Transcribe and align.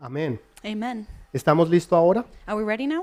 Amén. 0.00 0.40
Amen. 0.64 1.06
¿Estamos 1.32 1.68
listos 1.68 1.96
ahora? 1.96 2.24
Are 2.46 2.56
we 2.56 2.64
ready 2.64 2.86
now? 2.86 3.02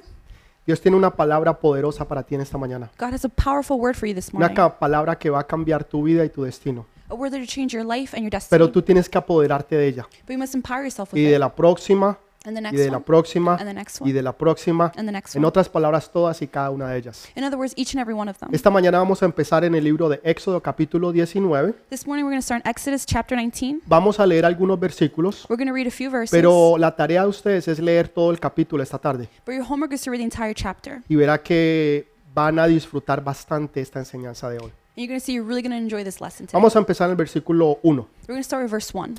Dios 0.65 0.81
tiene 0.81 0.97
una 0.97 1.11
palabra 1.15 1.59
poderosa 1.59 2.07
para 2.07 2.23
ti 2.23 2.35
en 2.35 2.41
esta 2.41 2.57
mañana. 2.57 2.89
God 2.97 3.13
has 3.13 3.25
a 3.25 3.29
powerful 3.29 3.77
word 3.79 3.95
for 3.95 4.07
you 4.07 4.15
this 4.15 4.29
Una 4.33 4.47
morning. 4.47 4.55
ca- 4.55 4.79
palabra 4.79 5.17
que 5.17 5.29
va 5.29 5.39
a 5.39 5.43
cambiar 5.45 5.83
tu 5.83 6.03
vida 6.03 6.23
y 6.25 6.29
tu 6.29 6.43
destino. 6.43 6.85
A 7.09 7.13
word 7.13 7.31
that 7.31 7.39
will 7.39 7.47
change 7.47 7.73
your 7.75 7.85
life 7.85 8.15
and 8.15 8.23
your 8.23 8.31
destiny. 8.31 8.49
Pero 8.57 8.71
tú 8.71 8.81
tienes 8.81 9.07
que 9.07 9.17
apoderarte 9.17 9.75
de 9.75 9.87
ella. 9.87 10.07
But 10.25 10.31
you 10.31 10.37
must 10.39 10.55
empower 10.55 10.83
yourself 10.83 11.13
with 11.13 11.19
Y 11.19 11.25
de 11.25 11.33
it. 11.35 11.39
la 11.39 11.53
próxima, 11.53 12.17
And 12.45 12.55
the 12.55 12.59
y 12.61 12.63
next 12.63 12.77
de 12.77 12.87
la 12.91 12.97
one. 12.97 13.03
próxima, 13.05 13.55
And 13.55 13.67
the 13.67 13.73
next 13.73 13.99
y 14.01 14.03
one. 14.03 14.13
de 14.13 14.21
la 14.21 14.31
próxima. 14.33 14.91
And 14.95 15.07
the 15.07 15.11
next 15.11 15.35
En 15.35 15.41
one. 15.41 15.47
otras 15.47 15.67
palabras, 15.67 16.11
todas 16.11 16.41
y 16.41 16.47
cada 16.47 16.69
una 16.69 16.89
de 16.89 16.97
ellas. 16.99 17.27
In 17.35 17.43
other 17.43 17.57
words, 17.57 17.73
each 17.75 17.95
and 17.95 18.01
every 18.01 18.13
one 18.13 18.29
of 18.29 18.37
them. 18.37 18.49
Esta 18.53 18.69
mañana 18.69 18.99
vamos 18.99 19.21
a 19.23 19.25
empezar 19.25 19.63
en 19.65 19.73
el 19.75 19.83
libro 19.83 20.09
de 20.09 20.21
Éxodo 20.23 20.61
capítulo 20.61 21.11
19. 21.11 21.73
This 21.89 22.05
morning 22.05 22.23
we're 22.23 22.31
going 22.35 22.39
to 22.41 22.45
start 22.45 22.63
in 22.63 22.69
Exodus 22.69 23.05
chapter 23.05 23.35
19. 23.37 23.81
Vamos 23.87 24.19
a 24.19 24.25
leer 24.27 24.45
algunos 24.45 24.79
versículos, 24.79 25.45
We're 25.49 25.57
going 25.57 25.67
to 25.67 25.73
read 25.73 25.87
a 25.87 25.91
few 25.91 26.11
verses. 26.11 26.31
pero 26.31 26.77
la 26.77 26.95
tarea 26.95 27.23
de 27.23 27.27
ustedes 27.29 27.67
es 27.67 27.79
leer 27.79 28.09
todo 28.09 28.29
el 28.31 28.39
capítulo 28.39 28.83
esta 28.83 28.99
tarde. 28.99 29.27
But 29.45 29.55
your 29.55 29.65
homework 29.67 29.93
is 29.93 30.01
to 30.03 30.11
read 30.11 30.19
the 30.19 30.25
entire 30.25 30.53
chapter. 30.53 31.01
Y 31.09 31.15
verá 31.15 31.41
que 31.41 32.07
van 32.33 32.59
a 32.59 32.67
disfrutar 32.67 33.23
bastante 33.23 33.81
esta 33.81 33.99
enseñanza 33.99 34.49
de 34.49 34.59
hoy. 34.59 34.71
You're 34.97 35.07
going 35.07 35.19
to 35.19 35.25
see 35.25 35.33
you're 35.33 35.45
really 35.47 35.61
going 35.61 35.71
to 35.71 35.77
enjoy 35.77 36.03
this 36.05 36.21
lesson 36.21 36.45
today. 36.47 36.53
Vamos 36.53 36.75
a 36.75 36.79
empezar 36.79 37.07
en 37.07 37.11
el 37.11 37.17
versículo 37.17 37.79
1. 37.83 38.07
We're 38.27 38.27
going 38.27 38.39
to 38.39 38.43
start 38.43 38.63
with 38.63 38.71
verse 38.71 38.91
1. 38.97 39.15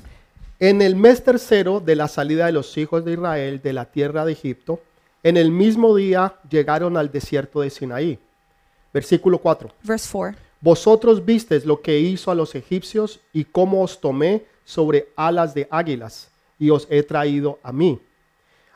En 0.59 0.81
el 0.81 0.95
mes 0.95 1.23
tercero 1.23 1.79
de 1.79 1.95
la 1.95 2.07
salida 2.07 2.47
de 2.47 2.51
los 2.51 2.75
hijos 2.79 3.05
de 3.05 3.13
Israel 3.13 3.61
de 3.61 3.73
la 3.73 3.91
tierra 3.91 4.25
de 4.25 4.31
Egipto, 4.31 4.81
en 5.21 5.37
el 5.37 5.51
mismo 5.51 5.95
día 5.95 6.39
llegaron 6.49 6.97
al 6.97 7.11
desierto 7.11 7.61
de 7.61 7.69
Sinaí. 7.69 8.17
Versículo 8.91 9.37
4. 9.37 9.69
Verse 9.83 10.09
4. 10.11 10.39
Vosotros 10.59 11.23
visteis 11.23 11.63
lo 11.63 11.79
que 11.79 11.99
hizo 11.99 12.31
a 12.31 12.35
los 12.35 12.55
egipcios 12.55 13.19
y 13.33 13.43
cómo 13.43 13.83
os 13.83 14.01
tomé 14.01 14.45
sobre 14.65 15.09
alas 15.15 15.53
de 15.53 15.67
águilas 15.69 16.31
y 16.57 16.71
os 16.71 16.87
he 16.89 17.03
traído 17.03 17.59
a 17.61 17.71
mí. 17.71 18.01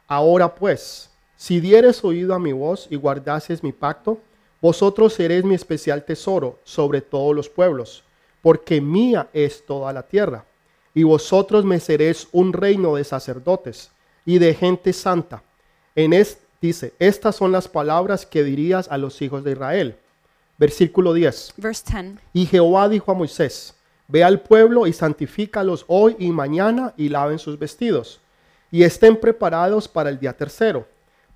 Ahora 0.08 0.54
pues, 0.54 1.10
si 1.36 1.60
dieres 1.60 2.04
oído 2.04 2.36
a 2.36 2.40
mi 2.40 2.52
voz 2.52 2.86
y 2.92 2.96
guardases 2.96 3.64
mi 3.64 3.72
pacto, 3.72 4.20
vosotros 4.62 5.14
seréis 5.14 5.44
mi 5.44 5.56
especial 5.56 6.06
tesoro 6.06 6.60
sobre 6.64 7.02
todos 7.02 7.36
los 7.36 7.50
pueblos, 7.50 8.04
porque 8.44 8.80
mía 8.80 9.30
es 9.34 9.66
toda 9.66 9.92
la 9.92 10.04
tierra. 10.04 10.46
Y 10.94 11.04
vosotros 11.04 11.64
me 11.64 11.80
seréis 11.80 12.28
un 12.32 12.54
reino 12.54 12.96
de 12.96 13.04
sacerdotes 13.04 13.92
y 14.26 14.40
de 14.40 14.54
gente 14.54 14.94
santa. 14.94 15.44
En 15.96 16.14
es, 16.14 16.38
dice, 16.62 16.94
estas 17.00 17.36
son 17.36 17.52
las 17.52 17.68
palabras 17.68 18.26
que 18.26 18.44
dirías 18.44 18.88
a 18.90 18.98
los 18.98 19.22
hijos 19.22 19.44
de 19.44 19.52
Israel. 19.54 19.96
Versículo 20.58 21.14
10. 21.14 21.54
Verse 21.58 21.84
10. 21.92 22.20
Y 22.34 22.46
Jehová 22.46 22.88
dijo 22.90 23.12
a 23.12 23.16
Moisés, 23.16 23.74
Ve 24.12 24.26
al 24.26 24.42
pueblo 24.42 24.88
y 24.88 24.94
santifícalos 24.94 25.86
hoy 25.88 26.18
y 26.20 26.32
mañana 26.32 26.94
y 26.98 27.08
laven 27.08 27.40
sus 27.40 27.58
vestidos, 27.58 28.20
y 28.70 28.84
estén 28.84 29.18
preparados 29.18 29.88
para 29.88 30.10
el 30.10 30.20
día 30.20 30.34
tercero, 30.34 30.86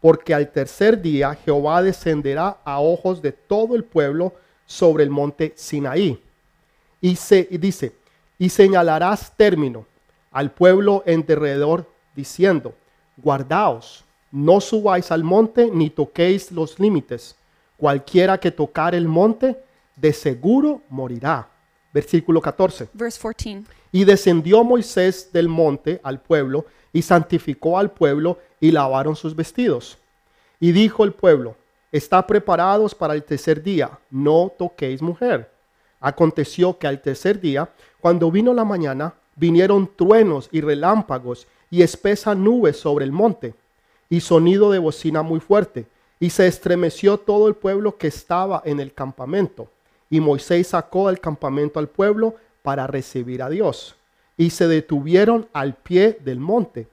porque 0.01 0.33
al 0.33 0.51
tercer 0.51 1.01
día 1.01 1.35
Jehová 1.45 1.81
descenderá 1.81 2.57
a 2.65 2.81
ojos 2.81 3.21
de 3.21 3.31
todo 3.31 3.77
el 3.77 3.85
pueblo 3.85 4.33
sobre 4.65 5.05
el 5.05 5.09
monte 5.09 5.53
Sinaí. 5.55 6.21
Y, 6.99 7.15
se, 7.15 7.47
y 7.49 7.57
dice, 7.57 7.93
y 8.37 8.49
señalarás 8.49 9.35
término 9.35 9.85
al 10.31 10.51
pueblo 10.51 11.03
en 11.05 11.25
derredor, 11.25 11.89
diciendo, 12.15 12.73
guardaos, 13.17 14.03
no 14.31 14.59
subáis 14.59 15.11
al 15.11 15.23
monte 15.23 15.69
ni 15.71 15.89
toquéis 15.89 16.51
los 16.51 16.79
límites. 16.79 17.37
Cualquiera 17.77 18.37
que 18.37 18.51
tocar 18.51 18.93
el 18.95 19.07
monte, 19.07 19.57
de 19.95 20.11
seguro 20.11 20.81
morirá. 20.89 21.47
Versículo 21.93 22.41
14. 22.41 22.89
Verse 22.93 23.17
14. 23.17 23.63
Y 23.91 24.03
descendió 24.03 24.63
Moisés 24.63 25.31
del 25.31 25.47
monte 25.47 26.01
al 26.03 26.21
pueblo 26.21 26.65
y 26.91 27.01
santificó 27.01 27.77
al 27.77 27.91
pueblo 27.91 28.39
y 28.59 28.71
lavaron 28.71 29.15
sus 29.15 29.35
vestidos. 29.35 29.97
Y 30.59 30.73
dijo 30.73 31.05
el 31.05 31.13
pueblo, 31.13 31.55
está 31.91 32.27
preparados 32.27 32.93
para 32.93 33.13
el 33.13 33.23
tercer 33.23 33.63
día, 33.63 33.97
no 34.09 34.51
toquéis 34.57 35.01
mujer. 35.01 35.49
Aconteció 36.01 36.77
que 36.77 36.87
al 36.87 37.01
tercer 37.01 37.39
día, 37.39 37.69
cuando 38.05 38.29
vino 38.29 38.53
la 38.53 38.65
mañana, 38.65 39.15
vinieron 39.35 39.89
truenos 39.95 40.47
y 40.51 40.61
relámpagos 40.61 41.47
y 41.71 41.81
espesa 41.81 42.35
nube 42.35 42.71
sobre 42.71 43.03
el 43.03 43.11
monte, 43.11 43.55
y 44.11 44.21
sonido 44.21 44.69
de 44.69 44.77
bocina 44.77 45.23
muy 45.23 45.39
fuerte, 45.39 45.87
y 46.19 46.29
se 46.29 46.45
estremeció 46.45 47.17
todo 47.17 47.47
el 47.47 47.55
pueblo 47.55 47.97
que 47.97 48.05
estaba 48.05 48.61
en 48.63 48.79
el 48.79 48.93
campamento. 48.93 49.71
Y 50.07 50.19
Moisés 50.19 50.67
sacó 50.67 51.07
del 51.07 51.19
campamento 51.19 51.79
al 51.79 51.87
pueblo 51.87 52.35
para 52.61 52.85
recibir 52.85 53.41
a 53.41 53.49
Dios. 53.49 53.95
Y 54.37 54.51
se 54.51 54.67
detuvieron 54.67 55.47
al 55.51 55.73
pie 55.73 56.15
del 56.23 56.39
monte. 56.39 56.87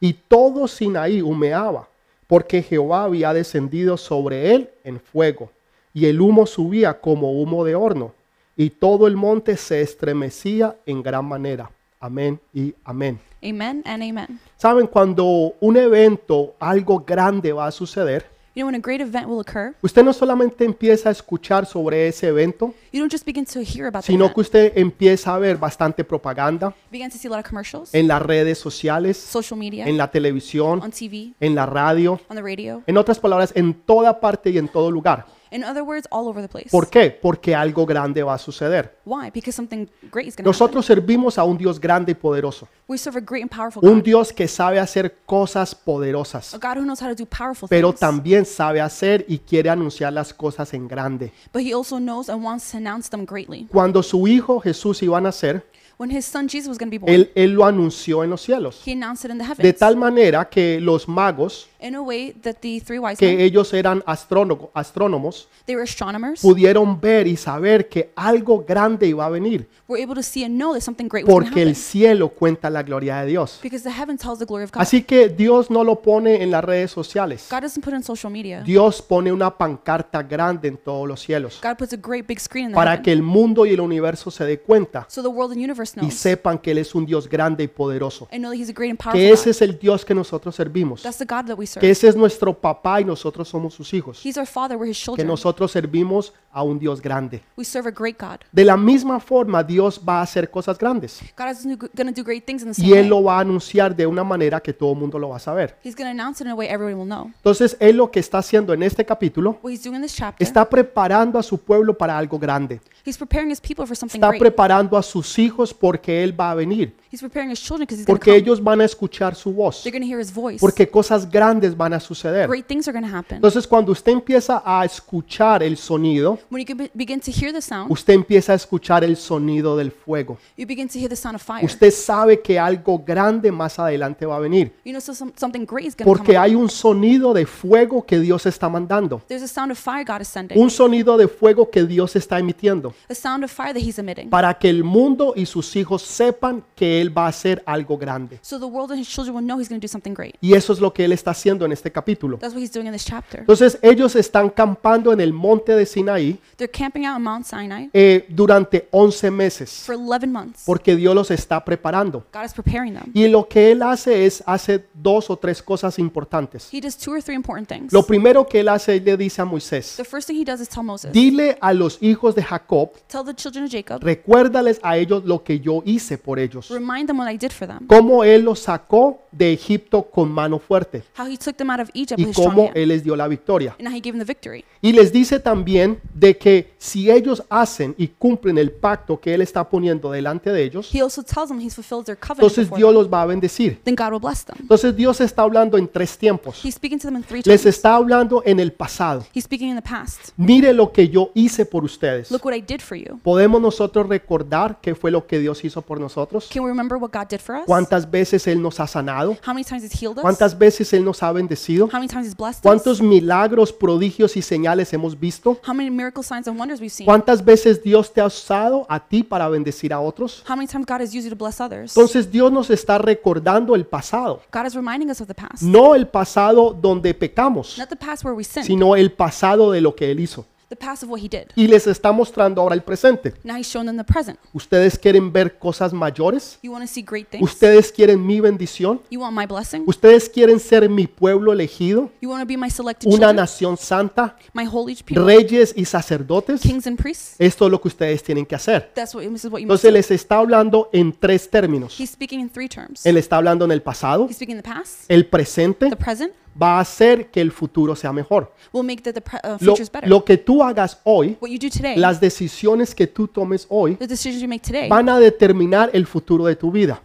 Y 0.00 0.14
todo 0.14 0.66
Sinaí 0.66 1.20
humeaba, 1.20 1.90
porque 2.26 2.62
Jehová 2.62 3.04
había 3.04 3.34
descendido 3.34 3.98
sobre 3.98 4.54
él 4.54 4.70
en 4.82 4.98
fuego. 4.98 5.50
Y 5.92 6.06
el 6.06 6.22
humo 6.22 6.46
subía 6.46 7.02
como 7.02 7.32
humo 7.32 7.66
de 7.66 7.74
horno. 7.74 8.14
Y 8.56 8.70
todo 8.70 9.06
el 9.06 9.16
monte 9.16 9.56
se 9.56 9.80
estremecía 9.82 10.76
en 10.86 11.02
gran 11.02 11.24
manera. 11.24 11.70
Amén 12.00 12.38
y 12.52 12.74
amén. 12.84 13.18
Amen 13.42 13.82
and 13.84 14.02
amen. 14.02 14.38
Saben, 14.56 14.86
cuando 14.86 15.54
un 15.60 15.76
evento, 15.76 16.54
algo 16.60 17.00
grande 17.06 17.52
va 17.52 17.66
a 17.66 17.70
suceder, 17.72 18.32
You 18.56 18.60
know, 18.62 18.68
when 18.68 18.76
a 18.76 18.78
great 18.80 19.00
event 19.00 19.26
will 19.26 19.40
occur, 19.40 19.74
usted 19.82 20.04
no 20.04 20.12
solamente 20.12 20.64
empieza 20.64 21.08
a 21.08 21.12
escuchar 21.12 21.66
sobre 21.66 22.06
ese 22.06 22.28
evento, 22.28 22.72
you 22.92 23.00
don't 23.00 23.10
just 23.10 23.26
begin 23.26 23.44
to 23.44 23.58
hear 23.62 23.86
about 23.88 24.02
the 24.04 24.12
sino 24.12 24.26
event. 24.26 24.34
que 24.36 24.40
usted 24.42 24.72
empieza 24.78 25.34
a 25.34 25.38
ver 25.40 25.56
bastante 25.58 26.04
propaganda 26.04 26.68
You 26.68 26.92
begin 26.92 27.10
to 27.10 27.18
see 27.18 27.26
a 27.26 27.30
lot 27.30 27.40
of 27.40 27.48
commercials, 27.48 27.92
en 27.92 28.06
las 28.06 28.22
redes 28.22 28.56
sociales, 28.58 29.16
social 29.16 29.58
media, 29.58 29.84
en 29.88 29.96
la 29.96 30.08
televisión, 30.08 30.80
on 30.80 30.92
TV, 30.92 31.32
en 31.40 31.56
la 31.56 31.66
radio, 31.66 32.20
on 32.28 32.36
the 32.36 32.42
radio. 32.42 32.80
en 32.86 32.96
otras 32.96 33.18
palabras, 33.18 33.50
en 33.56 33.74
toda 33.74 34.20
parte 34.20 34.50
y 34.50 34.58
en 34.58 34.68
todo 34.68 34.88
lugar. 34.88 35.26
In 35.54 35.62
other 35.62 35.82
words, 35.84 36.08
all 36.10 36.26
over 36.26 36.42
the 36.42 36.48
place. 36.48 36.68
¿Por 36.68 36.90
qué? 36.90 37.10
Porque 37.12 37.54
algo 37.54 37.86
grande 37.86 38.24
va 38.24 38.34
a 38.34 38.38
suceder. 38.38 38.98
Why? 39.04 39.30
Because 39.32 39.52
something 39.52 39.86
great 40.10 40.26
is 40.26 40.34
going 40.34 40.42
to 40.42 40.42
happen. 40.42 40.44
Nosotros 40.46 40.84
servimos 40.84 41.38
a 41.38 41.44
un 41.44 41.56
Dios 41.56 41.78
grande 41.78 42.10
y 42.10 42.14
poderoso, 42.16 42.66
We 42.88 42.98
serve 42.98 43.18
a 43.18 43.24
great 43.24 43.42
and 43.42 43.50
powerful 43.52 43.88
un 43.88 43.98
God. 43.98 44.02
Dios 44.04 44.32
que 44.32 44.48
sabe 44.48 44.80
hacer 44.80 45.14
cosas 45.24 45.72
poderosas, 45.72 46.54
A 46.54 46.58
God 46.58 46.78
who 46.78 46.84
knows 46.84 47.00
how 47.00 47.08
to 47.08 47.14
do 47.14 47.24
powerful 47.24 47.68
pero 47.68 47.90
things. 47.90 48.00
también 48.00 48.44
sabe 48.44 48.80
hacer 48.80 49.24
y 49.28 49.38
quiere 49.38 49.70
anunciar 49.70 50.12
las 50.12 50.34
cosas 50.34 50.74
en 50.74 50.88
grande. 50.88 51.32
But 51.52 51.62
he 51.62 51.72
also 51.72 51.98
knows 51.98 52.28
and 52.28 52.44
wants 52.44 52.72
to 52.72 52.78
announce 52.78 53.08
them 53.08 53.24
greatly. 53.24 53.68
Cuando 53.70 54.02
su 54.02 54.26
hijo 54.26 54.58
Jesús 54.58 55.04
iba 55.04 55.18
a 55.18 55.20
nacer, 55.20 55.64
When 55.96 56.10
his 56.10 56.24
son 56.24 56.48
Jesus 56.48 56.66
was 56.66 56.78
going 56.78 56.88
to 56.88 56.90
be 56.90 56.98
born, 56.98 57.12
él, 57.14 57.30
él 57.36 57.52
lo 57.52 57.64
anunció 57.64 58.24
en 58.24 58.30
los 58.30 58.42
cielos, 58.42 58.82
he 58.84 58.90
announced 58.90 59.24
it 59.24 59.30
in 59.30 59.38
the 59.38 59.44
heavens. 59.44 59.62
de 59.62 59.72
tal 59.72 59.96
manera 59.96 60.48
que 60.48 60.80
los 60.80 61.06
magos, 61.06 61.68
in 61.84 61.94
a 61.94 62.00
way 62.00 62.32
that 62.42 62.56
the 62.60 62.80
three 62.80 62.98
wise 62.98 63.18
que 63.18 63.26
men, 63.28 63.40
ellos 63.40 63.72
eran 63.74 64.02
astrónomos, 64.06 65.48
they 65.66 65.76
were 65.76 65.84
astronomers, 65.84 66.40
pudieron 66.40 67.00
ver 67.00 67.26
y 67.26 67.36
saber 67.36 67.88
que 67.88 68.10
algo 68.16 68.64
grande 68.66 69.06
iba 69.06 69.26
a 69.26 69.30
venir, 69.30 69.68
were 69.88 70.02
able 70.02 70.14
to 70.14 70.22
see 70.22 70.44
and 70.44 70.56
know 70.56 70.72
that 70.74 70.80
something 70.82 71.06
great 71.08 71.24
was 71.26 71.32
going 71.32 71.44
to 71.44 71.50
porque 71.50 71.60
happen. 71.60 71.68
el 71.68 71.76
cielo 71.76 72.28
cuenta 72.30 72.70
la 72.70 72.82
gloria 72.82 73.20
de 73.20 73.26
Dios. 73.26 73.60
Because 73.62 73.84
the 73.84 73.90
heaven 73.94 74.16
tells 74.16 74.38
the 74.38 74.46
glory 74.46 74.64
of 74.64 74.72
God. 74.72 74.82
Así 74.82 75.02
que 75.02 75.28
Dios 75.28 75.70
no 75.70 75.84
lo 75.84 76.00
pone 76.00 76.42
en 76.42 76.50
las 76.50 76.64
redes 76.64 76.90
sociales. 76.90 77.46
God 77.50 77.60
doesn't 77.62 77.82
put 77.84 77.92
it 77.92 77.96
in 77.96 78.02
social 78.02 78.32
media. 78.32 78.62
Dios 78.62 79.02
pone 79.02 79.30
una 79.32 79.56
pancarta 79.56 80.22
grande 80.22 80.68
en 80.68 80.76
todos 80.76 81.06
los 81.06 81.20
cielos 81.20 81.60
God 81.62 81.76
puts 81.76 81.92
a 81.92 81.96
great 81.96 82.26
big 82.26 82.38
screen 82.40 82.66
in 82.66 82.70
the 82.72 82.74
para 82.74 82.92
heaven. 82.92 83.02
que 83.04 83.12
el 83.12 83.22
mundo 83.22 83.66
y 83.66 83.72
el 83.72 83.80
universo 83.80 84.30
se 84.30 84.44
dé 84.44 84.60
cuenta 84.60 85.06
so 85.08 85.22
the 85.22 85.28
world 85.28 85.52
and 85.52 85.60
universe 85.62 85.92
y 85.96 86.00
knows 86.00 86.14
sepan 86.14 86.58
que 86.58 86.70
Él 86.72 86.78
es 86.78 86.94
un 86.94 87.04
Dios 87.06 87.28
grande 87.28 87.64
y 87.64 87.68
poderoso. 87.68 88.28
and 88.32 88.40
know 88.40 88.50
that 88.50 88.58
he's 88.58 88.70
a 88.70 88.72
great 88.72 88.90
and 88.90 88.98
powerful 88.98 89.20
Que 89.20 89.30
ese 89.32 89.44
God. 89.44 89.50
es 89.50 89.62
el 89.62 89.78
Dios 89.78 90.04
que 90.04 90.14
nosotros 90.14 90.54
servimos. 90.54 91.02
That's 91.02 91.18
the 91.18 91.24
God 91.26 91.46
that 91.46 91.56
we 91.58 91.66
serve. 91.74 91.86
Que 91.86 91.90
ese 91.90 92.08
es 92.08 92.16
nuestro 92.16 92.54
papá 92.58 93.00
y 93.00 93.04
nosotros 93.04 93.48
somos 93.48 93.74
sus 93.74 93.92
hijos. 93.92 94.24
He's 94.24 94.36
our 94.36 94.46
father, 94.46 94.76
we're 94.76 94.90
his 94.90 95.04
Que 95.16 95.24
nosotros 95.24 95.70
servimos 95.72 96.32
a 96.50 96.62
un 96.62 96.78
Dios 96.78 97.00
grande. 97.02 97.42
We 97.56 97.64
serve 97.64 97.88
a 97.88 97.92
great 97.92 98.16
God. 98.18 98.40
De 98.52 98.64
la 98.64 98.76
misma 98.76 99.18
forma, 99.18 99.62
Dios 99.62 100.00
va 100.00 100.20
a 100.20 100.22
hacer 100.22 100.48
cosas 100.50 100.78
grandes. 100.78 101.20
God 101.36 101.50
is 101.50 101.64
going 101.64 102.06
to 102.06 102.12
do 102.14 102.22
great 102.22 102.44
things 102.44 102.62
in 102.62 102.68
the 102.68 102.74
same 102.74 102.88
Y 102.88 102.92
Él 102.92 103.08
lo 103.08 103.22
va 103.22 103.38
a 103.38 103.40
anunciar 103.40 103.94
de 103.94 104.06
una 104.06 104.22
manera 104.22 104.60
que 104.60 104.72
todo 104.72 104.92
el 104.92 104.98
mundo 104.98 105.18
lo 105.18 105.30
va 105.30 105.36
a 105.36 105.40
saber. 105.40 105.76
He's 105.82 105.96
going 105.96 106.06
to 106.06 106.10
announce 106.22 106.40
it 106.40 106.46
in 106.46 106.52
a 106.52 106.54
way 106.54 106.68
everyone 106.68 106.94
will 106.94 107.08
know. 107.08 107.32
Entonces, 107.36 107.76
Él 107.80 107.96
lo 107.96 108.10
que 108.10 108.20
está 108.20 108.38
haciendo 108.38 108.72
en 108.72 108.82
este 108.82 109.04
capítulo, 109.04 109.58
What 109.62 109.72
he's 109.72 109.82
doing 109.82 109.96
in 109.96 110.02
this 110.02 110.14
chapter, 110.14 110.46
está 110.46 110.68
preparando 110.68 111.38
a 111.38 111.42
su 111.42 111.58
pueblo 111.58 111.96
para 111.96 112.16
algo 112.16 112.38
grande. 112.38 112.80
he's 113.04 113.18
preparing 113.18 113.50
his 113.50 113.60
people 113.60 113.84
for 113.86 113.96
something 113.96 114.18
Está 114.18 114.28
great. 114.28 114.40
preparando 114.40 114.96
a 114.96 115.02
sus 115.02 115.38
hijos 115.38 115.74
porque 115.74 116.22
Él 116.22 116.38
va 116.38 116.52
a 116.52 116.54
venir. 116.54 116.94
He's 117.14 117.20
preparing 117.20 117.48
his 117.50 117.60
children 117.60 117.86
because 117.86 118.00
he's 118.00 118.06
going 118.06 118.16
to 118.16 118.18
Porque 118.18 118.30
come. 118.30 118.38
ellos 118.38 118.62
van 118.62 118.80
a 118.80 118.84
escuchar 118.84 119.34
su 119.34 119.52
voz. 119.52 119.82
They're 119.82 119.92
going 119.96 120.02
to 120.02 120.08
hear 120.08 120.20
his 120.20 120.32
voice. 120.32 120.58
Porque 120.60 120.88
cosas 120.88 121.30
grandes 121.30 121.76
van 121.76 121.92
a 121.92 122.00
suceder. 122.00 122.48
Great 122.48 122.66
things 122.66 122.86
are 122.88 122.92
going 122.98 123.08
to 123.08 123.16
happen. 123.16 123.36
Entonces, 123.36 123.66
cuando 123.66 123.92
usted 123.92 124.12
empieza 124.12 124.62
a 124.64 124.84
escuchar 124.84 125.62
el 125.62 125.76
sonido, 125.76 126.38
When 126.50 126.62
you 126.62 126.66
can 126.66 126.76
be- 126.76 126.90
begin 126.94 127.20
to 127.20 127.30
hear 127.30 127.52
the 127.52 127.60
sound, 127.62 127.90
usted 127.90 128.14
empieza 128.14 128.52
a 128.52 128.56
escuchar 128.56 129.02
el 129.04 129.16
sonido 129.16 129.76
del 129.76 129.90
fuego. 129.90 130.38
you 130.56 130.66
begin 130.66 130.88
to 130.88 130.98
hear 130.98 131.08
the 131.08 131.16
sound 131.16 131.36
of 131.36 131.42
fire. 131.42 131.64
Usted 131.64 131.90
sabe 131.90 132.40
que 132.40 132.58
algo 132.58 132.98
grande 132.98 133.50
más 133.50 133.78
adelante 133.78 134.26
va 134.26 134.36
a 134.36 134.40
venir. 134.40 134.72
You 134.84 134.92
know, 134.92 135.00
so 135.00 135.14
some, 135.14 135.32
something 135.36 135.64
great 135.64 135.86
is 135.86 135.96
going 135.96 136.04
to 136.04 136.12
Porque 136.12 136.34
come. 136.34 136.38
hay 136.38 136.54
un 136.54 136.68
sonido 136.68 137.32
de 137.32 137.46
fuego 137.46 138.04
que 138.04 138.20
Dios 138.20 138.46
está 138.46 138.68
mandando. 138.68 139.22
There's 139.28 139.42
a 139.42 139.48
sound 139.48 139.72
of 139.72 139.78
fire 139.78 140.04
God 140.04 140.20
is 140.20 140.28
sending. 140.28 140.58
Un 140.60 140.70
sonido 140.70 141.16
de 141.16 141.26
fuego 141.26 141.68
que 141.70 141.84
Dios 141.84 142.16
está 142.16 142.38
emitiendo. 142.38 142.94
A 143.08 143.14
sound 143.14 143.44
of 143.44 143.50
fire 143.50 143.72
that 143.72 143.82
he's 143.82 143.98
emitting. 143.98 144.30
Para 144.30 144.54
que 144.54 144.68
el 144.68 144.84
mundo 144.84 145.32
y 145.36 145.46
su 145.46 145.64
tus 145.64 145.76
hijos 145.76 146.02
sepan 146.02 146.62
que 146.74 147.00
Él 147.04 147.16
va 147.16 147.26
a 147.26 147.28
hacer 147.28 147.62
algo 147.66 147.96
grande. 147.98 148.38
So 148.42 148.58
the 148.58 148.64
world 148.66 148.90
and 148.90 149.00
his 149.00 149.08
children 149.08 149.36
will 149.36 149.44
know 149.44 149.58
he's 149.58 149.68
going 149.68 149.80
to 149.80 149.84
do 149.84 149.88
something 149.90 150.14
great. 150.14 150.34
Y 150.40 150.54
eso 150.54 150.72
es 150.72 150.80
lo 150.80 150.92
que 150.92 151.04
Él 151.04 151.12
está 151.12 151.30
haciendo 151.32 151.64
en 151.64 151.72
este 151.72 151.90
capítulo. 151.92 152.38
That's 152.38 152.54
what 152.54 152.62
he's 152.62 152.72
doing 152.72 152.86
in 152.86 152.92
this 152.92 153.04
chapter. 153.04 153.40
Entonces 153.40 153.78
ellos 153.82 154.16
están 154.16 154.50
campando 154.50 155.12
en 155.12 155.20
el 155.20 155.32
monte 155.32 155.74
de 155.74 155.86
Sinaí 155.86 156.38
They're 156.56 156.70
camping 156.70 157.04
out 157.06 157.16
on 157.16 157.22
Mount 157.22 157.46
Sinai 157.46 157.90
eh, 157.92 158.26
durante 158.28 158.88
11 158.90 159.30
meses 159.30 159.70
for 159.84 159.94
11 159.96 160.30
months. 160.30 160.62
porque 160.64 160.96
Dios 160.96 161.14
los 161.14 161.30
está 161.30 161.64
preparando. 161.64 162.24
God 162.32 162.44
is 162.44 162.52
preparing 162.52 162.94
them. 162.94 163.10
Y 163.14 163.28
lo 163.28 163.46
que 163.48 163.72
Él 163.72 163.82
hace 163.82 164.26
es, 164.26 164.42
hace 164.46 164.84
dos 164.94 165.30
o 165.30 165.36
tres 165.36 165.62
cosas 165.62 165.98
importantes. 165.98 166.68
He 166.72 166.80
does 166.80 166.96
two 166.96 167.12
or 167.12 167.22
three 167.22 167.34
important 167.34 167.68
things. 167.68 167.92
Lo 167.92 168.02
primero 168.04 168.46
que 168.46 168.60
Él 168.60 168.68
hace, 168.68 168.96
Él 168.96 169.04
le 169.04 169.16
dice 169.16 169.42
a 169.42 169.44
Moisés, 169.44 169.94
The 169.96 170.04
first 170.04 170.28
thing 170.28 170.36
he 170.40 170.44
does 170.44 170.60
is 170.60 170.68
tell 170.68 170.82
Moses, 170.82 171.12
dile 171.12 171.56
a 171.60 171.72
los 171.72 171.98
hijos 172.02 172.34
de 172.34 172.42
Jacob, 172.42 172.92
tell 173.08 173.24
the 173.24 173.34
children 173.34 173.64
of 173.64 173.70
Jacob, 173.70 174.02
recuérdales 174.02 174.80
a 174.82 174.96
ellos 174.96 175.24
lo 175.24 175.42
que 175.42 175.60
yo 175.60 175.82
hice 175.84 176.18
por 176.18 176.38
ellos. 176.38 176.68
Remind 176.84 177.06
them 177.06 177.18
what 177.18 177.30
I 177.32 177.36
did 177.38 177.50
for 177.50 177.66
them, 177.66 177.86
Cómo 177.86 178.24
Él 178.24 178.42
los 178.44 178.60
sacó 178.60 179.20
de 179.32 179.52
Egipto 179.52 180.02
con 180.04 180.30
mano 180.30 180.58
fuerte 180.58 181.02
how 181.18 181.26
he 181.26 181.36
took 181.36 181.56
them 181.56 181.70
out 181.70 181.80
of 181.80 181.90
Egypt 181.94 182.18
y 182.20 182.22
with 182.22 182.28
his 182.30 182.36
strong 182.36 182.50
cómo 182.54 182.66
hand, 182.68 182.76
Él 182.76 182.88
les 182.88 183.02
dio 183.02 183.16
la 183.16 183.26
victoria. 183.26 183.74
and 183.78 183.88
how 183.88 183.94
he 183.94 184.00
gave 184.00 184.12
them 184.16 184.18
the 184.20 184.24
victory. 184.24 184.64
Y 184.80 184.92
les 184.92 185.12
dice 185.12 185.40
también 185.40 185.98
de 186.14 186.36
que 186.36 186.74
si 186.78 187.10
ellos 187.10 187.42
hacen 187.48 187.94
y 187.98 188.08
cumplen 188.08 188.58
el 188.58 188.70
pacto 188.70 189.18
que 189.18 189.34
Él 189.34 189.40
está 189.42 189.68
poniendo 189.68 190.10
delante 190.10 190.50
de 190.52 190.62
ellos, 190.62 190.94
He 190.94 191.00
also 191.00 191.22
tells 191.22 191.48
them 191.48 191.60
he's 191.60 191.74
fulfilled 191.74 192.04
their 192.04 192.16
covenant 192.16 192.38
entonces 192.42 192.64
before 192.66 192.78
Dios 192.78 192.90
them. 192.90 192.94
los 193.02 193.12
va 193.12 193.22
a 193.22 193.26
bendecir. 193.26 193.80
Then 193.84 193.96
God 193.96 194.12
will 194.12 194.20
bless 194.20 194.44
them. 194.44 194.56
Entonces 194.60 194.94
Dios 194.94 195.20
está 195.20 195.42
hablando 195.42 195.78
en 195.78 195.88
tres 195.88 196.16
tiempos. 196.18 196.64
He's 196.64 196.74
speaking 196.76 196.98
to 196.98 197.08
them 197.08 197.16
in 197.16 197.22
three 197.24 197.42
Les 197.44 197.62
times. 197.62 197.66
está 197.66 197.96
hablando 197.96 198.42
en 198.44 198.60
el 198.60 198.72
pasado. 198.72 199.24
He's 199.34 199.44
speaking 199.44 199.70
in 199.70 199.76
the 199.76 199.82
past. 199.82 200.30
Mire 200.36 200.72
lo 200.72 200.92
que 200.92 201.08
yo 201.08 201.30
hice 201.34 201.64
por 201.66 201.82
ustedes. 201.84 202.30
Look 202.30 202.44
what 202.44 202.54
I 202.54 202.60
did 202.60 202.80
for 202.80 202.96
you. 202.96 203.18
¿Podemos 203.22 203.60
nosotros 203.60 204.08
recordar 204.08 204.78
qué 204.80 204.94
fue 204.94 205.10
lo 205.10 205.26
que 205.26 205.38
Dios 205.38 205.64
hizo 205.64 205.82
por 205.82 205.98
nosotros? 206.00 206.48
Can 206.52 206.62
we 206.62 206.70
remember 206.74 206.98
what 206.98 207.10
God 207.12 207.28
did 207.28 207.40
for 207.40 207.56
us? 207.56 207.64
¿Cuántas 207.66 208.10
veces 208.10 208.46
Él 208.46 208.60
nos 208.60 208.80
ha 208.80 208.86
sanado? 208.86 209.36
How 209.46 209.54
many 209.54 209.64
times 209.64 209.84
He's 209.84 209.92
healed 209.92 210.18
us? 210.18 210.22
¿Cuántas 210.22 210.58
veces 210.58 210.92
Él 210.92 211.04
nos 211.04 211.22
ha 211.22 211.32
bendecido? 211.32 211.86
How 211.86 211.98
many 211.98 212.08
times 212.08 212.26
He's 212.26 212.36
blessed 212.36 212.58
us? 212.58 212.62
¿Cuántos 212.62 213.00
milagros, 213.00 213.72
prodigios 213.72 214.36
y 214.36 214.42
señales 214.42 214.92
hemos 214.92 215.18
visto? 215.18 215.58
How 215.66 215.74
many 215.74 215.90
miracle 215.90 216.22
signs 216.22 216.48
and 216.48 216.58
wonders 216.58 216.80
we've 216.80 216.90
seen? 216.92 217.06
¿Cuántas 217.06 217.44
veces 217.44 217.82
Dios 217.82 218.12
te 218.12 218.20
ha 218.20 218.26
usado 218.26 218.86
a 218.88 219.00
ti 219.00 219.22
para 219.22 219.48
bendecir 219.48 219.92
a 219.92 220.00
otros? 220.00 220.42
How 220.48 220.56
many 220.56 220.66
times 220.66 220.86
God 220.86 221.00
has 221.00 221.14
used 221.14 221.24
you 221.24 221.30
to 221.30 221.36
bless 221.36 221.60
others? 221.60 221.96
Entonces 221.96 222.30
Dios 222.30 222.50
nos 222.50 222.70
está 222.70 222.98
recordando 222.98 223.74
el 223.74 223.86
pasado, 223.86 224.42
God 224.52 224.66
is 224.66 224.74
reminding 224.74 225.10
us 225.10 225.20
of 225.20 225.28
the 225.28 225.34
past. 225.34 225.62
no 225.62 225.94
el 225.94 226.08
pasado 226.08 226.72
donde 226.72 227.14
pecamos, 227.14 227.78
Not 227.78 227.88
the 227.88 227.96
past 227.96 228.24
where 228.24 228.36
we 228.36 228.44
sinned, 228.44 228.66
sino 228.66 228.96
el 228.96 229.12
pasado 229.12 229.70
de 229.70 229.80
lo 229.80 229.94
que 229.94 230.10
Él 230.10 230.20
hizo. 230.20 230.46
The 230.76 230.84
past 230.86 231.02
of 231.02 231.10
what 231.10 231.20
He 231.22 231.28
did. 231.28 231.48
Y 231.56 231.66
les 231.66 231.86
está 231.86 232.12
mostrando 232.12 232.60
ahora 232.60 232.74
el 232.74 232.82
presente. 232.82 233.34
Now 233.44 233.56
He's 233.56 233.66
shown 233.68 233.86
them 233.86 233.96
the 233.96 234.04
present. 234.04 234.38
¿Ustedes 234.52 234.98
quieren 234.98 235.32
ver 235.32 235.58
cosas 235.58 235.92
mayores? 235.92 236.58
You 236.62 236.72
want 236.72 236.84
to 236.84 236.92
see 236.92 237.02
great 237.02 237.28
things? 237.30 237.42
¿Ustedes 237.42 237.92
quieren 237.92 238.24
mi 238.26 238.40
bendición? 238.40 239.00
You 239.10 239.20
want 239.20 239.36
my 239.36 239.46
blessing? 239.46 239.84
¿Ustedes 239.86 240.28
quieren 240.28 240.58
ser 240.60 240.88
mi 240.88 241.06
pueblo 241.06 241.52
elegido? 241.52 242.10
You 242.20 242.30
want 242.30 242.42
to 242.42 242.46
be 242.46 242.56
my 242.56 242.70
selected 242.70 243.06
¿Una 243.08 243.16
children? 243.18 243.36
nación 243.36 243.76
santa? 243.76 244.36
My 244.52 244.66
holy 244.66 244.94
people? 244.96 245.24
¿Reyes 245.24 245.72
y 245.76 245.84
sacerdotes? 245.84 246.60
Kings 246.60 246.86
and 246.86 246.98
priests? 246.98 247.36
Esto 247.38 247.66
es 247.66 247.70
lo 247.70 247.80
que 247.80 247.88
ustedes 247.88 248.22
tienen 248.22 248.46
que 248.46 248.54
hacer. 248.54 248.90
That's 248.94 249.14
what, 249.14 249.22
this 249.24 249.44
is 249.44 249.50
what 249.50 249.60
you 249.60 249.66
must 249.66 249.84
Entonces 249.84 249.90
do. 249.90 249.96
les 249.96 250.10
está 250.10 250.38
hablando 250.38 250.88
en 250.92 251.12
tres 251.12 251.48
términos. 251.50 251.98
He's 251.98 252.10
speaking 252.10 252.40
in 252.40 252.48
three 252.50 252.68
terms. 252.68 253.04
Él 253.06 253.16
está 253.16 253.36
hablando 253.36 253.64
en 253.64 253.70
el 253.72 253.82
pasado, 253.82 254.26
He's 254.28 254.36
speaking 254.36 254.56
in 254.56 254.62
the 254.62 254.68
past, 254.68 255.04
el 255.08 255.26
presente 255.26 255.88
the 255.90 255.96
present, 255.96 256.32
va 256.60 256.78
a 256.78 256.80
hacer 256.80 257.30
que 257.30 257.40
el 257.40 257.50
futuro 257.50 257.94
sea 257.96 258.12
mejor. 258.12 258.52
will 258.72 258.84
make 258.84 259.02
the, 259.02 259.12
the 259.12 259.20
pre- 259.20 259.40
uh, 259.44 259.56
Lo, 259.60 259.74
lo 260.04 260.24
que 260.24 260.36
tú 260.36 260.62
hagas 260.62 260.98
hoy, 261.04 261.36
today, 261.70 261.96
las 261.96 262.20
decisiones 262.20 262.94
que 262.94 263.06
tú 263.06 263.28
tomes 263.28 263.66
hoy, 263.68 263.96
today, 263.96 264.88
van 264.88 265.08
a 265.08 265.18
determinar 265.18 265.90
el 265.92 266.06
futuro 266.06 266.46
de 266.46 266.56
tu 266.56 266.70
vida. 266.70 267.00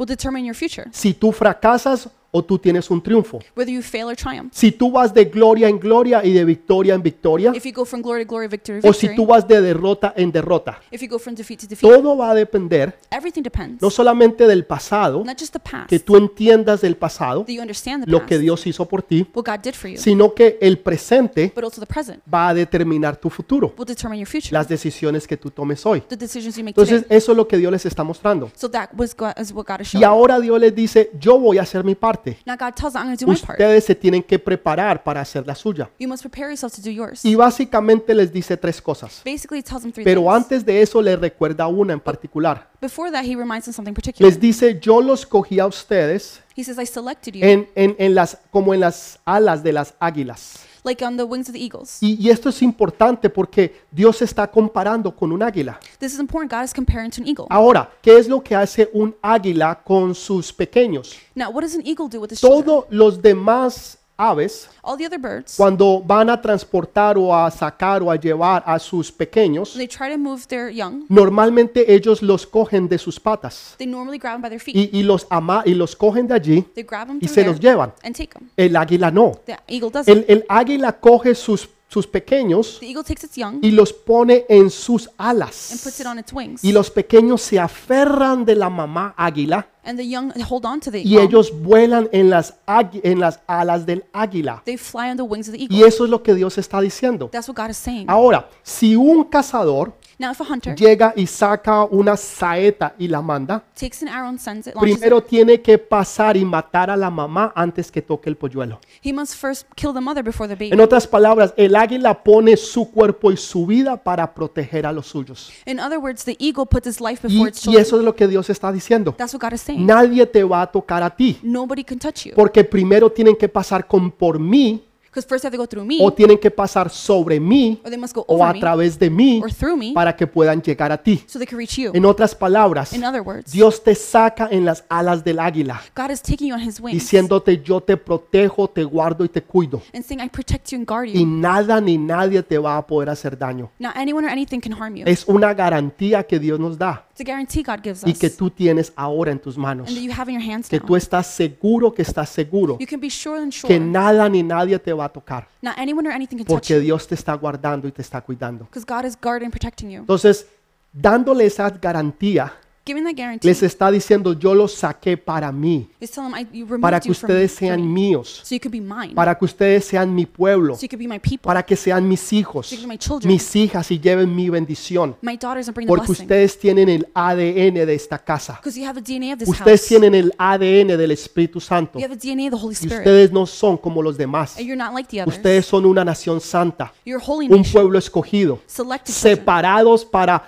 Si 0.92 1.14
tú 1.14 1.32
fracasas 1.32 2.10
o 2.32 2.44
tú 2.44 2.60
tienes 2.60 2.90
un 2.92 3.02
triunfo. 3.02 3.40
whether 3.56 3.74
you 3.74 3.82
fail 3.82 4.06
or 4.08 4.16
triumph. 4.16 4.52
Si 4.54 4.72
tú 4.72 4.92
vas 4.92 5.14
de 5.14 5.26
gloria 5.26 5.68
en 5.68 5.80
gloria 5.80 6.24
y 6.24 6.32
de 6.34 6.46
victoria 6.46 6.94
en 6.94 7.02
victoria, 7.02 7.52
If 7.56 7.66
you 7.66 7.74
go 7.74 7.86
from 7.86 8.02
glory 8.02 8.26
to 8.26 8.30
glory, 8.30 8.48
victory 8.48 8.82
to 8.82 8.88
o 8.88 8.94
si 8.94 9.08
victory, 9.08 9.16
tú 9.16 9.26
vas 9.32 9.48
de 9.48 9.62
derrota 9.62 10.14
en 10.16 10.32
derrota, 10.32 10.80
if 10.92 11.02
you 11.02 11.08
go 11.10 11.18
from 11.20 11.36
defeat 11.36 11.60
to 11.62 11.68
defeat, 11.68 11.90
todo 11.92 12.16
va 12.18 12.32
a 12.32 12.36
depender 12.36 12.94
everything 13.12 13.42
depends. 13.42 13.82
no 13.82 13.90
solamente 13.90 14.46
del 14.48 14.66
pasado, 14.66 15.24
Not 15.26 15.40
just 15.40 15.54
the 15.54 15.60
past, 15.60 15.90
que 15.90 16.00
tú 16.00 16.16
entiendas 16.18 16.82
del 16.82 16.96
pasado, 16.98 17.42
that 17.46 17.54
you 17.54 17.62
understand 17.62 18.06
the 18.06 18.12
lo 18.12 18.20
past, 18.20 18.30
que 18.30 18.40
Dios 18.40 18.66
hizo 18.68 18.86
por 18.88 19.02
ti, 19.02 19.26
what 19.34 19.46
God 19.46 19.60
did 19.64 19.74
for 19.74 19.90
you, 19.90 19.98
sino 19.98 20.34
que 20.34 20.58
el 20.62 20.80
presente 20.80 21.52
but 21.56 21.64
also 21.64 21.82
the 21.82 21.88
present 21.88 22.22
va 22.32 22.50
a 22.50 22.54
determinar 22.54 23.18
tu 23.18 23.30
futuro, 23.30 23.74
will 23.78 23.86
determine 23.88 24.20
your 24.20 24.28
future, 24.28 24.54
las 24.54 24.68
decisiones 24.68 25.28
que 25.28 25.38
tú 25.38 25.50
tomes 25.50 25.86
hoy. 25.86 26.02
the 26.10 26.16
decisions 26.16 26.56
you 26.56 26.64
make 26.64 26.72
Entonces, 26.80 27.04
today. 27.04 27.18
eso 27.18 27.32
es 27.32 27.38
lo 27.38 27.48
que 27.48 27.58
Dios 27.58 27.72
les 27.72 27.86
está 27.86 28.04
mostrando. 28.04 28.52
So 28.56 28.70
that 28.70 28.90
was 28.96 29.16
God, 29.16 29.32
is 29.40 29.52
what 29.52 29.66
God 29.66 29.82
is 29.82 29.94
Y 29.96 30.04
ahora 30.04 30.40
Dios 30.40 30.60
les 30.60 30.76
dice, 30.76 31.10
yo 31.20 31.40
voy 31.40 31.58
a 31.58 31.64
hacer 31.64 31.84
mi 31.84 31.96
parte. 31.96 32.19
Now 32.46 32.56
God 32.58 32.74
tells 32.76 32.94
them, 32.94 33.02
I'm 33.02 33.08
going 33.08 33.18
to 33.18 33.26
do 33.26 33.32
my 33.32 33.38
part. 33.38 33.60
Ustedes 33.60 33.86
se 33.86 33.96
tienen 33.96 34.24
que 34.24 34.38
preparar 34.40 35.04
para 35.04 35.22
hacer 35.22 35.46
la 35.46 35.56
suya. 35.56 35.90
You 36.00 36.08
must 36.08 36.24
prepare 36.24 36.50
yourself 36.50 36.74
to 36.76 36.82
do 36.82 36.90
yours. 36.90 37.24
Y 37.26 37.36
básicamente 37.36 38.14
les 38.14 38.32
dice 38.32 38.58
tres 38.58 38.82
cosas. 38.82 39.22
Basically, 39.26 39.60
it 39.60 39.66
tells 39.66 39.82
them 39.82 39.92
three 39.92 40.04
Pero 40.04 40.22
things. 40.22 40.34
antes 40.36 40.66
de 40.66 40.82
eso 40.82 41.02
les 41.02 41.20
recuerda 41.20 41.68
una 41.68 41.94
en 41.94 42.00
particular. 42.00 42.68
Before 42.82 43.12
that, 43.12 43.24
he 43.24 43.36
reminds 43.36 43.66
them 43.66 43.74
something 43.74 43.94
particular. 43.94 44.30
Les 44.32 44.40
dice, 44.40 44.80
yo 44.80 45.02
los 45.02 45.26
cogí 45.26 45.60
a 45.60 45.66
ustedes 45.68 46.42
He 46.56 46.64
says, 46.64 46.78
I 46.78 46.86
selected 46.86 47.34
you 47.36 47.46
en, 47.46 47.70
en- 47.76 47.96
en 48.00 48.16
las, 48.16 48.38
como 48.52 48.74
en 48.74 48.82
las 48.82 49.20
alas 49.26 49.64
de 49.64 49.72
las 49.74 49.94
águilas. 50.00 50.60
Like 50.90 51.06
on 51.06 51.16
the 51.18 51.24
wings 51.24 51.48
of 51.48 51.54
the 51.54 51.60
eagles. 51.60 51.98
Y, 52.02 52.18
y 52.20 52.30
esto 52.30 52.50
es 52.50 52.62
importante 52.62 53.30
porque 53.30 53.84
Dios 53.92 54.22
está 54.22 54.50
comparando 54.50 55.16
con 55.16 55.32
un 55.32 55.44
águila. 55.44 55.80
This 56.00 56.14
is 56.14 56.20
important. 56.20 56.52
God 56.52 56.64
is 56.64 56.74
comparing 56.74 57.12
to 57.12 57.22
an 57.22 57.28
eagle. 57.28 57.46
Ahora, 57.50 57.90
¿qué 58.02 58.18
es 58.18 58.28
lo 58.28 58.42
que 58.42 58.56
hace 58.56 58.90
un 58.94 59.16
águila 59.22 59.82
con 59.84 60.16
sus 60.16 60.52
pequeños? 60.52 61.16
Now, 61.36 61.52
what 61.52 61.62
does 61.62 61.76
an 61.76 61.86
eagle 61.86 62.08
do 62.10 62.20
with 62.20 62.32
his 62.32 62.40
children? 62.40 62.64
Todos 62.64 62.86
los 62.90 63.22
demás 63.22 63.99
aves, 64.20 64.70
All 64.84 64.98
the 64.98 65.06
other 65.06 65.18
birds, 65.20 65.56
cuando 65.56 66.02
van 66.06 66.30
a 66.30 66.40
transportar 66.42 67.18
o 67.18 67.34
a 67.34 67.50
sacar 67.50 68.04
o 68.04 68.12
a 68.12 68.18
llevar 68.18 68.62
a 68.66 68.78
sus 68.78 69.10
pequeños, 69.12 69.74
they 69.74 69.88
try 69.88 70.12
to 70.12 70.18
move 70.18 70.46
their 70.48 70.70
young, 70.70 71.06
normalmente 71.08 71.94
ellos 71.94 72.22
los 72.22 72.46
cogen 72.46 72.90
de 72.90 72.98
sus 72.98 73.18
patas 73.20 73.76
they 73.78 73.88
normally 73.88 74.18
grab 74.18 74.34
them 74.34 74.42
by 74.42 74.50
their 74.50 74.60
feet. 74.60 74.76
y, 74.76 74.90
y 75.00 75.04
los 75.04 75.26
ama 75.30 75.64
y 75.66 75.74
los 75.74 75.96
cogen 75.96 76.28
de 76.28 76.34
allí 76.36 76.62
They 76.76 76.84
grab 76.84 77.08
them 77.08 77.18
y 77.18 77.20
through 77.22 77.30
se 77.34 77.42
there 77.42 77.50
los 77.50 77.60
llevan. 77.60 77.94
and 78.04 78.14
take 78.16 78.34
them. 78.34 78.50
El 78.58 78.76
águila 78.76 79.10
no. 79.10 79.40
The 79.46 79.58
eagle 79.68 79.90
doesn't. 79.90 80.10
El, 80.12 80.26
el 80.28 80.46
águila 80.50 81.00
coge 81.00 81.34
sus, 81.34 81.70
sus 81.92 82.06
pequeños 82.08 82.78
The 82.80 82.86
eagle 82.86 83.04
takes 83.04 83.26
its 83.26 83.36
young 83.36 83.60
y 83.64 83.72
los 83.72 83.92
pone 83.92 84.46
en 84.48 84.70
sus 84.70 85.08
and 85.18 85.38
alas. 85.38 85.82
puts 85.84 86.00
it 86.00 86.06
on 86.06 86.20
its 86.20 86.32
wings. 86.32 86.64
Y 86.64 86.72
los 86.72 86.90
pequeños 86.92 87.42
se 87.42 87.60
aferran 87.60 88.46
de 88.46 88.56
la 88.56 88.70
mamá 88.70 89.14
águila 89.18 89.68
And 89.84 89.98
the 89.98 90.08
young 90.08 90.32
hold 90.48 90.66
on 90.66 90.80
to 90.82 90.92
the 90.92 91.00
y 91.02 91.18
ellos 91.18 91.52
vuelan 91.64 92.08
en 92.12 92.30
las, 92.30 92.54
águi- 92.68 93.02
en 93.04 93.20
las 93.20 93.40
alas 93.48 93.88
del 93.88 94.06
águila. 94.14 94.62
They 94.66 94.78
fly 94.78 95.10
on 95.10 95.18
the 95.18 95.24
wings 95.24 95.48
of 95.48 95.54
the 95.56 95.62
Y 95.62 95.64
eagle. 95.66 95.88
eso 95.88 96.04
es 96.04 96.12
lo 96.12 96.22
que 96.22 96.36
Dios 96.36 96.60
está 96.60 96.80
diciendo. 96.80 97.30
That's 97.32 97.50
what 97.50 97.56
God 97.58 97.72
is 97.72 97.78
saying. 97.78 98.06
Ahora, 98.08 98.48
si 98.62 98.96
un 98.96 99.24
cazador 99.24 99.94
Now, 100.20 100.32
if 100.34 100.42
a 100.42 100.44
hunter 100.44 100.76
llega 100.76 101.14
y 101.16 101.26
saca 101.28 101.86
una 101.86 102.18
saeta 102.18 102.94
y 103.00 103.08
la 103.08 103.22
manda, 103.22 103.64
takes 103.74 104.02
an 104.02 104.10
arrow 104.10 104.28
and 104.28 104.38
sends 104.38 104.68
it, 104.68 104.76
launches 104.76 104.96
it, 104.98 105.00
primero 105.00 105.24
tiene 105.24 105.62
que 105.62 105.78
pasar 105.78 106.36
y 106.36 106.44
matar 106.44 106.90
a 106.90 106.98
la 106.98 107.10
mamá 107.10 107.54
antes 107.56 107.90
que 107.90 108.02
toque 108.02 108.30
el 108.30 108.36
polluelo. 108.36 108.82
he 109.02 109.14
must 109.14 109.36
first 109.36 109.66
kill 109.76 109.94
the 109.94 110.02
mother 110.02 110.22
before 110.22 110.46
the 110.50 110.56
baby. 110.56 110.74
En 110.74 110.82
otras 110.82 111.08
palabras, 111.08 111.54
el 111.56 111.74
águila 111.74 112.22
pone 112.22 112.58
su 112.58 112.92
cuerpo 112.92 113.32
y 113.32 113.38
su 113.38 113.66
vida 113.66 113.96
para 113.96 114.34
proteger 114.34 114.86
a 114.86 114.92
los 114.92 115.08
suyos. 115.08 115.54
In 115.66 115.80
other 115.80 116.00
words, 116.00 116.26
the 116.26 116.36
eagle 116.38 116.66
puts 116.66 116.86
its 116.86 117.00
life 117.00 117.26
Y, 117.26 117.32
before 117.32 117.50
its 117.50 117.60
y 117.60 117.62
children. 117.64 117.82
eso 117.82 117.98
es 118.00 118.04
lo 118.04 118.14
que 118.14 118.28
Dios 118.28 118.50
está 118.50 118.74
diciendo. 118.74 119.16
That's 119.18 119.34
what 119.34 119.42
God 119.42 119.54
is 119.54 119.62
saying. 119.62 119.86
Nadie 119.86 120.26
te 120.26 120.44
va 120.44 120.64
a 120.64 120.68
tocar 120.70 121.02
a 121.02 121.10
ti, 121.16 121.40
Nobody 121.42 121.86
can 121.86 121.98
touch 121.98 122.26
you. 122.26 122.34
porque 122.36 122.66
primero 122.66 123.10
tienen 123.10 123.38
que 123.38 123.48
pasar 123.48 123.88
con 123.88 124.12
por 124.12 124.38
mí 124.38 124.84
first 125.12 125.28
they 125.42 125.48
have 125.48 125.52
to 125.52 125.58
go 125.58 125.66
through 125.68 125.86
me, 125.86 125.98
o 126.02 126.12
tienen 126.14 126.38
que 126.38 126.52
pasar 126.52 126.90
sobre 126.90 127.40
mí 127.40 127.80
or 127.84 127.90
they 127.90 127.98
must 128.00 128.14
go 128.16 128.24
o 128.28 128.44
a 128.44 128.54
me, 128.54 128.60
través 128.60 128.98
de 129.00 129.10
mí 129.10 129.42
or 129.44 129.52
through 129.52 129.76
me, 129.78 129.92
para 129.94 130.16
que 130.16 130.28
puedan 130.28 130.62
llegar 130.62 130.92
a 130.92 130.98
ti. 131.02 131.24
so 131.28 131.40
they 131.40 131.48
can 131.48 131.58
reach 131.58 131.78
you. 131.78 131.92
En 131.94 132.06
otras 132.06 132.36
palabras, 132.36 132.94
In 132.94 133.04
other 133.04 133.22
words, 133.22 133.52
Dios 133.52 133.84
te 133.84 133.96
saca 133.96 134.48
en 134.52 134.66
las 134.66 134.84
alas 134.90 135.24
del 135.24 135.40
águila, 135.40 135.82
God 135.96 136.12
is 136.12 136.22
taking 136.22 136.48
you 136.50 136.54
on 136.56 136.62
his 136.62 136.80
wings 136.80 136.94
diciéndote 136.94 137.62
yo 137.64 137.82
te 137.82 137.98
protejo, 137.98 138.70
te 138.70 138.84
guardo 138.84 139.24
y 139.26 139.30
te 139.30 139.42
cuido. 139.42 139.82
and 139.94 140.04
saying, 140.06 140.22
I 140.24 140.30
protect 140.30 140.72
you 140.72 140.78
and 140.78 140.88
guard 140.88 141.08
Y 141.10 141.20
you. 141.22 141.26
nada 141.26 141.82
ni 141.82 141.98
nadie 141.98 142.44
te 142.44 142.58
va 142.58 142.78
a 142.78 142.86
poder 142.86 143.10
hacer 143.10 143.38
daño. 143.38 143.70
Now, 143.80 143.92
anyone 143.96 144.26
or 144.26 144.32
anything 144.32 144.60
can 144.60 144.74
harm 144.74 144.96
you. 144.96 145.06
Es 145.08 145.28
una 145.28 145.54
garantía 145.54 146.24
que 146.24 146.40
Dios 146.40 146.60
nos 146.60 146.78
da 146.78 147.06
It's 147.20 147.30
a 147.30 147.34
guarantee 147.34 147.64
God 147.64 147.82
gives 147.84 148.02
y 148.06 148.12
us, 148.12 148.18
que 148.20 148.30
tú 148.30 148.50
tienes 148.50 148.94
ahora 148.96 149.32
en 149.32 149.40
tus 149.40 149.58
manos. 149.58 149.88
and 149.90 149.98
that 149.98 150.02
you 150.04 150.12
have 150.12 150.32
in 150.32 150.40
your 150.40 150.50
hands 150.54 150.70
Que 150.70 150.80
now. 150.80 150.86
tú 150.88 150.96
estás 150.96 151.28
seguro 151.28 151.94
que 151.94 152.02
estás 152.02 152.30
seguro 152.30 152.78
You 152.80 152.88
can 152.88 153.02
be 153.02 153.10
sure 153.10 153.42
and 153.42 153.52
sure. 153.52 153.68
que 153.68 153.78
nada 153.78 154.30
ni 154.30 154.42
nadie 154.42 154.80
te 154.80 154.94
va 154.94 155.06
a 155.06 155.10
tocar 155.10 155.48
Now, 155.62 155.74
anyone 155.76 156.08
or 156.08 156.14
anything 156.14 156.38
can 156.38 156.46
touch 156.46 156.56
porque 156.56 156.76
you, 156.76 156.80
Dios 156.82 157.06
te 157.08 157.16
está 157.16 157.34
guardando 157.34 157.88
y 157.90 157.92
te 157.92 158.02
está 158.02 158.22
cuidando. 158.22 158.66
because 158.66 158.86
God 158.88 159.04
is 159.06 159.18
guarding 159.22 159.48
and 159.48 159.52
protecting 159.52 159.90
you. 159.90 160.00
Entonces, 160.00 160.48
dándole 160.94 161.46
esa 161.46 161.70
garantía, 161.70 162.54
Giving 162.90 163.04
that 163.04 163.14
guarantee 163.16 163.48
les 163.48 163.62
está 163.62 163.92
diciendo, 163.92 164.34
yo 164.34 164.56
los 164.56 164.74
saqué 164.74 165.16
para 165.16 165.52
mí, 165.52 165.88
is 166.00 166.10
telling 166.10 166.32
them, 166.32 166.40
I, 166.40 166.58
you 166.58 166.66
removed 166.66 166.82
para 166.82 167.00
que 167.00 167.10
you 167.10 167.14
from, 167.14 167.30
ustedes 167.30 167.52
from 167.52 167.68
sean 167.68 167.82
me, 167.82 168.10
míos, 168.10 168.42
so 168.44 168.56
you 168.56 168.60
could 168.60 168.72
be 168.72 168.82
mine, 168.82 169.14
para 169.14 169.38
que 169.38 169.46
ustedes 169.46 169.86
sean 169.86 170.16
mi 170.16 170.26
pueblo, 170.26 170.74
so 170.74 170.82
you 170.82 170.90
could 170.90 170.98
be 170.98 171.08
my 171.08 171.20
people, 171.20 171.44
para 171.44 171.62
que 171.62 171.76
sean 171.76 172.08
mis 172.10 172.34
hijos, 172.34 172.66
so 172.66 172.76
you 172.76 172.82
could 172.82 172.90
be 172.90 172.94
my 172.94 172.98
children, 172.98 173.32
mis 173.32 173.56
hijas 173.56 173.92
y 173.92 174.00
lleven 174.00 174.36
mi 174.36 174.50
bendición, 174.50 175.16
my 175.22 175.38
daughters, 175.38 175.68
and 175.68 175.76
bring 175.76 175.86
the 175.86 175.94
porque 175.94 176.08
blessing. 176.08 176.24
ustedes 176.24 176.58
tienen 176.58 176.90
el 176.90 177.08
ADN 177.14 177.86
de 177.86 177.94
esta 177.94 178.18
casa. 178.18 178.54
Because 178.54 178.80
you 178.80 178.88
have 178.88 179.00
the 179.00 179.14
DNA 179.14 179.34
of 179.34 179.40
this 179.40 179.50
Ustedes 179.50 179.82
house. 179.82 179.88
tienen 179.88 180.16
el 180.16 180.34
ADN 180.36 180.98
del 180.98 181.12
Espíritu 181.12 181.62
Santo 181.62 182.00
You 182.00 182.06
have 182.06 182.18
the 182.18 182.28
DNA 182.28 182.48
of 182.48 182.60
the 182.60 182.66
Holy 182.66 182.74
y 182.74 182.86
Spirit. 182.86 183.06
ustedes 183.06 183.32
no 183.32 183.46
son 183.46 183.78
como 183.78 184.02
los 184.02 184.18
demás. 184.18 184.58
And 184.58 184.66
you're 184.66 184.76
not 184.76 184.96
like 184.96 185.08
the 185.10 185.22
others. 185.22 185.38
Ustedes 185.38 185.68
son 185.68 185.86
una 185.86 186.04
nación 186.04 186.42
santa, 186.42 186.92
You're 187.06 187.22
a 187.22 187.24
holy 187.24 187.46
un 187.46 187.60
nation, 187.60 187.72
pueblo 187.72 188.00
escogido, 188.00 188.60
selected 188.66 189.14
children, 189.14 189.38
separados 189.38 190.04
para 190.06 190.44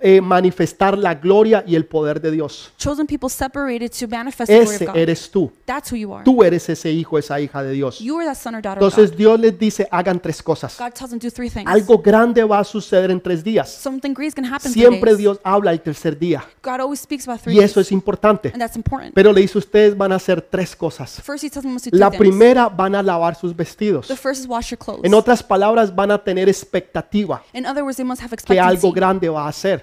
eh, 0.00 0.20
manifestar 0.20 0.96
la 0.96 1.14
gloria 1.14 1.62
y 1.66 1.74
el 1.74 1.84
poder 1.86 2.20
de 2.20 2.30
Dios. 2.30 2.72
chosen 2.78 3.06
people 3.06 3.28
separated 3.28 3.90
to 3.90 4.08
manifest 4.08 4.48
the 4.50 4.58
glory 4.60 4.76
Ese 4.76 4.86
God. 4.86 4.96
eres 4.96 5.30
tú. 5.30 5.52
That's 5.66 5.92
who 5.92 5.96
you 5.96 6.12
are. 6.14 6.24
Tú 6.24 6.42
eres 6.42 6.68
ese 6.68 6.90
hijo, 6.90 7.18
esa 7.18 7.38
hija 7.40 7.62
de 7.62 7.72
Dios. 7.72 7.98
You 7.98 8.16
are 8.18 8.26
that 8.26 8.36
son 8.36 8.54
or 8.54 8.62
daughter 8.62 8.82
of 8.82 8.92
Entonces. 8.92 9.16
Dios 9.16 9.38
les 9.38 9.58
dice, 9.58 9.86
hagan 9.90 10.20
tres 10.20 10.42
cosas. 10.42 10.76
God 10.78 10.92
tells 10.94 11.10
them 11.10 11.18
do 11.18 11.30
three 11.30 11.50
things. 11.50 11.66
Algo 11.70 11.98
grande 11.98 12.42
va 12.44 12.60
a 12.60 12.64
suceder 12.64 13.10
en 13.10 13.20
tres 13.20 13.44
días. 13.44 13.68
Something 13.70 14.14
great 14.14 14.28
is 14.28 14.34
going 14.34 14.48
to 14.48 14.54
happen 14.54 14.68
in 14.68 14.72
three 14.72 14.82
Siempre 14.82 15.10
days. 15.10 15.18
Dios 15.18 15.40
habla 15.44 15.70
el 15.72 15.80
tercer 15.80 16.18
día. 16.18 16.44
God 16.62 16.80
always 16.80 17.00
speaks 17.00 17.28
about 17.28 17.40
three 17.42 17.54
Y 17.54 17.58
eso 17.62 17.80
days, 17.80 17.88
es 17.88 17.92
importante. 17.92 18.48
and 18.54 18.58
that's 18.60 18.76
important. 18.76 19.12
Pero 19.14 19.32
le 19.32 19.42
dice, 19.42 19.58
ustedes 19.58 19.96
van 19.96 20.12
a 20.12 20.16
hacer 20.16 20.40
tres 20.40 20.74
cosas. 20.74 21.20
First, 21.22 21.44
he 21.44 21.50
tells 21.50 21.62
them 21.64 21.76
to 21.78 21.90
do 21.90 21.98
La 21.98 22.10
things. 22.10 22.18
primera, 22.20 22.68
van 22.68 22.94
a 22.94 23.02
lavar 23.02 23.34
sus 23.36 23.54
vestidos. 23.54 24.08
The 24.08 24.16
first 24.16 24.40
is 24.40 24.46
wash 24.48 24.70
your 24.70 24.78
clothes. 24.78 25.04
En 25.04 25.12
otras 25.14 25.42
palabras, 25.42 25.94
van 25.94 26.10
a 26.10 26.18
tener 26.24 26.48
expectativa 26.48 27.42
In 27.52 27.66
other 27.66 27.82
words, 27.82 27.96
they 27.96 28.04
must 28.04 28.22
have 28.22 28.30
que 28.30 28.34
expectancy 28.34 28.58
algo 28.76 28.92
grande 28.92 29.28
va 29.28 29.44
a 29.44 29.48
hacer. 29.48 29.73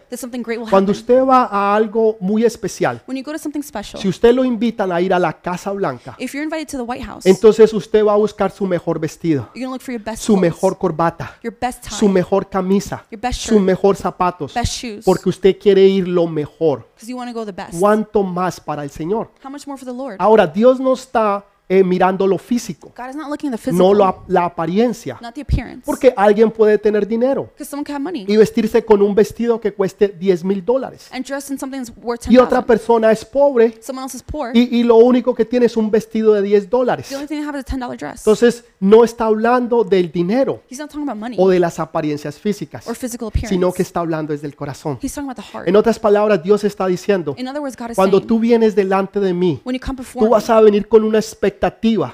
Cuando 0.70 0.92
usted 0.92 1.24
va 1.24 1.46
a 1.46 1.76
algo 1.76 2.18
muy 2.20 2.44
especial, 2.44 3.02
When 3.08 3.18
you 3.18 3.24
go 3.24 3.32
to 3.32 3.38
something 3.38 3.62
special, 3.62 4.02
si 4.02 4.08
usted 4.08 4.34
lo 4.34 4.44
invitan 4.44 4.92
a 4.92 5.02
ir 5.02 5.14
a 5.14 5.20
la 5.20 5.34
Casa 5.34 5.72
Blanca, 5.72 6.16
if 6.20 6.34
you're 6.34 6.44
invited 6.44 6.68
to 6.68 6.78
the 6.78 6.84
White 6.84 7.06
House, 7.06 7.26
entonces 7.26 7.74
usted 7.74 8.06
va 8.06 8.14
a 8.14 8.18
buscar 8.18 8.52
su 8.52 8.66
mejor 8.66 9.00
vestido, 9.00 9.50
you're 9.54 9.66
going 9.66 9.68
to 9.68 9.72
look 9.72 9.82
for 9.82 9.94
your 9.94 10.04
best 10.04 10.24
su 10.24 10.34
clothes, 10.34 10.42
mejor 10.42 10.78
corbata, 10.78 11.38
your 11.44 11.56
best 11.60 11.86
su 11.90 12.08
mejor 12.08 12.50
camisa, 12.50 13.06
sus 13.32 13.62
mejor 13.62 13.96
zapatos, 13.96 14.54
best 14.54 14.74
shoes, 14.74 15.06
porque 15.06 15.30
usted 15.30 15.58
quiere 15.60 15.86
ir 15.88 16.08
lo 16.08 16.28
mejor. 16.28 16.86
because 16.96 17.10
you 17.10 17.18
want 17.18 17.30
to 17.30 17.34
go 17.34 17.46
the 17.46 17.52
best. 17.52 17.80
¿Cuánto 17.80 18.24
más 18.24 18.60
para 18.60 18.84
el 18.84 18.92
Señor? 18.92 19.32
How 19.44 19.50
much 19.50 19.66
more 19.66 19.78
for 19.78 19.86
the 19.86 19.94
Lord? 19.94 20.18
Ahora, 20.20 20.46
Dios 20.46 20.80
no 20.80 20.94
está 20.94 21.44
eh, 21.72 21.84
mirando 21.86 22.28
lo 22.28 22.38
físico, 22.38 22.92
God 22.98 23.10
is 23.12 23.16
not 23.16 23.30
looking 23.30 23.54
at 23.54 23.60
the 23.62 23.72
no 23.72 23.94
lo 23.94 24.24
la 24.28 24.46
apariencia, 24.46 25.18
not 25.22 25.34
the 25.34 25.42
appearance. 25.42 25.84
porque 25.86 26.13
alguien 26.18 26.51
puede 26.51 26.78
tener 26.78 27.08
dinero 27.08 27.44
Because 27.54 27.70
someone 27.70 27.86
can 27.86 27.96
have 27.96 28.04
money 28.04 28.25
y 28.28 28.36
vestirse 28.36 28.84
con 28.84 29.01
un 29.01 29.16
vestido 29.16 29.62
que 29.62 29.74
cueste 29.74 30.10
10 30.10 30.44
mil 30.44 30.66
dólares. 30.66 31.08
and 31.13 31.25
dress 31.25 31.50
in 31.50 31.58
something 31.58 31.80
that's 31.84 31.94
worth 32.04 32.28
Y 32.30 32.38
otra 32.38 32.60
10000 32.62 32.66
persona 32.66 33.12
es 33.12 33.24
pobre 33.24 33.80
Someone 33.82 34.04
else 34.06 34.18
is 34.18 34.24
poor. 34.24 34.51
y, 34.54 34.68
y 34.80 34.84
lo 34.84 34.98
único 34.98 35.34
que 35.34 35.46
tiene 35.46 35.68
es 35.68 35.78
un 35.78 35.90
vestido 35.90 36.34
de 36.34 36.42
10 36.42 36.70
dólares. 36.70 37.08
The 37.08 37.16
only 37.16 37.28
thing 37.28 37.38
they 37.38 37.48
have 37.48 37.58
is 37.58 37.63
a 37.72 37.78
$10 37.78 37.98
dress. 37.98 38.22
Entonces, 38.22 38.66
no 38.82 39.04
está 39.06 39.25
hablando 39.25 39.84
del 39.86 40.12
dinero 40.12 40.62
He's 40.70 40.80
not 40.80 40.90
talking 40.90 41.08
about 41.08 41.20
money 41.20 41.38
o 41.40 41.48
de 41.50 41.60
las 41.60 41.80
apariencias 41.80 42.38
físicas, 42.38 42.86
or 42.88 42.96
physical 42.96 43.30
appearance. 43.30 43.50
sino 43.56 43.72
que 43.72 43.82
está 43.84 44.01
hablando 44.01 44.34
desde 44.34 44.48
el 44.48 44.56
corazón. 44.56 45.00
He's 45.01 45.13
talking 45.13 45.30
about 45.30 45.38
the 45.44 45.58
heart. 45.58 45.68
En 45.70 45.75
otras 45.75 46.00
palabras, 46.00 46.44
Dios 46.44 46.63
está 46.63 46.88
diciendo, 46.88 47.36
In 47.38 47.48
other 47.48 47.62
words, 47.62 47.78
God 47.78 47.92
is 47.92 47.96
cuando 47.96 48.18
saying, 48.18 48.28
tú 48.28 48.40
vienes 48.40 48.75
delante 48.75 49.20
de 49.20 49.34
mí, 49.34 49.62
when 49.63 49.75
you 49.75 49.80
come 49.80 49.98
before 49.98 50.20
tú 50.20 50.25
me, 50.25 50.32
vas 50.32 50.50
a 50.50 50.60
venir 50.62 50.88
con 50.88 51.04
una 51.04 51.20
expectativa 51.62 52.13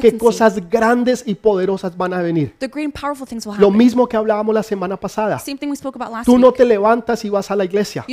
que 0.00 0.18
cosas 0.18 0.68
grandes 0.68 1.22
y 1.26 1.34
poderosas 1.34 1.96
van 1.96 2.12
a 2.14 2.22
venir. 2.22 2.54
Lo 3.58 3.70
mismo 3.70 4.08
que 4.08 4.16
hablábamos 4.16 4.54
la 4.54 4.62
semana 4.62 4.96
pasada. 4.96 5.40
Tú 6.24 6.38
no 6.38 6.52
te 6.52 6.64
levantas 6.64 7.24
y 7.24 7.30
vas 7.30 7.50
a 7.50 7.56
la 7.56 7.64
iglesia 7.64 8.04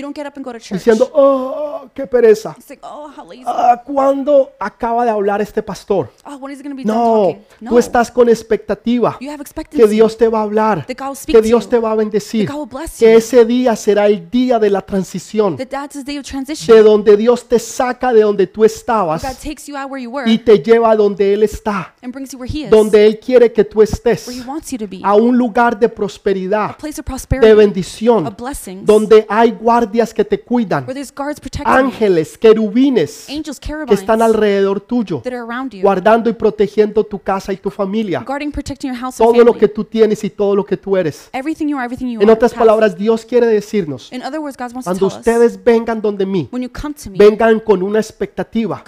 diciendo, 0.71 1.09
oh, 1.13 1.85
qué 1.93 2.05
pereza. 2.05 2.55
Oh. 2.81 3.09
Ah, 3.45 3.81
¿Cuándo 3.83 4.51
acaba 4.59 5.03
de 5.05 5.11
hablar 5.11 5.41
este 5.41 5.61
pastor? 5.63 6.11
oh, 6.25 6.39
No, 6.85 7.69
tú 7.69 7.77
estás 7.79 8.11
con 8.11 8.29
expectativa 8.29 9.17
que. 9.69 9.87
Dios 9.87 10.17
te 10.17 10.27
va 10.27 10.39
a 10.39 10.43
hablar, 10.43 10.85
que 11.25 11.41
Dios 11.41 11.67
te 11.69 11.79
va 11.79 11.91
a 11.91 11.95
bendecir, 11.95 12.47
que 12.99 13.15
ese 13.15 13.43
día 13.45 13.75
será 13.75 14.05
el 14.07 14.29
día 14.29 14.59
de 14.59 14.69
la 14.69 14.81
transición, 14.81 15.55
de 15.57 16.83
donde 16.83 17.17
Dios 17.17 17.47
te 17.47 17.59
saca 17.59 18.13
de 18.13 18.21
donde 18.21 18.47
tú 18.47 18.63
estabas 18.63 19.23
y 20.27 20.37
te 20.37 20.58
lleva 20.61 20.91
a 20.91 20.95
donde 20.95 21.33
Él 21.33 21.43
está, 21.43 21.93
donde 22.69 23.05
Él 23.05 23.19
quiere 23.19 23.51
que 23.51 23.63
tú 23.63 23.81
estés, 23.81 24.27
where 24.27 24.39
he 24.39 24.45
wants 24.45 24.71
you 24.71 24.77
to 24.77 24.87
be. 24.87 25.01
a 25.03 25.13
un 25.15 25.37
lugar 25.37 25.77
de 25.79 25.89
prosperidad, 25.89 26.77
de 26.77 27.55
bendición, 27.55 28.35
donde 28.83 29.25
hay 29.27 29.51
guardias 29.51 30.13
que 30.13 30.23
te 30.23 30.39
cuidan, 30.39 30.85
ángeles, 31.65 32.37
querubines 32.37 33.27
que 33.87 33.93
están 33.93 34.21
alrededor 34.21 34.81
tuyo, 34.81 35.21
guardando 35.81 36.29
y 36.29 36.33
protegiendo 36.33 37.03
tu 37.03 37.19
casa 37.19 37.53
y 37.53 37.57
tu 37.57 37.69
familia, 37.69 38.25
todo 39.17 39.43
lo 39.43 39.57
que 39.57 39.67
tú 39.67 39.83
tienes 39.83 40.23
y 40.23 40.29
todo 40.29 40.55
lo 40.55 40.65
que 40.65 40.77
tú 40.77 40.97
eres. 40.97 41.29
En 41.33 42.29
otras 42.29 42.53
palabras, 42.53 42.97
Dios 42.97 43.25
quiere 43.25 43.47
decirnos, 43.47 44.11
cuando 44.83 45.07
ustedes 45.07 45.63
vengan 45.63 46.01
donde 46.01 46.25
mí, 46.25 46.49
vengan 47.11 47.59
con 47.59 47.83
una 47.83 47.99
expectativa 47.99 48.83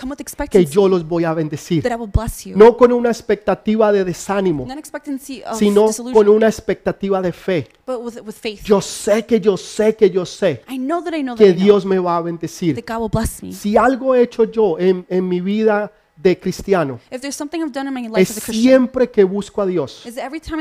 que 0.49 0.65
yo 0.65 0.87
los 0.87 1.07
voy 1.07 1.23
a 1.25 1.33
bendecir. 1.33 1.60
That 1.81 1.91
I 1.91 1.95
will 1.95 2.07
bless 2.11 2.45
you. 2.45 2.55
No 2.57 2.75
con 2.77 2.91
una 2.91 3.09
expectativa 3.09 3.91
de 3.91 4.03
desánimo, 4.03 4.65
Not 4.65 4.77
expectancy 4.77 5.43
of 5.43 5.57
sino 5.57 5.87
disillusion, 5.87 6.13
con 6.13 6.29
una 6.29 6.47
expectativa 6.47 7.21
de 7.21 7.31
fe. 7.31 7.67
but 7.85 8.01
with, 8.01 8.19
with 8.21 8.35
faith. 8.35 8.63
Yo 8.63 8.81
sé 8.81 9.25
que 9.25 9.39
yo 9.39 9.57
sé 9.57 9.95
que 9.95 10.09
yo 10.09 10.25
sé 10.25 10.61
I 10.69 10.77
know 10.77 11.03
that 11.03 11.13
I 11.13 11.21
know 11.23 11.35
that, 11.35 11.43
que 11.43 11.53
know 11.53 11.63
Dios 11.63 11.85
me 11.85 11.99
va 11.99 12.17
a 12.17 12.21
bendecir. 12.21 12.75
that 12.75 12.85
God 12.85 13.01
will 13.01 13.09
bless 13.09 13.41
me. 13.43 13.53
Si 13.53 13.77
algo 13.77 14.15
he 14.15 14.21
hecho 14.23 14.45
yo 14.45 14.77
en, 14.79 15.05
en 15.09 15.27
mi 15.27 15.41
vida 15.41 15.91
de 16.21 16.39
cristiano, 16.39 16.99
If 17.09 17.21
there's 17.21 17.35
something 17.35 17.59
I've 17.59 17.71
done 17.71 17.87
in 17.87 17.93
my 17.93 18.07
life 18.07 18.21
es 18.21 18.43
siempre 18.43 19.09
que 19.09 19.23
busco 19.23 19.61
a 19.61 19.65
Dios, 19.65 20.03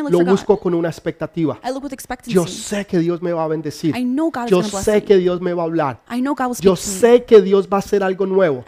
lo 0.08 0.24
busco 0.24 0.58
con 0.58 0.74
una 0.74 0.88
expectativa. 0.88 1.60
Yo 2.26 2.46
sé 2.46 2.86
que 2.86 2.98
Dios 2.98 3.20
me 3.20 3.32
va 3.32 3.44
a 3.44 3.48
bendecir. 3.48 3.94
Yo 4.48 4.62
sé 4.62 5.04
que 5.04 5.16
Dios 5.16 5.40
me 5.40 5.52
va 5.52 5.62
a 5.62 5.66
hablar. 5.66 6.00
Yo 6.60 6.76
sé 6.76 7.24
que 7.24 7.40
Dios 7.42 7.68
va 7.68 7.76
a 7.76 7.80
hacer 7.80 8.02
algo 8.02 8.26
nuevo. 8.26 8.64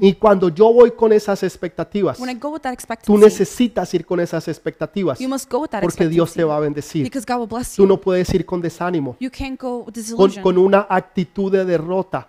Y 0.00 0.12
cuando 0.14 0.48
yo 0.48 0.72
voy 0.72 0.92
con 0.92 1.12
esas 1.12 1.42
expectativas, 1.42 2.18
When 2.18 2.30
I 2.30 2.38
go 2.38 2.50
with 2.50 2.60
that 2.60 2.78
tú 3.04 3.18
necesitas 3.18 3.92
ir 3.94 4.04
con 4.04 4.20
esas 4.20 4.46
expectativas 4.48 5.18
you 5.18 5.28
must 5.28 5.50
go 5.50 5.60
with 5.60 5.70
that 5.70 5.82
porque 5.82 6.08
Dios 6.08 6.32
te 6.32 6.44
va 6.44 6.56
a 6.56 6.60
bendecir. 6.60 7.04
because 7.04 7.24
God 7.26 7.40
will 7.40 7.48
bless 7.48 7.74
Tú 7.74 7.86
no 7.86 8.00
puedes 8.00 8.32
ir 8.34 8.44
con 8.44 8.60
desánimo, 8.60 9.16
You 9.20 9.30
can't 9.30 9.60
go 9.60 9.84
with 9.84 9.94
con, 10.14 10.30
con 10.42 10.58
una 10.58 10.86
actitud 10.88 11.50
de 11.50 11.64
derrota, 11.64 12.28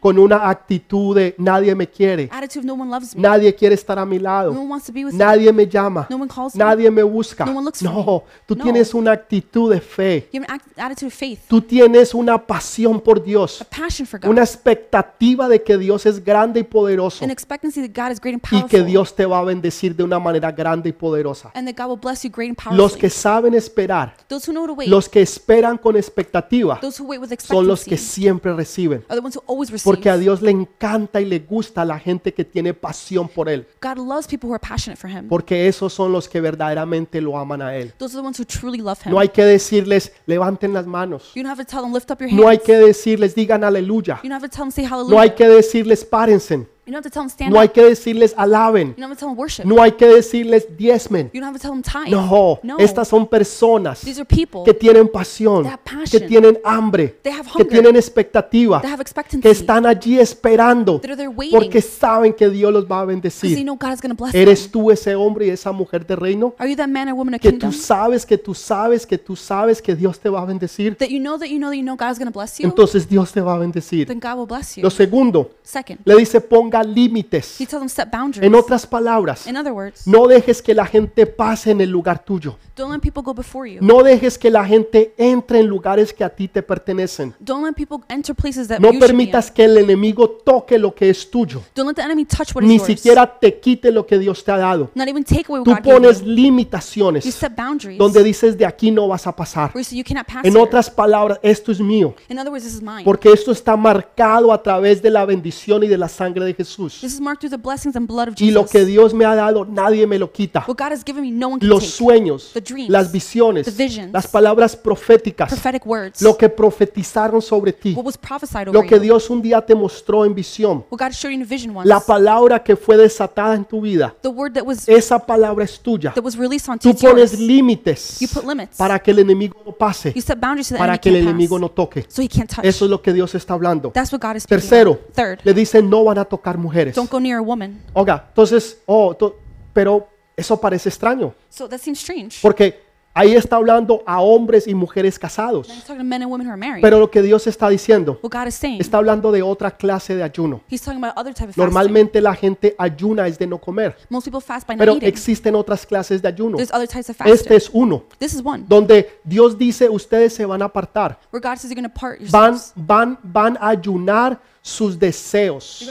con 0.00 0.18
una 0.18 0.48
actitud 0.48 1.14
de 1.16 1.34
nadie 1.38 1.74
me 1.74 1.88
quiere, 1.88 2.28
attitude 2.44 2.64
no 2.64 2.74
one 2.74 2.90
loves 2.90 3.14
me, 3.14 3.22
nadie 3.22 3.54
quiere 3.54 3.74
estar 3.74 3.98
a 3.98 4.04
mi 4.06 4.16
no 4.18 4.22
lado, 4.24 4.50
one 4.52 4.68
wants 4.68 4.86
to 4.86 4.92
be 4.92 5.04
with 5.04 5.12
me, 5.12 5.18
nadie 5.18 5.52
me 5.52 5.66
llama, 5.66 6.06
no 6.10 6.16
one 6.16 6.28
calls 6.28 6.54
me. 6.54 6.58
nadie 6.64 6.90
me 6.90 7.02
busca. 7.02 7.44
No 7.44 7.52
one 7.52 7.64
looks 7.64 7.80
for 7.80 7.90
No, 7.92 8.24
tú 8.46 8.54
No. 8.56 8.64
tienes 8.64 8.92
una 8.94 9.12
actitud 9.12 9.70
de 9.72 9.80
fe, 9.80 10.28
You 10.32 10.42
have 10.42 10.52
an 10.52 10.60
attitude 10.84 11.08
of 11.08 11.14
faith, 11.14 11.40
tú 11.48 11.60
tienes 11.60 12.14
una 12.14 12.38
pasión 12.38 13.00
por 13.00 13.18
a 13.18 13.22
Dios, 13.22 13.64
passion 13.70 14.06
for 14.06 14.20
God, 14.20 14.30
una 14.30 14.42
expectativa 14.42 15.48
de 15.48 15.62
que 15.62 15.78
Dios 15.78 16.04
es 16.06 16.22
grande 16.24 16.60
y 16.60 16.62
poderoso 16.64 17.24
an 17.24 17.30
expectancy 17.30 17.80
that 17.86 17.94
God 18.04 18.12
is 18.12 18.20
great 18.20 18.34
and 18.34 18.42
y 18.44 18.48
powerful, 18.48 18.68
que 18.70 18.84
Dios 18.84 19.14
te 19.14 19.24
va 19.26 19.38
a 19.38 19.44
bendecir 19.44 19.94
de 19.96 20.02
una 20.02 20.18
manera 20.18 20.52
grande 20.52 20.88
y 20.90 20.92
poderosa. 20.92 21.50
and 21.54 21.66
that 21.66 21.76
God 21.76 21.90
will 21.90 22.00
bless 22.00 22.22
you 22.24 22.30
great 22.30 22.50
and 22.50 22.58
Los 22.76 22.92
powerfully. 22.92 23.00
que 23.00 23.10
saben 23.10 23.54
esperar, 23.54 24.14
Those 24.28 24.50
who 24.50 24.52
know 24.52 24.66
to 24.66 24.74
wait, 24.74 24.88
los 24.88 25.08
que 25.08 25.22
esperan 25.22 25.78
con 25.78 25.96
expectativa, 25.96 26.78
those 26.80 27.00
who 27.02 27.06
wait 27.08 27.20
with 27.20 27.30
son 27.40 27.66
los 27.66 27.84
que 27.84 27.94
expectancy, 27.94 28.20
siempre 28.22 28.52
reciben. 28.52 29.04
are 29.08 29.18
the 29.18 29.24
ones 29.24 29.36
who 29.36 29.42
always 29.46 29.70
receive. 29.70 29.84
Porque 29.84 30.10
a 30.10 30.16
Dios 30.18 30.42
le 30.42 30.50
encanta 30.50 31.20
y 31.20 31.24
le 31.24 31.38
gusta 31.40 31.82
a 31.82 31.84
la 31.84 31.98
gente 31.98 32.33
que 32.34 32.44
tiene 32.44 32.74
pasión 32.74 33.28
por 33.28 33.48
Él. 33.48 33.66
God 33.80 33.96
loves 33.98 34.26
people 34.26 34.48
who 34.50 34.54
are 34.54 34.60
passionate 34.60 35.00
for 35.00 35.08
Him. 35.10 35.28
Porque 35.28 35.66
esos 35.68 35.92
son 35.92 36.12
los 36.12 36.28
que 36.28 36.40
verdaderamente 36.40 37.20
lo 37.20 37.38
aman 37.38 37.62
a 37.62 37.74
Él. 37.76 37.92
Those 37.98 38.14
are 38.16 38.20
the 38.22 38.26
ones 38.26 38.38
who 38.38 38.44
truly 38.44 38.78
love 38.78 38.98
Him. 39.04 39.12
No 39.12 39.18
hay 39.20 39.28
que 39.28 39.44
decirles, 39.44 40.12
levanten 40.26 40.72
las 40.72 40.86
manos. 40.86 41.32
You 41.34 41.42
don't 41.42 41.50
have 41.50 41.64
to 41.64 41.70
tell 41.70 41.82
them 41.82 41.92
lift 41.94 42.10
up 42.10 42.18
your 42.20 42.32
No 42.32 42.48
hay 42.48 42.56
hands. 42.56 42.66
que 42.66 42.76
decirles, 42.76 43.34
digan 43.34 43.64
aleluya. 43.64 44.20
You 44.22 44.28
don't 44.28 44.32
have 44.42 44.48
to 44.48 44.54
tell 44.54 44.64
them 44.64 44.70
say 44.72 44.84
No 44.84 44.90
hallelujah. 44.90 45.20
hay 45.22 45.30
que 45.34 45.48
decirles, 45.48 46.04
párense. 46.04 46.66
You 46.86 46.92
don't 46.92 46.96
have 47.02 47.04
to 47.04 47.10
tell 47.10 47.22
them 47.22 47.30
stand 47.30 47.50
No 47.52 47.60
hay 47.60 47.68
up. 47.68 47.72
que 47.72 47.82
decirles, 47.82 48.34
alaben. 48.36 48.88
You 48.88 48.94
don't 49.00 49.10
have 49.10 49.14
to 49.14 49.20
tell 49.20 49.28
them 49.30 49.38
worship. 49.38 49.64
No 49.64 49.82
hay 49.82 49.92
que 49.92 50.06
decirles, 50.06 50.66
diezmen. 50.76 51.30
You 51.32 51.40
don't 51.40 51.48
have 51.48 51.58
to 51.58 51.62
tell 51.62 51.70
them 51.72 51.82
tithe. 51.82 52.10
No, 52.10 52.60
No. 52.62 52.76
estas 52.78 53.08
son 53.08 53.26
personas 53.26 54.00
These 54.02 54.20
are 54.20 54.26
people 54.26 54.62
que 54.64 54.74
tienen 54.74 55.08
pasión, 55.08 55.64
have 55.66 55.78
que 55.82 55.96
passion. 55.96 56.28
tienen 56.28 56.58
hambre, 56.64 57.16
They 57.22 57.32
have 57.32 57.44
que 57.50 57.62
hunger. 57.62 57.68
tienen 57.68 57.96
expectativa, 57.96 58.80
that 58.82 58.90
have 58.92 59.00
expectancy. 59.00 59.40
que 59.42 59.50
están 59.50 59.86
allí 59.86 60.18
esperando 60.18 61.00
that 61.00 61.10
are 61.10 61.16
there 61.16 61.28
waiting 61.28 61.58
porque 61.58 61.80
saben 61.80 62.32
que 62.34 62.50
Dios 62.50 62.72
los 62.72 62.84
va 62.84 63.00
a 63.00 63.06
because 63.06 63.40
they 63.40 63.50
bendecir. 63.54 63.64
know 63.64 63.76
God 63.76 63.92
is 63.94 64.00
going 64.02 64.14
to 64.14 64.22
bless 64.22 64.34
¿Eres 64.34 64.62
them. 64.64 64.72
tú 64.72 64.90
ese 64.90 65.14
hombre 65.14 65.46
y 65.46 65.50
esa 65.50 65.72
mujer 65.72 66.06
de 66.06 66.16
reino? 66.16 66.54
Are 66.58 66.68
you 66.68 66.76
that 66.76 66.88
man 66.88 67.08
or 67.08 67.14
woman 67.14 67.34
of 67.34 67.40
Que 67.40 67.50
kingdom 67.50 67.70
tú 67.70 67.76
sabes, 67.78 68.26
que 68.26 68.36
tú 68.36 68.54
sabes, 68.54 69.06
que 69.06 69.16
tú 69.16 69.36
sabes 69.36 69.80
que 69.80 69.94
Dios 69.94 70.18
te 70.20 70.28
va 70.28 70.42
a 70.42 70.44
bendecir. 70.44 70.96
that 70.96 71.08
you 71.08 71.18
know 71.20 71.38
that 71.38 71.46
you 71.48 71.58
know 71.58 71.70
that 71.70 71.76
you 71.76 71.82
know 71.82 71.96
God 71.96 72.12
is 72.12 72.18
going 72.18 72.30
to 72.30 72.38
bless 72.38 72.58
you? 72.60 72.66
Entonces 72.66 73.08
Dios 73.08 73.32
te 73.32 73.40
va 73.40 73.54
a 73.54 73.58
bendecir. 73.58 74.06
then 74.06 74.20
God 74.20 74.36
will 74.36 74.46
bless 74.46 74.76
you. 74.76 74.82
Lo 74.82 74.90
segundo, 74.90 75.50
Second, 75.62 76.00
le 76.04 76.16
dice 76.16 76.40
ponga 76.40 76.73
ponga 76.74 76.82
límites. 76.84 77.60
He 77.60 77.66
tells 77.66 77.80
them 77.80 77.88
set 77.88 78.10
boundaries. 78.10 78.46
En 78.46 78.54
otras 78.54 78.86
palabras, 78.86 79.46
In 79.46 79.56
other 79.56 79.72
words, 79.72 80.06
no 80.06 80.26
dejes 80.26 80.62
que 80.62 80.74
la 80.74 80.86
gente 80.86 81.26
pase 81.26 81.70
en 81.70 81.80
el 81.80 81.90
lugar 81.90 82.24
tuyo. 82.24 82.56
don't 82.76 82.92
let 82.92 83.00
people 83.00 83.22
go 83.22 83.32
before 83.32 83.70
you. 83.70 83.78
No 83.80 84.02
dejes 84.02 84.36
que 84.36 84.50
la 84.50 84.64
gente 84.64 85.14
entre 85.16 85.60
en 85.60 85.66
lugares 85.68 86.12
que 86.12 86.24
a 86.24 86.28
ti 86.30 86.48
te 86.48 86.62
pertenecen. 86.62 87.34
Don't 87.38 87.64
let 87.64 87.74
people 87.74 88.04
enter 88.08 88.34
places 88.34 88.66
that 88.68 88.80
No 88.80 88.88
you 88.88 88.94
should 88.94 89.00
be 89.00 89.04
in. 89.06 89.16
permitas 89.30 89.50
que 89.50 89.64
el 89.64 89.78
enemigo 89.78 90.28
toque 90.28 90.78
lo 90.78 90.94
que 90.94 91.08
es 91.10 91.30
tuyo. 91.30 91.62
Don't 91.74 91.86
let 91.88 91.94
the 91.94 92.02
enemy 92.02 92.24
touch 92.24 92.54
what 92.54 92.62
is 92.62 92.68
Ni 92.68 92.76
yours. 92.78 92.86
siquiera 92.86 93.38
te 93.38 93.60
quite 93.60 93.92
lo 93.92 94.04
que 94.06 94.18
Dios 94.18 94.42
te 94.44 94.50
ha 94.50 94.58
dado. 94.58 94.90
Not 94.94 95.08
even 95.08 95.22
take 95.24 95.44
away 95.48 95.60
what 95.60 95.64
Tú 95.64 95.70
God 95.70 95.82
gave 95.84 95.92
pones 95.94 96.20
you. 96.20 96.26
You 96.26 96.32
limitaciones 96.34 97.24
set 97.24 97.54
boundaries. 97.56 97.98
donde 97.98 98.22
dices 98.24 98.58
de 98.58 98.66
aquí 98.66 98.90
no 98.90 99.06
vas 99.08 99.26
a 99.26 99.32
pasar. 99.34 99.70
where 99.72 99.80
you 99.82 99.84
say 99.84 99.96
you 99.98 100.04
cannot 100.04 100.26
pass 100.26 100.44
En 100.44 100.52
here. 100.52 100.60
otras 100.62 100.90
palabras, 100.90 101.38
esto 101.42 101.70
es 101.70 101.80
mío. 101.80 102.14
In 102.28 102.38
other 102.38 102.50
words, 102.50 102.64
this 102.64 102.74
is 102.74 102.82
mine. 102.82 103.04
Porque 103.04 103.30
esto 103.32 103.52
está 103.52 103.76
marcado 103.76 104.52
a 104.52 104.60
través 104.62 105.00
de 105.00 105.10
la 105.10 105.24
bendición 105.24 105.82
y 105.84 105.86
de 105.88 105.98
la 105.98 106.08
sangre 106.08 106.44
de 106.44 106.54
Jesús. 106.64 107.00
This 107.00 107.14
is 107.14 107.20
marked 107.20 107.40
through 107.40 107.50
the 107.50 107.62
blessings 107.62 107.94
and 107.96 108.06
blood 108.06 108.28
of 108.28 108.34
Y 108.40 108.50
lo 108.50 108.62
Jesus. 108.62 108.70
que 108.72 108.84
Dios 108.84 109.12
me 109.14 109.24
ha 109.24 109.34
dado, 109.34 109.64
nadie 109.64 110.06
me 110.06 110.18
lo 110.18 110.30
quita. 110.32 110.64
What 110.66 110.76
God 110.78 110.92
has 110.92 111.04
given 111.04 111.22
me, 111.22 111.30
no 111.30 111.48
one 111.48 111.60
can 111.60 111.68
Los 111.68 111.84
take. 111.84 111.92
sueños, 111.92 112.50
The 112.54 112.60
dreams, 112.60 112.90
las 112.90 113.12
visiones, 113.12 113.66
the 113.66 113.70
visions, 113.72 114.12
las 114.12 114.26
palabras 114.26 114.76
proféticas, 114.76 115.48
Prophetic 115.50 115.86
words. 115.86 116.22
lo 116.22 116.36
que 116.36 116.48
profetizaron 116.48 117.40
sobre 117.42 117.72
ti, 117.72 117.92
what 117.94 118.04
was 118.04 118.16
prophesied 118.16 118.68
over 118.68 118.74
lo 118.74 118.82
que 118.82 118.96
you. 118.96 119.02
Dios 119.02 119.30
un 119.30 119.42
día 119.42 119.60
te 119.64 119.74
mostró 119.74 120.24
en 120.24 120.34
visión, 120.34 120.84
What 120.90 120.98
God 120.98 121.12
showed 121.12 121.30
you 121.30 121.36
in 121.36 121.42
a 121.42 121.46
vision 121.46 121.76
once. 121.76 121.88
la 121.88 122.00
palabra 122.00 122.62
que 122.62 122.76
fue 122.76 122.96
desatada 122.96 123.54
en 123.54 123.64
tu 123.64 123.80
vida, 123.80 124.14
the 124.22 124.28
word 124.28 124.52
that 124.54 124.64
was 124.64 124.88
esa 124.88 125.18
palabra 125.18 125.64
es 125.64 125.78
tuya. 125.80 126.12
that 126.14 126.24
was 126.24 126.36
released 126.36 126.68
onto 126.68 126.88
Tú 126.92 126.96
pones 126.98 127.38
límites 127.38 128.18
You 128.20 128.28
put 128.28 128.44
limits. 128.44 128.76
para 128.76 128.98
que 128.98 129.10
el 129.10 129.18
enemigo 129.20 129.56
no 129.64 129.72
pase, 129.72 130.12
You 130.14 130.22
set 130.22 130.38
boundaries 130.40 130.68
so 130.68 130.74
the 130.74 130.78
para 130.78 130.92
enemy 130.94 131.00
que 131.02 131.08
el 131.10 131.16
enemigo 131.16 131.56
pass. 131.56 131.60
no 131.60 131.68
toque. 131.70 132.04
So 132.08 132.22
he 132.22 132.28
can't 132.28 132.50
touch. 132.50 132.64
Eso 132.64 132.84
es 132.84 132.90
lo 132.90 133.00
que 133.02 133.12
Dios 133.12 133.34
está 133.34 133.54
hablando. 133.54 133.90
That's 133.90 134.12
what 134.12 134.20
God 134.20 134.36
is 134.36 134.46
Tercero. 134.46 134.98
Third, 135.14 135.40
le 135.44 135.54
dicen 135.54 135.88
no 135.88 136.04
van 136.04 136.18
a 136.18 136.24
tocar 136.24 136.53
mujeres. 136.58 136.94
don't 136.94 137.10
go 137.10 137.18
near 137.20 137.38
a 137.38 137.42
woman. 137.42 137.80
Oiga, 137.92 138.24
entonces, 138.28 138.78
oh, 138.86 139.14
to- 139.14 139.36
pero 139.72 140.08
eso 140.36 140.60
parece 140.60 140.88
extraño, 140.88 141.34
So 141.48 141.68
that 141.68 141.78
seems 141.78 141.98
strange. 142.00 142.38
porque 142.42 142.82
ahí 143.16 143.36
está 143.36 143.54
hablando 143.54 144.02
a 144.06 144.20
hombres 144.20 144.66
y 144.66 144.74
mujeres 144.74 145.16
casados. 145.20 145.68
He's 145.68 145.84
talking 145.84 145.98
to 145.98 146.04
men 146.04 146.22
and 146.22 146.32
women 146.32 146.44
who 146.48 146.50
are 146.52 146.58
married. 146.58 146.82
Pero 146.82 146.98
lo 146.98 147.08
que 147.08 147.22
Dios 147.22 147.46
está 147.46 147.68
diciendo, 147.68 148.18
what 148.22 148.32
God 148.32 148.48
is 148.48 148.56
saying, 148.56 148.80
está 148.80 148.98
hablando 148.98 149.30
de 149.30 149.40
otra 149.42 149.70
clase 149.70 150.16
de 150.16 150.24
ayuno. 150.24 150.62
He's 150.68 150.82
talking 150.82 151.02
about 151.02 151.16
other 151.16 151.32
type 151.32 151.50
of. 151.50 151.56
Normalmente 151.56 152.20
la 152.20 152.34
gente 152.34 152.74
ayuna 152.76 153.28
es 153.28 153.38
de 153.38 153.46
no 153.46 153.58
comer, 153.58 153.96
Most 154.08 154.24
people 154.26 154.40
fast 154.40 154.66
by 154.66 154.74
not 154.74 154.80
pero 154.80 154.92
eating. 154.96 155.08
existen 155.08 155.54
otras 155.54 155.86
clases 155.86 156.20
de 156.20 156.26
ayuno. 156.26 156.56
There's 156.56 156.72
other 156.72 156.88
types 156.88 157.08
of 157.08 157.16
fasting. 157.16 157.34
Este 157.34 157.54
es 157.54 157.70
uno, 157.72 158.02
this 158.18 158.34
is 158.34 158.42
one 158.44 158.64
donde 158.66 159.08
Dios 159.22 159.56
dice, 159.56 159.88
ustedes 159.88 160.34
se 160.34 160.44
van 160.44 160.62
a 160.62 160.64
apartar, 160.64 161.16
where 161.32 161.40
God 161.40 161.56
says 161.58 161.70
you're 161.70 161.88
part 161.88 162.20
van, 162.22 162.56
van, 162.74 163.18
van 163.22 163.56
a 163.60 163.68
ayunar 163.68 164.40
sus 164.66 164.98
deseos. 164.98 165.86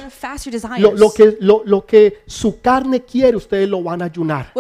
Lo, 0.80 0.94
lo 0.94 1.12
que, 1.14 1.38
lo, 1.40 1.62
lo 1.64 1.86
que 1.86 2.24
su 2.26 2.60
carne 2.60 3.04
quiere, 3.04 3.38
ustedes 3.38 3.70
lo 3.70 3.84
van 3.84 4.02
a 4.02 4.06
ayunar. 4.06 4.52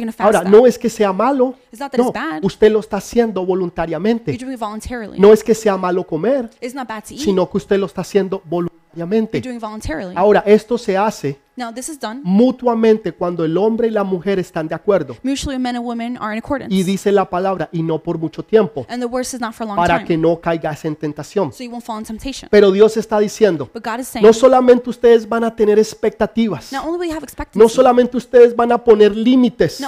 desires, 0.00 0.18
Ahora, 0.18 0.42
no 0.50 0.66
es 0.66 0.76
que 0.76 0.90
sea 0.90 1.12
malo, 1.12 1.54
no, 1.96 2.12
usted 2.42 2.72
lo 2.72 2.80
está 2.80 2.96
haciendo 2.96 3.46
voluntariamente. 3.46 4.32
No 5.20 5.32
es 5.32 5.44
que 5.44 5.54
sea 5.54 5.76
malo 5.76 6.04
comer, 6.04 6.50
sino 7.16 7.48
que 7.48 7.56
usted 7.58 7.78
lo 7.78 7.86
está 7.86 8.00
haciendo 8.00 8.42
You're 8.44 8.81
voluntariamente. 8.94 9.40
doing 9.40 9.56
it 9.56 9.60
voluntarily. 9.62 10.14
Ahora, 10.16 10.42
esto 10.46 10.78
se 10.78 10.96
hace 10.96 11.38
Now, 11.54 11.70
this 11.70 11.90
is 11.90 12.00
done 12.00 12.22
mutuamente 12.24 13.12
cuando 13.12 13.44
el 13.44 13.58
hombre 13.58 13.88
y 13.88 13.90
la 13.90 14.04
mujer 14.04 14.38
están 14.38 14.68
de 14.68 14.74
acuerdo. 14.74 15.18
mutually 15.22 15.56
when 15.56 15.62
men 15.62 15.76
and 15.76 15.84
women 15.84 16.18
are 16.18 16.32
in 16.32 16.38
accordance. 16.38 16.74
Y 16.74 16.82
dice 16.82 17.12
la 17.12 17.28
palabra, 17.28 17.68
y 17.72 17.82
no 17.82 17.98
por 17.98 18.16
mucho 18.16 18.42
tiempo, 18.42 18.86
and 18.88 19.02
the 19.02 19.06
worst 19.06 19.34
is 19.34 19.40
not 19.40 19.52
for 19.52 19.64
a 19.64 19.68
long 19.68 19.76
para 19.76 19.98
time. 19.98 20.06
que 20.06 20.16
no 20.16 20.40
caigas 20.40 20.82
en 20.86 20.96
tentación. 20.96 21.52
Pero 22.50 22.72
Dios 22.72 22.96
está 22.96 23.18
diciendo, 23.18 23.70
no 24.22 24.32
solamente 24.32 24.88
ustedes 24.88 25.28
van 25.28 25.44
a 25.44 25.54
tener 25.54 25.78
expectativas, 25.78 26.70
no 27.52 27.68
solamente 27.68 28.16
ustedes 28.16 28.56
van 28.56 28.72
a 28.72 28.78
poner 28.78 29.14
límites, 29.14 29.78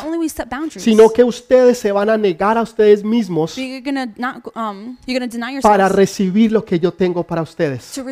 sino 0.76 1.11
que 1.11 1.25
ustedes 1.25 1.78
se 1.78 1.92
van 1.92 2.11
a 2.11 2.18
negar 2.18 2.58
a 2.58 2.62
ustedes 2.62 3.02
mismos 3.02 3.56
um, 3.56 4.96
para 5.62 5.88
recibir 5.88 6.52
lo 6.52 6.62
que 6.62 6.78
yo 6.78 6.92
tengo 6.92 7.23
para 7.23 7.40
ustedes. 7.40 7.90
to 7.94 8.04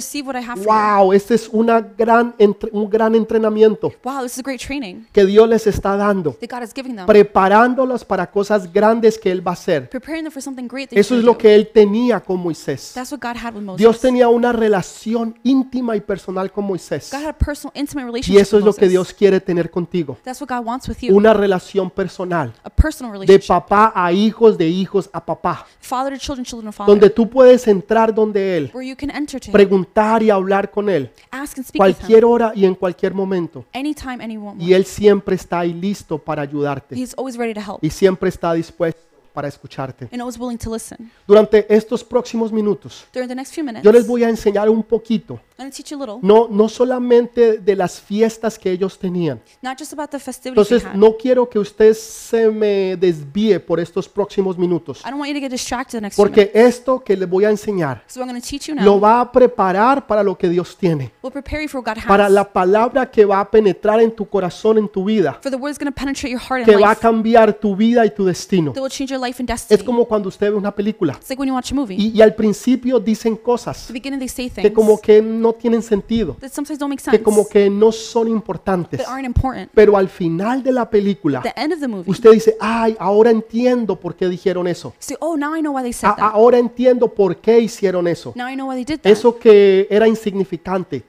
Wow, 0.82 1.12
este 1.12 1.34
es 1.34 1.48
una 1.48 1.80
gran 1.80 2.34
un 2.72 2.90
gran 2.90 3.14
entrenamiento. 3.14 3.92
Wow, 4.02 4.22
this 4.22 4.32
is 4.32 4.38
a 4.40 4.42
great 4.42 4.60
training 4.60 5.06
que 5.12 5.24
Dios 5.24 5.48
les 5.48 5.66
está 5.66 5.96
dando, 5.96 6.32
that 6.32 6.48
God 6.50 6.64
is 6.64 6.72
giving 6.74 6.96
them, 6.96 7.06
preparándolos 7.06 8.04
para 8.04 8.30
cosas 8.30 8.72
grandes 8.72 9.18
que 9.18 9.30
Él 9.30 9.46
va 9.46 9.52
a 9.52 9.54
hacer. 9.54 9.88
preparing 9.88 10.24
them 10.24 10.32
for 10.32 10.42
something 10.42 10.66
great 10.66 10.90
that 10.90 10.98
Eso 10.98 11.16
es 11.16 11.24
lo 11.24 11.36
que 11.38 11.54
Él 11.54 11.70
tenía 11.72 12.20
con 12.20 12.40
Moisés. 12.40 12.92
That's 12.94 13.12
what 13.12 13.20
God 13.20 13.36
had 13.36 13.54
with 13.54 13.62
Moses. 13.62 13.78
Dios 13.78 14.00
tenía 14.00 14.28
una 14.28 14.52
relación 14.52 15.38
íntima 15.42 15.96
y 15.96 16.00
personal 16.00 16.50
con 16.50 16.64
Moisés. 16.64 17.10
God 17.12 17.22
had 17.22 17.28
a 17.28 17.38
personal, 17.38 17.72
intimate 17.74 18.02
Y 18.02 18.06
relationship 18.06 18.40
eso 18.40 18.56
es 18.56 18.62
with 18.62 18.66
lo 18.66 18.72
que 18.74 18.86
Moses. 18.86 18.90
Dios 18.90 19.12
quiere 19.12 19.40
tener 19.40 19.70
contigo. 19.70 20.18
That's 20.24 20.40
what 20.40 20.48
God 20.48 20.66
wants 20.66 20.88
with 20.88 20.96
you. 21.00 21.16
Una 21.16 21.32
relación 21.32 21.90
personal. 21.90 22.52
a 22.64 22.70
personal 22.70 23.12
De 23.12 23.18
relationship. 23.18 23.48
papá 23.48 23.92
a 23.94 24.12
hijos, 24.12 24.58
de 24.58 24.68
hijos 24.68 25.08
a 25.12 25.24
papá. 25.24 25.66
Father 25.80 26.12
to 26.12 26.18
children, 26.18 26.44
children 26.44 26.70
to 26.70 26.72
father. 26.72 26.90
Donde 26.90 27.10
tú 27.10 27.28
puedes 27.28 27.66
entrar 27.68 28.12
donde 28.14 28.56
Él, 28.56 28.70
where 28.74 28.88
you 28.88 28.96
can 28.96 29.10
enter 29.10 29.40
to 29.40 29.48
him, 29.48 29.52
preguntar 29.52 30.22
y 30.22 30.30
hablar 30.30 30.70
con 30.72 30.88
Él. 30.90 31.12
ask 31.30 31.56
and 31.58 31.66
speak 31.66 31.80
with 31.80 31.90
him. 31.90 31.94
Cualquier 31.96 32.24
hora 32.24 32.52
y 32.54 32.64
en 32.64 32.74
cualquier 32.74 33.14
momento. 33.14 33.64
Anytime, 33.72 34.24
any 34.24 34.36
moment. 34.36 34.60
Y 34.60 34.72
Él 34.72 34.84
siempre 34.84 35.36
está 35.36 35.60
ahí 35.60 35.72
listo 35.72 36.18
para 36.18 36.42
ayudarte. 36.42 36.96
He's 36.96 37.14
always 37.16 37.36
ready 37.36 37.54
to 37.54 37.60
help 37.60 37.78
Y 37.84 37.90
siempre 37.90 38.28
está 38.28 38.52
dispuesto 38.54 39.00
para 39.32 39.48
escucharte. 39.48 40.08
and 40.12 40.20
always 40.20 40.38
willing 40.38 40.58
to 40.58 40.72
listen. 40.74 41.10
Durante 41.26 41.64
estos 41.72 42.02
próximos 42.04 42.50
minutos, 42.52 43.06
During 43.12 43.28
the 43.28 43.34
next 43.34 43.54
few 43.54 43.64
minutes, 43.64 43.84
yo 43.84 43.92
les 43.92 44.06
voy 44.06 44.24
a 44.24 44.28
enseñar 44.28 44.68
un 44.68 44.82
poquito. 44.82 45.40
Teach 45.70 45.90
you 45.90 45.98
little, 45.98 46.18
No, 46.22 46.48
no 46.50 46.68
solamente 46.68 47.58
de 47.58 47.76
las 47.76 48.00
fiestas 48.00 48.58
que 48.58 48.70
ellos 48.70 48.98
tenían. 48.98 49.40
not 49.62 49.78
just 49.78 49.92
about 49.92 50.10
the 50.10 50.18
festivities 50.18 50.70
Entonces, 50.70 50.84
had. 50.86 50.94
no 50.96 51.16
quiero 51.16 51.48
que 51.48 51.58
usted 51.58 51.94
se 51.94 52.50
me 52.50 52.96
desvíe 52.96 53.60
por 53.60 53.80
estos 53.80 54.08
próximos 54.08 54.58
minutos. 54.58 55.00
I 55.00 55.10
don't 55.10 55.18
want 55.20 55.28
you 55.28 55.34
to 55.34 55.40
get 55.40 55.50
distracted 55.50 55.98
the 55.98 56.00
next 56.02 56.16
few 56.16 56.24
Porque 56.24 56.50
minutes. 56.52 56.76
esto 56.78 57.00
que 57.04 57.16
les 57.16 57.28
voy 57.28 57.44
a 57.44 57.50
enseñar 57.50 58.02
So 58.06 58.20
I'm 58.20 58.28
going 58.28 58.40
to 58.40 58.46
teach 58.46 58.66
you 58.68 58.74
now. 58.74 58.84
lo 58.84 59.00
va 59.00 59.20
a 59.20 59.30
preparar 59.32 60.06
para 60.06 60.22
lo 60.22 60.36
que 60.36 60.48
Dios 60.48 60.76
tiene. 60.76 61.12
We'll 61.22 61.32
prepare 61.32 61.62
you 61.62 61.68
for 61.68 61.80
what 61.80 61.94
God 61.94 61.98
has. 61.98 62.06
Para 62.06 62.28
la 62.28 62.50
palabra 62.52 63.10
que 63.10 63.24
va 63.24 63.40
a 63.40 63.50
penetrar 63.50 64.00
en 64.00 64.10
tu 64.14 64.26
corazón, 64.28 64.78
en 64.78 64.88
tu 64.88 65.04
vida. 65.04 65.38
for 65.42 65.50
the 65.50 65.56
word 65.56 65.70
is 65.72 65.78
going 65.78 65.90
to 65.92 65.94
penetrate 65.94 66.30
your 66.30 66.40
heart 66.40 66.62
and 66.62 66.66
Que 66.66 66.76
va 66.76 66.88
a 66.88 66.90
life. 66.90 67.00
cambiar 67.00 67.52
tu 67.54 67.76
vida 67.76 68.04
y 68.06 68.10
tu 68.10 68.24
destino. 68.24 68.72
That 68.72 68.82
will 68.82 68.90
change 68.90 69.10
your 69.12 69.20
life 69.24 69.40
and 69.40 69.48
destiny. 69.48 69.78
Es 69.78 69.84
como 69.84 70.04
cuando 70.06 70.28
usted 70.28 70.50
ve 70.50 70.56
una 70.56 70.74
película. 70.74 71.14
it's 71.20 71.28
like 71.30 71.38
when 71.40 71.48
you 71.48 71.54
watch 71.54 71.72
a 71.72 71.74
movie. 71.74 71.94
Y, 71.96 72.10
y 72.16 72.22
al 72.22 72.34
principio 72.34 72.98
dicen 73.00 73.36
cosas 73.36 73.82
At 73.82 73.86
the 73.88 73.92
beginning, 73.92 74.18
they 74.18 74.28
say 74.28 74.48
things 74.48 74.62
que 74.68 74.72
como 74.72 75.00
que 75.00 75.20
no 75.22 75.51
tienen 75.54 75.82
sentido. 75.82 76.36
that 76.40 76.50
sometimes 76.50 76.78
don't 76.78 76.90
make 76.90 77.02
sense, 77.02 77.16
Que 77.16 77.22
como 77.22 77.48
que 77.48 77.68
no 77.70 77.92
son 77.92 78.28
importantes. 78.28 78.98
that 79.00 79.08
aren't 79.08 79.26
important. 79.26 79.70
Pero 79.74 79.96
al 79.96 80.08
final 80.08 80.62
de 80.62 80.72
la 80.72 80.88
película, 80.88 81.38
At 81.40 81.54
the 81.54 81.60
end 81.60 81.72
of 81.72 81.80
the 81.80 81.88
movie, 81.88 82.10
usted 82.10 82.30
dice, 82.32 82.56
ay, 82.60 82.96
ahora 82.98 83.30
entiendo 83.30 83.96
por 83.98 84.14
qué 84.14 84.28
dijeron 84.28 84.66
eso. 84.66 84.92
oh, 85.20 85.36
now 85.36 85.54
I 85.56 85.60
know 85.60 85.74
why 85.76 85.82
they 85.82 85.92
said 85.92 86.10
A- 86.10 86.16
that. 86.16 86.30
ahora 86.34 86.58
entiendo 86.58 87.08
por 87.08 87.36
qué 87.36 87.60
hicieron 87.60 88.06
eso. 88.08 88.32
Now 88.36 88.48
I 88.48 88.54
know 88.54 88.68
why 88.70 88.76
they 88.76 88.84
did 88.84 89.00
that. 89.02 89.10
Eso 89.12 89.38
que 89.38 89.86
era 89.90 90.06
insignificante, 90.08 91.02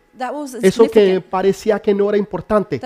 eso 0.62 0.90
que 0.90 1.22
parecía 1.22 1.80
que 1.80 1.94
no 1.94 2.10
era 2.10 2.18
importante, 2.18 2.80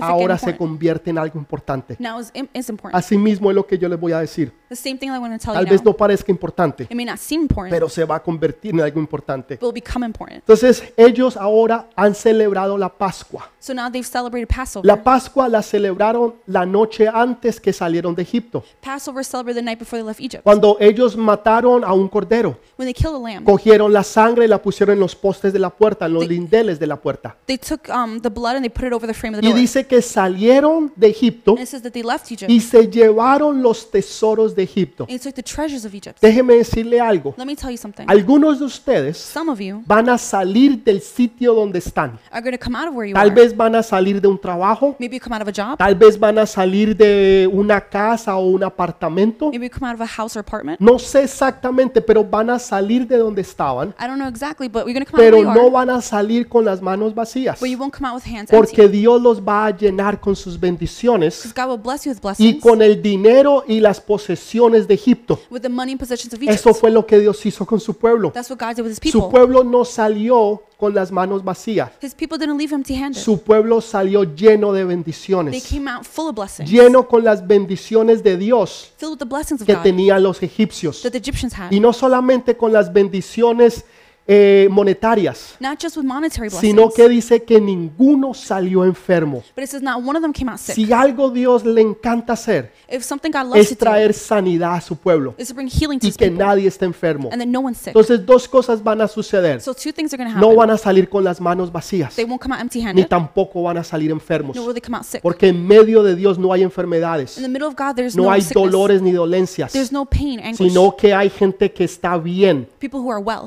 ahora 0.00 0.38
se 0.38 0.56
convierte 0.56 1.10
en 1.10 1.18
algo 1.18 1.38
importante. 1.38 1.96
Now 1.98 2.20
it's, 2.20 2.30
im- 2.34 2.48
it's 2.52 2.68
important. 2.68 2.94
Así 2.96 3.18
mismo 3.18 3.50
es 3.50 3.54
lo 3.54 3.66
que 3.66 3.78
yo 3.78 3.88
les 3.88 3.98
voy 4.00 4.12
a 4.12 4.20
decir. 4.20 4.52
the 4.68 4.76
same 4.76 4.96
thing 4.96 5.08
I 5.08 5.18
want 5.18 5.34
to 5.34 5.38
tell 5.38 5.52
Tal 5.52 5.66
you 5.66 5.70
vez 5.72 5.84
no 5.84 5.92
parezca 5.92 6.32
importante, 6.32 6.84
It 6.84 6.94
may 6.94 7.04
not 7.04 7.18
seem 7.18 7.42
important, 7.42 7.70
pero 7.70 7.88
se 7.90 8.04
va 8.04 8.16
a 8.16 8.22
convertir 8.22 8.72
en 8.72 8.80
algo 8.80 8.98
importante. 8.98 9.56
but 9.56 9.62
will 9.62 9.72
become 9.74 10.06
important. 10.06 10.38
Entonces, 10.38 10.82
ellos 10.96 11.36
ahora 11.36 11.88
han 11.94 12.14
celebrado 12.14 12.78
la 12.78 12.88
Pascua. 12.88 13.50
So 13.58 13.74
now 13.74 13.90
they've 13.90 14.06
celebrated 14.06 14.48
Passover. 14.48 14.86
La 14.86 15.02
Pascua 15.02 15.48
la 15.48 15.62
celebraron 15.62 16.34
la 16.46 16.64
noche 16.64 17.06
antes 17.06 17.60
que 17.60 17.72
salieron 17.72 18.14
de 18.14 18.22
Egipto, 18.22 18.64
Passover 18.80 19.20
is 19.20 19.28
celebrated 19.28 19.60
the 19.60 19.64
night 19.64 19.78
before 19.78 20.00
they 20.00 20.06
left 20.06 20.20
Egypt. 20.20 20.42
cuando 20.42 20.76
ellos 20.80 21.16
mataron 21.16 21.84
a 21.84 21.92
un 21.92 22.08
cordero. 22.08 22.56
When 22.78 22.86
they 22.86 22.94
killed 22.94 23.14
a 23.14 23.18
lamb, 23.18 23.44
Cogieron 23.44 23.92
la 23.92 24.02
sangre 24.02 24.46
y 24.46 24.48
la 24.48 24.60
pusieron 24.60 24.94
en 24.94 25.00
los 25.00 25.14
postes 25.14 25.52
de 25.52 25.58
la 25.58 25.68
puerta, 25.70 26.06
en 26.06 26.14
los 26.14 26.26
lindeles 26.62 26.78
de 26.78 26.86
la 26.86 26.96
puerta. 26.96 27.36
they 27.46 27.58
took 27.58 27.88
um, 27.88 28.20
the 28.20 28.30
blood 28.30 28.54
and 28.56 28.62
they 28.62 28.70
put 28.70 28.84
it 28.86 28.92
over 28.92 29.06
the 29.06 29.14
frame 29.14 29.34
of 29.34 29.40
the 29.40 29.46
Y 29.46 29.50
door. 29.52 29.60
dice 29.60 29.86
que 29.86 30.00
salieron 30.02 30.92
de 30.96 31.08
Egipto 31.08 31.52
and 31.52 31.60
it 31.62 31.68
says 31.68 31.82
that 31.82 31.92
they 31.92 32.02
left 32.02 32.30
Egypt 32.30 32.50
y 32.50 32.60
se 32.60 32.88
llevaron 32.88 33.62
los 33.62 33.90
tesoros 33.90 34.54
de 34.54 34.62
Egipto. 34.62 35.04
and 35.04 35.08
they 35.08 35.18
took 35.18 35.34
the 35.34 35.42
treasures 35.42 35.84
of 35.84 35.94
Egypt. 35.94 36.18
Déjeme 36.20 36.54
decirle 36.54 37.00
algo. 37.00 37.34
Let 37.36 37.46
me 37.46 37.56
tell 37.56 37.70
you 37.70 37.76
something. 37.76 38.04
Algunos 38.08 38.58
de 38.58 38.64
ustedes 38.66 39.16
Some 39.18 39.50
of 39.50 39.60
you 39.60 39.82
van 39.86 40.08
a 40.08 40.18
salir 40.18 40.82
del 40.84 41.00
sitio 41.00 41.54
donde 41.54 41.78
están. 41.78 42.18
are 42.30 42.40
going 42.42 42.56
to 42.56 42.62
come 42.62 42.76
out 42.76 42.88
of 42.88 42.94
where 42.94 43.08
you 43.08 43.14
Tal 43.14 43.28
are. 43.28 43.34
vez 43.34 43.56
van 43.56 43.74
a 43.74 43.82
salir 43.82 44.20
de 44.20 44.28
un 44.28 44.38
trabajo, 44.38 44.96
Maybe 44.98 45.16
you 45.16 45.20
come 45.20 45.34
out 45.34 45.42
of 45.42 45.48
a 45.48 45.52
job. 45.52 45.78
tal 45.78 45.94
vez 45.94 46.18
van 46.18 46.38
a 46.38 46.46
salir 46.46 46.96
de 46.96 47.48
una 47.52 47.80
casa 47.80 48.36
o 48.36 48.46
un 48.48 48.62
apartamento. 48.64 49.50
Maybe 49.50 49.66
you 49.66 49.70
come 49.70 49.88
out 49.88 49.94
of 49.94 50.00
a 50.00 50.06
house 50.06 50.36
or 50.36 50.40
apartment. 50.40 50.80
No 50.80 50.98
sé 50.98 51.22
exactamente, 51.24 52.00
pero 52.00 52.24
van 52.24 52.50
a 52.50 52.58
salir 52.58 53.06
de 53.06 53.16
donde 53.18 53.42
estaban, 53.42 53.94
I 53.98 54.06
don't 54.06 54.16
know 54.18 54.28
exactly, 54.28 54.68
but 54.68 54.84
you're 54.86 54.92
going 54.94 55.04
to 55.04 55.10
come 55.10 55.22
out 55.22 55.26
of 55.28 55.32
pero 55.32 55.36
where 55.38 55.48
you 55.48 55.54
no 55.70 55.76
are. 55.76 55.86
van 55.86 55.90
a 55.96 56.00
salir 56.02 56.48
con 56.52 56.66
las 56.66 56.82
manos 56.82 57.14
vacías, 57.14 57.58
but 57.60 57.68
you 57.70 57.78
won't 57.78 57.94
come 57.96 58.06
out 58.06 58.14
with 58.16 58.30
hands 58.30 58.50
porque 58.50 58.82
empty. 58.82 58.98
Dios 58.98 59.22
los 59.22 59.40
va 59.40 59.64
a 59.66 59.70
llenar 59.74 60.20
con 60.20 60.36
sus 60.36 60.60
bendiciones 60.60 61.40
Because 61.42 61.54
God 61.58 61.70
will 61.70 61.82
bless 61.82 62.04
you 62.04 62.10
with 62.10 62.18
y 62.18 62.20
blessings, 62.20 62.62
con 62.62 62.82
el 62.82 63.00
dinero 63.00 63.64
y 63.66 63.80
las 63.80 64.00
posesiones 64.00 64.86
de 64.86 64.94
Egipto. 64.94 65.40
with 65.50 65.62
the 65.62 65.68
money 65.70 65.92
and 65.92 65.98
possessions 66.00 66.34
of 66.34 66.42
Egypt. 66.42 66.54
Eso 66.58 66.74
fue 66.74 66.90
lo 66.90 67.06
que 67.06 67.18
Dios 67.18 67.44
hizo 67.46 67.64
con 67.64 67.80
su 67.80 67.94
pueblo. 67.96 68.30
That's 68.32 68.50
what 68.50 68.58
God 68.58 68.76
did 68.76 68.82
with 68.84 68.90
his 68.92 68.98
Su 69.10 69.18
people. 69.20 69.30
pueblo 69.30 69.64
no 69.64 69.84
salió 69.86 70.62
con 70.76 70.94
las 70.94 71.10
manos 71.12 71.42
vacías. 71.44 71.90
His 72.02 72.12
people 72.14 72.36
didn't 72.38 72.58
leave 72.58 72.74
empty-handed. 72.74 73.18
Su 73.18 73.40
pueblo 73.42 73.80
salió 73.80 74.24
lleno 74.24 74.72
de 74.72 74.82
They 74.82 74.88
bendiciones, 74.88 75.64
came 75.66 75.88
out 75.88 76.04
full 76.04 76.28
of 76.28 76.34
blessings, 76.34 76.68
lleno 76.68 77.06
con 77.08 77.22
las 77.24 77.46
bendiciones 77.46 78.22
de 78.22 78.36
Dios 78.36 78.92
filled 78.98 79.12
with 79.12 79.18
the 79.18 79.24
blessings 79.24 79.60
of 79.62 79.66
que 79.66 79.74
God 79.74 79.82
tenían 79.84 80.22
los 80.22 80.42
egipcios. 80.42 81.00
that 81.02 81.12
the 81.12 81.18
Egyptians 81.18 81.54
had. 81.56 81.70
Y 81.72 81.78
no 81.80 81.92
solamente 81.92 82.56
con 82.56 82.72
las 82.72 82.92
bendiciones 82.92 83.84
eh, 84.26 84.68
monetarias, 84.70 85.56
Not 85.58 85.82
just 85.82 85.96
with 85.96 86.04
monetary 86.04 86.48
sino 86.50 86.90
que 86.90 87.08
dice 87.08 87.42
que 87.42 87.60
ninguno 87.60 88.32
salió 88.34 88.84
enfermo. 88.84 89.42
Si 90.58 90.92
algo 90.92 91.30
Dios 91.30 91.64
le 91.64 91.80
encanta 91.80 92.34
hacer 92.34 92.72
es 92.88 93.76
traer 93.76 94.14
sanidad 94.14 94.74
a 94.74 94.80
su 94.80 94.96
pueblo 94.96 95.34
y 96.00 96.12
que 96.12 96.30
nadie 96.30 96.68
esté 96.68 96.84
enfermo. 96.84 97.30
Entonces 97.32 98.24
dos 98.24 98.48
cosas 98.48 98.82
van 98.82 99.00
a 99.00 99.08
suceder. 99.08 99.60
No 100.36 100.54
van 100.54 100.70
a 100.70 100.78
salir 100.78 101.08
con 101.08 101.24
las 101.24 101.40
manos 101.40 101.72
vacías, 101.72 102.14
ni 102.94 103.04
tampoco 103.04 103.62
van 103.64 103.78
a 103.78 103.84
salir 103.84 104.10
enfermos. 104.12 104.56
Porque 105.20 105.48
en 105.48 105.66
medio 105.66 106.02
de 106.04 106.14
Dios 106.14 106.38
no 106.38 106.52
hay 106.52 106.62
enfermedades, 106.62 107.40
no 108.14 108.30
hay 108.30 108.42
dolores 108.54 109.02
ni 109.02 109.10
dolencias, 109.10 109.72
sino 109.72 110.96
que 110.96 111.12
hay 111.12 111.28
gente 111.28 111.72
que 111.72 111.84
está 111.84 112.16
bien, 112.18 112.68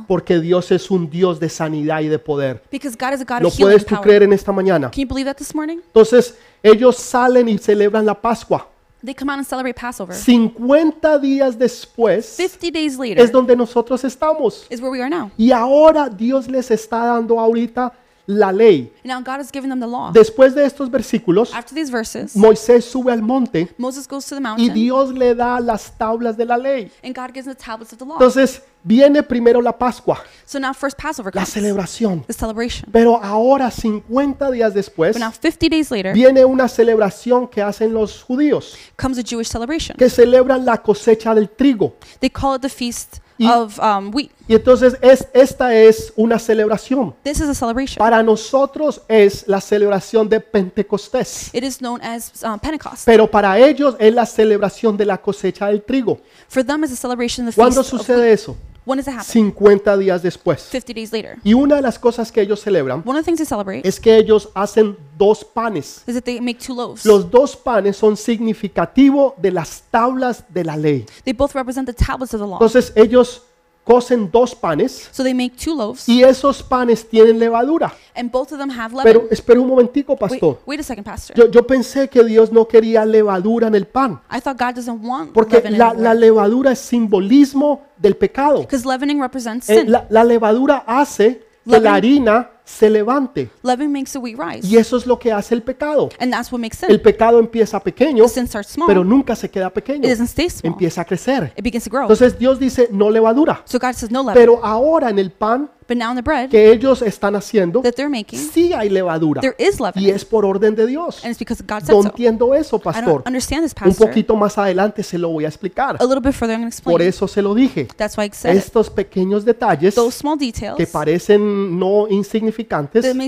porque 0.07 0.39
Dios 0.39 0.64
es 0.71 0.89
un 0.89 1.09
Dios 1.09 1.39
de 1.39 1.49
sanidad 1.49 2.01
y 2.01 2.07
de 2.07 2.19
poder. 2.19 2.61
Because 2.71 2.95
God 2.99 3.13
is 3.13 3.21
a 3.21 3.25
God 3.25 3.41
¿Lo 3.41 3.47
of 3.49 3.53
healing 3.53 3.65
puedes 3.67 3.85
tú 3.85 3.95
power. 3.95 4.03
creer 4.03 4.23
en 4.23 4.33
esta 4.33 4.51
mañana? 4.51 4.89
Can 4.91 5.01
you 5.01 5.07
believe 5.07 5.25
that 5.25 5.37
this 5.37 5.53
morning? 5.53 5.77
Entonces, 5.85 6.35
ellos 6.63 6.97
salen 6.97 7.47
y 7.49 7.57
celebran 7.57 8.05
la 8.05 8.13
Pascua. 8.19 8.67
They 9.03 9.13
come 9.13 9.29
out 9.31 9.37
and 9.37 9.47
celebrate 9.47 9.75
Passover. 9.75 10.15
50 10.15 11.19
días 11.19 11.59
después 11.59 12.25
50 12.25 12.71
days 12.71 12.93
es 12.93 12.99
later 12.99 13.31
donde 13.31 13.55
nosotros 13.55 14.03
estamos. 14.03 14.65
is 14.69 14.81
where 14.81 14.89
we 14.91 14.99
are 15.01 15.09
now. 15.09 15.29
Y 15.37 15.51
ahora 15.51 16.09
Dios 16.09 16.47
les 16.47 16.71
está 16.71 17.05
dando 17.05 17.39
ahorita 17.39 17.93
la 18.27 18.51
ley. 18.51 18.91
Now 19.03 19.21
God 19.21 19.39
is 19.41 19.51
giving 19.51 19.69
them 19.69 19.79
the 19.79 19.87
law. 19.87 20.11
Después 20.11 20.55
de 20.55 20.65
estos 20.65 20.89
versículos, 20.89 21.53
After 21.53 21.75
these 21.75 21.91
verses, 21.91 22.35
Moisés 22.35 22.83
sube 22.85 23.11
al 23.11 23.21
monte 23.21 23.73
Moses 23.77 24.07
goes 24.07 24.25
to 24.25 24.35
the 24.35 24.41
y 24.41 24.43
mountain, 24.43 24.73
Dios 24.73 25.11
le 25.13 25.35
da 25.35 25.59
las 25.59 25.91
tablas 25.97 26.35
de 26.37 26.45
la 26.45 26.57
ley. 26.57 26.91
and 27.03 27.15
God 27.15 27.33
gives 27.33 27.45
them 27.45 27.53
the 27.55 27.63
tablets 27.63 27.93
of 27.93 27.99
the 27.99 28.05
law. 28.05 28.15
Entonces, 28.15 28.61
viene 28.83 29.21
primero 29.23 29.61
la 29.61 29.71
Pascua, 29.77 30.19
So 30.45 30.59
now 30.59 30.73
first 30.73 30.97
Passover 30.97 31.31
la 31.35 31.41
comes, 31.41 31.49
celebración. 31.53 32.23
the 32.27 32.33
celebration. 32.33 32.89
Pero 32.91 33.23
ahora, 33.23 33.69
50 33.71 34.49
días 34.51 34.73
después, 34.73 35.13
But 35.13 35.21
now 35.21 35.31
50 35.31 35.69
days 35.69 35.91
later 35.91 36.13
viene 36.13 36.45
una 36.45 36.67
celebración 36.67 37.47
que 37.47 37.61
hacen 37.61 37.93
los 37.93 38.23
judíos, 38.23 38.75
comes 38.97 39.17
a 39.19 39.23
Jewish 39.23 39.47
celebration. 39.47 39.97
que 39.97 40.09
celebran 40.09 40.65
la 40.65 40.77
cosecha 40.81 41.33
del 41.35 41.49
trigo. 41.49 41.95
They 42.19 42.29
call 42.29 42.55
it 42.55 42.61
the 42.61 42.69
Feast 42.69 43.17
Y- 43.37 43.47
of 43.49 43.77
um, 43.79 44.11
Wheat. 44.13 44.29
Y 44.47 44.55
entonces 44.55 44.97
es, 45.01 45.27
esta 45.33 45.73
es 45.75 46.13
una 46.15 46.37
celebración. 46.39 47.13
This 47.23 47.39
is 47.39 47.49
a 47.49 47.53
celebration. 47.55 47.97
Para 47.97 48.21
nosotros 48.23 49.01
es 49.07 49.47
la 49.47 49.59
celebración 49.59 50.29
de 50.29 50.39
Pentecostés, 50.39 51.49
It 51.53 51.63
is 51.63 51.77
known 51.79 52.01
as 52.01 52.31
um, 52.43 52.59
Pentecost. 52.59 53.03
pero 53.05 53.29
para 53.29 53.57
ellos 53.59 53.95
es 53.99 54.13
la 54.13 54.25
celebración 54.25 54.95
de 54.97 55.05
la 55.05 55.17
cosecha 55.21 55.67
del 55.67 55.81
trigo. 55.83 56.19
For 56.47 56.63
them, 56.63 56.83
it's 56.83 56.93
a 56.93 56.95
celebration 56.95 57.47
of 57.47 57.55
the 57.55 57.59
¿Cuándo 57.61 57.81
Feast 57.83 57.93
of 57.93 57.99
sucede 58.01 58.21
Wheat. 58.21 58.33
eso? 58.33 58.55
When 58.85 58.97
does 58.97 59.07
it 59.07 59.13
happen? 59.13 59.25
50 59.25 59.97
días 59.97 60.21
después. 60.21 60.61
50 60.61 60.93
days 60.93 61.11
later. 61.11 61.37
Y 61.43 61.53
una 61.53 61.75
de 61.75 61.81
las 61.81 61.97
cosas 61.97 62.31
que 62.31 62.41
ellos 62.41 62.61
celebran 62.61 63.01
One 63.05 63.17
of 63.17 63.25
the 63.25 63.31
things 63.31 63.37
they 63.39 63.45
celebrate 63.47 63.87
es 63.87 63.99
que 63.99 64.15
ellos 64.15 64.49
hacen 64.53 64.95
dos 65.17 65.43
panes. 65.43 66.03
is 66.05 66.13
that 66.15 66.23
they 66.23 66.39
make 66.39 66.59
two 66.59 66.75
loaves. 66.75 67.05
Los 67.05 67.29
dos 67.31 67.55
panes 67.55 67.97
son 67.97 68.15
significativos 68.15 69.33
de 69.37 69.51
las 69.51 69.83
tablas 69.89 70.43
de 70.49 70.63
la 70.63 70.77
ley. 70.77 71.05
They 71.23 71.33
both 71.33 71.53
represent 71.55 71.87
the 71.87 71.93
tablets 71.93 72.33
of 72.33 72.41
the 72.41 72.47
law. 72.47 72.55
Entonces 72.55 72.93
ellos 72.95 73.43
cocen 73.85 74.29
dos 74.31 74.53
panes 74.55 75.09
So 75.13 75.23
they 75.23 75.33
make 75.33 75.55
two 75.55 75.73
loaves, 75.75 76.09
y 76.09 76.21
esos 76.23 76.61
panes 76.61 77.07
tienen 77.07 77.39
levadura. 77.39 77.93
and 78.15 78.29
both 78.31 78.51
of 78.51 78.57
them 78.57 78.69
have 78.71 78.93
Pero 79.03 79.19
leaven. 79.21 79.27
espera 79.31 79.59
un 79.61 79.67
momentico, 79.67 80.13
Wait, 80.13 80.19
pastor. 80.19 80.59
wait 80.65 80.79
a 80.79 80.83
second, 80.83 81.03
Pastor. 81.05 81.35
Yo, 81.37 81.49
yo 81.51 81.65
pensé 81.67 82.09
que 82.09 82.23
Dios 82.23 82.51
no 82.51 82.67
quería 82.67 83.05
levadura 83.05 83.67
en 83.67 83.75
el 83.75 83.85
pan, 83.85 84.19
I 84.31 84.41
thought 84.41 84.57
God 84.59 84.73
doesn't 84.75 85.01
want 85.03 85.31
porque 85.33 85.61
la, 85.69 85.93
la 85.93 86.13
levadura 86.13 86.71
es 86.71 86.79
simbolismo 86.79 87.83
del 87.97 88.15
pecado. 88.17 88.61
because 88.61 88.85
leavening 88.85 89.21
represents 89.21 89.69
Eh, 89.69 89.81
sin. 89.81 89.91
la, 89.91 90.05
la 90.09 90.23
levadura 90.23 90.83
hace 90.87 91.45
que 91.63 91.71
la 91.71 91.79
Leaven- 91.79 91.93
harina 91.95 92.49
se 92.65 92.89
levante 92.89 93.49
Leaven 93.63 93.91
makes 93.91 94.11
the 94.11 94.17
wheat 94.19 94.37
rise, 94.37 94.67
y 94.67 94.77
eso 94.77 94.97
es 94.97 95.05
lo 95.05 95.17
que 95.19 95.31
hace 95.31 95.53
el 95.55 95.61
pecado. 95.61 96.09
and 96.19 96.33
that's 96.33 96.51
what 96.51 96.59
makes 96.59 96.77
sin. 96.77 96.89
El 96.91 96.99
pecado 96.99 97.39
empieza 97.39 97.79
pequeño, 97.79 98.27
small, 98.27 98.87
pero 98.87 99.03
nunca 99.03 99.35
se 99.35 99.49
queda 99.49 99.69
pequeño, 99.69 100.05
it 100.05 100.09
doesn't 100.09 100.29
stay 100.29 100.49
small. 100.49 100.73
empieza 100.73 101.01
a 101.01 101.05
crecer. 101.05 101.53
It 101.55 101.63
begins 101.63 101.83
to 101.85 101.89
grow. 101.89 102.03
Entonces 102.03 102.37
Dios 102.37 102.59
dice 102.59 102.89
no 102.91 103.09
levadura, 103.09 103.61
So 103.65 103.77
God 103.79 103.93
says 103.93 104.11
no 104.11 104.23
leaven. 104.23 104.33
pero 104.33 104.65
ahora 104.65 105.09
en 105.09 105.19
el 105.19 105.31
pan 105.31 105.69
But 105.87 105.97
now 105.97 106.09
in 106.09 106.15
the 106.15 106.23
bread 106.23 106.49
que 106.49 106.71
ellos 106.71 107.03
están 107.03 107.35
haciendo 107.35 107.81
that 107.81 107.93
they're 107.93 108.09
making, 108.09 108.39
sí 108.39 108.73
hay 108.73 108.89
levadura 108.89 109.39
there 109.41 109.55
is 109.59 109.75
y 109.79 109.83
leavening, 109.83 110.15
es 110.15 110.25
por 110.25 110.43
orden 110.43 110.73
de 110.73 110.87
Dios. 110.87 111.23
and 111.23 111.29
it's 111.29 111.37
because 111.37 111.61
God 111.61 111.83
said 111.85 111.93
No 111.93 112.01
entiendo 112.01 112.55
eso, 112.55 112.77
I 112.77 112.79
pastor. 112.79 113.23
don't 113.23 113.35
this, 113.35 113.51
Un 113.51 113.69
Pastor. 113.69 114.07
poquito 114.07 114.35
más 114.35 114.57
adelante 114.57 115.03
se 115.03 115.19
lo 115.19 115.29
voy 115.29 115.45
a 115.45 115.47
explicar. 115.47 115.97
A 115.99 116.05
bit 116.19 116.33
further, 116.33 116.59
I'm 116.59 116.71
Por 116.83 117.03
eso 117.03 117.27
se 117.27 117.41
lo 117.43 117.53
dije. 117.53 117.87
That's 117.95 118.17
why 118.17 118.25
I 118.25 118.31
said 118.33 118.55
it. 118.55 118.57
Estos 118.63 118.89
pequeños 118.89 119.45
detalles 119.45 119.93
Those 119.93 120.17
small 120.17 120.39
details 120.39 120.75
que 120.75 120.87
parecen 120.87 121.77
no 121.77 122.07
insignificantes 122.09 122.54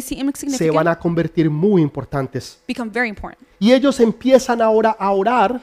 seem 0.01 0.31
se 0.33 0.71
van 0.71 0.87
a 0.87 0.97
convertir 0.97 1.49
muy 1.49 1.81
importantes. 1.81 2.59
Y 3.59 3.71
ellos 3.71 3.99
empiezan 3.99 4.61
ahora 4.61 4.95
a 4.97 5.11
orar 5.11 5.61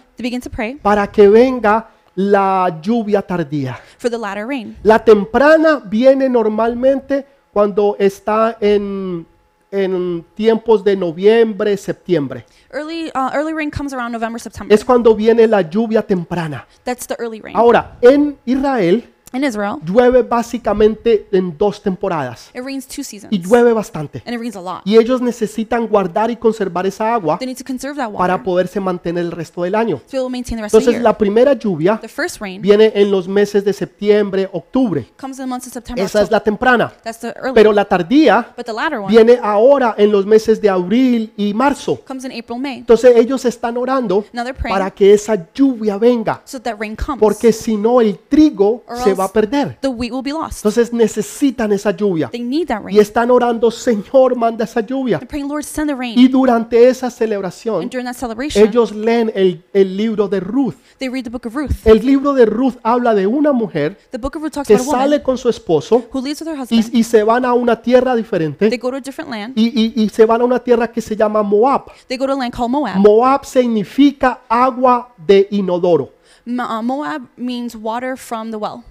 para 0.82 1.06
que 1.10 1.28
venga 1.28 1.90
la 2.16 2.78
lluvia 2.80 3.22
tardía. 3.22 3.78
for 3.98 4.10
the 4.10 4.18
latter 4.18 4.46
rain. 4.46 4.76
La 4.82 4.98
temprana 4.98 5.82
viene 5.84 6.28
normalmente 6.28 7.26
cuando 7.52 7.96
está 7.98 8.56
en, 8.60 9.26
en 9.70 10.24
tiempos 10.34 10.84
de 10.84 10.96
noviembre, 10.96 11.76
septiembre. 11.76 12.44
Early, 12.70 13.10
uh, 13.14 13.30
early 13.32 13.52
rain 13.52 13.70
comes 13.70 13.92
around 13.92 14.12
November, 14.12 14.40
September. 14.40 14.74
Es 14.74 14.84
cuando 14.84 15.14
viene 15.14 15.46
la 15.46 15.62
lluvia 15.62 16.02
temprana. 16.02 16.66
That's 16.84 17.06
the 17.06 17.16
early 17.18 17.40
rain. 17.40 17.56
Ahora, 17.56 17.96
en 18.00 18.36
Israel 18.44 19.13
In 19.34 19.42
Israel, 19.44 19.76
llueve 19.84 20.22
básicamente 20.22 21.26
en 21.32 21.56
dos 21.58 21.82
temporadas 21.82 22.50
it 22.54 22.62
rains 22.64 22.86
two 22.86 23.02
seasons, 23.02 23.32
y 23.32 23.38
llueve 23.40 23.72
bastante. 23.72 24.22
and 24.24 24.34
it 24.34 24.40
rains 24.40 24.56
a 24.56 24.60
lot. 24.60 24.82
Y 24.84 24.96
ellos 24.96 25.20
necesitan 25.20 25.86
guardar 25.88 26.30
y 26.30 26.36
conservar 26.36 26.86
esa 26.86 27.12
agua 27.14 27.38
They 27.38 27.46
need 27.48 27.58
to 27.58 27.64
conserve 27.64 27.96
that 27.96 28.06
water 28.06 28.18
para 28.18 28.42
poderse 28.42 28.78
mantener 28.80 29.24
el 29.24 29.32
resto 29.32 29.62
del 29.64 29.74
año. 29.74 29.96
to 29.98 30.12
be 30.12 30.18
able 30.18 30.26
to 30.26 30.30
maintain 30.30 30.56
the 30.58 30.62
rest 30.62 30.74
of 30.74 30.78
the 30.78 30.84
Entonces 30.84 30.92
year. 30.94 31.02
la 31.02 31.18
primera 31.18 31.52
lluvia 31.54 31.98
The 32.00 32.08
first 32.08 32.40
rain 32.40 32.62
viene 32.62 32.92
en 32.94 33.10
los 33.10 33.26
meses 33.28 33.64
de 33.64 33.72
septiembre, 33.72 34.48
octubre. 34.52 35.04
comes 35.20 35.38
in 35.38 35.44
the 35.44 35.48
months 35.48 35.66
of 35.66 35.72
September, 35.72 36.04
Esa 36.04 36.18
es 36.20 36.24
October. 36.26 36.32
la 36.32 36.40
temprana. 36.44 36.92
That's 37.02 37.18
the 37.18 37.34
early. 37.36 37.54
Pero 37.54 37.72
la 37.72 37.84
tardía 37.84 38.52
but 38.56 38.64
the 38.66 38.72
latter 38.72 38.98
one 39.00 39.08
viene 39.08 39.38
ahora 39.42 39.94
en 39.98 40.12
los 40.12 40.24
meses 40.26 40.60
de 40.60 40.70
abril 40.70 41.32
y 41.36 41.52
marzo. 41.54 42.00
comes 42.06 42.24
in 42.24 42.30
April, 42.30 42.60
May. 42.60 42.78
Entonces 42.78 43.16
ellos 43.16 43.44
están 43.44 43.76
orando 43.76 44.24
Now 44.32 44.44
they're 44.44 44.54
praying 44.56 44.74
para 44.78 44.90
que 44.92 45.12
esa 45.12 45.34
lluvia 45.52 45.98
venga, 45.98 46.40
so 46.44 46.60
that 46.60 46.76
rain 46.78 46.94
comes. 46.94 47.18
porque 47.20 47.52
si 47.52 47.76
no 47.76 48.00
el 48.00 48.16
trigo 48.28 48.84
Or 48.86 48.96
se 48.98 49.10
else 49.10 49.23
va 49.24 49.30
a 49.30 49.32
perder. 49.32 49.78
the 49.80 49.88
wheat 49.88 50.12
will 50.12 50.22
be 50.22 50.32
lost. 50.32 50.58
Entonces 50.64 50.92
necesitan 50.92 51.72
esa 51.72 51.90
lluvia 51.90 52.28
They 52.30 52.40
need 52.42 52.68
that 52.68 52.80
y 52.82 52.86
rain. 52.86 53.00
están 53.00 53.30
orando, 53.30 53.70
Señor, 53.70 54.36
manda 54.36 54.64
esa 54.64 54.80
lluvia. 54.80 55.18
They're 55.18 55.28
praying, 55.28 55.48
Lord, 55.48 55.64
send 55.64 55.88
the 55.90 55.94
rain. 55.96 56.18
Y 56.18 56.28
durante 56.28 56.88
esa 56.88 57.06
And 57.06 57.14
celebración, 57.14 57.88
during 57.90 58.06
that 58.06 58.14
celebration, 58.16 58.66
ellos 58.66 58.92
leen 58.92 59.30
el, 59.34 59.62
el 59.72 59.96
libro 59.96 60.28
de 60.28 60.40
Ruth. 60.40 60.74
they 60.98 61.08
read 61.08 61.24
the 61.24 61.30
book 61.30 61.46
of 61.46 61.54
Ruth. 61.54 61.86
El 61.86 62.04
libro 62.04 62.32
de 62.34 62.46
Ruth 62.46 62.76
habla 62.82 63.14
de 63.14 63.26
una 63.26 63.52
mujer 63.52 63.96
The 64.10 64.18
book 64.18 64.36
of 64.36 64.42
Ruth 64.42 64.52
talks 64.52 64.68
que 64.68 64.74
about 64.74 64.86
a 64.86 64.90
woman 64.90 65.08
sale 65.10 65.22
con 65.22 65.38
su 65.38 65.48
esposo 65.48 66.04
who 66.12 66.20
with 66.20 66.38
her 66.40 66.54
y, 66.56 66.60
husband. 66.60 66.94
y 66.94 67.02
se 67.04 67.22
van 67.22 67.44
a 67.44 67.52
una 67.54 67.80
tierra 67.80 68.14
diferente 68.14 68.68
They 68.68 68.78
go 68.78 68.90
to 68.90 68.96
a 68.96 69.00
different 69.00 69.30
land. 69.30 69.52
y, 69.56 69.66
y- 69.66 70.02
y 70.04 70.08
se 70.08 70.24
van 70.24 70.40
a 70.40 70.44
una 70.44 70.58
tierra 70.58 70.88
que 70.90 71.00
se 71.00 71.16
llama 71.16 71.42
Moab. 71.42 71.86
They 72.08 72.16
go 72.16 72.26
to 72.26 72.32
a 72.32 72.36
land 72.36 72.52
called 72.54 72.70
Moab. 72.70 72.96
Moab 72.98 73.44
significa 73.44 74.40
agua 74.48 75.12
de 75.16 75.48
inodoro, 75.50 76.12
uh, 76.46 76.82
Moab 76.82 77.22
means 77.36 77.74
water 77.76 78.16
from 78.16 78.50
the 78.50 78.56
well. 78.56 78.82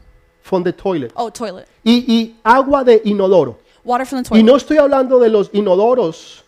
From 0.44 0.64
the 0.64 0.72
toilet. 0.74 1.12
Oh, 1.16 1.32
toilet. 1.32 1.66
Y, 1.84 2.06
y 2.08 2.36
agua 2.44 2.84
de 2.84 3.02
inodoro. 3.06 3.58
Water 3.84 4.06
from 4.06 4.22
the 4.24 4.28
Y 4.28 4.30
toilet. 4.30 4.46
no 4.46 4.56
estoy 4.58 4.78
hablando 4.78 5.20
de 5.20 5.30
los 5.30 5.50
inodoros, 5.54 6.44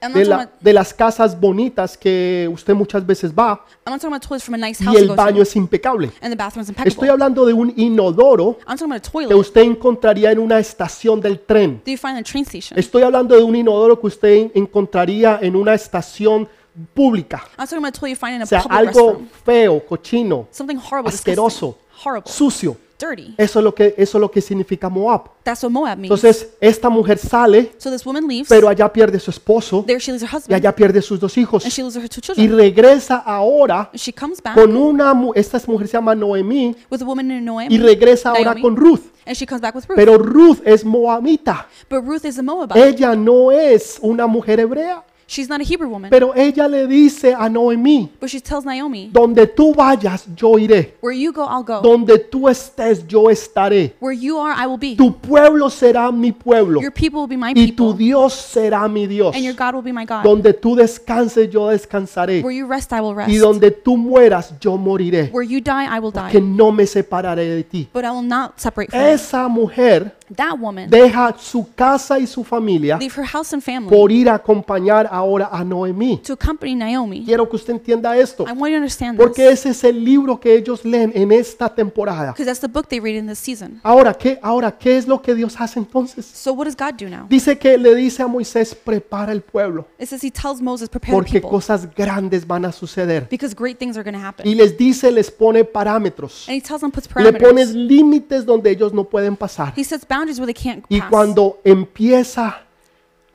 I'm, 0.00 0.12
de, 0.12 0.24
la- 0.24 0.36
talking 0.36 0.48
about, 0.52 0.62
de 0.62 0.72
las 0.72 0.94
casas 0.94 1.38
bonitas 1.40 1.98
que 1.98 2.48
usted 2.52 2.72
muchas 2.74 3.04
veces 3.04 3.32
va 3.32 3.64
I'm 3.84 3.92
not 3.92 4.00
talking 4.00 4.06
about 4.12 4.22
toilets 4.22 4.44
from 4.44 4.54
a 4.54 4.58
nice 4.58 4.80
y 4.80 4.84
house 4.86 4.96
to 4.96 5.02
el 5.02 5.08
go 5.08 5.16
baño 5.16 5.36
to. 5.38 5.42
es 5.42 5.56
impecable. 5.56 6.10
And 6.22 6.30
the 6.30 6.36
bathroom's 6.36 6.68
Estoy 6.70 6.82
impeccable. 6.84 7.10
hablando 7.10 7.44
de 7.46 7.52
un 7.52 7.72
inodoro 7.76 8.58
I'm 8.68 8.78
talking 8.78 8.84
about 8.92 8.98
a 8.98 9.00
que 9.02 9.10
toilet 9.10 9.34
usted 9.34 9.62
encontraría 9.62 10.30
en 10.30 10.38
una 10.38 10.58
estación 10.60 11.20
del 11.20 11.40
tren. 11.40 11.80
that 11.84 11.90
you 11.90 11.98
find 11.98 12.12
in 12.12 12.18
a 12.18 12.22
train 12.22 12.44
station. 12.44 12.78
Estoy 12.78 13.02
hablando 13.02 13.34
de 13.34 13.42
un 13.42 13.56
inodoro 13.56 14.00
que 14.00 14.06
usted 14.06 14.28
en- 14.34 14.52
encontraría 14.54 15.40
en 15.42 15.56
una 15.56 15.74
estación 15.74 16.48
pública. 16.94 17.42
I'm 17.58 17.66
talking 17.66 17.78
about 17.78 17.96
a 17.96 17.98
toilet 18.00 18.16
you 18.16 18.26
find 18.26 18.36
in 18.36 18.42
a 18.42 18.44
O 18.44 18.46
sea, 18.46 18.62
public 18.62 18.78
algo 18.78 19.06
restroom. 19.08 19.28
feo, 19.44 19.80
cochino, 19.84 20.46
Something 20.52 20.76
horrible, 20.76 21.08
asqueroso, 21.12 21.66
disgusting, 21.76 22.06
horrible, 22.06 22.32
sucio. 22.32 22.76
Dirty. 22.98 23.34
Eso 23.38 23.58
es 23.60 23.64
lo 23.64 23.74
que, 23.74 23.94
eso 23.96 24.18
es 24.18 24.20
lo 24.20 24.30
que 24.30 24.40
significa 24.40 24.88
Moab. 24.88 25.30
That's 25.44 25.62
what 25.62 25.70
Moab 25.70 25.98
means. 25.98 26.04
Entonces, 26.12 26.48
esta 26.60 26.88
mujer 26.90 27.16
sale, 27.18 27.72
So 27.78 27.90
this 27.90 28.04
woman 28.04 28.26
leaves. 28.26 28.48
pero 28.48 28.68
allá 28.68 28.92
pierde 28.92 29.18
su 29.20 29.30
esposo 29.30 29.84
There 29.86 29.98
she 30.00 30.12
leaves 30.12 30.22
her 30.24 30.28
y 30.32 30.36
husband. 30.36 30.54
allá 30.56 30.74
pierde 30.74 31.00
sus 31.00 31.18
dos 31.20 31.36
hijos. 31.38 31.64
And 31.64 31.72
she 31.72 31.82
loses 31.82 32.02
her 32.02 32.08
two 32.08 32.20
Y 32.20 32.34
children. 32.34 32.56
regresa 32.58 33.16
ahora 33.18 33.88
And 33.92 33.98
she 34.00 34.12
comes 34.12 34.42
back 34.42 34.54
con 34.54 34.76
una, 34.76 35.14
mu- 35.14 35.32
esta 35.34 35.60
mujer 35.66 35.86
se 35.88 35.92
llama 35.94 36.14
Noemí 36.14 36.76
with 36.90 37.00
a 37.02 37.04
woman 37.04 37.28
named 37.28 37.44
Noemi. 37.44 37.74
y 37.74 37.78
regresa 37.78 38.30
ahora 38.30 38.44
Naomi. 38.54 38.62
con 38.62 38.76
Ruth. 38.76 39.00
And 39.26 39.36
she 39.36 39.46
comes 39.46 39.60
back 39.60 39.74
with 39.74 39.84
Ruth. 39.88 39.96
Pero 39.96 40.18
Ruth 40.18 40.60
es 40.64 40.84
moabita. 40.84 41.66
but 41.90 42.02
Ruth 42.04 42.24
is 42.24 42.38
a 42.38 42.42
Moabite. 42.42 42.78
Ella 42.88 43.14
no 43.14 43.50
es 43.52 43.98
una 44.00 44.26
mujer 44.26 44.60
hebrea. 44.60 45.04
She's 45.30 45.46
not 45.46 45.60
a 45.60 45.64
Hebrew 45.64 45.90
woman. 45.90 46.08
Pero 46.08 46.32
ella 46.34 46.66
le 46.66 46.86
dice 46.86 47.34
a 47.34 47.50
Noemí, 47.50 48.08
but 48.18 48.30
she 48.30 48.40
tells 48.40 48.64
Naomi, 48.64 49.10
donde 49.12 49.46
tú 49.46 49.74
vayas, 49.74 50.26
yo 50.34 50.58
iré. 50.58 50.94
Where 51.02 51.14
you 51.14 51.32
go, 51.32 51.44
I'll 51.44 51.62
go. 51.62 51.82
Donde 51.82 52.18
tú 52.18 52.48
estés, 52.48 53.06
yo 53.06 53.28
estaré. 53.28 53.94
Where 54.00 54.18
you 54.18 54.38
are, 54.38 54.54
I 54.56 54.66
will 54.66 54.78
be. 54.78 54.96
Tu 54.96 55.12
pueblo 55.12 55.68
será 55.68 56.10
mi 56.10 56.32
pueblo 56.32 56.80
Your 56.80 56.90
people 56.90 57.20
will 57.20 57.28
be 57.28 57.36
my 57.36 57.50
y 57.54 57.72
tu 57.72 57.90
people. 57.90 57.98
Dios 57.98 58.32
será 58.32 58.88
mi 58.88 59.06
Dios. 59.06 59.36
And 59.36 59.44
your 59.44 59.54
God 59.54 59.74
will 59.74 59.82
be 59.82 59.92
my 59.92 60.06
God. 60.06 60.22
Donde 60.24 60.54
tú 60.54 60.74
descanses, 60.74 61.50
yo 61.50 61.68
descansaré. 61.68 62.42
Where 62.42 62.56
you 62.56 62.66
rest, 62.66 62.90
I 62.94 63.02
will 63.02 63.14
rest. 63.14 63.30
Y 63.30 63.36
donde 63.36 63.70
tú 63.70 63.98
mueras, 63.98 64.54
yo 64.58 64.78
moriré. 64.78 65.28
Where 65.30 65.46
you 65.46 65.60
die, 65.60 65.84
I 65.94 66.00
will 66.00 66.10
Que 66.10 66.40
die. 66.40 66.40
no 66.40 66.72
me 66.72 66.86
separaré 66.86 67.44
de 67.54 67.64
ti. 67.64 67.86
But 67.92 68.04
I 68.06 68.12
will 68.12 68.26
not 68.26 68.58
separate 68.58 68.90
from 68.90 68.98
you. 68.98 69.06
Esa 69.08 69.46
mujer 69.46 70.16
That 70.36 70.58
woman 70.58 70.90
deja 70.90 71.34
su 71.38 71.66
casa 71.74 72.18
y 72.18 72.26
su 72.26 72.44
familia 72.44 72.96
leave 72.98 73.14
her 73.16 73.26
house 73.26 73.52
and 73.52 73.62
family 73.62 73.88
por 73.88 74.10
ir 74.12 74.28
a 74.28 74.34
acompañar 74.34 75.08
ahora 75.10 75.48
a 75.50 75.64
Noemí. 75.64 76.20
to 76.22 76.34
accompany 76.34 76.74
Naomi. 76.74 77.24
Quiero 77.24 77.48
que 77.48 77.56
usted 77.56 77.74
entienda 77.74 78.16
esto, 78.16 78.44
I 78.44 78.52
want 78.52 78.58
you 78.58 78.70
to 78.70 78.76
understand 78.76 79.18
this. 79.18 79.26
porque 79.26 79.48
ese 79.48 79.70
es 79.70 79.84
el 79.84 80.04
libro 80.04 80.38
que 80.38 80.54
ellos 80.54 80.84
leen 80.84 81.12
en 81.14 81.32
esta 81.32 81.68
temporada. 81.74 82.32
Because 82.32 82.46
that's 82.46 82.60
the 82.60 82.68
book 82.68 82.88
they 82.88 83.00
read 83.00 83.16
in 83.16 83.26
this 83.26 83.38
season. 83.38 83.80
Ahora, 83.82 84.14
¿qué, 84.14 84.38
ahora, 84.42 84.76
¿qué 84.76 84.96
es 84.96 85.06
lo 85.06 85.20
que 85.20 85.34
Dios 85.34 85.54
hace 85.58 85.78
entonces? 85.78 86.26
So 86.26 86.52
what 86.52 86.66
does 86.66 86.76
God 86.76 86.94
do 86.98 87.08
now? 87.08 87.26
Dice 87.28 87.58
que 87.58 87.76
le 87.78 87.94
dice 87.94 88.22
a 88.22 88.26
Moisés, 88.26 88.74
prepara 88.74 89.32
el 89.32 89.42
pueblo, 89.42 89.86
It 89.98 90.08
says 90.08 90.22
he 90.22 90.30
tells 90.30 90.60
Moses, 90.60 90.88
prepare 90.88 91.12
the 91.12 91.16
porque 91.16 91.40
people. 91.40 91.50
cosas 91.50 91.88
grandes 91.94 92.46
van 92.46 92.64
a 92.64 92.72
suceder. 92.72 93.28
Because 93.28 93.54
great 93.54 93.78
things 93.78 93.96
are 93.96 94.04
going 94.04 94.18
to 94.18 94.24
happen. 94.26 94.46
Y 94.46 94.54
les 94.54 94.76
dice, 94.76 95.10
les 95.10 95.30
pone 95.30 95.64
parámetros, 95.64 96.46
And 96.48 96.56
he 96.56 96.60
tells 96.60 96.80
them, 96.80 96.90
puts 96.90 97.08
le 97.16 97.32
pones 97.32 97.74
límites 97.74 98.44
donde 98.44 98.70
ellos 98.70 98.92
no 98.92 99.04
pueden 99.04 99.36
pasar. 99.36 99.72
He 99.76 99.84
sets 99.84 100.04
boundaries 100.18 100.40
where 100.40 100.52
they 100.52 100.54
can't 100.54 100.84
Y 100.88 101.00
pass. 101.00 101.10
cuando 101.10 101.60
empieza 101.64 102.62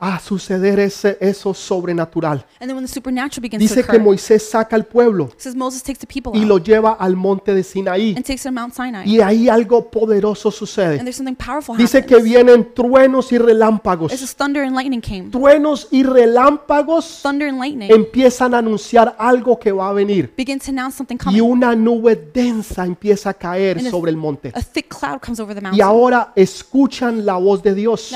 a 0.06 0.20
suceder 0.20 0.80
ese, 0.80 1.18
eso 1.22 1.54
sobrenatural, 1.54 2.46
And 2.60 2.68
then 2.68 2.76
when 2.76 2.86
the 2.86 2.92
supernatural 2.92 3.42
begins 3.42 3.62
dice 3.62 3.86
que 3.86 3.98
Moisés 3.98 4.50
saca 4.50 4.76
al 4.76 4.86
pueblo 4.86 5.30
y 6.34 6.44
lo 6.44 6.58
lleva 6.58 6.94
al 7.00 7.16
monte 7.16 7.54
de 7.54 7.64
Sinaí. 7.64 8.14
and 8.16 8.26
takes 8.26 8.44
them 8.44 8.54
to 8.54 8.62
Mount 8.62 8.74
Sinai. 8.74 9.10
Y 9.10 9.22
ahí 9.22 9.48
algo 9.48 9.90
poderoso 9.90 10.50
And 10.50 10.56
sucede. 10.58 10.98
there's 11.00 11.16
something 11.16 11.36
powerful 11.36 11.78
Dice 11.78 12.06
que 12.06 12.22
vienen 12.22 12.74
truenos 12.74 13.32
y 13.32 13.38
relámpagos. 13.38 14.12
Truenos 15.32 15.88
y 15.92 16.04
relámpagos 16.04 17.24
empiezan 17.90 18.54
a 18.54 18.58
anunciar 18.58 19.16
algo 19.18 19.58
que 19.58 19.72
va 19.72 19.88
a 19.90 19.94
venir. 19.94 20.34
begin 20.36 20.60
to 20.60 20.72
announce 20.72 20.98
something 20.98 21.16
Y 21.16 21.24
coming. 21.24 21.42
una 21.42 21.76
nube 21.76 22.16
densa 22.34 22.86
empieza 22.86 23.30
a 23.30 23.34
caer 23.34 23.82
sobre 23.90 24.12
el 24.12 24.18
monte. 24.18 24.52
A 24.54 24.62
thick 24.62 24.90
cloud 24.90 25.20
comes 25.22 25.40
over 25.40 25.56
the 25.56 25.62
Y 25.74 25.80
ahora 25.80 26.34
escuchan 26.36 27.26
la 27.26 27.36
voz 27.38 27.64
de 27.64 27.74
Dios 27.74 28.12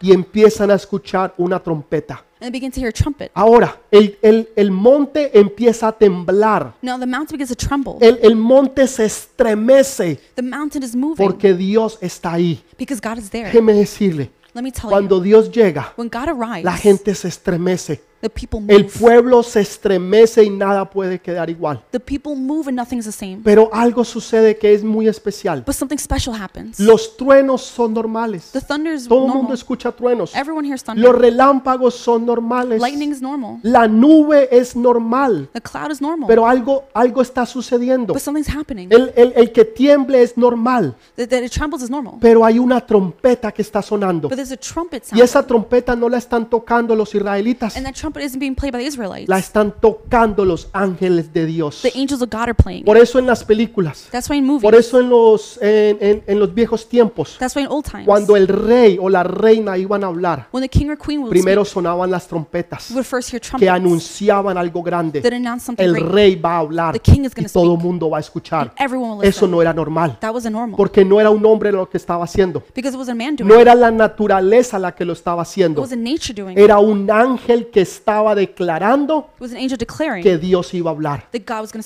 y 0.00 0.12
empiezan 0.12 0.70
a 0.70 0.74
escuchar 0.84 1.34
una 1.38 1.58
trompeta. 1.60 2.22
and 2.40 2.52
they 2.52 2.60
begin 2.60 2.70
to 2.70 2.78
hear 2.78 2.90
a 2.90 2.92
trumpet. 2.92 3.30
Ahora, 3.34 3.80
el, 3.90 4.18
el- 4.20 4.48
el 4.54 4.70
monte 4.70 5.30
empieza 5.38 5.88
a 5.88 5.92
temblar. 5.92 6.74
Now 6.82 6.98
the 6.98 7.06
mountain 7.06 7.38
begins 7.38 7.48
to 7.48 7.56
tremble. 7.56 7.94
El, 8.00 8.18
el 8.22 8.36
monte 8.36 8.86
se 8.86 9.06
estremece 9.06 10.20
The 10.34 10.42
mountain 10.42 10.82
is 10.82 10.94
moving 10.94 11.16
porque 11.26 11.54
Dios 11.54 11.98
está 12.00 12.32
ahí. 12.34 12.62
because 12.78 13.00
God 13.02 13.18
is 13.18 13.30
there. 13.30 13.46
Déjeme 13.46 13.72
decirle, 13.72 14.30
Let 14.54 14.62
me 14.62 14.70
tell 14.70 14.84
you, 14.84 14.88
cuando 14.90 15.20
Dios 15.20 15.50
llega, 15.50 15.92
when 15.96 16.08
God 16.08 16.28
arrives, 16.28 16.64
la 16.64 16.76
gente 16.76 17.14
se 17.14 17.28
estremece. 17.28 18.02
The 18.24 18.30
people 18.30 18.60
El 18.68 18.84
move. 18.84 18.92
pueblo 18.98 19.42
se 19.42 19.60
estremece 19.60 20.42
y 20.44 20.48
nada 20.48 20.88
puede 20.88 21.18
quedar 21.20 21.50
igual. 21.50 21.82
The 21.90 22.00
people 22.00 22.34
move 22.34 22.68
and 22.68 22.76
nothing's 22.78 23.04
the 23.04 23.12
same. 23.12 23.40
Pero 23.44 23.68
algo 23.72 24.02
sucede 24.02 24.56
que 24.56 24.72
es 24.72 24.82
muy 24.82 25.08
especial. 25.08 25.62
But 25.66 25.74
something 25.74 25.98
special 25.98 26.34
happens. 26.34 26.80
Los 26.80 27.16
truenos 27.18 27.60
son 27.62 27.92
normales. 27.92 28.50
The 28.52 28.62
thunder 28.62 28.94
is 28.94 29.06
Todo 29.06 29.26
el 29.26 29.32
mundo 29.34 29.52
escucha 29.52 29.92
truenos. 29.92 30.34
Everyone 30.34 30.66
hears 30.66 30.82
Los 30.86 30.94
thunder. 30.96 31.12
relámpagos 31.14 31.94
son 31.96 32.24
normales. 32.24 32.80
Lightning 32.80 33.12
is 33.12 33.20
normal. 33.20 33.58
La 33.62 33.86
nube 33.86 34.48
es 34.50 34.74
normal. 34.74 35.48
The 35.52 35.60
cloud 35.60 35.90
is 35.90 36.00
normal. 36.00 36.26
Pero 36.26 36.46
algo, 36.46 36.84
algo 36.94 37.20
está 37.20 37.44
sucediendo. 37.44 38.14
But 38.14 38.22
something's 38.22 38.48
happening. 38.48 38.88
El, 38.90 39.12
el- 39.16 39.32
el 39.36 39.52
que 39.52 39.66
tiemble 39.66 40.22
es 40.22 40.38
normal. 40.38 40.96
That, 41.16 41.28
that 41.28 41.42
it 41.42 41.52
trembles 41.52 41.82
is 41.82 41.90
normal. 41.90 42.14
Pero 42.20 42.44
hay 42.44 42.58
una 42.58 42.80
trompeta 42.80 43.52
que 43.52 43.60
está 43.60 43.82
sonando. 43.82 44.28
But 44.28 44.36
there's 44.36 44.52
a 44.52 44.56
trumpet 44.56 45.02
Y 45.04 45.08
sound. 45.10 45.22
esa 45.22 45.46
trompeta 45.46 45.94
no 45.94 46.08
la 46.08 46.16
están 46.16 46.48
tocando 46.48 46.94
los 46.96 47.14
israelitas. 47.14 47.76
And 47.76 47.84
that 47.84 47.94
trumpet 47.94 48.13
being 48.38 48.54
played 48.54 48.72
by 48.72 48.78
the 48.80 48.86
Israelites. 48.86 49.28
La 49.28 49.38
están 49.38 49.72
tocando 49.80 50.44
los 50.44 50.68
ángeles 50.72 51.32
de 51.32 51.46
Dios. 51.46 51.80
The 51.82 51.92
angels 51.94 52.22
of 52.22 52.30
God 52.30 52.42
are 52.48 52.54
playing. 52.54 52.84
Por 52.84 52.96
eso 52.96 53.18
en 53.18 53.26
las 53.26 53.44
películas. 53.44 54.08
That's 54.10 54.28
why 54.30 54.38
in 54.38 54.46
movies. 54.46 54.62
Por 54.62 54.74
eso 54.74 54.98
en 55.00 55.08
los, 55.10 55.58
en, 55.62 55.98
en- 56.00 56.24
en 56.26 56.38
los 56.38 56.54
viejos 56.54 56.88
tiempos. 56.88 57.36
That's 57.38 57.54
why 57.56 57.62
in 57.62 57.68
old 57.68 57.84
times. 57.90 58.06
Cuando 58.06 58.36
el 58.36 58.48
rey 58.48 58.98
o 59.00 59.08
la 59.08 59.22
reina 59.22 59.76
iban 59.78 60.02
a 60.04 60.08
hablar. 60.08 60.48
When 60.52 60.62
the 60.62 60.68
king 60.68 60.88
or 60.90 60.96
queen 60.98 61.20
would 61.20 61.30
Primero 61.30 61.64
speak, 61.64 61.74
sonaban 61.74 62.10
las 62.10 62.26
trompetas 62.28 62.88
you 62.88 62.94
would 62.94 63.06
first 63.06 63.30
hear 63.32 63.40
que 63.40 63.48
trumpets 63.48 63.70
anunciaban 63.70 64.56
algo 64.56 64.82
grande. 64.82 65.20
that 65.20 65.32
announce 65.32 65.64
something 65.64 65.84
El 65.84 65.96
rey 65.96 66.34
va 66.36 66.56
a 66.56 66.58
hablar 66.58 66.92
The 66.92 67.00
king 67.00 67.22
is 67.24 67.32
y 67.32 67.40
gonna 67.40 67.48
todo 67.52 67.74
el 67.74 67.80
mundo 67.80 68.10
va 68.10 68.18
a 68.18 68.20
escuchar. 68.20 68.72
Everyone 68.78 69.14
will 69.18 69.22
Eso 69.28 69.46
listen. 69.46 69.50
no 69.50 69.60
era 69.62 69.72
normal. 69.72 70.18
That 70.20 70.32
wasn't 70.32 70.52
normal. 70.54 70.76
Porque 70.76 71.04
no 71.04 71.20
era 71.20 71.30
un 71.30 71.44
hombre 71.44 71.72
lo 71.72 71.88
que 71.88 71.96
estaba 71.96 72.24
haciendo. 72.24 72.62
Because 72.74 72.94
it 72.94 72.98
was 72.98 73.08
a 73.08 73.14
man 73.14 73.36
doing 73.36 73.48
No 73.48 73.56
it. 73.56 73.60
era 73.62 73.74
la 73.74 73.90
naturaleza 73.90 74.78
la 74.78 74.94
que 74.94 75.04
lo 75.04 75.12
estaba 75.12 75.42
It 75.42 75.48
haciendo. 75.48 75.80
was 75.80 75.92
a 75.92 75.96
nature 75.96 76.32
doing 76.34 76.52
it. 76.52 76.58
Era 76.58 76.78
un 76.78 77.10
ángel 77.10 77.68
que 77.70 77.80
estaba 77.80 78.03
declarando 78.34 79.30
angel 79.40 79.78
declaring 79.78 80.22
que 80.22 80.38
Dios 80.38 80.72
iba 80.74 80.90
a 80.90 80.94
hablar. 80.94 81.28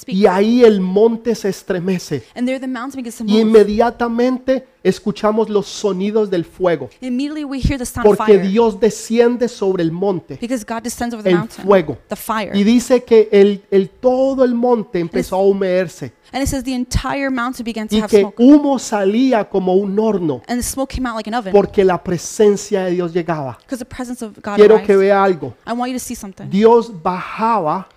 Y 0.06 0.26
ahí 0.26 0.64
el 0.64 0.80
monte 0.80 1.34
se 1.34 1.48
estremece. 1.48 2.24
And 2.34 2.46
there 2.46 2.58
the 2.60 2.66
mountain 2.66 3.02
begins 3.02 3.16
to 3.16 3.24
Y 3.24 3.40
inmediatamente 3.40 4.66
escuchamos 4.82 5.48
los 5.48 5.66
sonidos 5.66 6.30
del 6.30 6.44
fuego. 6.44 6.88
Immediately 7.00 7.44
we 7.44 7.58
hear 7.58 7.78
the 7.78 7.86
sound 7.86 8.06
of 8.06 8.16
Porque 8.16 8.34
fire. 8.38 8.48
Dios 8.48 8.78
desciende 8.80 9.48
sobre 9.48 9.82
el 9.82 9.92
monte, 9.92 10.36
Because 10.40 10.64
God 10.66 10.82
descends 10.82 11.14
over 11.14 11.22
the 11.24 11.30
el 11.30 11.36
mountain. 11.38 11.64
fuego. 11.64 11.98
The 12.08 12.16
fire. 12.16 12.52
Y 12.56 12.64
dice 12.64 13.02
que 13.04 13.28
el, 13.32 13.62
el- 13.70 13.88
todo 13.90 14.44
el 14.44 14.54
monte 14.54 14.98
empezó 15.00 15.36
a 15.36 15.42
humearse. 15.42 16.12
And 16.30 16.42
it 16.42 16.48
says 16.48 16.62
the 16.62 16.74
entire 16.74 17.30
mountain 17.30 17.64
began 17.64 17.88
to 17.88 17.96
Y 17.96 18.00
have 18.00 18.10
que 18.10 18.20
smoke. 18.20 18.36
humo 18.38 18.78
salía 18.78 19.48
como 19.48 19.74
un 19.74 19.98
horno. 19.98 20.42
And 20.46 20.58
the 20.60 20.62
smoke 20.62 20.94
came 20.94 21.08
out 21.08 21.16
like 21.16 21.28
an 21.28 21.34
oven. 21.34 21.52
Porque 21.52 21.82
la 21.84 22.02
presencia 22.02 22.84
de 22.84 22.90
Dios 22.90 23.14
llegaba. 23.14 23.56
Because 23.62 23.78
the 23.78 23.86
presence 23.86 24.22
of 24.22 24.34
God 24.42 24.56
Quiero 24.56 24.82
que 24.82 24.94
vea 24.96 25.24
algo. 25.24 25.54
I 25.66 25.72
want 25.72 25.90
you 25.90 25.98
to 25.98 26.04
see 26.04 26.14
something. 26.14 26.50
Dios 26.50 26.92
bajaba 27.02 27.88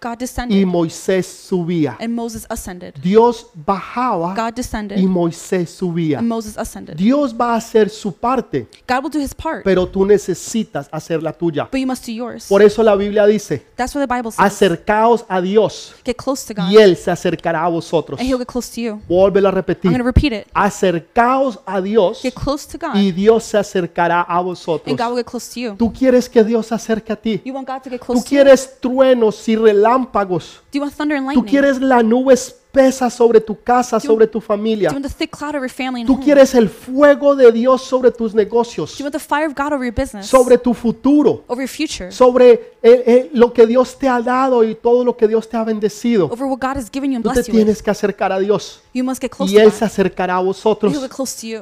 God 0.00 0.12
y 0.14 0.16
descended. 0.18 0.66
Moisés 0.66 1.26
subía. 1.26 1.96
And 2.00 2.14
Moses 2.14 2.46
ascended. 2.48 2.94
Dios 3.02 3.46
bajaba 3.54 4.34
God 4.34 4.48
y 4.48 4.52
descended. 4.56 4.98
Moisés 5.00 5.70
subía. 5.70 6.18
And 6.18 6.28
Moses 6.28 6.56
ascended. 6.56 6.96
Dios 6.96 7.34
va 7.38 7.52
a 7.54 7.56
hacer 7.56 7.90
su 7.90 8.12
parte, 8.12 8.66
God 8.88 9.02
will 9.04 9.10
do 9.10 9.18
his 9.20 9.34
part. 9.34 9.62
pero 9.64 9.86
tú 9.86 10.06
necesitas 10.06 10.88
hacer 10.90 11.22
la 11.22 11.32
tuya. 11.32 11.68
But 11.70 11.80
you 11.80 11.86
must 11.86 12.06
do 12.06 12.12
yours. 12.12 12.46
Por 12.48 12.62
eso 12.62 12.82
la 12.82 12.94
Biblia 12.96 13.26
dice, 13.26 13.62
That's 13.76 13.94
what 13.94 14.06
the 14.06 14.14
Bible 14.14 14.30
says. 14.32 14.44
acercaos 14.46 15.24
a 15.28 15.40
Dios 15.40 15.94
Get 16.04 16.16
close 16.16 16.46
to 16.46 16.54
God. 16.60 16.70
y 16.70 16.76
Él 16.78 16.96
se 16.96 17.10
acercará 17.10 17.62
a 17.64 17.68
vosotros. 17.68 18.18
And 18.18 18.26
he'll 18.28 18.38
get 18.38 18.48
close 18.48 18.70
to 18.74 18.80
you. 18.80 19.02
Vuelve 19.08 19.40
a 19.40 19.48
I'm 19.48 19.54
repetir, 19.54 19.90
going 19.90 19.98
to 20.02 20.06
repeat 20.06 20.32
it. 20.32 20.46
acercaos 20.54 21.58
a 21.66 21.80
Dios 21.80 22.22
Get 22.22 22.34
close 22.34 22.66
to 22.66 22.78
God. 22.78 22.96
y 22.96 23.12
Dios 23.12 23.44
se 23.44 23.58
acercará 23.58 24.22
a 24.22 24.40
vosotros. 24.40 24.88
And 24.88 24.98
God 24.98 25.08
will 25.14 25.16
get 25.22 25.26
close 25.30 25.52
to 25.52 25.60
you. 25.60 25.74
Tú 25.76 25.92
quieres 25.92 26.28
que 26.28 26.42
Dios 26.42 26.66
se 26.68 26.74
acerque 26.74 27.12
a 27.12 27.16
ti. 27.16 27.40
You 27.44 27.52
want 27.54 27.68
God 27.68 27.82
to 27.82 27.90
get 27.90 28.00
Tú 28.00 28.06
close 28.06 28.22
to 28.22 28.24
you? 28.24 28.28
quieres 28.30 28.78
truenos 28.80 29.46
y 29.48 29.56
relámpagos. 29.56 29.89
Do 30.72 30.78
you 30.78 30.82
want 30.82 30.94
thunder 30.94 31.16
and 31.16 31.24
Tú 31.24 31.34
lightning? 31.34 31.44
quieres 31.50 31.80
la 31.80 32.02
nube 32.02 32.36
espesa 32.70 33.10
sobre 33.10 33.40
tu 33.40 33.60
casa, 33.60 33.98
sobre 33.98 34.26
tu 34.26 34.40
familia. 34.40 34.94
Tú 36.06 36.20
quieres 36.20 36.54
el 36.54 36.68
fuego 36.68 37.34
de 37.34 37.50
Dios 37.50 37.82
sobre 37.82 38.10
tus 38.12 38.34
negocios, 38.34 38.96
sobre 40.22 40.58
tu 40.58 40.74
futuro, 40.74 41.44
sobre 42.10 42.52
eh, 42.52 42.70
eh, 42.82 43.30
lo 43.32 43.52
que 43.52 43.66
Dios 43.66 43.98
te 43.98 44.08
ha 44.08 44.20
dado 44.20 44.62
y 44.62 44.74
todo 44.76 45.04
lo 45.04 45.16
que 45.16 45.26
Dios 45.26 45.48
te 45.48 45.56
ha 45.56 45.64
bendecido. 45.64 46.28
Tú 46.30 47.32
te 47.32 47.42
tienes 47.42 47.82
que 47.82 47.90
acercar 47.90 48.32
a 48.32 48.38
Dios 48.38 48.80
You 48.92 49.04
must 49.04 49.20
get 49.20 49.30
close 49.30 49.52
y 49.52 49.54
to 49.54 49.60
Él 49.60 49.70
God. 49.70 49.74
se 49.74 49.84
acercará 49.84 50.36
a 50.36 50.40
vosotros. 50.40 50.92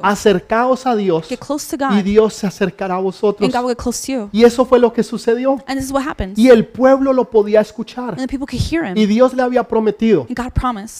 Acercaos 0.01 0.87
a 0.87 0.95
Dios 0.95 1.27
Get 1.27 1.39
close 1.39 1.77
to 1.77 1.85
y 1.93 1.97
God. 1.97 2.03
Dios 2.03 2.33
se 2.33 2.47
acercará 2.47 2.95
a 2.95 2.99
vosotros. 2.99 3.45
And 3.45 3.53
God 3.53 3.65
will 3.65 3.75
get 3.75 3.83
close 3.83 4.01
to 4.07 4.11
you. 4.11 4.29
Y 4.31 4.43
eso 4.43 4.65
fue 4.65 4.79
lo 4.79 4.91
que 4.91 5.03
sucedió. 5.03 5.63
Y 6.35 6.49
el 6.49 6.65
pueblo 6.65 7.13
lo 7.13 7.29
podía 7.29 7.61
escuchar. 7.61 8.13
And 8.13 8.21
the 8.21 8.27
people 8.27 8.47
could 8.47 8.59
hear 8.59 8.97
Y. 8.97 9.05
Dios 9.05 9.35
le 9.35 9.43
había 9.43 9.63
prometido 9.63 10.25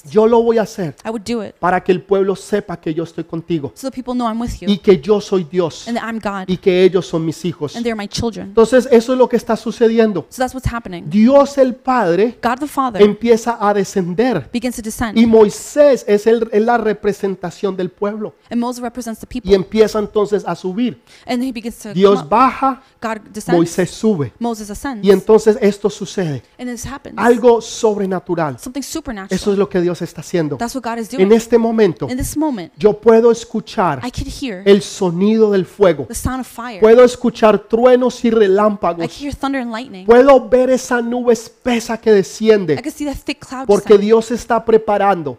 Yo 0.09 0.27
lo 0.27 0.41
voy 0.41 0.57
a 0.57 0.63
hacer 0.63 0.95
I 1.05 1.09
would 1.09 1.23
do 1.23 1.43
it 1.43 1.55
para 1.59 1.83
que 1.83 1.91
el 1.91 2.01
pueblo 2.01 2.35
sepa 2.35 2.79
que 2.79 2.93
yo 2.93 3.03
estoy 3.03 3.23
contigo 3.23 3.71
so 3.75 3.87
that 3.89 3.93
people 3.95 4.13
know 4.13 4.27
I'm 4.27 4.39
with 4.39 4.51
you 4.61 4.69
y 4.69 4.77
que 4.77 4.99
yo 4.99 5.19
soy 5.21 5.43
Dios 5.49 5.87
and 5.87 5.97
that 5.97 6.07
I'm 6.07 6.19
God 6.19 6.45
y 6.47 6.57
que 6.57 6.83
ellos 6.83 7.05
son 7.07 7.25
mis 7.25 7.43
hijos. 7.45 7.75
and 7.75 7.83
they're 7.83 7.95
my 7.95 8.07
children. 8.07 8.47
Entonces 8.47 8.87
eso 8.91 9.13
es 9.13 9.17
lo 9.17 9.27
que 9.27 9.35
está 9.37 9.55
sucediendo. 9.55 10.25
So 10.29 10.41
that's 10.41 10.53
what's 10.53 10.71
happening. 10.71 11.09
Dios 11.09 11.57
el 11.57 11.75
Padre 11.75 12.37
God 12.41 12.59
the 12.59 12.67
Father 12.67 13.01
empieza 13.01 13.57
a 13.59 13.73
descender 13.73 14.49
begins 14.51 14.75
to 14.75 14.81
descend, 14.81 15.17
y 15.17 15.25
Moisés 15.25 16.05
es, 16.07 16.27
el- 16.27 16.47
es 16.51 16.61
la 16.61 16.77
representación 16.77 17.75
del 17.75 17.89
pueblo 17.89 18.35
and 18.49 18.59
Moses 18.59 18.81
represents 18.81 19.19
the 19.19 19.25
y 19.29 19.41
people, 19.41 19.55
empieza 19.55 19.99
entonces 19.99 20.43
a 20.45 20.55
subir. 20.55 21.01
and 21.25 21.43
he 21.43 21.51
begins 21.51 21.77
to 21.79 21.93
Dios 21.93 22.21
up. 22.21 22.29
baja, 22.29 22.81
God 23.01 23.17
descends, 23.33 23.57
Moisés 23.57 23.89
sube 23.89 24.31
Moses 24.39 24.69
ascends, 24.69 25.05
y 25.05 25.11
entonces 25.11 25.57
esto 25.61 25.89
sucede. 25.89 26.43
and 26.57 26.69
this 26.69 26.85
happens. 26.85 27.15
Algo 27.17 27.61
sobrenatural. 27.61 28.57
Something 28.59 28.79
Eso 28.81 28.99
supernatural. 28.99 29.39
es 29.53 29.57
lo 29.57 29.69
que 29.69 29.81
Dios 29.89 30.01
está 30.01 30.21
haciendo. 30.21 30.57
That's 30.57 30.75
what 30.75 30.83
God 30.83 30.99
is 30.99 31.13
En 31.13 31.31
este 31.31 31.57
momento 31.57 32.07
In 32.09 32.17
this 32.17 32.37
moment, 32.37 32.71
yo 32.77 32.93
puedo 32.93 33.31
escuchar 33.31 34.01
I 34.05 34.11
can 34.11 34.25
hear 34.27 34.61
el 34.65 34.81
sonido 34.81 35.51
del 35.51 35.65
fuego. 35.65 36.05
the 36.07 36.15
sound 36.15 36.41
of 36.41 36.47
fire. 36.47 36.79
Puedo 36.79 37.03
escuchar 37.03 37.57
truenos 37.59 38.23
y 38.23 38.27
I 38.27 38.31
relámpagos. 38.31 39.07
can 39.07 39.09
hear 39.09 39.35
thunder 39.35 39.61
and 39.61 39.71
lightning. 39.71 40.05
Puedo 40.05 40.47
ver 40.47 40.69
esa 40.69 41.01
nube 41.01 41.33
espesa 41.33 41.99
que 41.99 42.11
I 42.11 42.13
desciende 42.13 42.81
can 42.81 42.91
see 42.91 43.05
that 43.05 43.17
thick 43.23 43.45
cloud 43.45 43.65
porque 43.65 43.97
Dios 43.97 44.31
está 44.31 44.63
preparando 44.63 45.37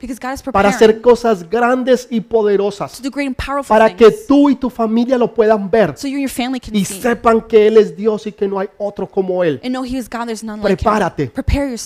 para 0.52 0.68
hacer 0.70 1.00
cosas 1.00 1.48
grandes 1.48 2.06
y 2.10 2.20
poderosas 2.20 2.96
to 2.96 3.02
do 3.02 3.10
great 3.10 3.28
and 3.28 3.36
powerful 3.36 3.68
para 3.68 3.94
que 3.94 4.10
tú 4.26 4.50
y 4.50 4.56
tu 4.56 4.68
familia 4.68 5.16
lo 5.16 5.32
puedan 5.32 5.70
ver 5.70 5.94
so 5.96 6.08
you 6.08 6.14
and 6.16 6.22
your 6.22 6.30
family 6.30 6.60
can 6.60 6.74
y 6.74 6.84
sepan 6.84 7.40
que 7.42 7.66
Él 7.66 7.76
es 7.76 7.96
Dios 7.96 8.26
y 8.26 8.32
que 8.32 8.48
no 8.48 8.58
hay 8.58 8.68
otro 8.78 9.06
como 9.08 9.44
Él. 9.44 9.60
and 9.62 9.72
know 9.72 9.84
He 9.84 9.96
is 9.96 10.08
God. 10.08 10.26
There's 10.26 10.42
none 10.42 10.60
like 10.62 10.72
Him. 10.72 10.76
Prepárate. 10.78 11.32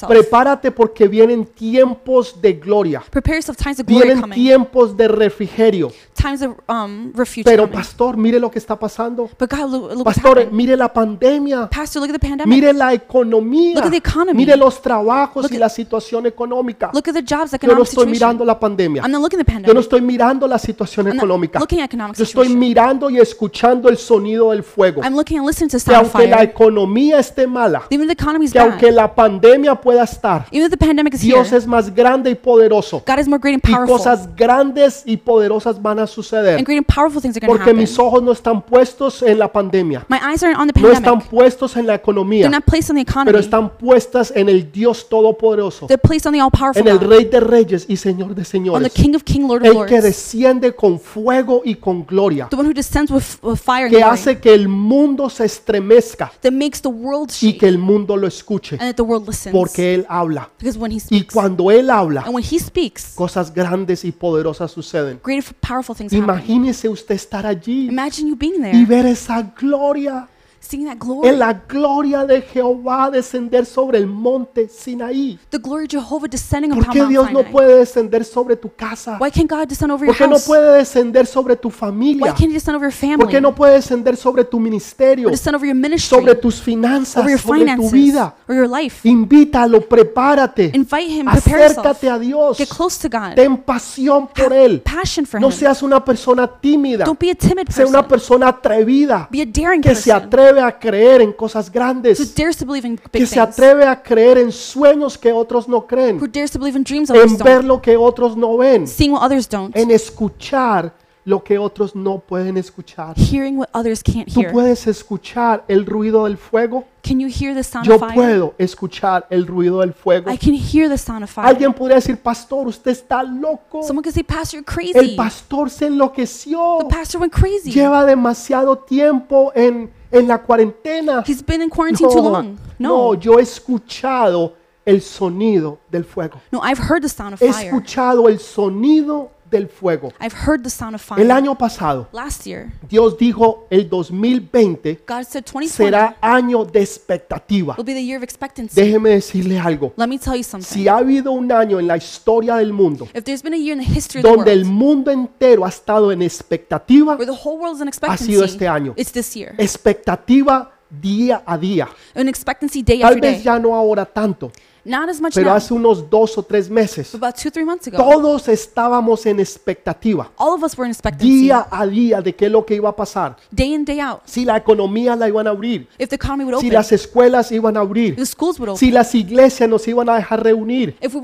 Prepárate 0.07 0.71
porque 0.71 1.09
vienen 1.09 1.45
tiempos 1.47 2.41
de 2.41 2.54
gloria, 2.55 3.03
Prepare 3.11 3.37
yourself. 3.39 3.57
Times 3.59 3.81
of 3.81 3.87
glory 3.87 4.05
vienen 4.05 4.21
coming. 4.21 4.35
tiempos 4.35 4.97
de 4.97 5.09
refrigerio. 5.09 5.93
Times 6.15 6.43
of 6.43 6.53
um, 6.69 7.13
refuge 7.15 7.45
Pero 7.45 7.65
coming. 7.65 7.77
pastor, 7.79 8.17
mire 8.17 8.39
lo 8.41 8.51
que 8.51 8.59
está 8.59 8.79
pasando. 8.79 9.29
But 9.39 9.51
God, 9.51 9.71
look, 9.71 9.83
look 9.95 10.07
what's 10.07 10.19
Pastor, 10.21 10.39
happening. 10.39 10.57
mire 10.57 10.77
la 10.77 10.93
pandemia. 10.93 11.69
Pastor, 11.71 12.01
look 12.01 12.11
at 12.15 12.21
the 12.21 12.27
pandemic. 12.29 12.47
Mire 12.49 12.73
la 12.73 12.93
economía. 12.95 13.75
Look 13.77 13.85
at 13.87 13.91
the 13.91 13.97
economy. 13.99 14.35
Mire 14.35 14.57
los 14.57 14.81
trabajos 14.81 15.43
Look 15.43 15.53
y 15.53 15.57
at- 15.57 15.61
la 15.61 15.69
situación 15.69 16.27
económica. 16.27 16.91
Look 16.93 17.09
at 17.09 17.15
the 17.15 17.23
jobs, 17.23 17.53
Yo 17.53 17.59
no 17.75 17.83
estoy 17.83 17.87
situation. 18.05 18.11
mirando 18.11 18.45
la 18.45 18.59
pandemia. 18.59 19.03
I'm 19.03 19.11
not 19.11 19.21
looking 19.23 19.41
at 19.41 19.47
the 19.47 19.53
Yo 19.53 19.59
no 19.59 19.63
pandemic. 19.65 19.83
estoy 19.83 20.01
mirando 20.01 20.47
la 20.47 20.59
situación 20.59 21.07
I'm 21.07 21.17
not 21.17 21.25
económica. 21.25 21.59
looking 21.61 21.81
at 21.81 21.85
economic 21.87 22.17
Yo 22.17 22.25
estoy 22.25 22.45
situation. 22.47 22.59
mirando 22.59 23.11
y 23.11 23.19
escuchando 23.19 23.89
el 23.89 23.97
sonido 23.99 24.51
del 24.51 24.63
fuego. 24.63 25.03
I'm 25.03 25.15
looking 25.15 25.39
and 25.39 25.47
listening 25.47 25.69
to 25.71 25.77
Que 25.79 25.81
sound 25.81 25.97
aunque 26.13 26.29
la 26.29 26.39
fire. 26.39 26.51
economía 26.51 27.19
esté 27.19 27.47
mala, 27.47 27.83
Even 27.91 28.09
if 28.11 28.17
the 28.17 28.23
economy 28.23 28.45
is 28.47 28.53
que 28.53 28.59
aunque 28.59 28.87
bad, 28.87 28.95
la 28.95 29.15
pandemia 29.15 29.75
pueda 29.75 30.05
estar, 30.05 30.47
even 30.51 30.67
if 30.67 30.71
the 30.71 30.77
pandemic 30.77 31.15
is 31.15 31.21
Dios 31.21 31.49
here, 31.49 31.59
es 31.59 31.67
más 31.67 31.95
grande 31.95 32.31
y 32.31 32.35
poderoso. 32.45 33.03
God 33.07 33.19
is 33.19 33.27
more 33.27 33.41
great 33.41 33.55
and 33.55 33.63
Y 33.65 33.73
powerful. 33.73 33.97
cosas 33.97 34.29
grandes 34.37 35.03
y 35.07 35.17
poderosas 35.17 35.81
van 35.83 35.99
a 35.99 36.07
suceder. 36.07 36.57
And 36.59 36.65
great 36.67 36.79
and 36.79 36.87
powerful 36.87 37.21
things 37.21 37.37
are 37.37 37.41
going 37.41 37.55
to 37.55 37.59
Porque 37.59 37.71
happen. 37.71 37.77
mis 37.79 37.99
ojos 37.99 38.23
no 38.23 38.31
están 38.33 38.63
puestos 38.63 39.23
en 39.23 39.39
la 39.39 39.51
pandemia. 39.51 40.07
My 40.09 40.19
eyes 40.23 40.43
aren't 40.43 40.59
on 40.61 40.69
the 40.69 40.81
No 40.81 40.89
están 40.89 41.05
pandemic. 41.05 41.31
puestos 41.31 41.77
en 41.77 41.87
la 41.87 41.95
economía. 41.95 42.43
They're 42.43 42.55
not 42.57 42.65
placed 42.65 42.91
on 42.91 42.97
the 42.97 43.05
Pero 43.05 43.23
economy. 43.23 43.39
están 43.41 43.71
puestas 43.79 44.33
en 44.37 44.49
el 44.49 44.71
Dios 44.71 45.09
Todopoderoso. 45.09 45.87
They're 45.87 45.99
placed 45.99 46.27
on 46.27 46.33
the 46.35 46.41
all-powerful 46.41 46.83
En 46.83 46.89
el 46.89 47.01
Rey 47.01 47.25
de 47.25 47.41
Reyes 47.41 47.87
y 47.89 47.97
Señor 47.97 48.29
de 48.29 48.33
on 48.33 48.37
the 48.37 48.45
Señores. 48.45 48.93
King 48.93 49.15
of 49.17 49.23
King, 49.25 49.49
Lord 49.49 49.63
of 49.63 49.67
El 49.69 49.73
que 49.87 49.95
Lords, 49.95 50.03
desciende 50.05 50.75
con 50.75 51.01
fuego 51.01 51.63
y 51.65 51.77
con 51.77 52.05
gloria. 52.05 52.49
the 52.51 52.57
one 52.57 52.69
who 52.69 52.75
descends 52.75 53.11
with, 53.11 53.25
with 53.43 53.57
fire 53.59 53.85
and 53.87 53.91
Que 53.93 53.99
glory, 54.01 54.13
hace 54.13 54.39
que 54.39 54.53
el 54.53 54.69
mundo 54.69 55.31
se 55.31 55.45
estremezca 55.45 56.33
that 56.43 56.53
makes 56.53 56.81
the 56.83 56.89
world 56.89 57.31
y 57.31 57.47
shake 57.49 57.61
que 57.61 57.69
el 57.69 57.79
mundo 57.79 58.17
lo 58.17 58.27
escuche. 58.27 58.73
and 58.81 58.91
that 58.91 58.97
the 58.97 59.03
world 59.03 59.27
listens. 59.27 59.55
Porque 59.55 59.95
Él 59.95 60.07
habla. 60.09 60.51
Because 60.59 60.79
when 60.79 60.91
He 60.93 60.97
Y 60.97 61.01
speaks, 61.01 61.33
cuando 61.35 61.71
Él 61.71 61.91
habla, 61.91 62.23
and 62.35 62.45
when 62.45 62.45
He 62.45 62.59
speaks, 62.59 63.13
cosas 63.15 63.53
grandes 63.53 64.05
y 64.05 64.13
poderosas 64.13 64.71
suceden. 64.73 65.21
great 65.23 65.45
powerful 65.61 65.95
things. 65.95 66.13
Imagínese 66.13 66.89
usted 66.89 67.15
estar 67.15 67.47
allí 67.47 67.89
Imagine 67.89 68.31
you 68.31 68.37
being 68.37 68.57
y 68.59 68.63
there, 68.63 68.87
ver 68.87 69.07
esa 69.07 69.43
gloria. 69.43 70.29
Seeing 70.65 70.87
that 70.87 70.97
glory, 70.99 71.29
En 71.29 71.39
la 71.39 71.53
gloria 71.53 72.25
de 72.25 72.43
Jehová 72.43 73.11
descender 73.11 73.67
sobre 73.67 73.99
el 73.99 74.07
monte 74.07 74.69
Sinaí. 74.69 75.39
the 75.51 75.59
glory 75.59 75.85
of 75.85 75.91
Jehovah 75.91 76.29
descending 76.29 76.71
¿Por 76.73 76.83
upon 76.83 76.93
qué 76.93 76.99
Mount 77.01 77.11
Dios 77.11 77.31
no 77.33 77.39
Sinai. 77.41 77.53
puede 77.53 77.79
descender 77.79 78.25
sobre 78.25 78.57
tu 78.57 78.73
casa? 78.75 79.19
Why 79.21 79.31
can't 79.31 79.51
God 79.51 79.67
descend 79.69 79.93
over 79.93 80.07
your 80.07 80.15
¿Por 80.15 80.19
qué 80.19 80.29
no 80.29 80.37
house? 80.37 80.47
puede 80.47 80.79
descender 80.79 81.27
sobre 81.27 81.57
tu 81.57 81.69
Why 81.69 81.75
familia? 81.75 82.27
can't 82.35 82.41
He 82.51 82.53
descend 82.55 82.77
over 82.77 82.91
your 82.91 83.17
¿Por 83.19 83.29
qué 83.29 83.37
family? 83.37 83.41
no 83.43 83.55
puede 83.55 83.75
descender 83.75 84.17
sobre 84.17 84.45
tu 84.45 84.59
ministerio? 84.59 85.29
Or 85.29 85.33
descend 85.33 85.57
over 85.57 85.67
your 85.67 85.77
ministry? 85.77 86.19
Sobre 86.19 86.35
tus 86.35 86.61
finanzas, 86.61 87.17
over 87.19 87.31
your 87.31 87.41
sobre 87.41 87.59
tu 87.61 87.65
finances? 87.65 87.93
vida. 87.93 88.35
Or 88.49 88.55
your 88.55 88.69
life? 88.69 89.07
Invítalo, 89.09 89.81
prepárate. 89.81 90.71
Invite 90.75 91.09
Him, 91.11 91.27
prepare 91.31 91.65
Acércate 91.67 92.09
a. 92.09 92.19
Dios. 92.19 92.59
Get 92.59 92.69
close 92.69 92.99
to 93.01 93.09
God. 93.09 93.35
Ten 93.35 93.57
pasión 93.59 94.29
por 94.29 94.53
Él. 94.53 94.81
Passion 94.81 95.27
for 95.27 95.41
No 95.41 95.49
Him. 95.49 95.53
seas 95.53 95.83
una 95.83 96.05
persona 96.05 96.47
tímida. 96.47 97.05
Don't 97.05 97.19
be 97.21 97.31
a 97.31 97.35
timid 97.35 97.69
Sea 97.69 97.85
una 97.87 98.03
person. 98.03 98.09
persona 98.09 98.49
atrevida. 98.49 99.29
Be 99.31 99.43
a 99.43 99.47
daring 99.47 99.81
Que 99.83 99.95
se 99.95 100.11
person 100.11 100.27
atreve 100.27 100.54
a 100.61 100.79
creer 100.79 101.21
en 101.21 101.33
cosas 101.33 101.69
who 101.69 101.73
grandes. 101.73 102.35
dares 102.35 102.57
to 102.57 102.67
believe 102.67 102.87
in 102.87 102.97
Que 102.97 103.27
se 103.27 103.41
atreve 103.41 103.85
a 103.85 104.03
creer 104.03 104.39
en 104.39 104.53
sueños 104.53 105.17
que 105.19 105.33
otros 105.33 105.69
no 105.69 105.87
creen. 105.87 106.19
Who 106.21 106.29
dares 106.29 106.51
to 106.53 106.59
believe 106.59 106.77
in 106.77 106.85
dreams 106.85 107.11
others 107.11 107.33
En 107.33 107.39
ver 107.39 107.65
lo 107.65 107.81
que 107.81 107.97
otros 107.97 108.37
no 108.37 108.57
ven. 108.57 108.87
Seeing 108.87 109.13
what 109.13 109.23
others 109.25 109.49
don't. 109.49 109.77
En 109.77 109.91
escuchar 109.91 110.93
lo 111.25 111.43
que 111.43 111.59
otros 111.59 111.95
no 111.97 112.19
pueden 112.19 112.57
escuchar. 112.57 113.15
Tú 113.15 114.43
puedes 114.53 114.87
escuchar 114.87 115.65
el 115.69 115.87
ruido 115.87 116.25
del 116.25 116.37
fuego. 116.37 116.85
Can 117.03 117.21
you 117.21 117.29
hear 117.29 117.55
the 117.55 117.63
sound 117.63 117.87
Yo 117.87 117.95
of 117.95 118.01
fire? 118.01 118.15
puedo 118.15 118.55
escuchar 118.59 119.27
el 119.31 119.47
ruido 119.47 119.81
del 119.81 119.93
fuego. 119.93 120.31
I 120.31 120.39
can 120.39 120.55
hear 120.55 120.89
the 120.89 120.99
sound 120.99 121.25
of 121.25 121.31
fire. 121.31 121.47
Alguien 121.47 121.73
podría 121.73 121.97
decir, 121.97 122.17
pastor, 122.19 122.67
usted 122.67 122.91
está 122.91 123.23
loco. 123.23 123.83
Someone 123.83 124.03
could 124.03 124.15
say, 124.15 124.23
Pastor, 124.23 124.61
you're 124.61 124.89
El 124.89 124.93
crazy. 124.93 125.17
pastor 125.17 125.71
se 125.71 125.87
enloqueció. 125.87 126.79
The 126.81 126.95
pastor 126.95 127.21
went 127.21 127.33
crazy. 127.33 127.73
Lleva 127.73 128.05
demasiado 128.05 128.79
tiempo 128.79 129.53
en, 129.55 129.91
en 130.11 130.29
la 130.29 130.39
cuarentena. 130.43 131.23
He's 131.27 131.43
been 131.45 131.63
in 131.63 131.69
quarantine 131.71 132.09
too 132.09 132.21
long. 132.21 132.59
no, 132.79 133.13
No. 133.13 133.15
yo 133.15 133.39
he 133.39 133.43
escuchado 133.43 134.55
el 134.87 135.01
sonido 135.01 135.79
del 135.91 136.05
fuego. 136.05 136.41
No, 136.53 136.61
I've 136.63 136.79
heard 136.79 137.03
the 137.03 137.09
sound 137.09 137.35
of 137.35 137.41
He 137.43 137.51
fire. 137.53 137.67
escuchado 137.71 138.29
el 138.29 138.39
sonido 138.39 139.31
del 139.55 139.69
fuego. 139.69 140.13
I've 140.21 140.35
heard 140.47 140.63
the 140.63 140.71
sound 140.71 140.95
of 140.95 141.03
El 141.13 141.17
fire. 141.17 141.33
año 141.33 141.57
pasado, 141.57 142.09
Last 142.13 142.45
year, 142.47 142.73
Dios 142.89 143.17
dijo, 143.19 143.67
el 143.71 143.89
2020 143.89 145.01
God 145.07 145.25
said 145.25 145.45
2020 145.45 145.69
será 145.69 146.17
año 146.21 146.65
de 146.65 146.81
expectativa. 146.83 147.75
will 147.77 147.85
be 147.85 147.95
the 147.95 148.05
year 148.05 148.17
of 148.17 148.23
expectancy. 148.23 148.75
Déjeme 148.81 149.11
decirle 149.11 149.59
algo. 149.59 149.93
Let 149.97 150.07
me 150.09 150.19
tell 150.19 150.37
you 150.37 150.43
something. 150.43 150.67
Si 150.69 150.89
ha 150.89 150.97
habido 150.99 151.33
un 151.33 151.51
año 151.53 151.79
en 151.81 151.87
la 151.87 151.97
historia 151.97 152.57
del 152.57 152.73
mundo 152.73 153.09
If 153.15 153.25
there's 153.25 153.43
been 153.43 153.55
a 153.55 153.59
year 153.59 153.73
in 153.73 153.79
the 153.85 153.85
history 153.95 154.21
of 154.21 154.25
the 154.25 154.29
donde 154.37 154.53
el 154.53 154.65
world 154.65 154.73
mundo 154.75 155.11
entero 155.11 155.65
ha 155.65 155.69
estado 155.69 156.13
en 156.13 156.23
expectativa, 156.23 157.15
where 157.17 157.27
the 157.27 157.33
whole 157.45 157.59
world 157.59 157.77
is 157.77 157.83
in 157.83 157.89
ha 157.89 158.17
sido 158.17 158.45
este 158.45 158.69
año. 158.69 158.95
it's 158.97 159.13
this 159.13 159.35
year. 159.35 159.55
Expectativa 159.59 160.73
día 160.91 161.43
a 161.47 161.57
día. 161.59 161.89
An 162.15 162.29
expectancy 162.29 162.83
day 162.83 163.01
Tal 163.01 163.15
after 163.15 163.21
vez 163.21 163.37
day. 163.37 163.43
ya 163.45 163.59
no 163.59 163.75
ahora 163.75 164.05
tanto, 164.05 164.51
Not 164.85 165.09
as 165.09 165.21
much 165.21 165.35
pero 165.35 165.51
now, 165.51 165.57
hace 165.57 165.73
unos 165.73 166.09
dos 166.11 166.37
o 166.37 166.43
tres 166.43 166.69
meses, 166.69 167.11
but 167.13 167.19
about 167.23 167.37
two, 167.37 167.51
three 167.51 167.65
months 167.65 167.87
ago, 167.87 167.97
todos 167.97 168.49
estábamos 168.49 169.25
en 169.27 169.41
expectativa, 169.41 170.31
all 170.37 170.55
of 170.55 170.63
us 170.63 170.77
were 170.77 170.87
in 170.87 170.91
expectancy, 170.93 171.45
día 171.45 171.67
a 171.71 171.87
día, 171.87 172.21
de 172.21 172.35
qué 172.35 172.47
es 172.47 172.53
lo 172.53 172.65
que 172.65 172.75
iba 172.75 172.89
a 172.91 172.97
pasar. 172.97 173.37
day 173.51 173.75
in, 173.75 173.85
day 173.85 174.01
out. 174.01 174.21
Si 174.27 174.45
la 174.45 174.57
economía 174.57 175.17
la 175.17 175.29
iban 175.29 175.47
a 175.47 175.51
abrir, 175.51 175.89
If 175.99 176.11
the 176.11 176.17
economy 176.17 176.45
would 176.45 176.61
si 176.61 176.67
open, 176.67 176.75
las 176.75 176.93
escuelas 176.93 177.51
iban 177.51 177.77
a 177.77 177.81
abrir, 177.81 178.13
if 178.13 178.17
the 178.17 178.27
schools 178.27 178.59
would 178.59 178.71
open, 178.71 178.79
si 178.79 178.91
las 178.91 179.15
iglesias 179.15 179.69
nos 179.69 179.87
iban 179.89 180.09
a 180.09 180.17
dejar 180.17 180.43
reunir, 180.43 180.97
if 181.01 181.15
we 181.15 181.21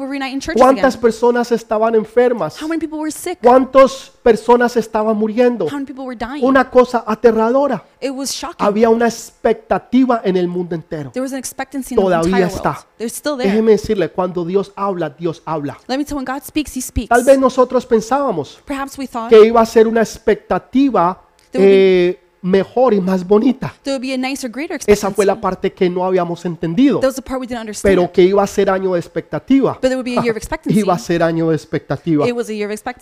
cuántas 0.55 0.97
personas 0.97 1.53
estaban 1.53 1.95
enfermas, 1.95 2.61
How 2.61 2.67
many 2.69 2.81
people 2.81 2.99
were 2.99 3.13
sick? 3.13 3.39
cuántas 3.43 4.13
personas 4.23 4.77
estaban 4.77 5.17
muriendo. 5.17 5.67
Una 6.43 6.71
cosa 6.71 7.05
aterradora. 7.07 7.85
Había 8.59 8.91
una 8.91 9.07
expectativa 9.07 10.21
en 10.25 10.37
el 10.37 10.49
mundo 10.49 10.75
entero. 10.75 11.13
Todavía 11.95 12.47
está. 12.47 12.87
Déjeme 12.99 13.73
decirle, 13.73 14.11
cuando 14.11 14.45
Dios 14.45 14.73
habla, 14.77 15.11
Dios 15.11 15.43
habla. 15.45 15.79
Tal 17.09 17.25
vez 17.25 17.39
nosotros 17.39 17.87
pensábamos 17.87 18.63
que 19.29 19.47
iba 19.47 19.61
a 19.61 19.67
ser 19.67 19.87
una 19.87 20.01
expectativa 20.01 21.23
eh, 21.53 22.21
mejor 22.43 22.95
y 22.95 23.01
más 23.01 23.27
bonita. 23.27 23.75
Esa 24.87 25.11
fue 25.11 25.27
la 25.27 25.41
parte 25.41 25.73
que 25.73 25.89
no 25.91 26.05
habíamos 26.05 26.45
entendido. 26.45 27.01
Pero 27.83 28.13
que 28.13 28.23
iba 28.23 28.43
a 28.43 28.47
ser 28.47 28.71
año 28.71 28.93
de 28.95 29.01
expectativa. 29.01 29.79
Iba 30.81 30.95
a 30.95 30.99
ser 30.99 31.23
año 31.23 31.51
de 31.51 31.57
expectativa. 31.57 32.25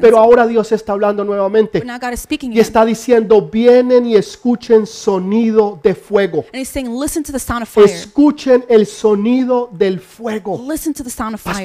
Pero 0.00 0.18
ahora 0.18 0.46
Dios 0.46 0.72
está 0.72 0.92
hablando 0.92 1.24
nuevamente 1.24 1.82
y 2.42 2.58
está 2.60 2.84
diciendo, 2.84 3.42
vienen 3.42 4.06
y 4.06 4.14
escuchen 4.16 4.86
sonido 4.86 5.80
de 5.82 5.94
fuego. 5.94 6.44
Escuchen 7.84 8.64
el 8.68 8.86
sonido 8.86 9.68
del 9.72 10.00
fuego. 10.00 10.58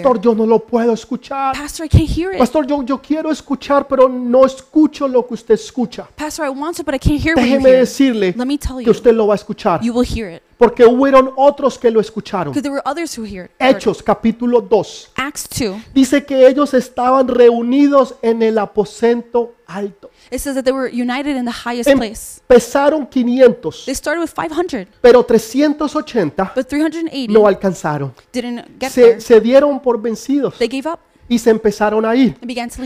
Pastor, 0.03 0.21
yo 0.21 0.35
no 0.35 0.45
lo 0.45 0.59
puedo 0.59 0.93
escuchar. 0.93 1.55
Pastor, 2.37 2.65
yo, 2.67 2.83
yo 2.83 3.01
quiero 3.01 3.31
escuchar, 3.31 3.87
pero 3.87 4.07
no 4.09 4.45
escucho 4.45 5.07
lo 5.07 5.25
que 5.27 5.33
usted 5.35 5.55
escucha. 5.55 6.07
Pastor, 6.15 6.45
I 6.45 6.49
want 6.49 6.77
to, 6.77 6.83
but 6.83 6.93
I 6.93 6.99
can't 6.99 7.19
hear 7.21 7.35
Déjeme 7.63 7.79
decirle 7.79 8.33
Let 8.37 8.45
me 8.45 8.57
tell 8.57 8.83
que 8.83 8.89
usted 8.89 9.13
lo 9.13 9.27
va 9.27 9.33
a 9.33 9.35
escuchar. 9.35 9.81
porque 10.57 10.85
hubieron 10.85 11.33
otros 11.35 11.77
que 11.77 11.91
lo 11.91 11.99
escucharon. 11.99 12.53
Hechos 13.59 14.03
capítulo 14.03 14.61
2. 14.61 15.11
Acts 15.15 15.47
2. 15.59 15.75
Dice 15.93 16.25
que 16.25 16.47
ellos 16.47 16.73
estaban 16.73 17.27
reunidos 17.27 18.15
en 18.21 18.41
el 18.41 18.57
aposento 18.57 19.55
alto. 19.65 20.09
Em-. 21.85 22.13
Empezaron 22.49 23.07
500, 23.07 23.85
They 23.85 23.95
started 23.95 24.21
with 24.21 24.31
500, 24.33 24.87
pero 25.01 25.23
380 25.23 26.51
but 26.55 26.67
380 26.67 27.33
no 27.33 27.47
alcanzaron. 27.47 28.13
didn't 28.31 28.65
get 28.79 28.91
Se, 28.91 29.19
se 29.21 29.39
dieron 29.41 29.79
por 29.81 30.01
vencidos 30.01 30.57
They 30.57 30.67
gave 30.67 30.87
up 30.89 30.99
y 31.33 31.39
se 31.39 31.49
empezaron 31.49 32.05
a 32.05 32.15
ir, 32.15 32.35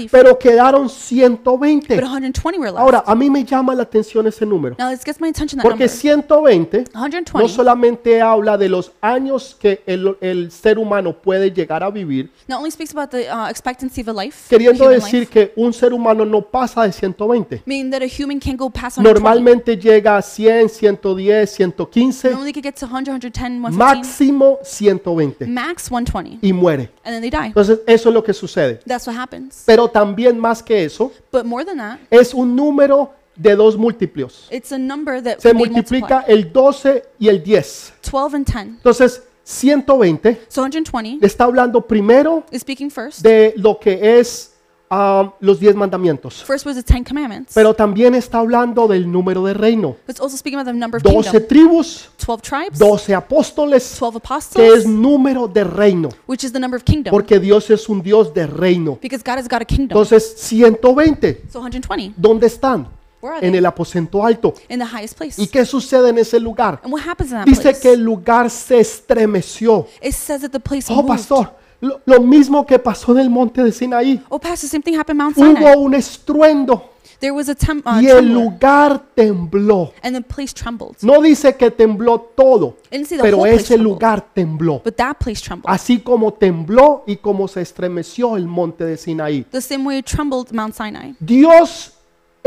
pero 0.09 0.39
quedaron 0.39 0.83
But 0.83 0.91
120. 0.91 1.95
120 1.97 2.59
were 2.59 2.71
left. 2.71 2.79
Ahora, 2.79 3.03
a 3.05 3.13
mí 3.13 3.29
me 3.29 3.43
llama 3.43 3.75
la 3.75 3.83
atención 3.83 4.25
ese 4.27 4.45
número, 4.45 4.77
porque 4.77 5.85
number. 5.85 5.89
120 5.89 6.85
no 6.93 7.01
120 7.01 7.49
solamente 7.49 8.21
habla 8.21 8.57
de 8.57 8.69
los 8.69 8.91
años 9.01 9.55
que 9.59 9.81
el, 9.85 10.15
el 10.21 10.51
ser 10.51 10.79
humano 10.79 11.13
puede 11.13 11.51
llegar 11.51 11.83
a 11.83 11.89
vivir, 11.89 12.31
not 12.47 12.59
only 12.59 12.71
speaks 12.71 12.95
about 12.95 13.09
the 13.09 13.29
uh, 13.29 13.49
expectancy 13.49 14.01
of 14.01 14.07
a 14.07 14.13
life, 14.13 14.47
queriendo 14.49 14.87
decir 14.87 15.27
que 15.27 15.51
un 15.57 15.73
ser 15.73 15.91
humano 15.93 16.23
no 16.25 16.41
pasa 16.41 16.83
de 16.83 16.93
120. 16.93 17.63
meaning 17.65 17.91
that 17.91 18.01
a 18.01 18.07
human 18.07 18.39
can 18.39 18.55
go 18.55 18.69
past 18.69 18.97
120. 18.97 19.19
Normalmente 19.19 19.75
llega 19.77 20.17
a 20.17 20.21
100, 20.21 20.69
110, 20.69 21.49
115, 21.49 22.31
Normally 22.31 22.53
could 22.53 22.63
get 22.63 22.75
to 22.75 22.85
100, 22.85 23.11
110, 23.11 23.61
115, 23.61 23.77
máximo 23.77 24.59
120 24.63 25.47
max 25.47 25.89
120, 25.91 26.39
y 26.41 26.53
muere. 26.53 26.89
and 27.03 27.13
then 27.13 27.21
they 27.21 27.29
die. 27.29 27.47
Entonces, 27.47 27.79
eso 27.85 28.09
es 28.09 28.13
lo 28.15 28.23
que 28.23 28.33
sucede. 28.37 28.79
That's 28.85 29.07
what 29.07 29.17
happens. 29.17 29.63
Pero 29.65 29.87
también 29.89 30.39
más 30.39 30.63
que 30.63 30.85
eso, 30.85 31.11
But 31.31 31.43
more 31.45 31.65
than 31.65 31.77
that, 31.77 31.99
es 32.09 32.33
un 32.33 32.55
número 32.55 33.11
de 33.35 33.55
dos 33.55 33.77
múltiplos. 33.77 34.47
it's 34.51 34.71
a 34.71 34.77
number 34.77 35.21
that 35.21 35.39
Se 35.39 35.53
multiplica 35.53 36.23
el 36.27 36.51
12 36.51 37.03
y 37.19 37.27
el 37.27 37.43
10. 37.43 37.93
12 38.11 38.35
and 38.35 38.45
10. 38.45 38.57
Entonces, 38.77 39.21
120 39.43 40.41
So 40.49 40.61
120 40.61 41.25
está 41.25 41.45
hablando 41.45 41.81
primero 41.81 42.43
is 42.51 42.61
speaking 42.61 42.89
first. 42.91 43.21
de 43.21 43.53
lo 43.57 43.79
que 43.79 44.19
es 44.19 44.53
los 44.89 45.59
10 45.59 45.75
mandamientos. 45.75 46.43
First 46.45 46.65
was 46.65 46.75
the 46.75 46.83
Ten 46.83 47.03
Commandments. 47.03 47.53
Pero 47.53 47.73
también 47.73 48.15
está 48.15 48.39
hablando 48.39 48.87
del 48.87 49.11
número 49.11 49.43
de 49.43 49.53
reino. 49.53 49.97
It's 50.07 50.19
also 50.21 50.37
speaking 50.37 50.59
about 50.59 50.71
the 50.73 50.79
number 50.79 50.97
of 50.97 51.03
12 51.03 51.23
kingdom. 51.31 51.47
tribus, 51.47 52.09
12 52.25 52.41
tribes, 52.41 52.79
12 52.79 53.13
apóstoles, 53.15 53.97
12 53.99 54.19
que 54.19 54.67
es 54.67 54.71
apostles, 54.85 54.85
número 54.87 55.47
de 55.47 55.63
reino. 55.63 56.09
which 56.27 56.43
is 56.43 56.51
the 56.53 56.59
number 56.59 56.77
of 56.77 56.83
kingdom. 56.85 57.11
Porque 57.11 57.39
Dios 57.39 57.69
es 57.69 57.89
un 57.89 58.01
Dios 58.01 58.33
de 58.33 58.47
reino. 58.47 58.97
Because 59.01 59.23
God 59.25 59.37
has 59.39 59.47
got 59.49 59.61
a 59.61 59.65
kingdom. 59.65 59.97
Entonces, 59.97 60.35
120, 60.37 61.43
So 61.51 61.59
120, 61.59 62.13
¿dónde 62.15 62.47
están? 62.47 62.87
where 63.19 63.35
are 63.35 63.45
En 63.45 63.51
they? 63.51 63.57
el 63.59 63.65
aposento 63.65 64.23
alto. 64.25 64.53
In 64.69 64.79
the 64.79 64.85
highest 64.85 65.17
place. 65.17 65.41
¿Y 65.41 65.47
qué 65.47 65.65
sucede 65.65 66.09
en 66.09 66.19
ese 66.19 66.39
lugar? 66.39 66.79
And 66.83 66.93
what 66.93 67.01
happens 67.05 67.31
in 67.31 67.37
that 67.37 67.45
Dice 67.45 67.61
place? 67.61 67.79
que 67.81 67.91
el 67.93 68.01
lugar 68.03 68.49
se 68.49 68.79
estremeció. 68.79 69.87
It 70.01 70.13
says 70.13 70.41
that 70.41 70.51
the 70.51 70.59
place 70.59 70.85
Oh, 70.89 70.97
moved. 70.97 71.07
pastor, 71.07 71.51
lo, 71.81 72.01
lo 72.05 72.21
mismo 72.21 72.65
que 72.65 72.79
pasó 72.79 73.11
en 73.13 73.19
el 73.19 73.29
monte 73.29 73.63
de 73.63 73.71
Sinaí. 73.71 74.21
Oh, 74.29 74.39
pastor, 74.39 74.69
same 74.69 74.81
thing 74.83 74.95
happened 74.97 75.17
Mount 75.21 75.35
Sinai. 75.35 75.53
Hubo 75.75 75.81
un 75.81 75.93
estruendo 75.93 76.91
There 77.19 77.31
was 77.31 77.49
a 77.49 77.55
tem- 77.55 77.81
uh, 77.83 77.99
y 77.99 78.07
el 78.09 78.31
lugar 78.31 79.01
tembló. 79.15 79.91
and 80.03 80.15
the 80.15 80.21
place 80.21 80.53
trembled. 80.53 80.97
No 81.01 81.19
dice 81.19 81.55
que 81.55 81.71
tembló 81.71 82.19
todo, 82.35 82.77
pero 83.19 83.43
ese 83.47 83.75
lugar 83.75 84.23
tembló. 84.35 84.81
but 84.83 84.95
that 84.97 85.15
place 85.17 85.41
trembled. 85.41 85.65
Así 85.73 85.97
como 85.99 86.33
tembló 86.33 87.03
y 87.07 87.15
como 87.17 87.47
se 87.47 87.61
estremeció 87.61 88.37
el 88.37 88.45
monte 88.45 88.85
de 88.85 88.97
Sinaí. 88.97 89.43
The 89.49 89.61
same 89.61 89.83
way 89.85 89.97
it 89.97 90.05
trembled 90.05 90.51
Mount 90.53 90.75
Sinai. 90.75 91.15
Dios, 91.19 91.93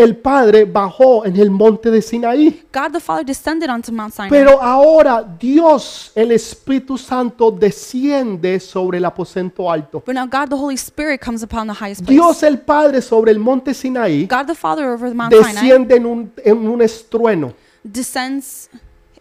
el 0.03 0.17
Padre, 0.17 0.65
bajó 0.65 1.25
en 1.25 1.37
el 1.37 1.51
monte 1.51 1.91
de 1.91 2.01
Sinaí. 2.03 2.63
God 2.73 2.93
the 2.93 3.01
Father 3.01 3.25
descended 3.25 3.69
onto 3.71 3.93
Mount 3.93 4.13
Sinai. 4.15 4.31
Pero 4.31 4.61
ahora 4.61 5.23
Dios, 5.39 6.13
el 6.15 6.33
Espíritu 6.33 6.97
Santo, 6.99 7.51
desciende 7.51 8.59
sobre 8.61 8.99
el 8.99 9.05
aposento 9.05 9.71
alto. 9.71 10.03
but 10.07 10.15
now 10.15 10.27
God 10.27 10.49
the 10.49 10.57
Holy 10.57 10.77
Spirit 10.77 11.21
comes 11.21 11.43
upon 11.43 11.67
the 11.67 11.75
highest 11.75 12.03
place. 12.05 12.13
Dios 12.15 12.43
el 12.43 12.59
Padre 12.61 13.03
sobre 13.03 13.31
el 13.33 13.39
monte 13.39 13.75
Sinaí 13.75 14.27
God 14.27 14.47
the 14.47 14.55
Father 14.55 14.87
over 14.87 15.09
the 15.09 15.15
Mount 15.15 15.33
Sinai 15.33 15.53
desciende 15.55 15.97
en 15.97 16.07
un, 16.07 16.33
en 16.45 16.67
un 16.69 16.81
estrueno, 16.83 17.53
descends 17.83 18.69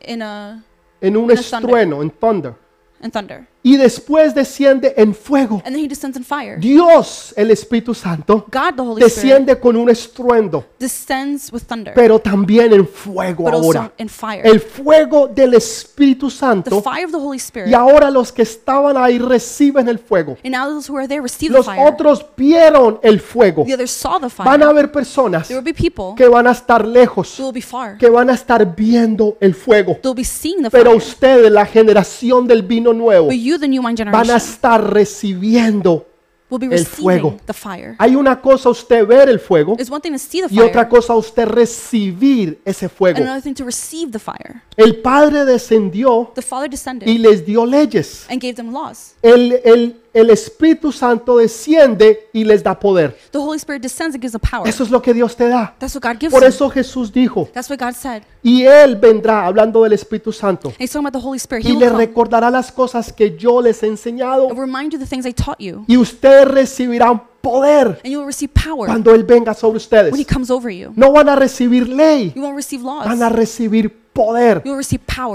in 0.08 0.22
a 0.22 0.64
en 1.02 1.18
un 1.18 1.26
In 1.32 1.38
a 1.38 1.42
thunder. 1.42 2.02
en 2.02 2.10
thunder. 2.12 2.54
in 3.02 3.12
thunder, 3.12 3.48
Y 3.70 3.78
después 3.78 4.34
desciende 4.34 4.96
en 4.98 5.14
fuego. 5.14 5.62
and 5.64 5.76
then 5.76 5.84
He 5.86 5.88
descends 5.88 6.18
in 6.18 6.24
fire. 6.24 6.58
Dios, 6.60 7.34
el 7.38 7.52
Espíritu 7.52 7.94
Santo, 7.94 8.46
God 8.52 8.74
the 8.76 8.82
Holy 8.82 9.04
Spirit 9.04 9.14
desciende 9.14 9.60
con 9.60 9.76
un 9.76 9.90
estruendo, 9.92 10.66
descends 10.80 11.54
with 11.54 11.62
thunder, 11.68 11.94
pero 11.94 12.18
también 12.18 12.74
en 12.74 12.88
fuego 12.88 13.44
but 13.44 13.54
also 13.54 13.66
ahora. 13.68 13.92
in 14.00 14.10
fire. 14.10 14.42
El 14.44 14.60
fuego 14.60 15.28
del 15.28 15.54
Espíritu 15.54 16.30
the 16.30 16.36
Santo. 16.36 16.82
fire 16.82 17.06
of 17.06 17.12
the 17.12 17.18
Holy 17.18 17.38
Spirit. 17.38 17.70
Y 17.70 17.76
ahora 17.76 18.10
los 18.10 18.32
que 18.32 18.42
estaban 18.42 18.98
ahí 18.98 19.20
reciben 19.20 19.88
el 19.88 20.00
fuego. 20.00 20.38
And 20.44 20.54
now 20.56 20.68
those 20.68 20.92
who 20.92 20.98
are 20.98 21.08
there 21.08 21.22
receive 21.22 21.52
the 21.52 21.58
Los 21.60 21.68
fire. 21.68 21.80
otros 21.88 22.26
vieron 22.36 23.00
el 23.04 23.20
fuego. 23.20 23.66
the 23.68 23.76
others 23.76 23.92
saw 23.92 24.20
the 24.20 24.30
fire. 24.32 24.50
Van 24.50 24.64
a 24.64 24.70
haber 24.70 24.92
personas 24.92 25.48
there 25.48 25.60
will 25.60 25.64
be 25.64 25.74
people 25.74 26.16
que 26.18 26.28
van 26.28 26.48
a 26.48 26.52
estar 26.52 26.88
lejos, 26.88 27.40
who 27.40 27.46
will 27.46 27.54
be 27.54 27.62
far. 27.62 27.98
que 28.00 28.10
van 28.10 28.32
a 28.32 28.34
estar 28.34 28.76
viendo 28.76 29.38
el 29.40 29.54
fuego. 29.54 29.98
They'll 30.02 30.16
be 30.16 30.24
seeing 30.24 30.64
the 30.64 30.72
Pero 30.72 30.92
fire. 30.92 30.98
ustedes, 30.98 31.52
la 31.52 31.68
generación 31.68 32.48
del 32.48 32.64
vino 32.64 32.94
nuevo, 32.94 33.28
but 33.28 33.36
you, 33.36 33.59
the 33.60 33.68
new 33.68 33.82
wine 33.82 33.96
van 33.96 34.08
a 34.08 34.12
generation, 34.12 34.36
estar 34.38 34.94
recibiendo. 34.94 36.06
will 36.52 36.58
be 36.60 36.66
el 36.66 36.72
receiving 36.72 36.96
fuego. 37.04 37.38
the 37.46 37.54
fire. 37.54 37.96
Hay 38.00 38.16
una 38.16 38.42
cosa 38.42 38.70
usted 38.70 39.06
ver 39.06 39.30
el 39.30 39.40
fuego 39.40 39.76
It's 39.78 39.90
one 39.92 40.02
thing 40.02 40.14
to 40.14 40.18
see 40.18 40.42
the 40.42 40.48
y 40.48 40.56
fire, 40.58 40.66
otra 40.70 40.90
cosa 40.90 41.14
usted 41.16 41.46
recibir 41.48 42.60
ese 42.66 42.90
fuego. 42.90 43.18
and 43.18 43.28
another 43.28 43.42
thing 43.44 43.54
to 43.54 43.64
receive 43.66 44.12
the 44.12 44.18
fire. 44.20 44.64
El 44.76 44.96
Padre 44.98 45.46
descendió 45.46 46.32
The 46.34 46.42
Father 46.42 46.68
descended 46.70 47.08
y 47.08 47.20
les 47.20 47.46
dio 47.46 47.66
leyes. 47.68 48.26
and 48.30 48.42
gave 48.42 48.56
them 48.56 48.72
laws. 48.74 49.14
El, 49.22 49.60
el- 49.64 49.96
el 50.14 50.30
Espíritu 50.30 50.92
Santo 50.92 51.38
desciende 51.38 52.30
y 52.34 52.44
les 52.44 52.64
da 52.64 52.80
poder. 52.80 53.18
The 53.32 53.38
Holy 53.38 53.58
Spirit 53.58 53.82
descends 53.82 54.16
and 54.16 54.22
gives 54.22 54.32
them 54.32 54.42
power. 54.42 54.68
Eso 54.68 54.84
es 54.84 54.90
lo 54.90 55.02
que 55.02 55.14
Dios 55.14 55.36
te 55.36 55.48
da. 55.48 55.76
That's 55.80 55.96
what 55.96 56.04
God 56.04 56.20
gives 56.20 56.34
Por 56.34 56.44
eso 56.44 56.70
Jesús 56.70 57.12
dijo, 57.12 57.48
That's 57.54 57.70
what 57.70 57.80
God 57.80 57.94
said. 57.94 58.24
y 58.42 58.64
Él 58.64 58.96
vendrá, 58.96 59.46
hablando 59.46 59.84
del 59.84 59.94
Espíritu 59.94 60.32
Santo, 60.32 60.70
And 60.70 60.78
He's 60.80 60.92
talking 60.92 61.06
about 61.08 61.20
the 61.22 61.26
Holy 61.28 61.38
Spirit. 61.38 61.66
He 61.66 61.72
y 61.72 61.74
come 61.76 61.90
recordará 61.98 62.50
las 62.50 62.72
cosas 62.72 63.12
que 63.14 63.38
yo 63.38 63.62
les 63.62 63.82
he 63.84 63.88
enseñado. 63.88 64.50
and 64.50 64.60
remind 64.60 64.92
you 64.94 65.00
the 65.00 65.06
things 65.06 65.26
I 65.26 65.34
taught 65.34 65.60
you. 65.60 65.84
Y 65.88 65.98
ustedes 65.98 66.48
recibirán 66.48 67.24
poder 67.42 68.00
And 68.04 68.12
you 68.12 68.20
will 68.20 68.28
receive 68.28 68.52
power 68.54 68.88
cuando 68.88 69.14
Él 69.14 69.24
venga 69.24 69.54
sobre 69.54 69.78
ustedes. 69.78 70.12
when 70.12 70.20
He 70.22 70.26
comes 70.26 70.50
over 70.50 70.70
you. 70.72 70.92
No 70.96 71.12
van 71.12 71.30
a 71.30 71.36
recibir 71.36 71.88
ley, 71.88 72.34
You 72.36 72.42
won't 72.42 72.56
receive 72.56 72.84
laws. 72.84 73.06
van 73.06 73.22
a 73.24 73.30
recibir 73.30 73.99
poder. 74.14 74.64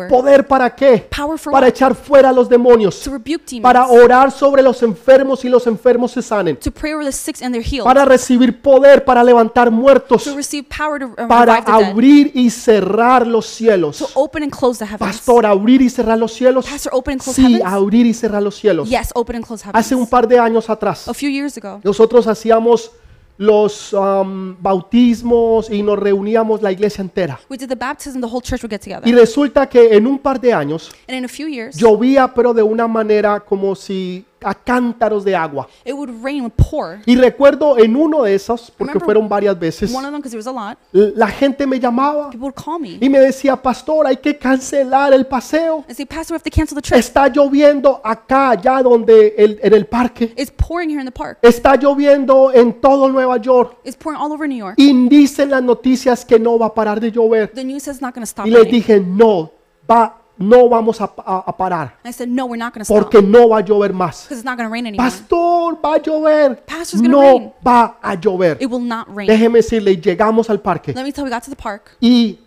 ¿Poder 0.08 0.46
para 0.46 0.74
qué? 0.74 1.06
Power 1.14 1.38
for 1.38 1.52
Para 1.52 1.68
echar 1.68 1.94
fuera 1.94 2.30
a 2.30 2.32
los 2.32 2.48
demonios, 2.48 3.08
para 3.62 3.86
orar 3.88 4.30
sobre 4.30 4.62
los 4.62 4.82
enfermos 4.82 5.44
y 5.44 5.48
los 5.48 5.66
enfermos 5.66 6.12
se 6.12 6.22
sanen, 6.22 6.58
para 7.82 8.04
recibir 8.04 8.60
poder 8.60 9.04
para 9.04 9.22
levantar 9.22 9.70
muertos, 9.70 10.28
para 11.28 11.56
abrir 11.56 12.32
y 12.34 12.50
cerrar 12.50 13.26
los 13.26 13.46
cielos. 13.46 14.04
Pastor, 14.98 15.46
abrir 15.46 15.82
y 15.82 15.90
cerrar 15.90 16.18
los 16.18 16.32
cielos. 16.32 16.66
Sí, 17.20 17.60
abrir 17.64 18.06
y 18.06 18.14
cerrar 18.14 18.42
los 18.42 18.56
cielos. 18.56 18.88
Yes, 18.88 19.10
open 19.14 19.36
and 19.36 19.46
close 19.46 19.62
heavens. 19.64 19.86
Hace 19.86 19.94
un 19.94 20.06
par 20.06 20.28
de 20.28 20.38
años 20.38 20.68
atrás, 20.68 21.08
A 21.08 21.14
few 21.14 21.30
years 21.30 21.56
ago, 21.56 21.80
nosotros 21.82 22.26
hacíamos 22.26 22.90
los 23.36 23.92
um, 23.92 24.56
bautismos 24.60 25.70
y 25.70 25.82
nos 25.82 25.98
reuníamos 25.98 26.62
la 26.62 26.70
iglesia 26.70 27.02
entera. 27.02 27.40
we 27.50 27.56
did 27.56 27.68
the 27.68 27.74
baptism, 27.74 28.20
the 28.20 28.26
whole 28.26 28.40
church 28.40 28.62
would 28.62 28.70
get 28.70 28.80
together. 28.80 29.08
Y 29.08 29.12
resulta 29.12 29.68
que 29.68 29.94
en 29.96 30.06
un 30.06 30.18
par 30.18 30.40
de 30.40 30.52
años 30.52 30.90
And 31.08 31.16
in 31.16 31.24
a 31.24 31.28
few 31.28 31.48
years, 31.48 31.76
llovía, 31.76 32.32
pero 32.32 32.54
de 32.54 32.62
una 32.62 32.86
manera 32.86 33.40
como 33.40 33.74
si 33.74 34.24
a 34.44 34.54
cántaros 34.54 35.24
de 35.24 35.34
agua. 35.34 35.68
it 35.84 35.92
would 35.94 36.10
rain, 36.22 36.50
pour. 36.50 36.98
Y 37.06 37.16
recuerdo 37.16 37.78
en 37.78 37.96
uno 37.96 38.22
de 38.22 38.34
esos, 38.34 38.70
porque 38.76 39.00
fueron 39.00 39.28
varias 39.28 39.58
veces, 39.58 39.92
One 39.94 40.06
of 40.06 40.12
them, 40.12 40.22
there 40.22 40.36
was 40.36 40.46
a 40.46 40.52
lot, 40.52 40.78
la 40.92 41.28
gente 41.28 41.66
me 41.66 41.78
llamaba 41.80 42.30
people 42.30 42.46
would 42.46 42.54
call 42.54 42.78
me 42.78 42.98
y 43.00 43.08
me 43.08 43.18
decía, 43.18 43.56
pastor, 43.56 44.06
hay 44.06 44.16
que 44.16 44.36
cancelar 44.38 45.12
el 45.12 45.26
paseo. 45.26 45.84
and 45.88 45.96
say, 45.96 46.04
Pastor, 46.04 46.34
we 46.34 46.36
have 46.36 46.42
to 46.42 46.50
cancel 46.50 46.74
the 46.76 46.82
trip. 46.82 46.98
Está 46.98 47.28
lloviendo 47.28 48.00
acá, 48.04 48.50
allá 48.50 48.82
donde 48.82 49.34
el- 49.36 49.58
en 49.62 49.72
el 49.74 49.86
parque. 49.86 50.32
It's 50.36 50.50
pouring 50.50 50.90
here 50.90 51.00
in 51.00 51.06
the 51.06 51.12
park. 51.12 51.38
Está 51.42 51.76
lloviendo 51.76 52.52
en 52.52 52.80
todo 52.80 53.08
Nueva 53.08 53.36
York. 53.38 53.78
It's 53.84 53.96
pouring 53.96 54.20
all 54.20 54.32
over 54.32 54.48
New 54.48 54.58
York. 54.58 54.74
Y 54.76 55.08
dicen 55.08 55.50
las 55.50 55.62
noticias 55.62 56.24
que 56.24 56.38
no 56.38 56.58
va 56.58 56.66
a 56.66 56.74
parar 56.74 57.00
de 57.00 57.10
llover. 57.10 57.50
The 57.52 57.64
news 57.64 57.86
it's 57.86 58.00
not 58.00 58.14
going 58.14 58.22
to 58.22 58.30
stop 58.30 58.46
Y 58.46 58.50
les 58.50 58.70
dije, 58.70 59.00
no, 59.00 59.50
va, 59.90 60.20
no 60.36 60.68
vamos 60.68 61.00
a, 61.00 61.04
a- 61.04 61.44
a 61.46 61.56
parar. 61.56 61.94
I 62.04 62.10
said, 62.12 62.28
no, 62.28 62.46
we're 62.46 62.56
not 62.58 62.72
going 62.74 62.80
to 62.80 62.84
stop 62.84 62.98
Porque 63.10 63.22
no 63.22 63.48
va 63.50 63.58
a 63.58 63.62
llover 63.64 63.92
más. 63.92 64.24
because 64.24 64.38
it's 64.38 64.44
not 64.44 64.56
going 64.56 64.68
to 64.68 64.72
rain 64.72 64.86
anymore. 64.86 65.06
Pastor, 65.08 65.78
va 65.80 65.94
a 65.94 66.00
llover. 66.00 66.56
Pastor's 66.66 67.00
gonna 67.00 67.12
No 67.12 67.20
rain. 67.38 67.52
va 67.64 67.96
a 68.02 68.16
llover. 68.16 68.56
It 68.60 68.66
will 68.68 68.80
not 68.80 69.06
rain. 69.14 69.28
Déjeme 69.28 69.58
decirle, 69.58 69.96
llegamos 70.00 70.50
al 70.50 70.60
parque 70.60 70.92
Let 70.92 71.04
me 71.04 71.12
tell 71.12 71.22
you, 71.22 71.26
we 71.26 71.30
got 71.30 71.42
to 71.44 71.50
the 71.50 71.56
park 71.56 71.96
y 72.00 72.38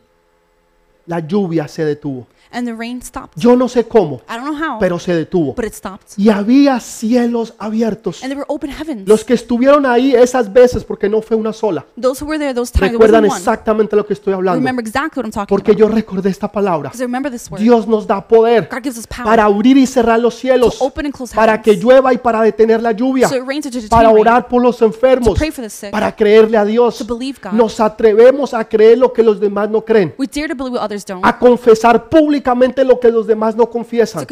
la 1.05 1.19
lluvia 1.21 1.67
se 1.69 1.85
detuvo. 1.85 2.27
And 2.51 2.67
the 2.67 2.73
rain 2.73 3.01
stopped. 3.01 3.33
Yo 3.37 3.55
no 3.55 3.67
sé 3.67 3.87
cómo, 3.87 4.21
I 4.29 4.35
don't 4.37 4.45
know 4.45 4.55
how, 4.55 4.79
pero 4.79 4.99
se 4.99 5.13
detuvo. 5.13 5.53
but 5.55 5.65
it 5.65 5.73
stopped. 5.73 6.07
Y 6.17 6.29
había 6.29 6.79
cielos 6.79 7.53
abiertos. 7.57 8.23
And 8.23 8.29
there 8.31 8.39
were 8.39 8.45
open 8.49 8.71
heavens. 8.71 9.07
Los 9.07 9.23
que 9.23 9.33
estuvieron 9.33 9.85
ahí 9.85 10.13
esas 10.13 10.51
veces, 10.51 10.83
porque 10.83 11.09
no 11.09 11.21
fue 11.21 11.37
una 11.37 11.53
sola, 11.53 11.85
Those 11.99 12.23
who 12.23 12.27
were 12.29 12.39
there 12.39 12.53
those 12.53 12.71
times, 12.71 12.87
it 12.89 12.93
recuerdan 12.93 13.23
wasn't 13.25 13.31
one. 13.31 13.39
exactamente 13.39 13.95
lo 13.95 14.05
que 14.05 14.13
estoy 14.13 14.33
hablando. 14.33 14.59
Remember 14.59 14.85
exactly 14.85 15.19
what 15.21 15.25
I'm 15.25 15.31
talking 15.31 15.47
Porque 15.55 15.71
about. 15.71 15.79
yo 15.79 15.87
recordé 15.89 16.29
esta 16.29 16.51
palabra. 16.51 16.89
Because 16.89 17.01
I 17.01 17.05
remember 17.05 17.31
this 17.31 17.49
word. 17.51 17.59
Dios 17.61 17.87
nos 17.87 18.05
da 18.07 18.25
poder 18.27 18.67
God 18.71 18.81
gives 18.83 18.97
us 18.97 19.07
power 19.07 19.25
para 19.25 19.45
abrir 19.45 19.77
y 19.77 19.85
cerrar 19.85 20.19
los 20.19 20.35
cielos, 20.35 20.77
to 20.79 20.85
open 20.85 21.05
and 21.07 21.15
close 21.15 21.35
para 21.35 21.61
que 21.61 21.71
heavens. 21.71 21.83
llueva 21.85 22.13
y 22.13 22.17
para 22.17 22.41
detener 22.41 22.81
la 22.81 22.91
lluvia, 22.91 23.27
So 23.27 23.35
it 23.35 23.43
rains 23.47 23.63
to 23.65 23.69
detain 23.71 23.89
para 23.89 24.09
rain, 24.09 24.19
orar 24.19 24.47
por 24.47 24.61
los 24.61 24.81
enfermos, 24.81 25.29
to 25.29 25.35
pray 25.35 25.51
for 25.51 25.63
the 25.63 25.69
sick, 25.69 25.91
para 25.91 26.15
creerle 26.15 26.57
a 26.57 26.65
Dios. 26.65 26.97
to 26.97 27.05
believe 27.05 27.39
God. 27.43 27.51
Nos 27.53 27.79
atrevemos 27.79 28.53
a 28.53 28.63
creer 28.65 28.97
lo 28.97 29.11
que 29.13 29.23
los 29.23 29.39
demás 29.39 29.69
no 29.69 29.81
creen, 29.83 30.13
We 30.17 30.27
dare 30.27 30.47
to 30.49 30.55
believe 30.55 30.75
what 30.77 30.85
others 30.85 31.05
don't. 31.05 31.25
a 31.25 31.37
confesar 31.37 32.07
públicamente 32.37 32.83
lo 32.83 32.99
que 32.99 33.09
los 33.09 33.25
demás 33.25 33.55
no 33.55 33.69
confiesan, 33.69 34.25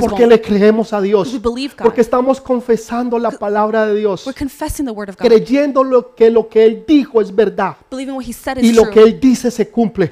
porque 0.00 0.26
le 0.26 0.40
creemos 0.40 0.92
a 0.92 1.00
Dios, 1.00 1.36
porque 1.82 2.00
estamos 2.00 2.40
confesando 2.40 3.18
la 3.18 3.30
palabra 3.32 3.86
de 3.86 3.96
Dios, 3.96 4.28
creyendo 5.16 5.82
lo 5.82 6.14
que 6.14 6.30
lo 6.30 6.48
que 6.48 6.64
Él 6.64 6.84
dijo 6.86 7.20
es 7.20 7.34
verdad. 7.34 7.76
Y 8.60 8.72
lo 8.72 8.90
que 8.90 9.02
Él 9.02 9.18
dice 9.20 9.50
se 9.50 9.68
cumple, 9.68 10.10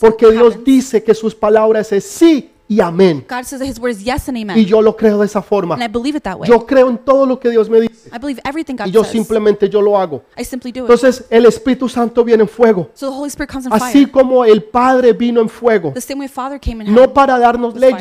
porque 0.00 0.30
Dios 0.30 0.62
dice 0.64 1.02
que 1.02 1.14
sus 1.14 1.34
palabras 1.34 1.90
es 1.92 2.04
sí 2.04 2.51
y 2.76 2.80
amén. 2.80 3.24
God 3.28 3.44
says 3.44 3.58
that 3.60 3.68
his 3.68 3.78
word 3.78 3.90
is 3.90 4.02
yes 4.04 4.28
and 4.28 4.36
Y 4.38 4.42
amen. 4.42 4.64
yo 4.64 4.80
lo 4.80 4.96
creo 4.96 5.18
de 5.18 5.26
esa 5.26 5.42
forma. 5.42 5.74
And 5.74 5.82
I 5.84 5.88
believe 5.88 6.16
it 6.16 6.22
that 6.24 6.38
way. 6.38 6.48
Yo 6.48 6.64
creo 6.66 6.88
en 6.88 6.98
todo 6.98 7.26
lo 7.26 7.38
que 7.38 7.50
Dios 7.50 7.68
me 7.68 7.80
dice 7.80 8.08
I 8.14 8.18
believe 8.18 8.40
everything 8.44 8.76
God 8.76 8.86
y 8.86 8.90
yo 8.90 9.02
says. 9.02 9.12
simplemente 9.12 9.68
yo 9.68 9.80
lo 9.82 9.98
hago. 9.98 10.22
I 10.38 10.44
simply 10.44 10.72
do 10.72 10.80
it. 10.84 10.90
Entonces 10.90 11.24
el 11.30 11.46
Espíritu 11.46 11.88
Santo 11.88 12.24
viene 12.24 12.42
en 12.42 12.48
fuego, 12.48 12.90
So 12.94 13.10
the 13.10 13.16
Holy 13.16 13.28
Spirit 13.28 13.50
comes 13.50 13.66
in 13.66 13.72
así 13.72 14.04
fire. 14.04 14.10
como 14.10 14.44
el 14.44 14.62
Padre 14.64 15.12
vino 15.12 15.40
en 15.40 15.48
fuego, 15.48 15.92
The 15.94 16.00
same 16.00 16.20
way 16.20 16.28
Father 16.28 16.58
came 16.60 16.84
in 16.84 16.94
no 16.94 17.12
para 17.12 17.38
darnos 17.38 17.74
with 17.74 17.80
fire. 17.82 17.92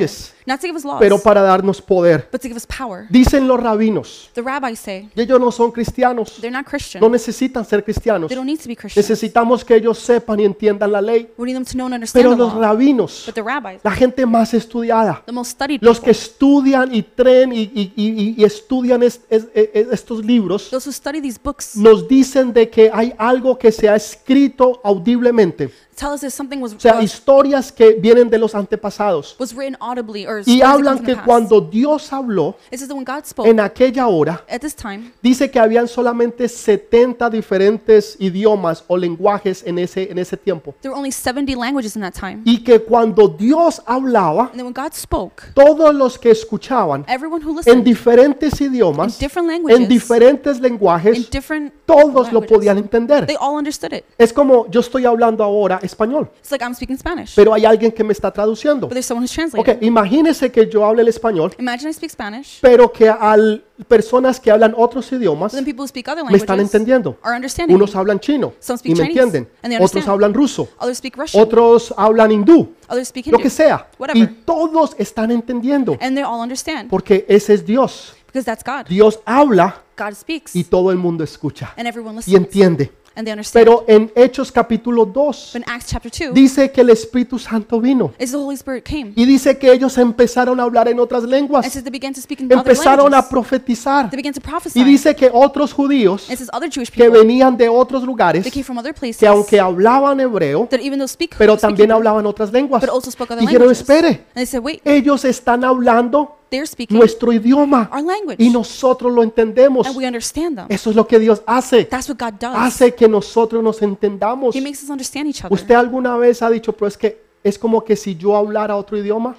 Leyes, 0.45 0.47
Not 0.47 0.59
to 0.61 0.67
give 0.67 0.75
us 0.77 0.85
laws, 0.85 0.99
pero 0.99 1.17
para 1.19 1.41
darnos 1.41 1.81
poder. 1.81 2.27
but 2.31 2.41
to 2.41 2.47
give 2.47 2.57
us 2.57 2.65
power. 2.67 3.05
Dicen 3.09 3.47
los 3.47 3.59
rabinos, 3.59 4.29
The 4.33 4.41
rabbis 4.41 4.79
say 4.79 5.09
y 5.15 5.21
ellos 5.21 5.39
no 5.39 5.51
son 5.51 5.71
cristianos, 5.71 6.37
they're 6.41 6.51
not 6.55 6.65
Christian. 6.65 7.01
no 7.01 7.09
necesitan 7.09 7.65
ser 7.65 7.83
cristianos. 7.83 8.29
They 8.29 8.35
don't 8.35 8.45
need 8.47 8.59
to 8.59 8.67
be 8.67 8.75
Christian. 8.75 9.01
Necesitamos 9.01 9.63
que 9.63 9.75
ellos 9.75 9.99
sepan 9.99 10.39
y 10.39 10.45
entiendan 10.45 10.91
la 10.91 11.01
ley. 11.01 11.31
We 11.37 11.45
need 11.47 11.55
them 11.55 11.65
to 11.65 11.71
know 11.73 11.85
and 11.85 11.95
understand 11.95 12.23
Pero 12.23 12.35
the 12.35 12.41
los 12.43 12.53
law. 12.53 12.61
rabinos, 12.61 13.23
But 13.25 13.35
the 13.35 13.41
rabbis, 13.43 13.79
la 13.83 13.91
gente 13.91 14.25
más 14.25 14.53
estudiada, 14.53 15.23
the 15.25 15.31
most 15.31 15.51
studied 15.51 15.81
los 15.81 15.99
que 15.99 16.11
estudian 16.11 16.93
y 16.93 17.03
traen 17.03 17.53
y, 17.53 17.61
y- 17.73 17.93
y- 17.95 18.35
y 18.37 18.43
estudian 18.43 19.03
es- 19.03 19.21
es- 19.29 19.47
es- 19.53 19.87
estos 19.91 20.23
libros, 20.25 20.69
those 20.69 20.87
who 20.87 20.93
study 20.93 21.21
these 21.21 21.39
books, 21.41 21.75
nos 21.75 22.07
dicen 22.07 22.51
de 22.53 22.69
que 22.69 22.89
hay 22.93 23.13
algo 23.17 23.57
que 23.57 23.71
se 23.71 23.87
ha 23.89 23.95
escrito 23.95 24.79
audiblemente, 24.83 25.69
tell 26.01 26.13
us 26.13 26.33
something 26.33 26.59
was, 26.59 26.73
o 26.73 26.79
sea, 26.79 26.99
historias 27.01 27.71
que 27.71 27.93
vienen 27.93 28.29
de 28.29 28.39
los 28.39 28.55
antepasados. 28.55 29.35
was 29.39 29.53
written 29.53 29.77
audibly 29.79 30.25
or 30.25 30.39
Y 30.39 30.41
stories 30.41 30.59
that 30.59 30.65
come 30.65 30.81
hablan 30.81 30.97
from 30.97 31.05
the 31.05 31.11
que 31.11 31.15
past. 31.15 31.27
cuando 31.27 31.61
Dios 31.61 32.11
habló 32.11 32.55
It 32.71 32.79
says 32.79 32.87
that 32.87 32.95
when 32.95 33.05
God 33.05 33.25
spoke 33.25 33.47
en 33.47 33.59
aquella 33.59 34.07
hora, 34.07 34.43
at 34.49 34.61
this 34.61 34.75
time, 34.75 35.11
dice 35.21 35.51
que 35.51 35.59
habían 35.59 35.87
solamente 35.87 36.47
70 36.49 37.29
diferentes 37.29 38.15
idiomas 38.19 38.83
o 38.87 38.97
lenguajes 38.97 39.63
en 39.65 39.77
ese, 39.77 40.09
en 40.09 40.17
ese 40.17 40.35
tiempo. 40.37 40.73
there 40.81 40.89
were 40.91 40.97
only 40.97 41.11
70 41.11 41.55
languages 41.55 41.95
in 41.95 42.01
that 42.01 42.13
time. 42.13 42.41
Y 42.45 42.63
que 42.63 42.79
cuando 42.79 43.27
Dios 43.27 43.81
hablaba, 43.85 44.45
And 44.47 44.55
then 44.55 44.65
when 44.65 44.73
God 44.73 44.93
spoke, 44.93 45.43
todos 45.53 45.93
los 45.93 46.17
que 46.17 46.31
escuchaban 46.31 47.05
everyone 47.07 47.43
who 47.43 47.51
en 47.51 47.57
listened 47.57 47.83
diferentes 47.83 48.59
in 48.59 48.73
idiomas, 48.73 49.19
different 49.19 49.47
en 49.49 49.55
languages, 49.63 49.87
diferentes 49.87 50.57
in 50.57 50.63
lenguajes, 50.63 51.29
different 51.29 51.71
todos 51.85 52.31
lo 52.31 52.39
languages, 52.39 52.49
podían 52.49 52.77
entender. 52.79 53.25
they 53.27 53.37
all 53.39 53.55
understood 53.55 53.93
it. 53.93 54.03
Es 54.17 54.33
como 54.33 54.67
yo 54.71 54.79
estoy 54.79 55.05
hablando 55.05 55.43
ahora 55.43 55.79
español, 55.91 56.29
It's 56.39 56.51
like 56.51 56.63
I'm 56.63 56.73
speaking 56.73 56.97
Spanish, 56.97 57.33
pero 57.35 57.53
hay 57.53 57.65
alguien 57.65 57.91
que 57.91 58.03
me 58.03 58.13
está 58.13 58.31
traduciendo. 58.31 58.87
but 58.87 58.93
there's 58.93 59.05
someone 59.05 59.23
who's 59.23 59.31
translating. 59.33 59.77
imagínese 59.81 60.51
que 60.51 60.67
yo 60.69 60.85
hable 60.85 61.01
el 61.01 61.07
español, 61.07 61.53
Imagine 61.59 61.89
I 61.89 61.93
speak 61.93 62.11
Spanish, 62.11 62.59
pero 62.61 62.91
que 62.91 63.09
al 63.09 63.63
personas 63.87 64.39
que 64.39 64.51
hablan 64.51 64.73
otros 64.77 65.11
idiomas 65.11 65.51
then 65.53 65.65
people 65.65 65.83
who 65.83 65.87
speak 65.87 66.07
other 66.07 66.23
me 66.23 66.37
están 66.37 66.59
entendiendo. 66.59 67.17
are 67.23 67.35
understanding. 67.35 67.75
Unos 67.75 67.95
hablan 67.95 68.19
chino 68.19 68.53
Some 68.59 68.75
y 68.75 68.79
speak 68.79 68.91
me 68.97 69.03
Chinese, 69.03 69.21
entienden. 69.23 69.49
and 69.63 69.71
they 69.71 69.75
Otros 69.77 69.91
understand. 69.91 70.09
hablan 70.13 70.33
ruso. 70.33 70.67
Others 70.79 70.97
speak 70.97 71.17
Russian, 71.17 71.43
Otros 71.43 71.93
hablan 71.97 72.31
hindú. 72.31 72.73
others 72.87 73.07
speak 73.07 73.25
Lo 73.27 73.37
Hindu, 73.37 73.43
que 73.43 73.49
sea. 73.49 73.87
Y 73.91 73.95
whatever. 74.01 74.35
todos 74.45 74.95
están 74.97 75.31
entendiendo. 75.31 75.97
and 75.99 76.15
they 76.15 76.23
all 76.23 76.41
understand 76.41 76.89
Porque 76.89 77.25
ese 77.27 77.53
es 77.53 77.65
Dios. 77.65 78.13
because 78.27 78.45
that's 78.45 78.63
God. 78.63 78.85
Dios 78.87 79.19
habla 79.25 79.81
God 79.97 80.13
speaks, 80.13 80.55
y 80.55 80.63
todo 80.63 80.91
el 80.91 80.97
mundo 80.97 81.23
escucha 81.23 81.73
and 81.75 81.87
everyone 81.87 82.13
y 82.13 82.17
listens, 82.17 82.35
entiende. 82.37 82.91
And 83.15 83.25
they 83.25 83.31
understand. 83.31 83.65
Pero 83.65 83.83
en 83.87 84.11
Hechos 84.15 84.51
capítulo 84.51 85.05
2 85.05 85.51
But 85.53 85.55
in 85.55 85.63
Acts 85.67 85.87
chapter 85.87 86.11
2, 86.11 86.33
dice 86.33 86.71
que 86.71 86.81
el 86.81 86.89
Espíritu 86.89 87.37
Santo 87.37 87.79
vino 87.81 88.13
is 88.19 88.31
the 88.31 88.37
Holy 88.37 88.55
Spirit 88.55 88.83
came. 88.85 89.13
y 89.15 89.25
dice 89.25 89.57
que 89.57 89.71
ellos 89.71 89.97
empezaron 89.97 90.59
a 90.59 90.63
hablar 90.63 90.87
en 90.87 90.99
otras 90.99 91.23
lenguas. 91.23 91.65
says 91.65 91.83
they 91.83 91.91
began 91.91 92.13
to 92.13 92.21
speak 92.21 92.39
in 92.39 92.45
other 92.47 92.59
Empezaron 92.59 93.07
a 93.13 93.17
languages. 93.21 93.29
profetizar. 93.29 94.09
They 94.09 94.17
began 94.17 94.33
to 94.33 94.41
prophesy. 94.41 94.79
Y 94.79 94.83
dice 94.83 95.15
que 95.15 95.29
otros 95.31 95.73
judíos 95.73 96.29
It 96.29 96.37
says 96.37 96.49
other 96.53 96.69
Jewish 96.69 96.89
que 96.89 97.03
people, 97.03 97.19
venían 97.19 97.57
de 97.57 97.67
otros 97.69 98.03
lugares, 98.03 98.43
they 98.43 98.51
came 98.51 98.63
from 98.63 98.77
other 98.77 98.93
places, 98.93 99.17
que 99.19 99.27
aunque 99.27 99.59
hablaban 99.59 100.19
hebreo, 100.19 100.67
that 100.69 100.79
even 100.79 100.99
though 100.99 101.07
speak, 101.07 101.35
pero 101.37 101.53
speak 101.53 101.61
también 101.61 101.89
Hebrew, 101.89 101.95
hablaban 101.97 102.25
otras 102.25 102.51
lenguas, 102.51 102.81
but 102.81 102.89
also 102.89 103.11
spoke 103.11 103.31
other 103.33 103.41
dijeron, 103.41 103.67
languages. 103.67 103.81
espere, 103.81 104.07
And 104.09 104.35
they 104.35 104.45
said, 104.45 104.61
wait, 104.63 104.81
ellos 104.85 105.25
están 105.25 105.63
hablando 105.63 106.37
speaking 106.65 106.97
nuestro 106.97 107.31
idioma 107.31 107.89
our 107.91 108.03
language, 108.03 108.37
y 108.37 108.49
nosotros 108.49 109.11
lo 109.11 109.23
entendemos. 109.23 109.87
and 109.87 109.95
we 109.95 110.05
understand 110.05 110.57
them. 110.57 110.65
Eso 110.69 110.89
es 110.89 110.95
lo 110.95 111.07
que 111.07 111.19
Dios 111.19 111.41
hace. 111.45 111.85
That's 111.85 112.09
what 112.09 112.17
God 112.19 112.33
does. 112.39 112.55
Hace 112.55 112.93
que 112.93 113.07
nosotros 113.07 113.63
nos 113.63 113.81
entendamos. 113.81 114.55
He 114.55 114.61
makes 114.61 114.83
us 114.83 114.89
understand 114.89 115.27
each 115.27 115.43
other. 115.43 115.53
¿Usted 115.53 115.75
alguna 115.75 116.17
vez 116.17 116.41
ha 116.41 116.49
dicho, 116.49 116.73
pero 116.73 116.87
es 116.87 116.97
que 116.97 117.30
es 117.43 117.57
como 117.57 117.83
que 117.83 117.95
si 117.95 118.15
yo 118.15 118.35
hablara 118.35 118.75
otro 118.75 118.97
idioma? 118.97 119.35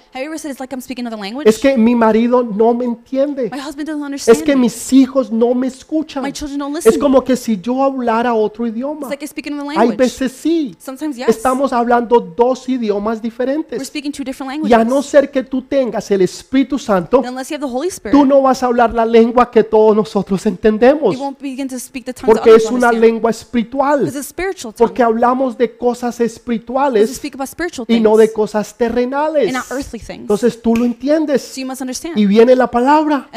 Es 1.45 1.59
que 1.59 1.77
mi 1.77 1.95
marido 1.95 2.43
no 2.43 2.73
me 2.73 2.85
entiende. 2.85 3.49
Es 4.27 4.43
que 4.43 4.55
mis 4.55 4.91
hijos 4.93 5.31
no 5.31 5.53
me 5.53 5.67
escuchan. 5.67 6.25
Es 6.25 6.97
como 6.97 7.23
que 7.23 7.35
si 7.35 7.59
yo 7.59 7.83
hablara 7.83 8.33
otro 8.33 8.67
idioma. 8.67 9.09
Hay 9.75 9.95
veces 9.95 10.31
sí. 10.31 10.75
Estamos 11.27 11.71
hablando 11.71 12.19
dos 12.19 12.67
idiomas 12.67 13.19
We're 13.19 13.21
diferentes. 13.21 13.87
speaking 13.87 14.11
two 14.11 14.23
different 14.23 14.51
Y 14.51 14.55
languages. 14.69 14.77
a 14.77 14.83
no 14.83 15.01
ser 15.01 15.31
que 15.31 15.43
tú 15.43 15.61
tengas 15.61 16.09
el 16.11 16.21
Espíritu 16.21 16.77
Santo, 16.77 17.23
tú 18.11 18.25
no 18.25 18.41
vas 18.41 18.63
a 18.63 18.65
hablar 18.65 18.93
la 18.93 19.05
lengua 19.05 19.49
que 19.49 19.63
todos 19.63 19.95
nosotros 19.95 20.45
entendemos. 20.45 21.15
you 21.15 21.21
won't 21.21 21.39
begin 21.39 21.67
to 21.67 21.79
speak 21.79 22.05
the 22.05 22.13
tongues 22.13 22.35
that 22.35 22.43
Porque 22.43 22.55
es 22.55 22.69
una 22.69 22.91
lengua 22.91 23.31
espiritual. 23.31 24.11
Porque 24.77 25.03
hablamos 25.03 25.57
de 25.57 25.77
cosas 25.77 26.19
espirituales 26.19 27.21
y 27.95 27.99
no 27.99 28.17
de 28.17 28.31
cosas 28.31 28.75
terrenales. 28.75 29.53
Entonces 30.09 30.61
tú 30.61 30.75
lo 30.75 30.85
entiendes. 30.85 31.57
Y 32.15 32.25
viene 32.25 32.55
la 32.55 32.69
palabra. 32.69 33.29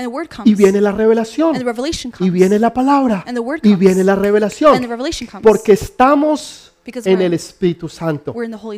Y 0.45 0.55
viene 0.55 0.81
la 0.81 0.93
revelación. 0.93 1.57
Y 2.21 2.31
viene 2.31 2.59
la 2.59 2.73
palabra. 2.73 3.25
Y 3.63 3.75
viene 3.75 4.05
la 4.05 4.17
revelación. 4.17 4.87
Porque 5.43 5.73
estamos 5.73 6.73
en 7.05 7.21
el 7.21 7.35
Espíritu 7.35 7.89
Santo. 7.89 8.35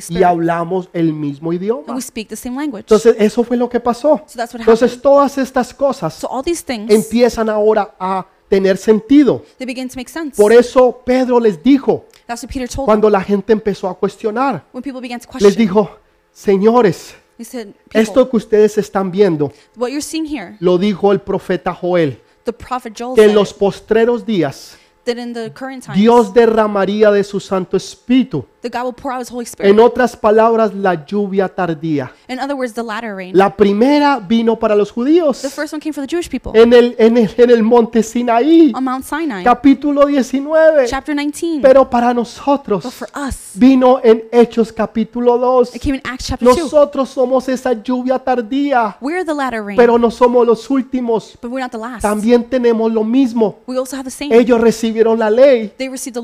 Y 0.08 0.22
hablamos 0.22 0.88
el 0.92 1.12
mismo 1.12 1.52
idioma. 1.52 1.94
we 1.94 2.00
speak 2.00 2.28
the 2.28 2.36
same 2.36 2.56
language. 2.56 2.82
Entonces 2.82 3.16
eso 3.18 3.44
fue 3.44 3.56
lo 3.56 3.68
que 3.68 3.80
pasó. 3.80 4.22
Entonces 4.54 5.00
todas 5.00 5.36
estas 5.38 5.74
cosas 5.74 6.14
So 6.14 6.28
all 6.28 6.42
these 6.42 6.64
things, 6.64 6.90
empiezan 6.92 7.48
ahora 7.48 7.94
a 7.98 8.26
tener 8.48 8.76
sentido. 8.76 9.44
they 9.58 9.66
begin 9.66 9.88
to 9.88 9.96
make 9.96 10.10
sense. 10.10 10.40
Por 10.40 10.52
eso 10.52 11.02
Pedro 11.04 11.38
les 11.38 11.62
dijo, 11.62 12.06
That's 12.28 12.44
what 12.44 12.52
Peter 12.52 12.68
told 12.68 12.86
them. 12.86 12.86
cuando 12.86 13.10
la 13.10 13.22
gente 13.22 13.52
empezó 13.52 13.88
a 13.88 13.98
cuestionar, 13.98 14.64
When 14.72 14.82
people 14.82 15.00
began 15.00 15.18
to 15.18 15.26
les 15.32 15.40
question, 15.42 15.56
dijo, 15.56 15.90
señores, 16.30 17.14
he 17.38 17.44
said, 17.44 17.68
people, 17.72 18.00
esto 18.00 18.28
que 18.30 18.36
ustedes 18.36 18.78
están 18.78 19.10
viendo, 19.10 19.50
what 19.76 19.88
you're 19.88 20.02
seeing 20.02 20.26
here, 20.26 20.56
lo 20.60 20.78
dijo 20.78 21.10
el 21.10 21.20
profeta 21.20 21.74
Joel, 21.74 22.20
the 22.44 22.52
prophet 22.52 22.92
Joel 22.96 23.16
que 23.16 23.22
en 23.24 23.28
said 23.28 23.34
los 23.34 23.52
postreros 23.54 24.24
días 24.24 24.76
that 25.08 25.18
in 25.18 25.32
the 25.32 25.50
current 25.52 25.84
times, 25.84 25.98
Dios 25.98 26.32
derramaría 26.32 27.10
de 27.10 27.24
su 27.24 27.40
Santo 27.40 27.76
Espíritu. 27.76 28.44
that 28.60 28.72
God 28.72 28.84
will 28.84 28.92
pour 28.92 29.12
out 29.12 29.20
his 29.20 29.30
Holy 29.30 29.44
Spirit. 29.44 29.70
En 29.70 29.78
otras 29.78 30.16
palabras, 30.16 30.74
la 30.74 31.04
lluvia 31.06 31.48
tardía. 31.48 32.10
in 32.28 32.38
other 32.40 32.54
words, 32.56 32.74
the 32.74 32.82
latter 32.82 33.14
rain. 33.14 33.30
La 33.36 33.54
primera 33.56 34.18
vino 34.18 34.58
para 34.58 34.74
los 34.74 34.90
judíos 34.90 35.40
the 35.42 35.48
first 35.50 35.72
one 35.72 35.80
came 35.80 35.92
for 35.92 36.04
the 36.04 36.08
Jewish 36.08 36.28
people 36.28 36.52
en 36.60 36.72
el, 36.72 36.94
en 36.98 37.16
el, 37.16 37.30
en 37.36 37.50
el 37.50 37.62
monte 37.62 38.02
Sinaí, 38.02 38.72
on 38.74 38.84
Mount 38.84 39.04
Sinai, 39.04 39.44
capítulo 39.44 40.06
19. 40.06 40.86
chapter 40.88 41.14
19. 41.14 41.62
Pero 41.62 41.88
para 41.88 42.12
nosotros 42.12 42.82
but 42.82 42.92
for 42.92 43.08
us, 43.16 43.52
vino 43.54 44.00
en 44.02 44.24
Hechos 44.32 44.72
capítulo 44.72 45.38
2. 45.38 45.76
it 45.76 45.82
came 45.82 45.94
in 45.94 46.02
Acts 46.04 46.26
chapter 46.26 46.48
2. 46.48 46.58
Nosotros 46.58 47.08
somos 47.10 47.48
esa 47.48 47.72
lluvia 47.72 48.18
tardía, 48.18 48.96
We're 49.00 49.24
the 49.24 49.34
latter 49.34 49.62
rain, 49.64 49.76
pero 49.76 49.98
no 49.98 50.10
somos 50.10 50.44
los 50.46 50.68
últimos. 50.68 51.38
but 51.40 51.50
we're 51.50 51.62
not 51.62 51.70
the 51.70 51.78
last. 51.78 52.02
También 52.02 52.44
tenemos 52.44 52.92
lo 52.92 53.04
mismo. 53.04 53.58
we 53.66 53.78
also 53.78 53.96
have 53.96 54.04
the 54.04 54.10
same. 54.10 54.34
Ellos 54.34 54.60
recibieron 54.98 55.18
la 55.18 55.30
ley, 55.30 55.72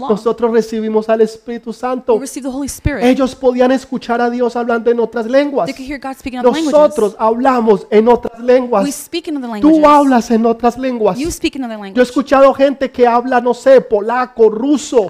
nosotros 0.08 0.50
recibimos 0.52 1.08
al 1.08 1.20
Espíritu 1.20 1.70
We 1.70 1.74
Santo. 1.74 2.20
Ellos 3.00 3.34
podían 3.34 3.72
escuchar 3.72 4.20
a 4.20 4.30
Dios 4.30 4.56
hablando 4.56 4.90
en 4.90 5.00
otras 5.00 5.26
lenguas. 5.26 5.70
Nosotros 6.42 7.16
hablamos 7.18 7.86
en 7.90 8.08
otras 8.08 8.38
lenguas. 8.40 8.88
speak 8.92 9.28
in 9.28 9.36
other 9.36 9.48
languages. 9.48 9.80
Tú 9.80 9.86
hablas 9.86 10.30
en 10.30 10.46
otras 10.46 10.78
lenguas. 10.78 11.18
Yo 11.18 11.28
he 11.28 12.02
escuchado 12.02 12.52
gente 12.54 12.90
que 12.90 13.06
habla, 13.06 13.40
no 13.40 13.54
sé, 13.54 13.80
polaco, 13.80 14.50
ruso, 14.50 15.06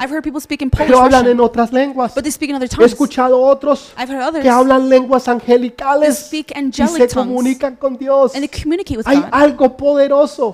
pero 0.76 1.00
hablan 1.00 1.26
en 1.26 1.40
otras 1.40 1.72
lenguas. 1.72 2.14
He 2.16 2.84
escuchado 2.84 3.40
otros 3.40 3.92
que 4.42 4.48
hablan 4.48 4.88
lenguas 4.88 5.28
angelicales 5.28 6.32
y 6.32 6.44
se 6.72 7.08
comunican 7.08 7.76
con 7.76 7.96
Dios. 7.96 8.32
Hay 9.04 9.24
algo 9.30 9.76
poderoso. 9.76 10.52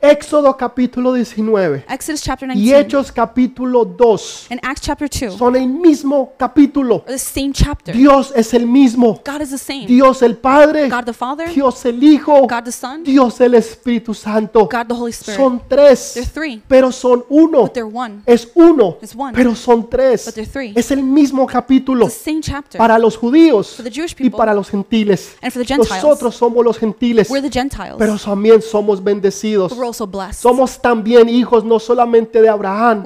Éxodo 0.00 0.56
capítulo 0.56 1.12
19 1.12 1.84
Exodus 2.04 2.20
chapter 2.22 2.46
y 2.50 2.54
19 2.54 2.80
Hechos 2.80 3.10
capítulo 3.10 3.82
2 3.86 4.48
and 4.50 4.60
Acts 4.62 4.82
chapter 4.82 5.08
2 5.08 5.38
son 5.38 5.56
el 5.56 5.66
mismo 5.66 6.34
capítulo. 6.36 6.96
are 7.06 7.12
the 7.14 7.18
same 7.18 7.50
chapter. 7.50 7.96
Dios 7.96 8.30
es 8.36 8.52
el 8.52 8.66
mismo. 8.66 9.22
God 9.24 9.40
is 9.40 9.48
the 9.50 9.56
same. 9.56 9.86
Dios 9.86 10.20
el 10.20 10.36
Padre, 10.36 10.90
God 10.90 11.04
the 11.06 11.14
Father, 11.14 11.48
Dios 11.48 11.82
el 11.86 12.02
Hijo, 12.02 12.42
God 12.46 12.64
the 12.64 12.72
Son, 12.72 13.02
Dios 13.04 13.40
el 13.40 13.54
Espíritu 13.54 14.12
Santo. 14.12 14.66
God 14.70 14.86
the 14.88 14.94
Holy 14.94 15.12
Spirit. 15.12 15.38
Son 15.38 15.62
tres, 15.66 16.12
They're 16.12 16.26
three, 16.26 16.62
pero 16.68 16.92
son 16.92 17.24
uno. 17.30 17.62
but 17.62 17.72
they're 17.72 17.88
one. 17.90 18.20
Es 18.26 18.48
uno, 18.54 18.98
It's 19.00 19.14
one, 19.16 19.32
pero 19.34 19.54
son 19.54 19.88
tres. 19.88 20.26
but 20.26 20.34
they're 20.34 20.44
three. 20.46 20.74
Es 20.76 20.90
el 20.90 21.02
mismo 21.02 21.46
capítulo 21.46 22.04
It's 22.04 22.18
the 22.22 22.30
same 22.32 22.42
chapter. 22.42 22.76
para 22.76 22.98
los 22.98 23.16
judíos 23.16 23.76
For 23.76 23.82
the 23.82 23.90
Jewish 23.90 24.12
y 24.12 24.24
people 24.24 24.36
para 24.36 24.52
los 24.52 24.68
gentiles. 24.68 25.36
and 25.40 25.50
for 25.50 25.62
the 25.64 25.66
Gentiles. 25.74 26.02
Nosotros 26.04 26.34
somos 26.36 26.62
los 26.62 26.76
gentiles, 26.78 27.30
We're 27.30 27.40
the 27.40 27.50
Gentiles, 27.50 27.94
pero 27.96 28.18
también 28.18 28.60
somos 28.60 29.02
bendecidos. 29.02 29.70
but 29.70 29.78
we're 29.78 29.86
also 29.86 30.06
blessed. 30.06 30.42
Somos 30.42 30.78
también 30.82 31.30
hijos 31.30 31.64
no 31.64 31.80
solamente 31.94 32.42
de 32.42 32.48
Abraham, 32.48 33.04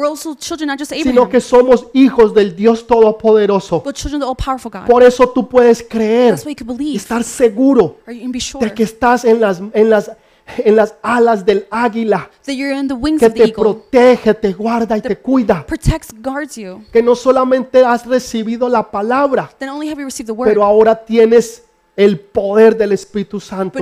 sino 1.03 1.28
que 1.28 1.41
somos 1.41 1.86
hijos 1.93 2.32
del 2.34 2.57
Dios 2.57 2.86
Todopoderoso. 2.86 3.82
Por 4.86 5.03
eso 5.03 5.28
tú 5.28 5.47
puedes 5.49 5.82
creer, 5.82 6.34
estar 6.95 7.22
seguro 7.22 7.99
de 8.07 8.74
que 8.74 8.82
estás 8.82 9.24
en 9.24 9.41
las, 9.41 9.61
en 9.72 9.91
las, 9.91 10.11
en 10.64 10.74
las 10.76 10.95
alas 11.03 11.45
del 11.45 11.66
águila, 11.70 12.30
que 13.18 13.30
te 13.30 13.49
protege, 13.53 14.32
te 14.34 14.53
guarda 14.55 14.97
y 14.97 15.03
te 15.03 15.16
cuida. 15.18 15.66
Que 16.91 17.03
no 17.03 17.14
solamente 17.14 17.84
has 17.84 18.07
recibido 18.07 18.68
la 18.68 18.91
palabra, 18.91 19.51
pero 20.45 20.64
ahora 20.64 20.95
tienes 21.05 21.62
el 21.99 22.20
poder 22.20 22.76
del 22.76 22.92
Espíritu 22.92 23.40
Santo 23.40 23.80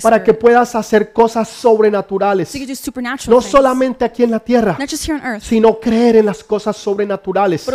para 0.00 0.22
que 0.22 0.32
puedas 0.32 0.76
hacer 0.76 1.12
cosas 1.12 1.48
sobrenaturales. 1.48 2.54
No 3.26 3.42
solamente 3.42 4.04
aquí 4.04 4.22
en 4.22 4.30
la 4.30 4.38
tierra, 4.38 4.78
sino 5.40 5.80
creer 5.80 6.14
en 6.14 6.26
las 6.26 6.44
cosas 6.44 6.76
sobrenaturales. 6.76 7.68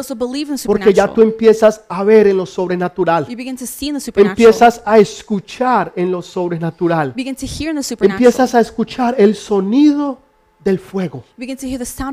Porque 0.66 0.94
ya 0.94 1.14
tú 1.14 1.22
empiezas 1.22 1.82
a 1.90 2.06
ver 2.06 2.28
en 2.28 2.38
lo 2.38 2.46
sobrenatural. 2.46 3.28
Empiezas 4.16 4.82
a 4.86 4.98
escuchar 4.98 5.92
en 5.98 6.10
lo 6.10 6.22
sobrenatural. 6.22 7.14
Empiezas 8.00 8.56
a 8.56 8.62
escuchar 8.62 9.16
el 9.18 9.36
sonido 9.36 10.20
del 10.64 10.80
fuego. 10.80 11.24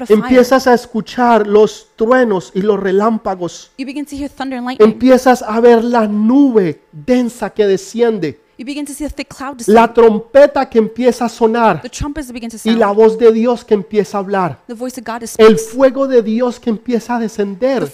Empiezas 0.08 0.66
a 0.66 0.74
escuchar 0.74 1.46
los 1.46 1.88
truenos 1.96 2.52
y 2.54 2.62
los 2.62 2.78
relámpagos. 2.78 3.70
Empiezas 4.78 5.42
a 5.42 5.60
ver 5.60 5.84
la 5.84 6.06
nube 6.06 6.82
densa 6.92 7.50
que 7.50 7.66
desciende. 7.66 8.40
La 9.66 9.92
trompeta 9.94 10.68
que 10.68 10.78
empieza 10.78 11.24
a 11.24 11.28
sonar 11.30 11.82
y 12.64 12.70
la 12.72 12.90
voz 12.90 13.18
de 13.18 13.32
Dios 13.32 13.64
que 13.64 13.72
empieza 13.72 14.18
a 14.18 14.20
hablar. 14.20 14.60
El 15.38 15.58
fuego 15.58 16.06
de 16.06 16.22
Dios 16.22 16.60
que 16.60 16.68
empieza 16.68 17.16
a 17.16 17.18
descender. 17.20 17.90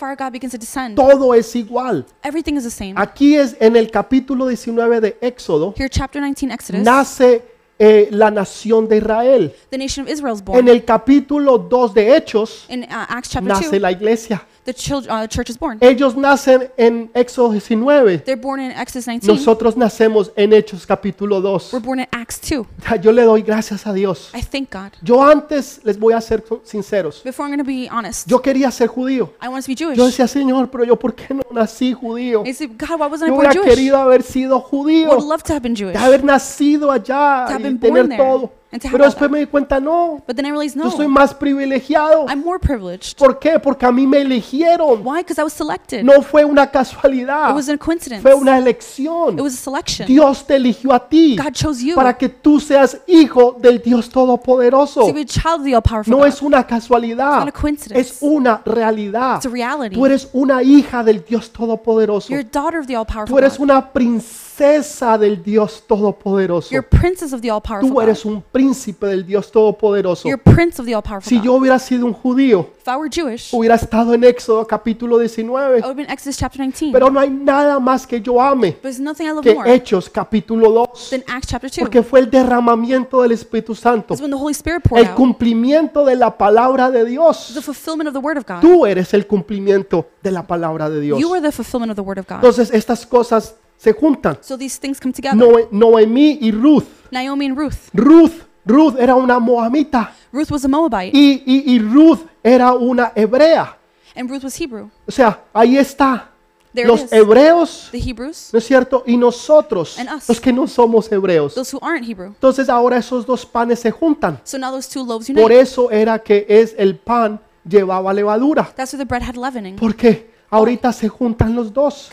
Todo 0.96 1.34
es 1.34 1.54
igual. 1.54 2.04
Everything 2.24 2.54
is 2.54 2.64
the 2.64 2.70
same. 2.70 2.94
Aquí 2.96 3.36
es 3.36 3.56
en 3.60 3.76
el 3.76 3.90
capítulo 3.92 4.48
19 4.48 5.00
de 5.00 5.18
Éxodo, 5.20 5.72
Here, 5.76 5.88
chapter 5.88 6.20
19, 6.20 6.52
Exodus, 6.52 6.82
nace 6.82 7.55
eh, 7.78 8.08
la 8.10 8.30
nación 8.30 8.88
de 8.88 8.98
Israel. 8.98 9.52
the 9.70 9.78
nation 9.78 10.04
of 10.04 10.10
Israel 10.10 10.34
is 10.34 10.40
En 10.40 10.44
born. 10.46 10.68
el 10.68 10.84
capítulo 10.84 11.58
2 11.58 11.94
de 11.94 12.16
Hechos, 12.16 12.64
In 12.68 12.82
uh, 12.84 12.86
Acts 13.08 13.30
chapter 13.30 13.48
nace 13.52 13.70
2, 13.70 13.80
la 13.80 13.90
iglesia. 13.92 14.42
the 14.64 14.74
child, 14.74 15.06
uh, 15.08 15.26
church 15.28 15.48
is 15.48 15.56
born. 15.56 15.78
Ellos 15.80 16.16
nacen 16.16 16.68
en 16.76 17.08
Éxodo 17.14 17.50
19. 17.52 18.24
They're 18.24 18.34
born 18.40 18.58
in 18.60 18.72
Exodus 18.72 19.04
19. 19.06 19.28
Nosotros 19.38 19.76
nacemos 19.76 20.32
en 20.34 20.52
Hechos 20.52 20.84
capítulo 20.86 21.40
2. 21.40 21.72
We're 21.72 21.84
born 21.84 22.00
in 22.00 22.06
Acts 22.10 22.40
2. 22.40 22.66
Yo 23.00 23.12
le 23.12 23.22
doy 23.22 23.42
gracias 23.42 23.86
a 23.86 23.92
Dios. 23.92 24.30
I 24.34 24.42
thank 24.42 24.72
God. 24.72 24.90
Yo 25.02 25.22
antes, 25.22 25.80
les 25.84 25.96
voy 25.98 26.14
a 26.14 26.20
ser 26.20 26.42
sinceros, 26.64 27.22
Before 27.22 27.44
I'm 27.46 27.54
going 27.54 27.64
to 27.64 27.64
be 27.64 27.88
honest, 27.88 28.26
yo 28.28 28.40
quería 28.42 28.70
ser 28.72 28.88
judío. 28.88 29.30
I 29.40 29.46
wanted 29.48 29.66
to 29.66 29.68
be 29.68 29.76
Jewish. 29.76 29.96
Yo 29.96 30.06
decía, 30.06 30.26
Señor, 30.26 30.68
pero 30.70 30.82
yo, 30.82 30.96
¿por 30.96 31.14
qué 31.14 31.32
no 31.32 31.42
nací 31.52 31.92
judío? 31.92 32.42
I 32.44 32.52
said, 32.52 32.70
God, 32.76 32.98
why 32.98 33.06
wasn't 33.06 33.28
I 33.28 33.30
Yo 33.30 33.34
born 33.36 33.46
hubiera 33.46 33.52
Jewish? 33.52 33.68
querido 33.70 33.96
haber 33.98 34.22
sido 34.24 34.58
I 34.58 34.62
judío, 34.68 35.08
would 35.10 35.28
love 35.28 35.44
to 35.44 35.52
have 35.52 35.62
been 35.62 35.76
Jewish. 35.76 35.92
de 35.92 35.98
haber 36.04 36.24
nacido 36.24 36.90
allá 36.90 37.46
y 37.50 37.52
tener 37.74 38.16
todo. 38.16 38.52
Pero 38.70 39.04
después 39.04 39.30
me 39.30 39.38
di 39.38 39.46
cuenta, 39.46 39.78
no, 39.80 40.22
But 40.26 40.36
then 40.36 40.44
I 40.44 40.50
realized, 40.50 40.76
yo 40.76 40.90
soy 40.90 41.06
no, 41.06 41.12
más 41.12 41.32
privilegiado. 41.32 42.26
I'm 42.28 42.42
more 42.44 42.58
privileged. 42.58 43.16
¿Por 43.16 43.38
qué? 43.38 43.58
Porque 43.58 43.86
a 43.86 43.92
mí 43.92 44.06
me 44.06 44.20
eligieron. 44.20 45.00
Why? 45.04 45.18
Because 45.22 45.40
I 45.40 45.44
was 45.44 45.52
selected. 45.52 46.02
No 46.04 46.20
fue 46.20 46.44
una 46.44 46.64
It 46.64 46.70
casualidad, 46.72 47.54
was 47.54 47.68
a 47.68 47.78
coincidence. 47.78 48.22
fue 48.22 48.34
una 48.34 48.58
It 48.58 48.62
elección. 48.66 49.40
was 49.40 49.54
a 49.54 49.56
selection. 49.56 50.06
Dios 50.06 50.44
te 50.46 50.56
eligió 50.56 50.92
a 50.92 51.08
ti 51.08 51.36
God 51.36 51.52
chose 51.52 51.82
you 51.84 51.94
para 51.94 52.18
que 52.18 52.28
tú 52.28 52.60
seas 52.60 52.98
hijo 53.06 53.56
del 53.58 53.80
Dios 53.80 54.10
Todopoderoso. 54.10 55.06
to 55.06 55.12
be 55.14 55.22
a 55.22 55.24
child 55.24 55.60
of 55.60 55.64
the 55.64 55.74
all-powerful 55.74 56.10
No 56.10 56.18
God. 56.18 56.26
es 56.26 56.42
una 56.42 56.58
It's 56.60 56.68
casualidad, 56.68 57.38
not 57.38 57.48
a 57.48 57.52
coincidence. 57.52 58.00
es 58.00 58.18
una 58.20 58.60
realidad. 58.66 59.36
It's 59.36 59.46
a 59.46 59.50
reality. 59.50 59.94
Tú 59.94 60.04
eres 60.04 60.28
una 60.32 60.62
hija 60.62 61.02
del 61.04 61.24
Dios 61.24 61.50
Todopoderoso. 61.50 62.28
You're 62.30 62.40
a 62.46 62.50
daughter 62.52 62.80
of 62.80 62.86
the 62.86 62.94
Tú 62.94 62.98
all-powerful 62.98 63.38
eres 63.38 63.56
God. 63.56 63.64
una 63.64 63.92
princesa 63.92 65.16
del 65.18 65.42
Dios 65.42 65.84
Todopoderoso. 65.86 66.70
You're 66.70 66.86
a 66.86 67.00
princess 67.00 67.32
of 67.32 67.40
the 67.40 67.50
all-powerful 67.50 67.88
Tú 67.90 68.00
eres 68.00 68.24
un 68.24 68.42
príncipe 68.56 69.06
del 69.06 69.26
Dios 69.26 69.50
Todopoderoso. 69.52 70.28
You're 70.28 70.40
a 70.44 70.54
prince 70.54 70.80
of 70.80 70.86
the 70.86 70.94
all-powerful 70.94 71.28
Si 71.28 71.36
God. 71.36 71.44
yo 71.44 71.52
hubiera 71.54 71.78
sido 71.78 72.06
un 72.06 72.12
judío, 72.12 72.70
If 72.80 72.88
I 72.88 72.96
were 72.96 73.10
Jewish, 73.10 73.52
hubiera 73.52 73.74
estado 73.74 74.14
en 74.14 74.24
Éxodo 74.24 74.66
capítulo 74.66 75.18
19. 75.18 75.74
would 75.74 75.84
have 75.84 75.94
been 75.94 76.10
Exodus 76.10 76.36
chapter 76.38 76.60
19. 76.60 76.92
Pero 76.92 77.10
no 77.10 77.20
hay 77.20 77.30
nada 77.30 77.78
más 77.78 78.06
que 78.06 78.20
yo 78.20 78.40
ame 78.40 78.72
there's 78.82 78.98
nothing 79.00 79.24
I 79.26 79.30
love 79.32 79.42
que 79.42 79.54
more 79.54 79.70
Hechos 79.72 80.08
capítulo 80.08 80.70
2. 80.70 81.10
than 81.10 81.24
Acts 81.28 81.48
chapter 81.48 81.70
2. 81.70 81.80
Porque 81.80 82.02
fue 82.02 82.20
el 82.20 82.30
derramamiento 82.30 83.22
del 83.22 83.32
Espíritu 83.32 83.74
Santo. 83.74 84.14
It's 84.14 84.20
when 84.22 84.30
the 84.30 84.36
Holy 84.36 84.52
Spirit 84.54 84.82
poured 84.82 85.04
El 85.04 85.10
out. 85.10 85.16
cumplimiento 85.16 86.04
de 86.04 86.16
la 86.16 86.36
palabra 86.36 86.90
de 86.90 87.04
The 87.04 87.10
Dios. 87.10 87.58
fulfillment 87.62 88.08
of 88.08 88.14
the 88.14 88.20
word 88.20 88.38
of 88.38 88.44
God. 88.46 88.60
Tú 88.60 88.86
eres 88.86 89.12
el 89.14 89.26
cumplimiento 89.26 90.06
de 90.22 90.30
la 90.30 90.46
palabra 90.46 90.88
de 90.88 91.00
Dios. 91.00 91.20
You 91.20 91.32
are 91.34 91.42
the 91.42 91.52
fulfillment 91.52 91.90
of 91.90 91.96
the 91.96 92.02
word 92.02 92.18
of 92.18 92.26
God. 92.26 92.36
Entonces 92.36 92.70
estas 92.72 93.04
cosas 93.06 93.54
se 93.76 93.92
juntan. 93.92 94.38
So 94.40 94.56
these 94.56 94.78
things 94.80 94.98
come 95.00 95.12
together. 95.12 95.36
Noe- 95.36 95.68
Noemí 95.70 96.38
y 96.40 96.50
Ruth. 96.50 96.84
Naomi 97.10 97.46
and 97.46 97.56
Ruth. 97.58 97.76
Ruth, 97.92 98.45
Ruth 98.66 98.96
era 98.98 99.14
una 99.14 99.38
moabita 99.38 100.12
Ruth 100.32 100.50
was 100.50 100.64
a 100.64 100.68
Moabite, 100.68 101.16
y, 101.16 101.42
y, 101.46 101.74
y 101.74 101.78
Ruth 101.78 102.20
era 102.42 102.74
una 102.74 103.12
hebrea. 103.14 103.76
and 104.14 104.28
Ruth 104.30 104.44
was 104.44 104.60
Hebrew. 104.60 104.90
O 105.06 105.10
sea, 105.12 105.40
ahí 105.54 105.78
está. 105.78 106.30
There 106.74 106.86
Los 106.86 107.00
it 107.00 107.06
is. 107.06 107.12
hebreos, 107.12 107.88
The 107.90 107.98
Hebrews, 107.98 108.50
¿no 108.52 108.58
es 108.58 108.66
cierto? 108.66 109.02
Y 109.06 109.16
nosotros, 109.16 109.98
And 109.98 110.10
us. 110.14 110.28
los 110.28 110.38
que 110.40 110.52
no 110.52 110.66
somos 110.66 111.10
hebreos. 111.10 111.54
those 111.54 111.74
who 111.74 111.78
aren't 111.82 112.06
Hebrew. 112.06 112.28
Entonces 112.28 112.68
ahora 112.68 112.98
esos 112.98 113.24
dos 113.24 113.46
panes 113.46 113.78
se 113.80 113.90
juntan. 113.90 114.38
So 114.44 114.58
now 114.58 114.70
those 114.72 114.86
two 114.92 115.02
loaves 115.04 115.26
Por 115.28 115.44
unite. 115.50 115.60
eso 115.60 115.90
era 115.90 116.18
que 116.18 116.44
es 116.48 116.74
el 116.76 116.96
pan 116.96 117.40
llevaba 117.66 118.12
levadura. 118.12 118.70
That's 118.76 118.92
why 118.92 118.98
the 118.98 119.04
bread 119.06 119.22
had 119.22 119.36
leavening. 119.36 119.76
Porque 119.76 120.30
ahorita 120.50 120.92
se 120.92 121.08
juntan 121.08 121.54
los 121.54 121.72
dos. 121.72 122.08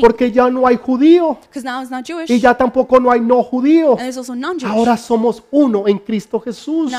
Porque 0.00 0.30
ya 0.30 0.50
no 0.50 0.66
hay 0.66 0.76
judío 0.76 1.38
y 2.28 2.38
ya 2.38 2.54
tampoco 2.56 3.00
no 3.00 3.10
hay 3.10 3.20
no 3.20 3.42
judío. 3.42 3.96
Ahora 4.64 4.96
somos 4.96 5.42
uno 5.50 5.88
en 5.88 5.98
Cristo 5.98 6.40
Jesús. 6.40 6.90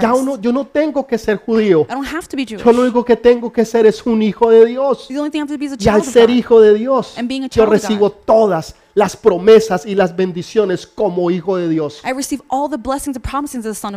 Ya 0.00 0.14
uno, 0.14 0.40
yo 0.40 0.52
no 0.52 0.66
tengo 0.66 1.06
que 1.06 1.18
ser 1.18 1.38
judío. 1.38 1.86
Yo 1.88 2.72
lo 2.72 2.82
único 2.82 3.04
que 3.04 3.16
tengo 3.16 3.52
que 3.52 3.64
ser 3.64 3.86
es 3.86 4.04
un 4.06 4.22
hijo 4.22 4.50
de 4.50 4.66
Dios. 4.66 5.08
Y 5.10 5.88
al 5.88 6.04
ser 6.04 6.30
hijo 6.30 6.60
de 6.60 6.74
Dios, 6.74 7.14
yo 7.50 7.66
recibo 7.66 8.10
todas 8.10 8.74
las 8.94 9.16
promesas 9.16 9.86
y 9.86 9.94
las 9.94 10.14
bendiciones 10.16 10.86
como 10.86 11.30
hijo 11.30 11.56
de 11.56 11.68
Dios. 11.68 12.02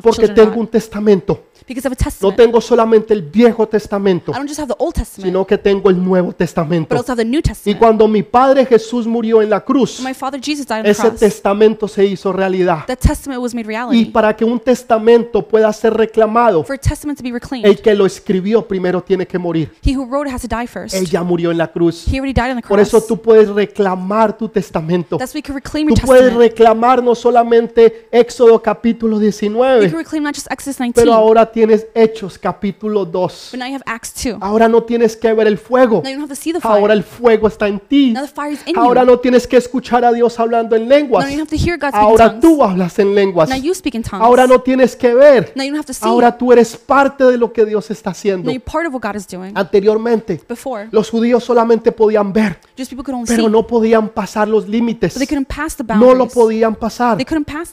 Porque 0.04 0.28
tengo 0.28 0.60
un 0.60 0.68
testamento. 0.68 1.46
Because 1.74 1.88
I 1.88 1.90
have 1.90 1.94
a 1.94 2.04
No 2.04 2.10
testament. 2.10 2.36
tengo 2.38 2.62
solamente 2.62 3.14
el 3.14 3.22
Viejo 3.22 3.68
Testamento, 3.68 4.32
I 4.32 4.36
don't 4.36 4.48
just 4.48 4.60
have 4.60 4.68
the 4.68 4.76
Old 4.78 4.94
Testament, 4.94 5.28
sino 5.28 5.46
que 5.48 5.58
tengo 5.58 5.90
el 5.90 6.04
Nuevo 6.04 6.28
but 6.28 6.38
Testamento. 6.38 6.96
also 6.96 7.12
have 7.14 7.22
the 7.24 7.30
New 7.30 7.40
Y 7.40 7.42
Testament. 7.42 7.80
cuando 7.80 8.08
mi 8.08 8.24
Padre 8.24 8.66
Jesús 8.66 9.08
murió 9.08 9.42
en 9.42 9.50
la 9.50 9.62
cruz, 9.64 10.00
When 10.00 10.10
my 10.10 10.14
father 10.14 10.40
Jesus 10.42 10.66
died 10.68 10.80
on 10.80 10.84
the 10.84 10.90
ese 10.92 11.02
cross, 11.02 11.20
testamento 11.20 11.88
se 11.88 12.06
hizo 12.06 12.32
realidad. 12.34 12.86
that 12.88 12.98
testament 13.00 13.42
was 13.42 13.54
made 13.54 13.66
Y 13.66 13.68
reality. 13.68 14.06
para 14.12 14.36
que 14.36 14.44
un 14.44 14.60
testamento 14.60 15.42
pueda 15.48 15.72
ser 15.74 15.94
reclamado, 15.94 16.64
For 16.64 16.76
a 16.76 16.80
testament 16.80 17.18
to 17.20 17.24
be 17.24 17.32
reclaimed, 17.32 17.66
el 17.66 17.82
que 17.82 17.94
lo 17.96 18.06
escribió 18.06 18.68
primero 18.68 19.02
tiene 19.02 19.26
que 19.26 19.38
morir. 19.40 19.72
he 19.84 19.96
who 19.96 20.06
wrote 20.06 20.28
it 20.30 20.34
has 20.36 20.42
to 20.42 20.48
die 20.48 20.68
first. 20.68 20.94
Ella 20.96 21.24
murió 21.24 21.52
en 21.52 21.58
la 21.58 21.72
cruz. 21.72 22.06
He 22.08 22.18
already 22.20 22.34
died 22.34 22.52
on 22.52 22.62
the 22.62 22.68
Por 22.68 22.78
cross. 22.78 22.88
eso 22.90 23.02
tú 23.02 23.22
puedes 23.22 23.48
reclamar 23.50 24.38
tu 24.38 24.50
testamento. 24.50 25.18
That's 25.18 25.34
why 25.34 25.40
you 25.40 25.44
can 25.46 25.56
reclaim 25.56 25.88
Tú 25.88 25.96
puedes 26.06 26.24
testament. 26.26 26.50
reclamar 26.52 27.04
no 27.04 27.16
solamente 27.16 28.08
Éxodo 28.12 28.62
capítulo 28.62 29.16
You 29.18 29.22
19, 29.22 29.90
can 29.90 29.98
reclaim 29.98 30.24
not 30.24 30.36
just 30.36 30.48
Exodus 30.52 30.78
19, 30.78 30.94
pero 30.96 31.14
ahora 31.14 31.46
tienes 31.62 31.86
Hechos 31.94 32.40
capítulo 32.40 33.06
2. 33.06 33.50
But 33.52 33.60
now 33.60 33.68
you 33.68 33.76
have 33.76 33.84
Acts 33.86 34.12
2. 34.24 34.38
Ahora 34.42 34.68
no 34.68 34.82
tienes 34.82 35.16
que 35.16 35.32
ver 35.32 35.46
el 35.46 35.60
fuego. 35.60 36.02
Ahora 36.64 36.94
el 36.96 37.04
fuego 37.04 37.48
está 37.48 37.68
en 37.68 37.80
ti. 37.80 38.16
Ahora 38.76 39.06
no 39.06 39.20
tienes 39.20 39.46
que 39.46 39.58
escuchar 39.58 40.04
a 40.04 40.12
Dios 40.12 40.40
hablando 40.40 40.76
en 40.76 40.90
lenguas. 40.90 41.28
Ahora 41.94 42.40
tú 42.40 42.64
hablas 42.64 42.98
en 42.98 43.14
lenguas. 43.14 43.52
Ahora 44.14 44.48
no 44.48 44.62
tienes 44.62 44.96
que 44.96 45.14
ver. 45.14 45.54
Ahora 46.02 46.36
tú 46.36 46.52
eres 46.52 46.76
parte 46.76 47.26
de 47.26 47.38
lo 47.38 47.54
que 47.54 47.64
Dios 47.64 47.92
está 47.92 48.10
haciendo. 48.10 48.52
Anteriormente, 49.54 50.42
los 50.90 51.10
judíos 51.12 51.44
solamente 51.44 51.92
podían 51.92 52.34
ver, 52.34 52.60
pero 53.28 53.50
no 53.50 53.68
podían 53.68 54.10
pasar 54.10 54.48
los 54.48 54.68
límites. 54.68 55.16
No 55.96 56.16
lo 56.16 56.28
podían 56.28 56.74
pasar. 56.74 57.20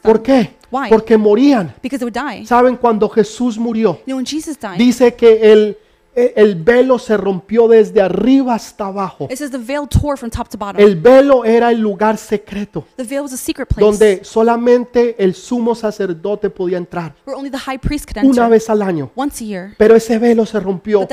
¿Por 0.03 0.23
qué? 0.23 0.59
Why? 0.71 0.89
Porque 0.89 1.17
morían. 1.17 1.75
because 1.83 1.99
they 1.99 2.05
would 2.05 2.15
die. 2.15 2.45
¿Saben 2.47 2.77
cuando 2.77 3.09
Jesús 3.09 3.59
murió? 3.59 3.99
You 4.07 4.13
know, 4.13 4.17
when 4.17 4.27
Jesus 4.27 4.59
died, 4.59 4.77
Dice 4.79 5.15
que 5.15 5.53
el, 5.53 5.79
el 6.15 6.57
velo 6.57 6.99
se 6.99 7.17
rompió 7.17 7.69
desde 7.69 8.03
arriba 8.03 8.55
hasta 8.55 8.87
abajo. 8.87 9.29
it 9.31 9.39
says 9.39 9.51
the 9.51 9.59
veil 9.59 9.87
tore 9.87 10.17
from 10.17 10.31
top 10.31 10.49
to 10.49 10.59
bottom. 10.59 10.81
El 10.81 10.97
velo 10.97 11.45
era 11.45 11.71
el 11.71 11.79
lugar 11.81 12.19
secreto 12.19 12.85
The 12.97 13.05
veil 13.05 13.23
was 13.23 13.33
a 13.33 13.37
secret 13.37 13.69
place 13.69 13.85
donde 13.85 14.25
solamente 14.25 15.15
el 15.23 15.35
sumo 15.35 15.75
sacerdote 15.75 16.51
podía 16.51 16.77
entrar 16.77 17.15
where 17.25 17.39
only 17.39 17.51
the 17.51 17.59
high 17.59 17.79
priest 17.79 18.11
could 18.13 18.25
una 18.25 18.49
vez 18.49 18.69
al 18.69 18.83
año. 18.83 19.11
once 19.15 19.45
a 19.45 19.47
year. 19.47 19.75
Pero 19.79 19.95
ese 19.95 20.19
velo 20.19 20.45
se 20.45 20.59
rompió 20.61 21.07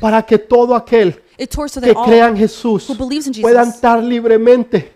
para 0.00 0.22
que 0.22 0.38
todo 0.38 0.74
aquel 0.74 1.20
que 1.38 1.94
that 1.94 2.04
crea 2.04 2.26
all 2.26 2.30
en 2.32 2.36
Jesús 2.36 2.92
puedan 3.40 3.68
estar 3.68 4.02
libremente 4.02 4.94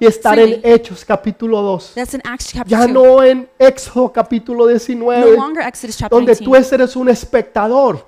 y 0.00 0.06
estar 0.06 0.38
en. 0.38 0.60
Hechos 0.64 1.04
capítulo 1.04 1.60
2. 1.60 1.92
That's 1.94 2.14
in 2.14 2.22
Acts 2.24 2.52
chapter 2.52 2.70
Ya 2.70 2.86
2. 2.86 2.90
no 2.92 3.22
en 3.22 3.48
Éxodo 3.58 4.10
capítulo 4.10 4.64
No 4.64 4.70
19, 4.70 5.36
longer 5.36 5.66
Exodus 5.66 5.96
chapter 5.98 6.16
donde 6.16 6.32
19, 6.34 6.44
tú 6.44 6.74
eres 6.74 6.96
un 6.96 7.08
espectador. 7.08 8.04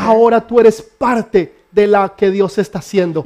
Ahora 0.00 0.44
tú 0.44 0.58
eres 0.58 0.82
parte 0.82 1.64
de 1.74 1.86
la 1.88 2.14
que 2.16 2.30
Dios 2.30 2.56
está 2.58 2.78
haciendo. 2.78 3.24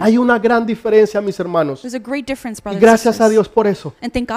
Hay 0.00 0.18
una 0.18 0.38
gran 0.38 0.64
diferencia, 0.64 1.20
mis 1.20 1.38
hermanos. 1.38 1.84
Y 1.84 2.78
gracias 2.78 3.20
a. 3.20 3.28
Dios 3.28 3.48
por 3.48 3.66
eso. 3.66 3.94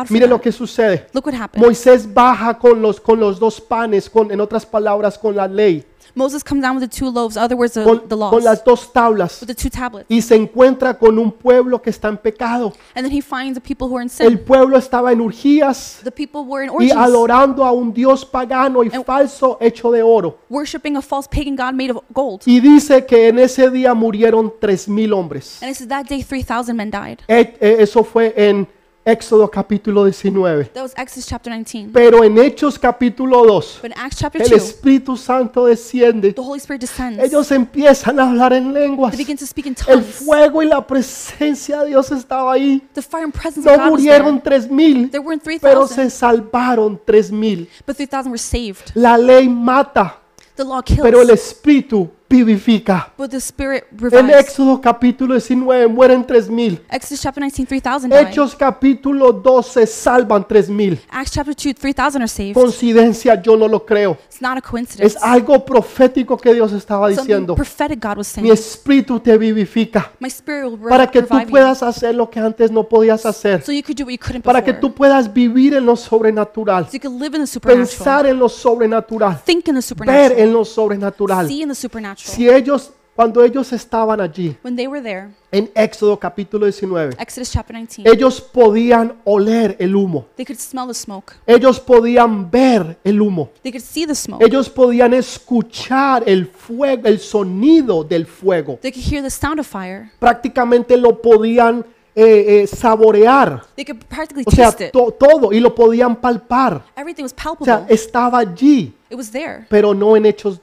Mire 0.09 0.27
lo 0.27 0.41
que 0.41 0.51
sucede. 0.51 1.07
Moisés 1.55 2.13
baja 2.13 2.57
con 2.57 2.81
los, 2.81 2.99
con 2.99 3.19
los 3.19 3.39
dos 3.39 3.61
panes, 3.61 4.09
con, 4.09 4.31
en 4.31 4.41
otras 4.41 4.65
palabras, 4.65 5.17
con 5.17 5.35
la 5.35 5.47
ley, 5.47 5.85
Moses 6.15 6.43
comes 6.43 6.61
down 6.61 6.75
with 6.77 6.89
the 6.89 6.95
two 6.99 7.09
loaves, 7.09 7.37
other 7.37 7.55
words, 7.55 7.73
the, 7.73 7.83
con, 7.83 8.07
the 8.07 8.15
laws, 8.15 8.31
con 8.31 8.43
las 8.43 8.63
dos 8.63 8.91
tablas, 8.91 9.41
with 9.41 9.47
the 9.47 9.55
two 9.55 9.69
tablets. 9.69 10.05
y 10.09 10.21
se 10.21 10.35
encuentra 10.35 10.97
con 10.97 11.17
un 11.19 11.31
pueblo 11.31 11.81
que 11.81 11.89
está 11.89 12.07
en 12.09 12.17
pecado. 12.17 12.73
And 12.95 13.05
then 13.05 13.11
he 13.11 13.21
finds 13.21 13.55
the 13.55 13.61
people 13.61 13.87
who 13.87 13.95
are 13.97 14.01
in 14.03 14.09
El 14.19 14.29
sin. 14.37 14.37
pueblo 14.45 14.77
estaba 14.77 15.11
en 15.11 15.21
urgías 15.21 15.99
The 16.03 16.11
people 16.11 16.41
were 16.45 16.63
in 16.63 16.69
y 16.71 16.75
orgies, 16.75 16.95
adorando 16.95 17.63
a 17.63 17.71
un 17.71 17.93
Dios 17.93 18.25
pagano 18.25 18.83
y 18.83 18.89
falso 18.89 19.57
hecho 19.61 19.91
de 19.91 20.01
oro. 20.01 20.39
worshiping 20.49 20.97
a 20.97 21.01
false 21.01 21.27
pagan 21.29 21.55
god 21.55 21.73
made 21.73 21.91
of 21.91 22.03
gold. 22.13 22.41
Y 22.45 22.59
dice 22.59 23.05
que 23.05 23.27
en 23.29 23.39
ese 23.39 23.69
día 23.69 23.93
murieron 23.93 24.53
tres 24.59 24.87
mil 24.87 25.13
hombres. 25.13 25.61
And 25.61 25.69
it 25.71 25.77
says 25.77 25.87
that 25.89 26.05
day 26.07 26.21
3,000 26.23 26.75
men 26.75 26.89
died. 26.91 27.19
E- 27.27 27.55
eh, 27.59 27.77
Eso 27.79 28.03
fue 28.03 28.33
en 28.35 28.67
Éxodo 29.05 29.49
capítulo 29.49 30.03
19. 30.05 30.65
That 30.73 30.83
was 30.83 30.93
Exodus 30.95 31.25
chapter 31.25 31.51
19. 31.51 31.91
Pero 31.93 32.23
en 32.23 32.37
Hechos 32.37 32.77
capítulo 32.77 33.43
2, 33.45 33.79
But 33.81 33.91
in 33.91 33.97
Acts 33.97 34.17
chapter 34.17 34.41
el 34.41 34.49
2, 34.49 34.57
Espíritu 34.57 35.17
Santo 35.17 35.65
desciende. 35.65 36.33
the 36.33 36.41
Holy 36.41 36.59
Spirit 36.59 36.81
descends. 36.81 37.23
Ellos 37.23 37.49
empiezan 37.51 38.19
a 38.19 38.29
hablar 38.29 38.53
en 38.53 38.71
lenguas. 38.73 39.11
They 39.15 39.23
begin 39.25 39.37
to 39.37 39.45
speak 39.47 39.65
in 39.67 39.75
El 39.87 40.01
tongues. 40.01 40.15
fuego 40.15 40.61
y 40.61 40.67
la 40.67 40.85
presencia 40.85 41.81
de 41.81 41.87
Dios 41.87 42.11
estaba 42.11 42.53
ahí. 42.53 42.83
The 42.93 43.01
fire 43.01 43.23
and 43.23 43.33
presence 43.33 43.65
No 43.65 43.71
of 43.73 43.77
God 43.79 43.91
was 43.93 44.03
there. 44.03 44.19
murieron 44.21 44.41
tres 44.43 44.69
mil, 44.69 45.09
There 45.09 45.23
weren't 45.23 45.43
pero 45.43 45.87
3,000, 45.87 45.95
se 45.95 46.09
salvaron 46.15 46.99
tres 47.03 47.31
mil. 47.31 47.67
but 47.87 47.95
3,000 47.95 48.29
were 48.29 48.37
saved. 48.37 48.91
La 48.93 49.17
ley 49.17 49.47
mata, 49.47 50.17
The 50.55 50.63
law 50.65 50.81
kills, 50.83 51.01
pero 51.01 51.21
el 51.21 51.29
Espíritu 51.29 52.11
vivifica. 52.29 53.11
but 53.17 53.31
the 53.31 53.37
Spirit 53.39 53.85
En 53.91 53.97
revives. 53.99 54.35
Éxodo 54.39 54.79
capítulo 54.79 55.33
19 55.35 55.87
mueren 55.87 56.25
tres 56.25 56.49
mil. 56.49 56.79
Exodus 56.89 57.21
chapter 57.21 57.41
19, 57.43 57.67
3,000 57.67 58.09
died. 58.09 58.27
Hechos 58.27 58.55
capítulo 58.55 59.33
12 59.33 59.85
salvan 59.87 60.47
tres 60.47 60.69
mil. 60.69 60.99
Acts 61.09 61.31
chapter 61.31 61.55
2, 61.55 61.73
3,000 61.73 62.21
are 62.21 62.27
saved. 62.27 62.53
Coincidencia, 62.53 63.41
yo 63.41 63.57
no 63.57 63.67
lo 63.67 63.85
creo. 63.85 64.17
It's 64.27 64.41
not 64.41 64.57
a 64.57 64.61
coincidence. 64.61 65.17
Es 65.17 65.23
algo 65.23 65.65
profético 65.65 66.37
que 66.37 66.53
Dios 66.53 66.71
estaba 66.73 67.07
Something 67.07 67.21
diciendo. 67.23 67.55
prophetic 67.55 67.99
God 68.03 68.17
was 68.19 68.37
Mi 68.37 68.43
saying. 68.43 68.53
espíritu 68.53 69.19
te 69.19 69.37
vivifica 69.37 70.11
My 70.19 70.27
spirit 70.29 70.65
will 70.65 70.77
re- 70.79 70.89
para 70.89 71.07
que 71.07 71.21
tú 71.23 71.33
revive 71.33 71.51
puedas 71.51 71.81
hacer 71.83 72.15
lo 72.15 72.29
que 72.29 72.39
antes 72.39 72.71
no 72.71 72.83
podías 72.87 73.25
hacer. 73.25 73.63
So 73.63 73.71
you 73.71 73.81
could 73.83 73.97
do 73.97 74.05
what 74.05 74.11
you 74.11 74.17
couldn't 74.19 74.43
Para 74.43 74.63
que 74.63 74.71
before. 74.73 74.89
tú 74.89 74.95
puedas 74.95 75.33
vivir 75.33 75.73
en 75.73 75.85
lo 75.85 75.95
sobrenatural. 75.95 76.85
So 76.85 76.91
you 76.93 76.99
could 76.99 77.19
live 77.21 77.35
in 77.35 77.41
the 77.43 77.47
supernatural. 77.47 77.87
Pensar 77.87 78.25
en 78.27 78.37
lo 78.39 78.47
sobrenatural. 78.49 79.41
Think 79.45 79.67
in 79.67 79.73
the 79.75 79.79
Ver 79.79 79.83
supernatural. 79.83 80.39
en 80.39 80.53
lo 80.53 80.65
sobrenatural. 80.65 81.47
See 81.47 81.61
in 81.63 81.69
the 81.69 81.75
supernatural. 81.75 82.18
Si 82.25 82.49
ellos, 82.49 82.91
cuando 83.15 83.43
ellos 83.43 83.71
estaban 83.73 84.19
allí, 84.21 84.55
When 84.63 84.75
they 84.75 84.87
were 84.87 85.01
there, 85.01 85.29
en 85.51 85.69
Éxodo 85.75 86.17
capítulo 86.19 86.65
19, 86.65 87.15
Exodus 87.19 87.51
chapter 87.51 87.75
19, 87.75 88.09
ellos 88.13 88.39
podían 88.41 89.15
oler 89.25 89.75
el 89.79 89.95
humo. 89.95 90.25
they 90.35 90.45
could 90.45 90.59
smell 90.59 90.87
the 90.87 90.93
smoke. 90.93 91.33
Ellos 91.45 91.79
podían 91.79 92.49
ver 92.51 92.97
el 93.03 93.21
humo. 93.21 93.49
They 93.63 93.71
could 93.71 93.83
see 93.83 94.05
the 94.05 94.15
smoke. 94.15 94.43
Ellos 94.45 94.69
podían 94.69 95.13
escuchar 95.13 96.23
el 96.25 96.47
fuego, 96.47 97.07
el 97.07 97.19
sonido 97.19 98.03
del 98.03 98.25
fuego. 98.25 98.77
They 98.81 98.91
could 98.91 99.03
hear 99.05 99.21
the 99.23 99.29
sound 99.29 99.59
of 99.59 99.67
fire. 99.67 100.11
Prácticamente 100.19 100.95
lo 100.97 101.21
podían 101.21 101.85
eh, 102.15 102.63
eh, 102.63 102.67
saborear. 102.67 103.63
They 103.75 103.85
could 103.85 104.03
practically 104.05 104.43
O 104.45 104.51
sea, 104.51 104.65
taste 104.71 104.87
it. 104.87 104.91
to- 104.91 105.11
todo 105.17 105.51
y 105.53 105.59
lo 105.59 105.73
podían 105.73 106.15
palpar. 106.17 106.83
Everything 106.95 107.23
was 107.23 107.33
O 107.33 107.35
palpable. 107.35 107.65
sea, 107.65 107.85
estaba 107.89 108.39
allí, 108.39 108.93
It 109.09 109.17
was 109.17 109.31
there. 109.31 109.65
pero 109.69 109.93
no 109.93 110.15
en 110.17 110.25
Hechos 110.25 110.59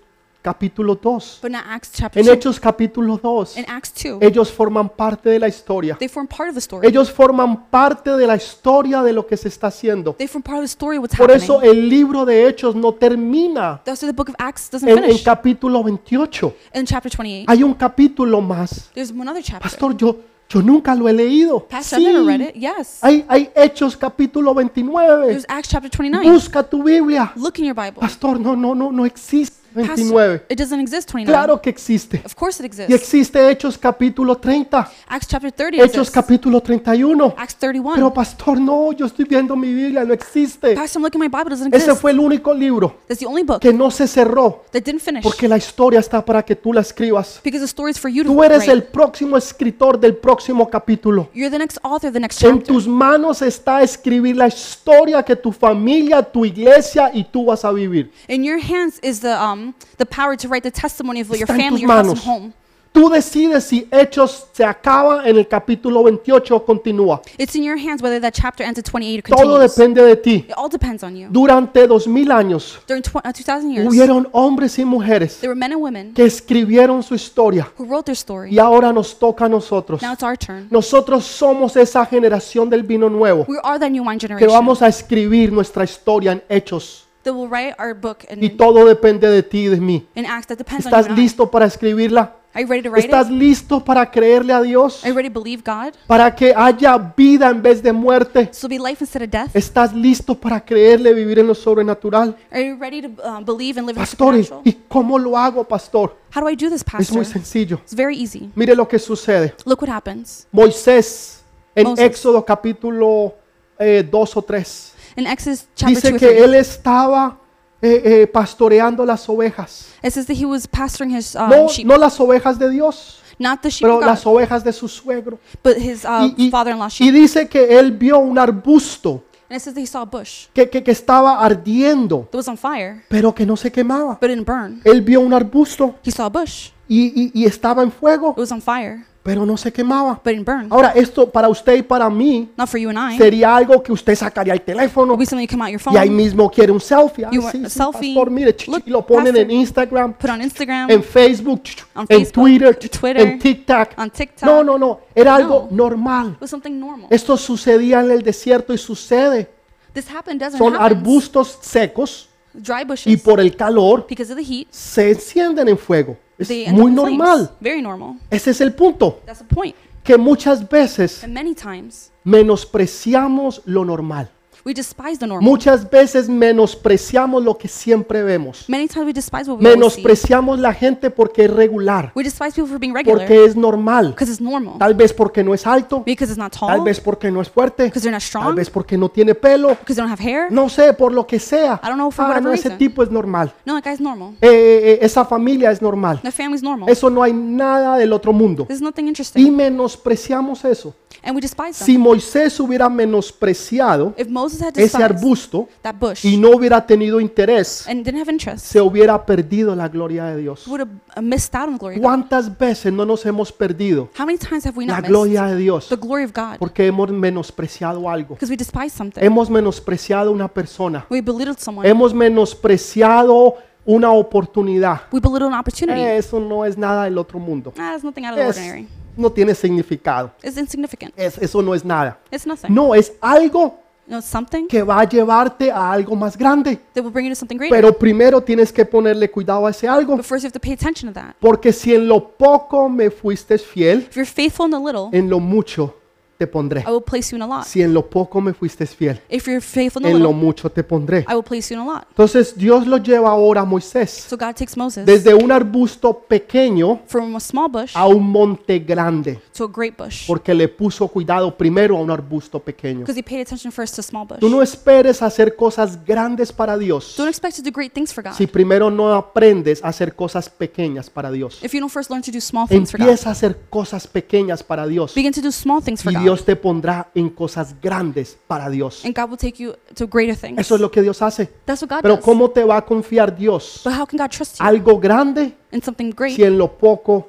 capítulo 0.51 0.95
2. 0.95 1.41
But 1.43 1.51
not 1.51 1.65
Acts 1.69 1.91
chapter 1.93 2.21
En 2.21 2.27
2. 2.27 2.35
Hechos 2.37 2.61
capítulo 2.61 3.19
2, 3.21 3.57
In 3.57 3.65
Acts 3.69 3.93
2, 4.05 4.19
ellos 4.21 4.53
forman 4.53 4.89
parte 4.89 5.29
de 5.29 5.41
la 5.41 5.49
historia. 5.49 5.97
they 5.99 6.07
form 6.09 6.29
part 6.29 6.49
of 6.51 6.55
the 6.55 6.61
story. 6.61 6.87
Ellos 6.87 7.11
forman 7.11 7.65
parte 7.69 8.11
de 8.17 8.27
la 8.29 8.37
historia 8.37 9.03
de 9.03 9.13
lo 9.13 9.27
que 9.27 9.37
se 9.37 9.49
está 9.49 9.67
haciendo. 9.67 10.13
They 10.15 10.29
form 10.29 10.43
part 10.45 10.59
of 10.59 10.63
the 10.63 10.67
story 10.69 10.99
of 10.99 11.03
what's 11.03 11.17
Por 11.17 11.31
happening. 11.33 11.43
eso 11.45 11.63
el 11.63 11.89
libro 11.89 12.25
de 12.25 12.47
Hechos 12.47 12.77
no 12.77 12.93
termina 12.95 13.81
That's 13.85 14.01
why 14.03 14.07
the 14.09 14.15
book 14.15 14.29
of 14.29 14.37
Acts 14.39 14.71
doesn't 14.71 14.89
en, 14.89 14.99
en 14.99 15.05
finish. 15.05 15.25
capítulo 15.25 15.83
28. 15.83 16.55
In 16.75 16.87
chapter 16.87 17.11
28, 17.11 17.51
Hay 17.51 17.63
un 17.65 17.75
capítulo 17.75 18.41
más. 18.41 18.89
there's 18.95 19.11
another 19.11 19.43
chapter. 19.43 19.63
Pastor, 19.69 19.97
yo, 19.97 20.17
yo 20.49 20.63
nunca 20.63 20.95
lo 20.95 21.09
he 21.09 21.13
leído. 21.13 21.67
Pastor, 21.67 21.99
I've 21.99 22.13
never 22.13 22.25
read 22.25 22.41
Sí. 22.41 22.49
it. 22.51 22.63
Yes. 22.63 22.99
Hay, 23.03 23.25
hay 23.29 23.51
Hechos 23.57 23.97
capítulo 23.97 24.55
29. 24.55 25.27
There's 25.27 25.45
Acts 25.49 25.71
chapter 25.71 25.91
29. 25.91 26.31
Busca 26.31 26.63
tu 26.63 26.85
Biblia. 26.85 27.33
Look 27.35 27.59
in 27.59 27.65
your 27.65 27.75
Bible. 27.75 27.99
Pastor, 27.99 28.39
no, 28.39 28.55
no, 28.55 28.75
no, 28.77 28.93
no 28.93 29.05
existe 29.05 29.66
Pastor, 29.85 29.97
29. 29.97 30.43
it 30.49 30.59
doesn't 30.59 30.81
exist 30.81 31.09
29. 31.11 31.27
Claro 31.33 31.61
que 31.61 31.71
existe. 31.71 32.23
Of 32.25 32.35
course 32.35 32.59
it 32.65 32.65
Y 32.65 32.67
exists. 32.67 32.93
existe 32.95 33.51
Hechos 33.51 33.77
capítulo 33.79 34.37
30. 34.37 34.91
Acts 35.09 35.27
chapter 35.29 35.53
30 35.53 35.77
Hechos 35.77 35.89
exists. 35.97 36.11
capítulo 36.15 36.61
31. 36.61 37.35
Acts 37.37 37.57
31. 37.57 37.95
Pero 37.97 38.13
pastor, 38.13 38.61
no, 38.61 38.93
yo 38.93 39.07
estoy 39.07 39.25
viendo 39.25 39.55
mi 39.57 39.73
Biblia, 39.73 40.05
no 40.05 40.13
existe. 40.15 40.75
Pastor, 40.75 41.01
I'm 41.01 41.05
looking 41.05 41.23
at 41.23 41.29
my 41.31 41.39
Bible. 41.39 41.53
It 41.55 41.59
doesn't 41.59 41.75
Ese 41.75 41.95
fue 41.95 42.11
el 42.13 42.21
único 42.21 42.55
libro 42.55 43.01
That's 43.09 43.21
the 43.21 43.27
only 43.27 43.43
book 43.43 43.61
que 43.61 43.73
no 43.73 43.91
se 43.91 44.07
cerró 44.07 44.65
that 44.73 44.83
didn't 44.83 45.01
finish. 45.01 45.23
porque 45.23 45.49
la 45.49 45.57
historia 45.57 46.01
está 46.01 46.25
para 46.25 46.43
que 46.45 46.55
tú 46.57 46.73
la 46.73 46.81
escribas. 46.81 47.41
Because 47.45 47.61
the 47.61 47.67
story 47.67 47.91
is 47.93 47.99
for 48.01 48.11
you 48.11 48.23
to 48.25 48.31
Tú 48.33 48.43
eres 48.43 48.61
write. 48.61 48.73
el 48.73 48.83
próximo 48.85 49.37
escritor 49.37 49.99
del 50.01 50.17
próximo 50.17 50.69
capítulo. 50.71 51.29
You're 51.35 51.51
the 51.51 51.59
next 51.59 51.79
author 51.83 52.09
of 52.09 52.15
the 52.15 52.21
next 52.21 52.43
En 52.43 52.57
chapter. 52.59 52.67
tus 52.75 52.87
manos 52.89 53.43
está 53.43 53.83
escribir 53.83 54.37
la 54.37 54.47
historia 54.49 55.23
que 55.23 55.37
tu 55.37 55.53
familia, 55.53 56.23
tu 56.23 56.45
iglesia 56.45 57.11
y 57.13 57.25
tú 57.25 57.47
vas 57.47 57.65
a 57.65 57.73
vivir. 57.73 58.11
In 58.29 58.43
your 58.45 58.59
hands 58.59 58.99
is 59.03 59.21
the 59.21 59.35
um 59.35 59.66
the 59.99 60.07
power 60.07 60.37
to 60.37 60.49
write 60.49 60.63
the 60.63 60.71
testimony 60.71 61.21
of 61.21 61.29
your 61.29 61.41
Está 61.49 61.55
en 61.55 61.61
family, 61.61 61.81
tus 61.81 61.81
your 61.83 61.91
house, 61.91 61.99
and 62.09 62.17
manos. 62.17 62.27
home. 62.27 62.53
Tú 62.93 63.11
decides 63.11 63.65
si 63.65 63.87
Hechos 63.91 64.47
se 64.55 64.65
acaba 64.65 65.29
en 65.29 65.37
el 65.37 65.47
capítulo 65.47 66.03
28 66.05 66.57
o 66.57 66.65
continúa. 66.65 67.21
It's 67.37 67.55
in 67.55 67.63
your 67.63 67.77
hands 67.77 68.01
whether 68.01 68.19
that 68.23 68.33
chapter 68.33 68.65
ends 68.65 68.79
at 68.79 68.87
28 68.87 69.19
or 69.19 69.37
Todo 69.37 69.37
continues. 69.59 69.75
depende 69.77 70.03
de 70.03 70.17
ti. 70.17 70.35
It 70.49 70.55
all 70.57 70.71
depends 70.71 71.03
on 71.05 71.15
you. 71.15 71.29
Durante 71.31 71.87
dos 71.87 72.07
mil 72.09 72.31
años 72.33 72.79
During 72.87 73.03
tw- 73.03 73.17
uh, 73.23 73.33
2,000 73.35 73.71
years, 73.71 73.87
hubieron 73.87 74.27
hombres 74.33 74.79
y 74.79 74.87
mujeres 74.87 75.37
there 75.41 75.51
were 75.51 75.59
men 75.59 75.75
and 75.75 75.83
women 75.83 76.15
que 76.15 76.25
escribieron 76.25 77.03
su 77.03 77.15
historia 77.15 77.71
who 77.79 77.85
wrote 77.85 78.07
their 78.07 78.17
story. 78.17 78.55
y 78.55 78.59
ahora 78.59 78.91
nos 78.95 79.19
toca 79.19 79.45
a 79.45 79.49
nosotros. 79.51 80.01
Now 80.01 80.15
it's 80.15 80.23
our 80.23 80.39
turn. 80.39 80.67
Nosotros 80.71 81.27
somos 81.27 81.77
esa 81.77 82.07
generación 82.07 82.71
del 82.71 82.83
vino 82.83 83.11
nuevo 83.11 83.45
We 83.47 83.59
are 83.63 83.79
that 83.79 83.91
new 83.91 84.05
wine 84.05 84.17
que 84.17 84.27
generation 84.27 84.51
vamos 84.51 84.81
a 84.81 84.89
escribir 84.89 85.53
nuestra 85.53 85.85
historia 85.85 86.33
en 86.33 86.43
Hechos 86.49 87.06
that 87.27 87.35
will 87.35 87.49
write 87.49 87.75
our 87.79 87.95
book 87.95 88.19
y 88.31 88.47
in, 88.47 88.57
todo 88.57 88.87
depende 88.87 89.29
de 89.29 89.43
ti 89.43 89.67
y 89.67 89.69
de 89.69 89.81
mí. 89.81 90.07
that 90.15 90.57
depends 90.57 90.87
on 90.87 90.93
¿Estás 90.93 91.07
you 91.07 91.11
and 91.13 91.19
I. 91.19 91.23
listo 91.23 91.51
para 91.51 91.67
escribirla? 91.67 92.37
Are 92.55 92.63
you 92.63 92.71
ready 92.71 92.83
to 92.85 92.91
write 92.91 93.05
¿Estás 93.05 93.27
it? 93.27 93.33
listo 93.35 93.85
para 93.85 94.11
creerle 94.11 94.53
a 94.55 94.63
Dios? 94.63 95.05
Are 95.05 95.11
you 95.11 95.15
ready 95.17 95.29
to 95.29 95.41
believe 95.41 95.63
God? 95.63 95.93
Para 96.07 96.35
que 96.35 96.55
haya 96.57 96.97
vida 97.15 97.51
en 97.51 97.61
vez 97.61 97.83
de 97.83 97.93
muerte. 97.93 98.49
So 98.53 98.67
be 98.67 98.79
life 98.79 99.03
instead 99.05 99.23
of 99.23 99.31
death? 99.31 99.55
¿Estás 99.55 99.93
listo 99.93 100.35
para 100.35 100.65
creerle 100.65 101.13
vivir 101.13 101.39
en 101.39 101.49
lo 101.49 101.55
sobrenatural? 101.55 102.35
Are 102.51 102.67
you 102.67 102.77
ready 102.79 103.03
to 103.03 103.09
um, 103.29 103.45
believe 103.45 103.79
and 103.79 103.87
live 103.87 103.91
in 103.91 103.95
the 103.97 104.01
Pastor, 104.01 104.35
¿y 104.37 104.45
supernatural? 104.45 104.63
y 104.65 104.73
cómo 104.89 105.19
lo 105.19 105.37
hago, 105.37 105.65
pastor? 105.65 106.17
How 106.35 106.41
do 106.41 106.49
I 106.49 106.57
do 106.57 106.71
this, 106.71 106.81
Es 106.81 106.85
Pastor? 106.85 107.17
muy 107.17 107.25
sencillo. 107.27 107.77
It's 107.83 107.95
very 107.95 108.17
easy. 108.17 108.51
Mire 108.55 108.75
lo 108.75 108.89
que 108.89 108.99
sucede. 108.99 109.55
Look 109.67 109.83
what 109.83 109.91
happens. 109.91 110.47
Moisés 110.51 111.43
en 111.75 111.89
Moses. 111.89 112.05
Éxodo 112.07 112.43
capítulo 112.43 113.35
2 113.79 114.37
o 114.37 114.43
3 114.43 114.95
In 115.17 115.27
Exodus 115.27 115.67
chapter 115.75 115.95
2 115.95 115.95
dice 115.95 116.13
que 116.19 116.27
3, 116.35 116.43
él 116.45 116.55
estaba 116.55 117.39
eh, 117.83 118.03
eh, 118.05 118.27
pastoreando 118.27 119.05
las 119.05 119.29
ovejas. 119.29 119.89
It 120.03 120.13
says 120.13 120.27
that 120.27 120.37
he 120.37 120.45
was 120.47 120.67
pastoring 120.69 121.17
his 121.17 121.35
um, 121.35 121.49
No, 121.49 121.69
sheep, 121.69 121.87
no 121.87 121.97
las 121.97 122.19
ovejas 122.21 122.59
de 122.59 122.69
Dios, 122.71 123.21
not 123.39 123.61
the 123.63 123.71
sheep 123.71 123.83
pero 123.83 123.95
of 123.97 124.01
God, 124.01 124.07
las 124.09 124.27
ovejas 124.27 124.63
de 124.65 124.73
su 124.73 124.89
suegro. 124.89 125.39
but 125.63 125.77
his 125.77 126.05
uh, 126.05 126.27
Y, 126.37 126.47
y- 126.47 126.51
father-in-law 126.51 126.89
y 126.89 126.91
sheep. 126.91 127.13
dice 127.15 127.49
que 127.49 127.79
él 127.79 127.93
vio 127.93 128.19
un 128.19 128.39
arbusto 128.39 129.23
And 129.49 129.57
it 129.59 129.63
says 129.63 129.75
that 129.75 129.81
he 129.81 129.87
saw 129.87 130.03
a 130.03 130.07
bush 130.07 130.49
que, 130.53 130.69
que- 130.69 130.83
que 130.83 130.91
estaba 130.91 131.39
ardiendo, 131.45 132.27
that 132.31 132.37
was 132.37 132.49
on 132.49 132.57
fire, 132.59 133.05
pero 133.09 133.33
que 133.35 133.47
no 133.47 133.57
se 133.57 133.71
quemaba. 133.71 134.19
but 134.21 134.29
it 134.31 134.35
didn't 134.37 134.47
burn. 134.47 134.81
Él 134.85 135.03
vio 135.03 135.21
un 135.21 135.33
arbusto 135.33 135.95
He 136.05 136.11
saw 136.11 136.27
a 136.27 136.31
bush. 136.31 136.71
y, 136.89 137.13
y- 137.15 137.31
y 137.33 137.45
estaba 137.47 137.83
en 137.83 137.93
fuego, 137.93 138.33
It 138.33 138.39
was 138.39 138.51
on 138.53 138.61
fire, 138.61 139.07
pero 139.27 139.45
no 139.45 139.57
se 139.57 139.73
quemaba. 139.73 140.21
but 140.25 140.33
it. 140.35 140.49
Ahora, 140.71 140.91
esto 140.95 141.29
para 141.31 141.49
usted 141.49 141.75
y 141.75 141.83
para 141.83 142.09
mí 142.09 142.49
Not 142.57 142.69
for 142.69 142.79
you 142.81 142.89
and 142.91 143.13
I. 143.15 143.19
Sería 143.19 143.55
algo 143.57 143.83
que 143.83 143.93
usted 143.93 144.15
sacaría 144.15 144.53
el 144.55 144.63
teléfono 144.63 145.09
would 145.15 145.19
be 145.19 145.27
something 145.27 145.47
you 145.47 145.51
come 145.51 145.65
out 145.65 145.71
your 145.83 145.95
y 145.95 145.97
ahí 145.99 146.09
mismo 146.09 146.51
quiere 146.51 146.71
un 146.73 146.81
selfie. 146.81 147.25
Ay, 147.27 147.35
You 147.35 147.43
want 147.43 147.57
sí, 147.57 147.65
a 147.65 147.69
sí, 147.69 147.79
selfie. 147.79 148.15
pastor, 148.15 148.31
mire, 148.31 148.57
ch- 148.57 148.65
ch- 148.67 148.69
Look, 148.69 148.83
y 148.87 148.91
lo 148.91 149.05
ponen 149.07 149.37
en 149.37 149.43
pastor. 149.45 149.51
Instagram, 149.51 150.13
put 150.15 150.31
on 150.31 150.43
Instagram, 150.43 150.91
en 150.91 151.03
Facebook, 151.03 151.61
ch- 151.63 151.77
ch- 151.77 151.85
On 151.95 152.07
en 152.09 152.19
Facebook, 152.19 152.33
Twitter, 152.33 152.79
ch- 152.79 152.91
Twitter, 153.01 153.23
en 153.27 153.39
TikTok. 153.39 153.89
on 153.99 154.11
TikTok. 154.11 154.49
No, 154.49 154.63
no, 154.65 154.79
no, 154.79 155.01
era 155.15 155.35
algo 155.35 155.69
No. 155.71 155.77
normal. 155.89 156.33
It 156.35 156.41
was 156.43 156.51
something 156.51 156.73
normal. 156.79 157.07
Esto 157.11 157.37
sucedía 157.37 158.01
en 158.01 158.11
el 158.13 158.23
desierto 158.23 158.73
y 158.73 158.79
sucede. 158.79 159.51
This 159.93 160.07
happened, 160.11 160.41
doesn't 160.41 160.59
Son 160.59 160.75
happen. 160.75 160.99
arbustos 160.99 161.59
secos 161.63 162.29
Dry 162.53 162.83
y 162.83 162.85
bushes, 162.85 163.21
por 163.23 163.41
el 163.41 163.55
calor 163.57 164.07
because 164.09 164.33
of 164.33 164.39
the 164.39 164.45
heat, 164.45 164.67
se 164.71 165.11
encienden 165.11 165.69
en 165.69 165.77
fuego. 165.79 166.17
Es 166.39 166.73
muy 166.73 166.91
normal. 166.91 167.51
Very 167.61 167.83
normal. 167.83 168.19
Ese 168.31 168.51
es 168.51 168.61
el 168.61 168.75
punto. 168.75 169.21
That's 169.25 169.41
the 169.41 169.55
point. 169.55 169.75
Que 170.05 170.17
muchas 170.17 170.69
veces 170.69 171.25
And 171.25 171.33
many 171.33 171.55
times, 171.55 172.13
menospreciamos 172.25 173.63
lo 173.65 173.85
normal. 173.85 174.31
We 174.67 174.75
despise 174.75 175.17
the 175.19 175.27
normal. 175.27 175.49
Muchas 175.49 175.89
veces 175.89 176.29
menospreciamos 176.29 177.43
lo 177.43 177.57
que 177.57 177.69
siempre 177.69 178.23
vemos. 178.25 178.65
Many 178.69 178.89
times 178.89 179.07
we 179.07 179.13
despise 179.13 179.49
what 179.49 179.61
we 179.61 179.67
always 179.67 179.95
see. 179.95 180.03
Menospreciamos 180.03 180.59
la 180.59 180.75
gente 180.75 181.09
porque 181.11 181.45
es 181.45 181.51
regular, 181.51 182.11
We 182.17 182.25
despise 182.25 182.53
people 182.53 182.69
for 182.69 182.79
being 182.81 182.93
regular 182.93 183.19
porque 183.21 183.45
es 183.45 183.55
normal. 183.57 184.09
because 184.11 184.31
it's 184.31 184.41
normal. 184.41 184.77
Tal 184.79 184.95
vez 184.95 185.13
porque 185.13 185.45
no 185.45 185.55
es 185.55 185.65
alto, 185.67 186.03
Because 186.05 186.31
it's 186.33 186.39
not 186.39 186.53
tal 186.53 186.69
tall, 186.79 186.85
vez 186.85 187.01
porque 187.01 187.31
no 187.31 187.41
es 187.41 187.49
fuerte, 187.49 187.85
because 187.85 188.01
they're 188.03 188.11
not 188.11 188.21
tal 188.21 188.27
strong, 188.43 188.55
vez 188.57 188.69
porque 188.69 188.99
no 188.99 189.09
tiene 189.09 189.35
pelo. 189.37 189.69
because 189.69 189.95
they 189.95 190.03
don't 190.03 190.11
have 190.11 190.21
hair. 190.21 190.51
No 190.51 190.69
sé, 190.69 190.93
por 190.93 191.13
lo 191.13 191.25
que 191.27 191.39
sea. 191.39 191.81
I 191.83 191.87
don't 191.87 191.97
know, 191.97 192.11
for 192.11 192.25
Ah, 192.25 192.29
whatever 192.29 192.49
no, 192.49 192.53
ese 192.55 192.65
reason. 192.71 192.79
tipo 192.79 193.03
es 193.05 193.11
normal. 193.11 193.53
No, 193.65 193.81
that 193.81 193.85
guy's 193.89 194.01
normal. 194.01 194.33
Eh, 194.41 194.49
eh, 194.51 194.93
eh, 194.95 194.99
esa 195.03 195.25
familia 195.25 195.71
es 195.71 195.81
normal. 195.81 196.21
Their 196.23 196.33
family's 196.33 196.63
normal. 196.63 196.89
Eso 196.89 197.09
no 197.09 197.23
hay 197.23 197.33
nada 197.33 197.97
del 197.99 198.13
otro 198.13 198.33
mundo. 198.33 198.65
There's 198.67 198.83
nothing 198.83 199.05
Y 199.05 199.09
interesting. 199.09 199.55
menospreciamos 199.55 200.65
eso. 200.65 200.93
And 201.23 201.35
we 201.35 201.41
despise 201.41 201.79
them. 201.79 201.87
Si 201.87 201.99
Moisés 201.99 202.59
hubiera 202.61 202.89
menospreciado 202.89 204.15
If 204.17 204.29
Moses 204.29 204.56
ese 204.77 205.03
arbusto 205.03 205.69
that 205.83 205.95
bush 205.95 206.25
y 206.25 206.37
no 206.37 206.51
hubiera 206.51 206.85
tenido 206.87 207.21
interés, 207.21 207.87
and 207.89 208.05
didn't 208.05 208.21
have 208.21 208.31
interest, 208.31 208.67
se 208.67 208.81
hubiera 208.81 209.25
perdido 209.25 209.75
la 209.75 209.89
gloria 209.89 210.25
de 210.27 210.39
Dios. 210.43 210.65
he 210.67 210.71
would 210.71 210.81
have 210.81 210.91
uh, 211.17 211.21
missed 211.23 211.55
out 211.55 211.69
on 211.69 211.75
the 211.75 211.79
glory 211.79 211.97
of 211.97 212.03
God. 212.03 212.05
¿Cuántas 212.09 212.59
veces 212.59 212.93
no 212.93 213.05
nos 213.05 213.25
hemos 213.27 213.53
perdido 213.53 214.09
How 214.19 214.27
many 214.27 214.39
times 214.39 214.65
have 214.67 214.77
we 214.77 214.87
la 214.87 214.95
not 214.95 215.03
missed 215.03 215.11
gloria 215.11 215.45
de 215.47 215.57
Dios 215.57 215.89
the 215.89 215.97
glory 215.97 216.25
of 216.25 216.33
God 216.35 216.59
porque 216.59 216.87
hemos 216.87 217.11
menospreciado 217.11 218.09
algo? 218.11 218.35
because 218.35 218.51
we 218.51 218.57
despise 218.57 218.91
something? 218.91 219.23
Hemos 219.23 219.49
menospreciado 219.51 220.31
una 220.33 220.49
persona. 220.49 221.07
We 221.11 221.21
belittled 221.21 221.59
someone. 221.59 221.89
Hemos 221.89 222.13
menospreciado 222.15 223.57
una 223.85 224.11
oportunidad. 224.13 225.03
We 225.13 225.21
belittled 225.21 225.53
an 225.53 225.59
opportunity. 225.61 226.01
Eso 226.01 226.41
no 226.41 226.65
es 226.65 226.77
nada 226.77 227.05
del 227.05 227.17
otro 227.19 227.39
mundo. 227.39 227.73
Ah, 227.79 227.95
it's 227.95 228.05
nothing 228.05 228.25
out 228.25 228.33
of 228.33 228.39
the 228.39 228.49
Es- 228.49 228.57
ordinary. 228.57 228.89
no 229.17 229.31
tiene 229.31 229.55
significado. 229.55 230.33
It's 230.43 230.57
insignificant. 230.57 231.15
Es- 231.17 231.39
eso 231.39 231.63
no 231.63 231.75
es 231.75 231.85
nada. 231.85 232.19
It's 232.31 232.47
nothing. 232.47 232.75
No, 232.75 232.95
es 232.95 233.13
algo 233.21 233.79
know, 234.09 234.19
it's 234.19 234.29
something 234.29 234.67
que 234.67 234.83
va 234.83 235.01
a 235.01 235.05
llevarte 235.09 235.71
a 235.71 235.93
algo 235.93 236.17
más 236.17 236.37
grande. 236.37 236.79
that 236.95 237.03
will 237.03 237.13
bring 237.13 237.27
you 237.27 237.31
to 237.33 237.37
something 237.37 237.57
greater. 237.57 237.75
Pero 237.77 237.97
primero 237.97 238.41
tienes 238.41 238.73
que 238.73 238.85
ponerle 238.85 239.31
cuidado 239.31 239.67
a 239.67 239.71
ese 239.71 239.89
algo. 239.89 240.17
But 240.17 240.25
first, 240.25 240.45
you 240.45 240.49
have 240.49 240.53
to 240.53 240.61
pay 240.61 240.73
attention 240.73 241.13
to 241.13 241.21
that. 241.21 241.37
Porque 241.41 241.73
si 241.73 241.95
en 241.95 242.07
lo 242.09 242.29
poco 242.37 242.89
me 242.89 243.11
fuiste 243.11 243.59
fiel, 243.59 244.07
If 244.09 244.17
you're 244.17 244.25
faithful 244.27 244.67
in 244.67 244.73
the 244.73 244.79
little, 244.79 245.09
en 245.13 245.29
lo 245.29 245.41
mucho 245.41 245.95
te 246.37 246.47
pondré. 246.47 246.81
I 246.87 246.91
will 246.91 247.03
place 247.03 247.31
you 247.31 247.37
in 247.37 247.43
a 247.43 247.47
lot. 247.47 247.67
Si 247.67 247.83
en 247.83 247.93
lo 247.93 248.09
poco 248.09 248.41
me 248.41 248.53
fuiste 248.53 248.87
fiel, 248.87 249.21
If 249.29 249.47
you're 249.47 249.61
faithful 249.61 250.03
in 250.03 250.09
en 250.09 250.23
lo 250.23 250.29
little, 250.31 250.45
mucho 250.45 250.71
te 250.71 250.83
pondré. 250.83 251.25
I 251.29 251.35
will 251.35 251.43
place 251.43 251.73
you 251.73 251.81
in 251.81 251.89
a 251.89 251.93
lot. 251.93 252.05
Entonces 252.11 252.57
Dios 252.57 252.87
lo 252.87 252.99
lleva 252.99 253.31
ahora 253.31 253.63
a 253.63 253.65
Moisés 253.65 254.11
So 254.29 254.37
God 254.37 254.55
takes 254.55 254.77
Moses 254.77 255.07
desde 255.07 255.35
un 255.35 255.51
arbusto 255.51 256.13
pequeño 256.13 257.01
from 257.07 257.37
a 257.37 257.41
small 257.41 257.69
bush 257.71 257.93
a 257.95 258.07
un 258.07 258.31
monte 258.31 258.79
grande, 258.81 259.41
to 259.57 259.65
a 259.65 259.71
great 259.73 259.97
bush 259.97 260.27
porque 260.27 260.55
le 260.55 260.69
puso 260.69 261.09
cuidado 261.09 261.57
primero 261.57 261.97
a 261.97 262.01
un 262.01 262.11
arbusto 262.11 262.61
pequeño. 262.61 263.01
because 263.01 263.19
he 263.19 263.23
paid 263.23 263.41
attention 263.41 263.73
first 263.73 263.97
to 263.97 264.03
small 264.03 264.27
bush. 264.27 264.39
Tú 264.41 264.49
no 264.49 264.63
esperes 264.63 265.23
hacer 265.23 265.57
cosas 265.57 266.05
grandes 266.05 266.53
para 266.53 266.77
Dios 266.77 267.15
Don't 267.17 267.29
expect 267.29 267.57
to 267.57 267.63
do 267.63 267.71
great 267.73 267.93
things 267.93 268.13
for 268.13 268.23
God 268.23 268.35
si 268.35 268.47
primero 268.47 268.91
no 268.91 269.15
aprendes 269.15 269.83
a 269.83 269.89
hacer 269.89 270.15
cosas 270.15 270.49
pequeñas 270.51 271.09
para 271.11 271.31
Dios. 271.31 271.63
if 271.63 271.73
you 271.73 271.81
don't 271.81 271.93
first 271.93 272.11
learn 272.11 272.23
to 272.23 272.31
do 272.31 272.41
small 272.41 272.67
things 272.69 272.91
for 272.91 272.99
God. 272.99 273.09
Empieza 273.09 273.29
a 273.29 273.33
hacer 273.33 273.59
cosas 273.71 274.07
pequeñas 274.07 274.63
para 274.63 274.87
Dios 274.87 275.15
Begin 275.15 275.33
to 275.33 275.41
do 275.41 275.51
small 275.53 275.83
things 275.83 276.03
for 276.03 276.13
y 276.13 276.17
God, 276.17 276.26
Dios 276.27 276.45
te 276.45 276.57
pondrá 276.57 277.09
en 277.15 277.31
cosas 277.31 277.75
grandes 277.81 278.37
para 278.47 278.69
Dios. 278.69 279.05
and 279.05 279.15
God 279.15 279.31
will 279.31 279.39
take 279.39 279.63
you 279.63 279.75
to 279.95 280.07
greater 280.07 280.37
things. 280.37 280.59
Eso 280.59 280.75
es 280.75 280.81
lo 280.81 280.91
que 280.91 281.03
Dios 281.03 281.23
hace. 281.23 281.47
That's 281.65 281.83
what 281.83 281.91
God 281.91 282.03
Pero 282.03 282.17
does. 282.17 282.25
¿cómo 282.25 282.51
te 282.51 282.65
va 282.65 282.77
a 282.79 282.85
confiar 282.85 283.35
Dios? 283.37 283.83
But 283.85 283.93
how 283.95 284.05
can 284.07 284.19
God 284.19 284.31
trust 284.31 284.59
you 284.59 284.65
Algo 284.67 284.99
grande 284.99 285.55
in 285.71 285.83
something 285.83 286.11
great? 286.11 286.35
si 286.37 286.43
en 286.43 286.59
lo 286.59 286.69
poco 286.77 287.29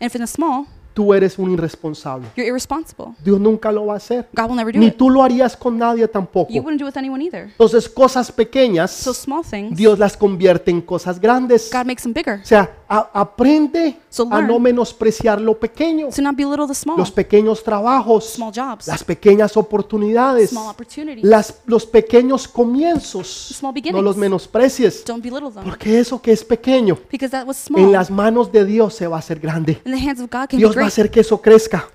And 0.00 0.08
if 0.10 0.14
in 0.16 0.20
the 0.22 0.26
small, 0.26 0.66
tú 0.94 1.12
eres 1.14 1.38
un 1.38 1.50
irresponsable. 1.52 2.26
you're 2.36 2.48
irresponsible. 2.48 3.06
Dios 3.24 3.40
nunca 3.40 3.70
lo 3.72 3.86
va 3.86 3.94
a 3.94 3.96
hacer. 3.96 4.28
God 4.32 4.46
will 4.48 4.56
never 4.56 4.72
do 4.72 4.78
Ni 4.78 4.86
it. 4.88 4.96
tú 4.96 5.10
lo 5.10 5.22
harías 5.22 5.56
con 5.56 5.78
nadie 5.78 6.06
tampoco. 6.08 6.52
You 6.52 6.60
wouldn't 6.62 6.80
do 6.80 6.86
it 6.86 6.94
with 6.94 6.98
anyone 6.98 7.22
either. 7.24 7.44
Entonces 7.44 7.88
cosas 7.88 8.30
pequeñas, 8.32 8.90
So 8.90 9.12
small 9.14 9.42
things, 9.44 9.76
Dios 9.76 9.98
las 9.98 10.16
convierte 10.16 10.70
en 10.70 10.80
cosas 10.82 11.20
grandes. 11.20 11.70
God 11.72 11.86
makes 11.86 12.02
them 12.02 12.12
bigger. 12.12 12.40
O 12.42 12.46
sea, 12.46 12.70
a- 12.88 13.10
aprende 13.14 13.96
So 14.10 14.24
a 14.30 14.36
learn. 14.38 14.46
no 14.48 14.58
menospreciar 14.58 15.40
lo 15.40 15.58
pequeño, 15.58 16.08
To 16.14 16.22
not 16.22 16.36
belittle 16.36 16.66
the 16.66 16.74
small, 16.74 16.98
los 16.98 17.10
pequeños 17.10 17.62
trabajos, 17.64 18.24
small 18.34 18.52
jobs, 18.54 18.86
las 18.86 19.02
pequeñas 19.02 19.56
oportunidades, 19.56 20.50
small 20.50 20.68
opportunities. 20.70 21.24
las, 21.24 21.60
los 21.66 21.86
pequeños 21.86 22.46
comienzos. 22.48 23.26
Small 23.56 23.70
No 23.70 23.74
beginnings. 23.74 24.04
los 24.04 24.16
menosprecies, 24.16 25.04
Don't 25.04 25.22
belittle 25.22 25.50
them 25.50 25.64
porque 25.64 25.98
eso 25.98 26.20
que 26.20 26.32
es 26.32 26.44
pequeño 26.44 26.98
because 27.10 27.30
that 27.30 27.46
was 27.46 27.58
en 27.70 27.76
small. 27.76 27.92
las 27.92 28.10
manos 28.10 28.50
de 28.52 28.64
Dios 28.64 28.94
se 28.94 29.06
va 29.06 29.16
a 29.16 29.18
hacer 29.20 29.38
grande. 29.40 29.80
In 29.84 29.92
the 29.92 29.98
hands 29.98 30.20
of 30.20 30.30
God 30.30 30.48
can 30.48 30.50
be 30.50 30.56
Dios 30.58 30.74
va 30.82 30.86
a 30.86 30.88
great. 30.88 30.92
hacer 30.92 31.10
que 31.10 31.20
eso 31.20 31.40
crezca, 31.40 31.88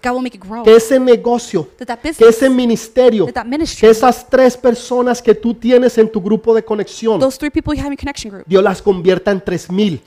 que 0.63 0.75
ese 0.75 0.99
negocio, 0.99 1.69
que 2.17 2.27
ese 2.27 2.49
ministerio, 2.49 3.27
que 3.27 3.89
esas 3.89 4.29
tres 4.29 4.57
personas 4.57 5.21
que 5.21 5.35
tú 5.35 5.53
tienes 5.53 5.97
en 5.97 6.11
tu 6.11 6.21
grupo 6.21 6.53
de 6.53 6.63
conexión, 6.63 7.19
group, 7.19 8.43
Dios 8.45 8.63
las 8.63 8.81
convierta 8.81 9.31
en 9.31 9.41
tres 9.41 9.69
mil, 9.71 10.01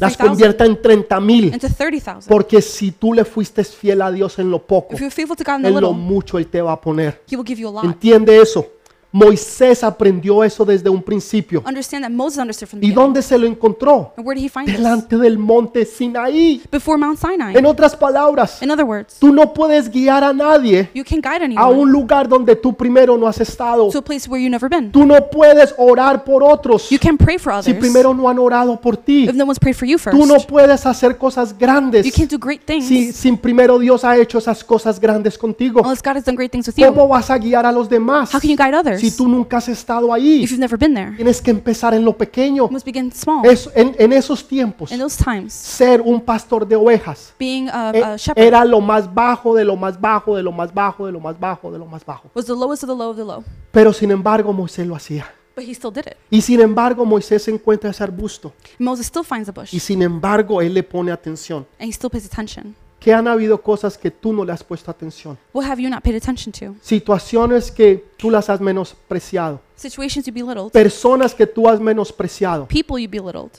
las 0.00 0.16
3,000 0.16 0.16
convierta 0.16 0.64
en 0.64 0.80
treinta 0.80 1.20
mil, 1.20 1.44
into 1.46 1.68
30,000. 1.68 2.28
porque 2.28 2.60
si 2.62 2.92
tú 2.92 3.12
le 3.12 3.24
fuiste 3.24 3.64
fiel 3.64 4.02
a 4.02 4.10
Dios 4.10 4.38
en 4.38 4.50
lo 4.50 4.66
poco, 4.66 4.96
en 4.96 5.80
lo 5.80 5.92
mucho 5.92 6.38
Él 6.38 6.46
te 6.46 6.60
va 6.62 6.72
a 6.72 6.80
poner. 6.80 7.22
Entiende 7.82 8.40
eso. 8.40 8.75
Moisés 9.16 9.82
aprendió 9.82 10.44
eso 10.44 10.62
desde 10.62 10.90
un 10.90 11.02
principio. 11.02 11.62
¿Y 12.82 12.90
dónde 12.92 13.22
se 13.22 13.38
lo 13.38 13.46
encontró? 13.46 14.12
Delante 14.66 15.16
del 15.16 15.38
monte 15.38 15.86
Sinaí. 15.86 16.60
Before 16.70 16.98
Mount 16.98 17.18
Sinai. 17.18 17.56
En 17.56 17.64
otras 17.64 17.96
palabras, 17.96 18.62
In 18.62 18.70
other 18.70 18.84
words, 18.84 19.16
tú 19.18 19.32
no 19.32 19.54
puedes 19.54 19.90
guiar 19.90 20.22
a 20.22 20.34
nadie 20.34 20.90
you 20.92 21.02
can 21.02 21.22
guide 21.22 21.54
a 21.56 21.68
un 21.68 21.90
lugar 21.90 22.28
donde 22.28 22.56
tú 22.56 22.74
primero 22.74 23.16
no 23.16 23.26
has 23.26 23.40
estado. 23.40 23.88
to 23.88 23.98
a 23.98 24.02
place 24.02 24.28
where 24.28 24.42
you've 24.42 24.50
never 24.50 24.68
been. 24.68 24.92
Tú 24.92 25.06
no 25.06 25.16
puedes 25.30 25.74
orar 25.78 26.22
por 26.22 26.42
otros 26.42 26.90
You 26.90 26.98
can 26.98 27.16
pray 27.16 27.38
for 27.38 27.54
si 27.62 27.70
others 27.70 27.80
primero 27.80 28.12
no 28.12 28.28
han 28.28 28.38
orado 28.38 28.78
por 28.78 28.98
ti. 28.98 29.24
if 29.24 29.34
no 29.34 29.46
one's 29.46 29.58
prayed 29.58 29.76
for 29.76 29.88
you 29.88 29.96
first. 29.96 30.14
Tú 30.14 30.26
no 30.26 30.36
puedes 30.40 30.84
hacer 30.84 31.16
cosas 31.16 31.56
grandes 31.56 32.04
You 32.04 32.12
can't 32.12 32.30
do 32.30 32.38
great 32.38 32.66
things 32.66 32.84
si 32.84 33.14
sin 33.14 33.38
primero 33.38 33.78
Dios 33.78 34.04
ha 34.04 34.14
hecho 34.18 34.36
esas 34.36 34.62
cosas 34.62 35.00
grandes 35.00 35.38
contigo. 35.38 35.82
¿Cómo 35.82 37.08
vas 37.08 37.30
a 37.30 37.38
guiar 37.38 37.64
a 37.64 37.72
los 37.72 37.88
demás 37.88 38.30
Si 39.10 39.16
tú 39.16 39.28
nunca 39.28 39.58
has 39.58 39.68
estado 39.68 40.12
ahí? 40.12 40.42
if 40.44 40.50
you've 40.50 40.60
never 40.60 40.78
been 40.78 40.94
there? 40.94 41.12
Tienes 41.16 41.40
que 41.40 41.50
empezar 41.50 41.94
en 41.94 42.04
lo 42.04 42.16
pequeño. 42.16 42.66
You 42.66 42.70
must 42.72 42.84
begin 42.86 43.12
small. 43.12 43.44
Es- 43.46 43.68
en, 43.74 43.94
en 43.98 44.12
esos 44.12 44.46
tiempos, 44.46 44.90
In 44.92 44.98
those 44.98 45.22
times, 45.22 45.52
ser 45.52 46.00
un 46.00 46.20
pastor 46.20 46.66
de 46.66 46.76
ovejas 46.76 47.32
being 47.38 47.68
a, 47.68 47.90
eh, 47.94 48.02
a 48.04 48.16
shepherd 48.16 48.44
era 48.44 48.64
lo 48.64 48.80
más 48.80 49.12
bajo 49.12 49.54
de 49.54 49.64
lo 49.64 49.76
más 49.76 50.00
bajo, 50.00 50.36
de 50.36 50.42
lo 50.42 50.52
más 50.52 50.72
bajo, 50.72 51.06
de 51.06 51.12
lo 51.12 51.20
más 51.20 51.38
bajo, 51.38 51.70
de 51.72 51.78
lo 51.78 51.86
más 51.86 52.04
bajo. 52.04 52.30
was 52.34 52.46
the 52.46 52.52
lowest 52.52 52.82
of 52.84 52.88
the 52.90 52.96
low 52.96 53.10
of 53.10 53.16
the 53.16 53.24
low. 53.24 53.42
Pero 53.72 53.92
sin 53.92 54.10
embargo 54.10 54.52
Moisés 54.52 54.86
lo 54.86 54.94
hacía. 54.94 55.26
But 55.54 55.64
he 55.64 55.72
still 55.74 55.90
did 55.92 56.06
it. 56.06 56.16
Y 56.30 56.42
sin 56.42 56.60
embargo 56.60 57.04
Moisés 57.06 57.48
encuentra 57.48 57.88
ese 57.90 58.02
arbusto. 58.04 58.52
Moses 58.78 59.06
still 59.06 59.24
finds 59.24 59.48
a 59.48 59.52
bush 59.52 59.72
Y 59.74 59.80
sin 59.80 60.02
embargo 60.02 60.60
él 60.60 60.74
le 60.74 60.82
pone 60.82 61.10
atención. 61.10 61.66
and 61.78 61.88
he 61.88 61.92
still 61.92 62.10
pays 62.10 62.26
attention. 62.26 62.74
Que 63.00 63.12
han 63.12 63.28
habido 63.28 63.60
cosas 63.60 63.96
que 63.98 64.10
tú 64.10 64.32
no 64.32 64.44
le 64.44 64.52
has 64.52 64.64
puesto 64.64 64.90
atención. 64.90 65.38
What 65.52 65.66
have 65.66 65.80
you 65.80 65.88
not 65.88 66.02
paid 66.02 66.16
attention 66.16 66.52
to? 66.52 66.74
Situaciones 66.82 67.70
que 67.70 68.04
tú 68.16 68.30
las 68.30 68.48
has 68.48 68.60
menospreciado. 68.60 69.60
Situations 69.76 70.26
you 70.26 70.32
belittled, 70.32 70.72
Personas 70.72 71.34
que 71.34 71.46
tú 71.46 71.68
has 71.68 71.78
menospreciado. 71.78 72.66
people 72.66 72.98
you 73.00 73.08
belittled. 73.08 73.52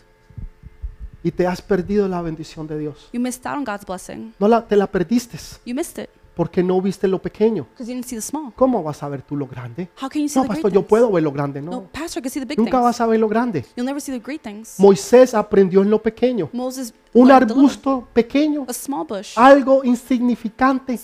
Y 1.23 1.31
te 1.31 1.45
has 1.45 1.61
perdido 1.61 2.07
la 2.07 2.21
bendición 2.21 2.67
de 2.67 2.77
Dios. 2.79 3.09
You 3.13 3.19
missed 3.19 3.45
out 3.45 3.57
on 3.57 3.63
God's 3.63 3.85
blessing. 3.85 4.33
No 4.39 4.47
la, 4.47 4.65
te 4.65 4.75
la 4.75 4.87
perdiste. 4.87 5.37
You 5.65 5.75
missed 5.75 6.03
it. 6.03 6.09
Porque 6.37 6.61
no 6.61 6.79
viste 6.79 7.07
lo 7.07 7.19
pequeño. 7.19 7.65
Because 7.71 7.89
you 7.89 7.95
didn't 7.95 8.07
see 8.07 8.15
the 8.15 8.21
small. 8.21 8.53
¿Cómo 8.55 8.83
vas 8.83 9.01
a 9.01 9.09
ver 9.09 9.23
tú 9.23 9.35
lo 9.35 9.47
grande? 9.47 9.89
How 9.99 10.07
can 10.07 10.21
you 10.21 10.29
see 10.29 10.39
No, 10.39 10.43
the 10.43 10.49
pastor, 10.49 10.71
yo 10.71 10.83
puedo 10.83 11.11
ver 11.11 11.23
lo 11.23 11.31
grande. 11.31 11.59
No, 11.61 11.71
No, 11.71 11.81
pastor, 11.91 12.19
I 12.19 12.21
can 12.21 12.31
see 12.31 12.39
the 12.39 12.45
big 12.45 12.59
nunca 12.59 12.79
vas 12.79 13.01
a 13.01 13.07
ver 13.07 13.19
lo 13.19 13.27
grande. 13.27 13.65
You'll 13.75 13.87
never 13.87 13.99
see 13.99 14.11
the 14.11 14.23
great 14.23 14.43
things. 14.43 14.79
Moisés 14.79 15.33
aprendió 15.33 15.81
en 15.81 15.89
lo 15.89 15.99
pequeño. 15.99 16.49
Moses 16.53 16.93
Un 17.13 17.31
arbusto 17.31 18.07
pequeño, 18.13 18.65
a 18.67 18.73
small 18.73 19.05
bush, 19.05 19.33
algo 19.35 19.83
insignificante, 19.83 20.99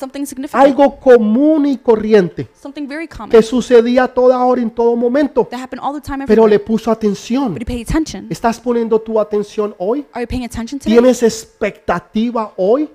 algo 0.52 1.00
común 1.00 1.66
y 1.66 1.78
corriente 1.78 2.50
something 2.62 2.88
very 2.88 3.08
common 3.08 3.30
que 3.30 3.42
sucedía 3.42 4.04
a 4.04 4.08
toda 4.08 4.44
hora 4.44 4.62
en 4.62 4.70
todo 4.70 4.96
momento, 4.96 5.48
time 6.04 6.26
pero 6.28 6.48
le 6.48 6.60
puso 6.60 6.92
atención. 6.92 7.58
¿Estás 8.30 8.60
poniendo 8.60 9.00
tu 9.02 9.20
atención 9.20 9.74
hoy? 9.80 10.06
¿Tienes 10.84 11.24
expectativa 11.24 12.54
hoy? 12.58 12.90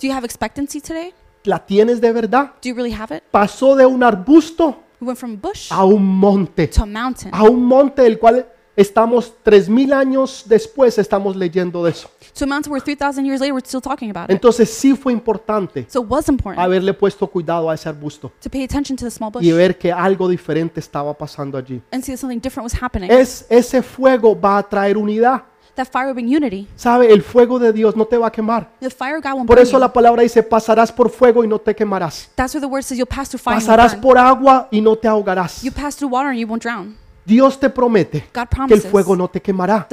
¿La 1.49 1.65
tienes 1.65 1.99
de 2.03 2.13
verdad? 2.13 2.53
Do 2.63 2.69
you 2.69 2.75
really 2.75 2.93
have 2.93 3.17
it? 3.17 3.23
Pasó 3.31 3.75
de 3.75 3.87
un 3.87 4.03
arbusto 4.03 4.83
We 5.01 5.07
went 5.07 5.19
from 5.19 5.33
a 5.33 5.37
bush 5.37 5.73
a 5.73 5.83
un 5.83 6.05
monte, 6.05 6.69
to 6.69 6.83
a 6.83 6.87
mountain, 6.87 7.31
a 7.33 7.43
un 7.45 7.65
monte 7.65 8.03
del 8.03 8.19
cual 8.19 8.47
estamos 8.77 9.33
tres 9.43 9.67
mil 9.67 9.95
años 9.95 10.45
después 10.47 10.99
estamos 10.99 11.35
leyendo 11.37 11.83
de 11.85 11.93
eso. 11.93 12.11
to 12.35 12.45
a 12.45 12.47
mountain 12.47 12.71
where 12.71 12.85
3,000 12.85 13.25
years 13.25 13.41
later 13.41 13.55
we're 13.55 13.65
still 13.67 13.81
talking 13.81 14.11
about 14.11 14.29
it. 14.29 14.35
Entonces 14.35 14.69
sí 14.69 14.95
fue 14.95 15.11
importante 15.15 15.87
So 15.89 16.03
it 16.03 16.11
was 16.11 16.29
important 16.29 16.63
haberle 16.63 16.93
puesto 16.93 17.27
cuidado 17.27 17.71
a 17.71 17.75
ese 17.75 17.89
arbusto 17.89 18.31
to 18.43 18.51
pay 18.51 18.65
attention 18.65 18.95
to 18.99 19.07
the 19.07 19.11
small 19.11 19.31
bush 19.33 19.43
y 19.43 19.51
ver 19.53 19.79
que 19.79 19.91
algo 19.91 20.29
diferente 20.29 20.81
estaba 20.81 21.15
pasando 21.17 21.57
allí. 21.57 21.81
and 21.93 22.05
see 22.05 22.13
that 22.13 22.21
something 22.21 22.41
different 22.41 22.71
was 22.71 22.83
happening. 22.83 23.11
Es, 23.11 23.47
ese 23.49 23.81
fuego 23.83 24.39
va 24.39 24.59
a 24.59 24.63
traer 24.69 24.99
unidad. 24.99 25.45
That 25.79 25.87
fire 25.93 26.07
will 26.07 26.15
bring 26.15 26.27
unity. 26.29 26.67
¿Sabe? 26.75 27.13
El 27.13 27.23
fuego 27.23 27.61
de 27.61 27.73
Dios 27.73 27.95
no 27.95 28.05
te 28.05 28.19
va 28.19 28.27
a 28.27 28.33
quemar. 28.33 28.69
The 28.81 28.91
fire 28.91 29.17
of 29.19 29.23
God 29.23 29.35
won't 29.35 29.47
Por 29.47 29.55
burn 29.59 29.63
eso 29.63 29.75
you. 29.75 29.79
la 29.79 29.93
palabra 29.93 30.23
dice, 30.25 30.43
pasarás 30.43 30.91
por 30.91 31.09
fuego 31.09 31.45
y 31.45 31.47
no 31.47 31.61
te 31.61 31.73
quemarás. 31.73 32.29
That's 32.35 32.53
where 32.53 32.61
the 32.61 32.67
word 32.67 32.83
says 32.83 32.99
you'll 32.99 33.07
pass 33.07 33.29
through 33.29 33.39
fire 33.41 33.55
and 33.55 33.63
you 33.63 33.67
Pasarás 33.69 33.93
burn. 33.93 34.01
por 34.03 34.19
agua 34.19 34.67
y 34.73 34.81
no 34.81 34.97
te 34.97 35.07
ahogarás. 35.07 35.63
You 35.63 35.71
pass 35.71 35.95
through 35.95 36.11
water 36.13 36.31
and 36.31 36.39
you 36.41 36.49
won't 36.49 36.63
drown. 36.65 36.97
Dios 37.29 37.61
te 37.61 37.69
promete 37.69 38.25
que 38.69 38.73
el 38.75 38.81
fuego 38.81 39.15
no 39.15 39.29
te 39.29 39.43
quemará. 39.43 39.87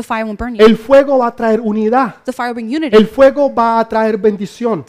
El 0.57 0.77
fuego 0.77 1.17
va 1.17 1.27
a 1.27 1.35
traer 1.35 1.59
unidad. 1.59 2.15
El 2.91 3.07
fuego 3.07 3.53
va 3.53 3.79
a 3.81 3.89
traer 3.89 4.17
bendición. 4.17 4.85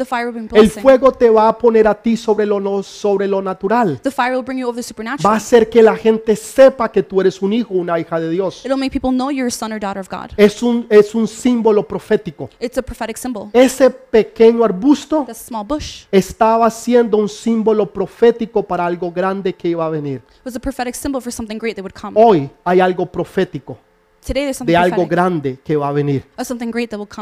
El 0.52 0.70
fuego 0.70 1.10
te 1.10 1.28
va 1.28 1.48
a 1.48 1.58
poner 1.58 1.88
a 1.88 1.94
ti 2.00 2.16
sobre 2.16 2.46
lo, 2.46 2.60
no- 2.60 2.84
sobre 2.84 3.26
lo 3.26 3.42
natural. 3.42 4.00
Va 4.04 4.78
a 4.78 4.82
supernatural. 4.82 5.36
hacer 5.36 5.68
que 5.68 5.82
la 5.82 5.96
gente 5.96 6.36
sepa 6.36 6.88
que 6.92 7.02
tú 7.02 7.20
eres 7.20 7.42
un 7.42 7.52
hijo, 7.52 7.74
una 7.74 7.98
hija 7.98 8.20
de 8.20 8.30
Dios. 8.30 8.64
It'll 8.64 8.78
make 8.78 8.92
people 8.92 9.10
know 9.10 9.28
you're 9.32 9.48
a 9.48 9.50
son 9.50 9.72
or 9.72 9.80
daughter 9.80 10.00
of 10.00 10.08
God. 10.08 10.30
Es 10.36 10.62
un, 10.62 10.86
es 10.88 11.16
un 11.16 11.26
símbolo 11.26 11.82
profético. 11.86 12.48
It's 12.60 12.78
a 12.78 12.82
prophetic 12.82 13.16
symbol. 13.16 13.48
Ese 13.52 13.90
pequeño 13.90 14.62
arbusto 14.62 15.26
estaba 16.12 16.70
siendo 16.70 17.16
un 17.16 17.28
símbolo 17.28 17.92
profético 17.92 18.62
para 18.62 18.86
algo 18.86 19.10
grande 19.10 19.52
que 19.52 19.66
iba 19.68 19.84
a 19.84 19.90
venir. 19.90 20.22
was 20.44 20.54
Hoy 22.36 22.50
hay 22.64 22.80
algo 22.80 23.06
profético 23.06 23.78
de 24.64 24.76
algo 24.76 25.06
grande 25.06 25.58
que 25.62 25.76
va 25.76 25.88
a 25.88 25.92
venir. 25.92 26.24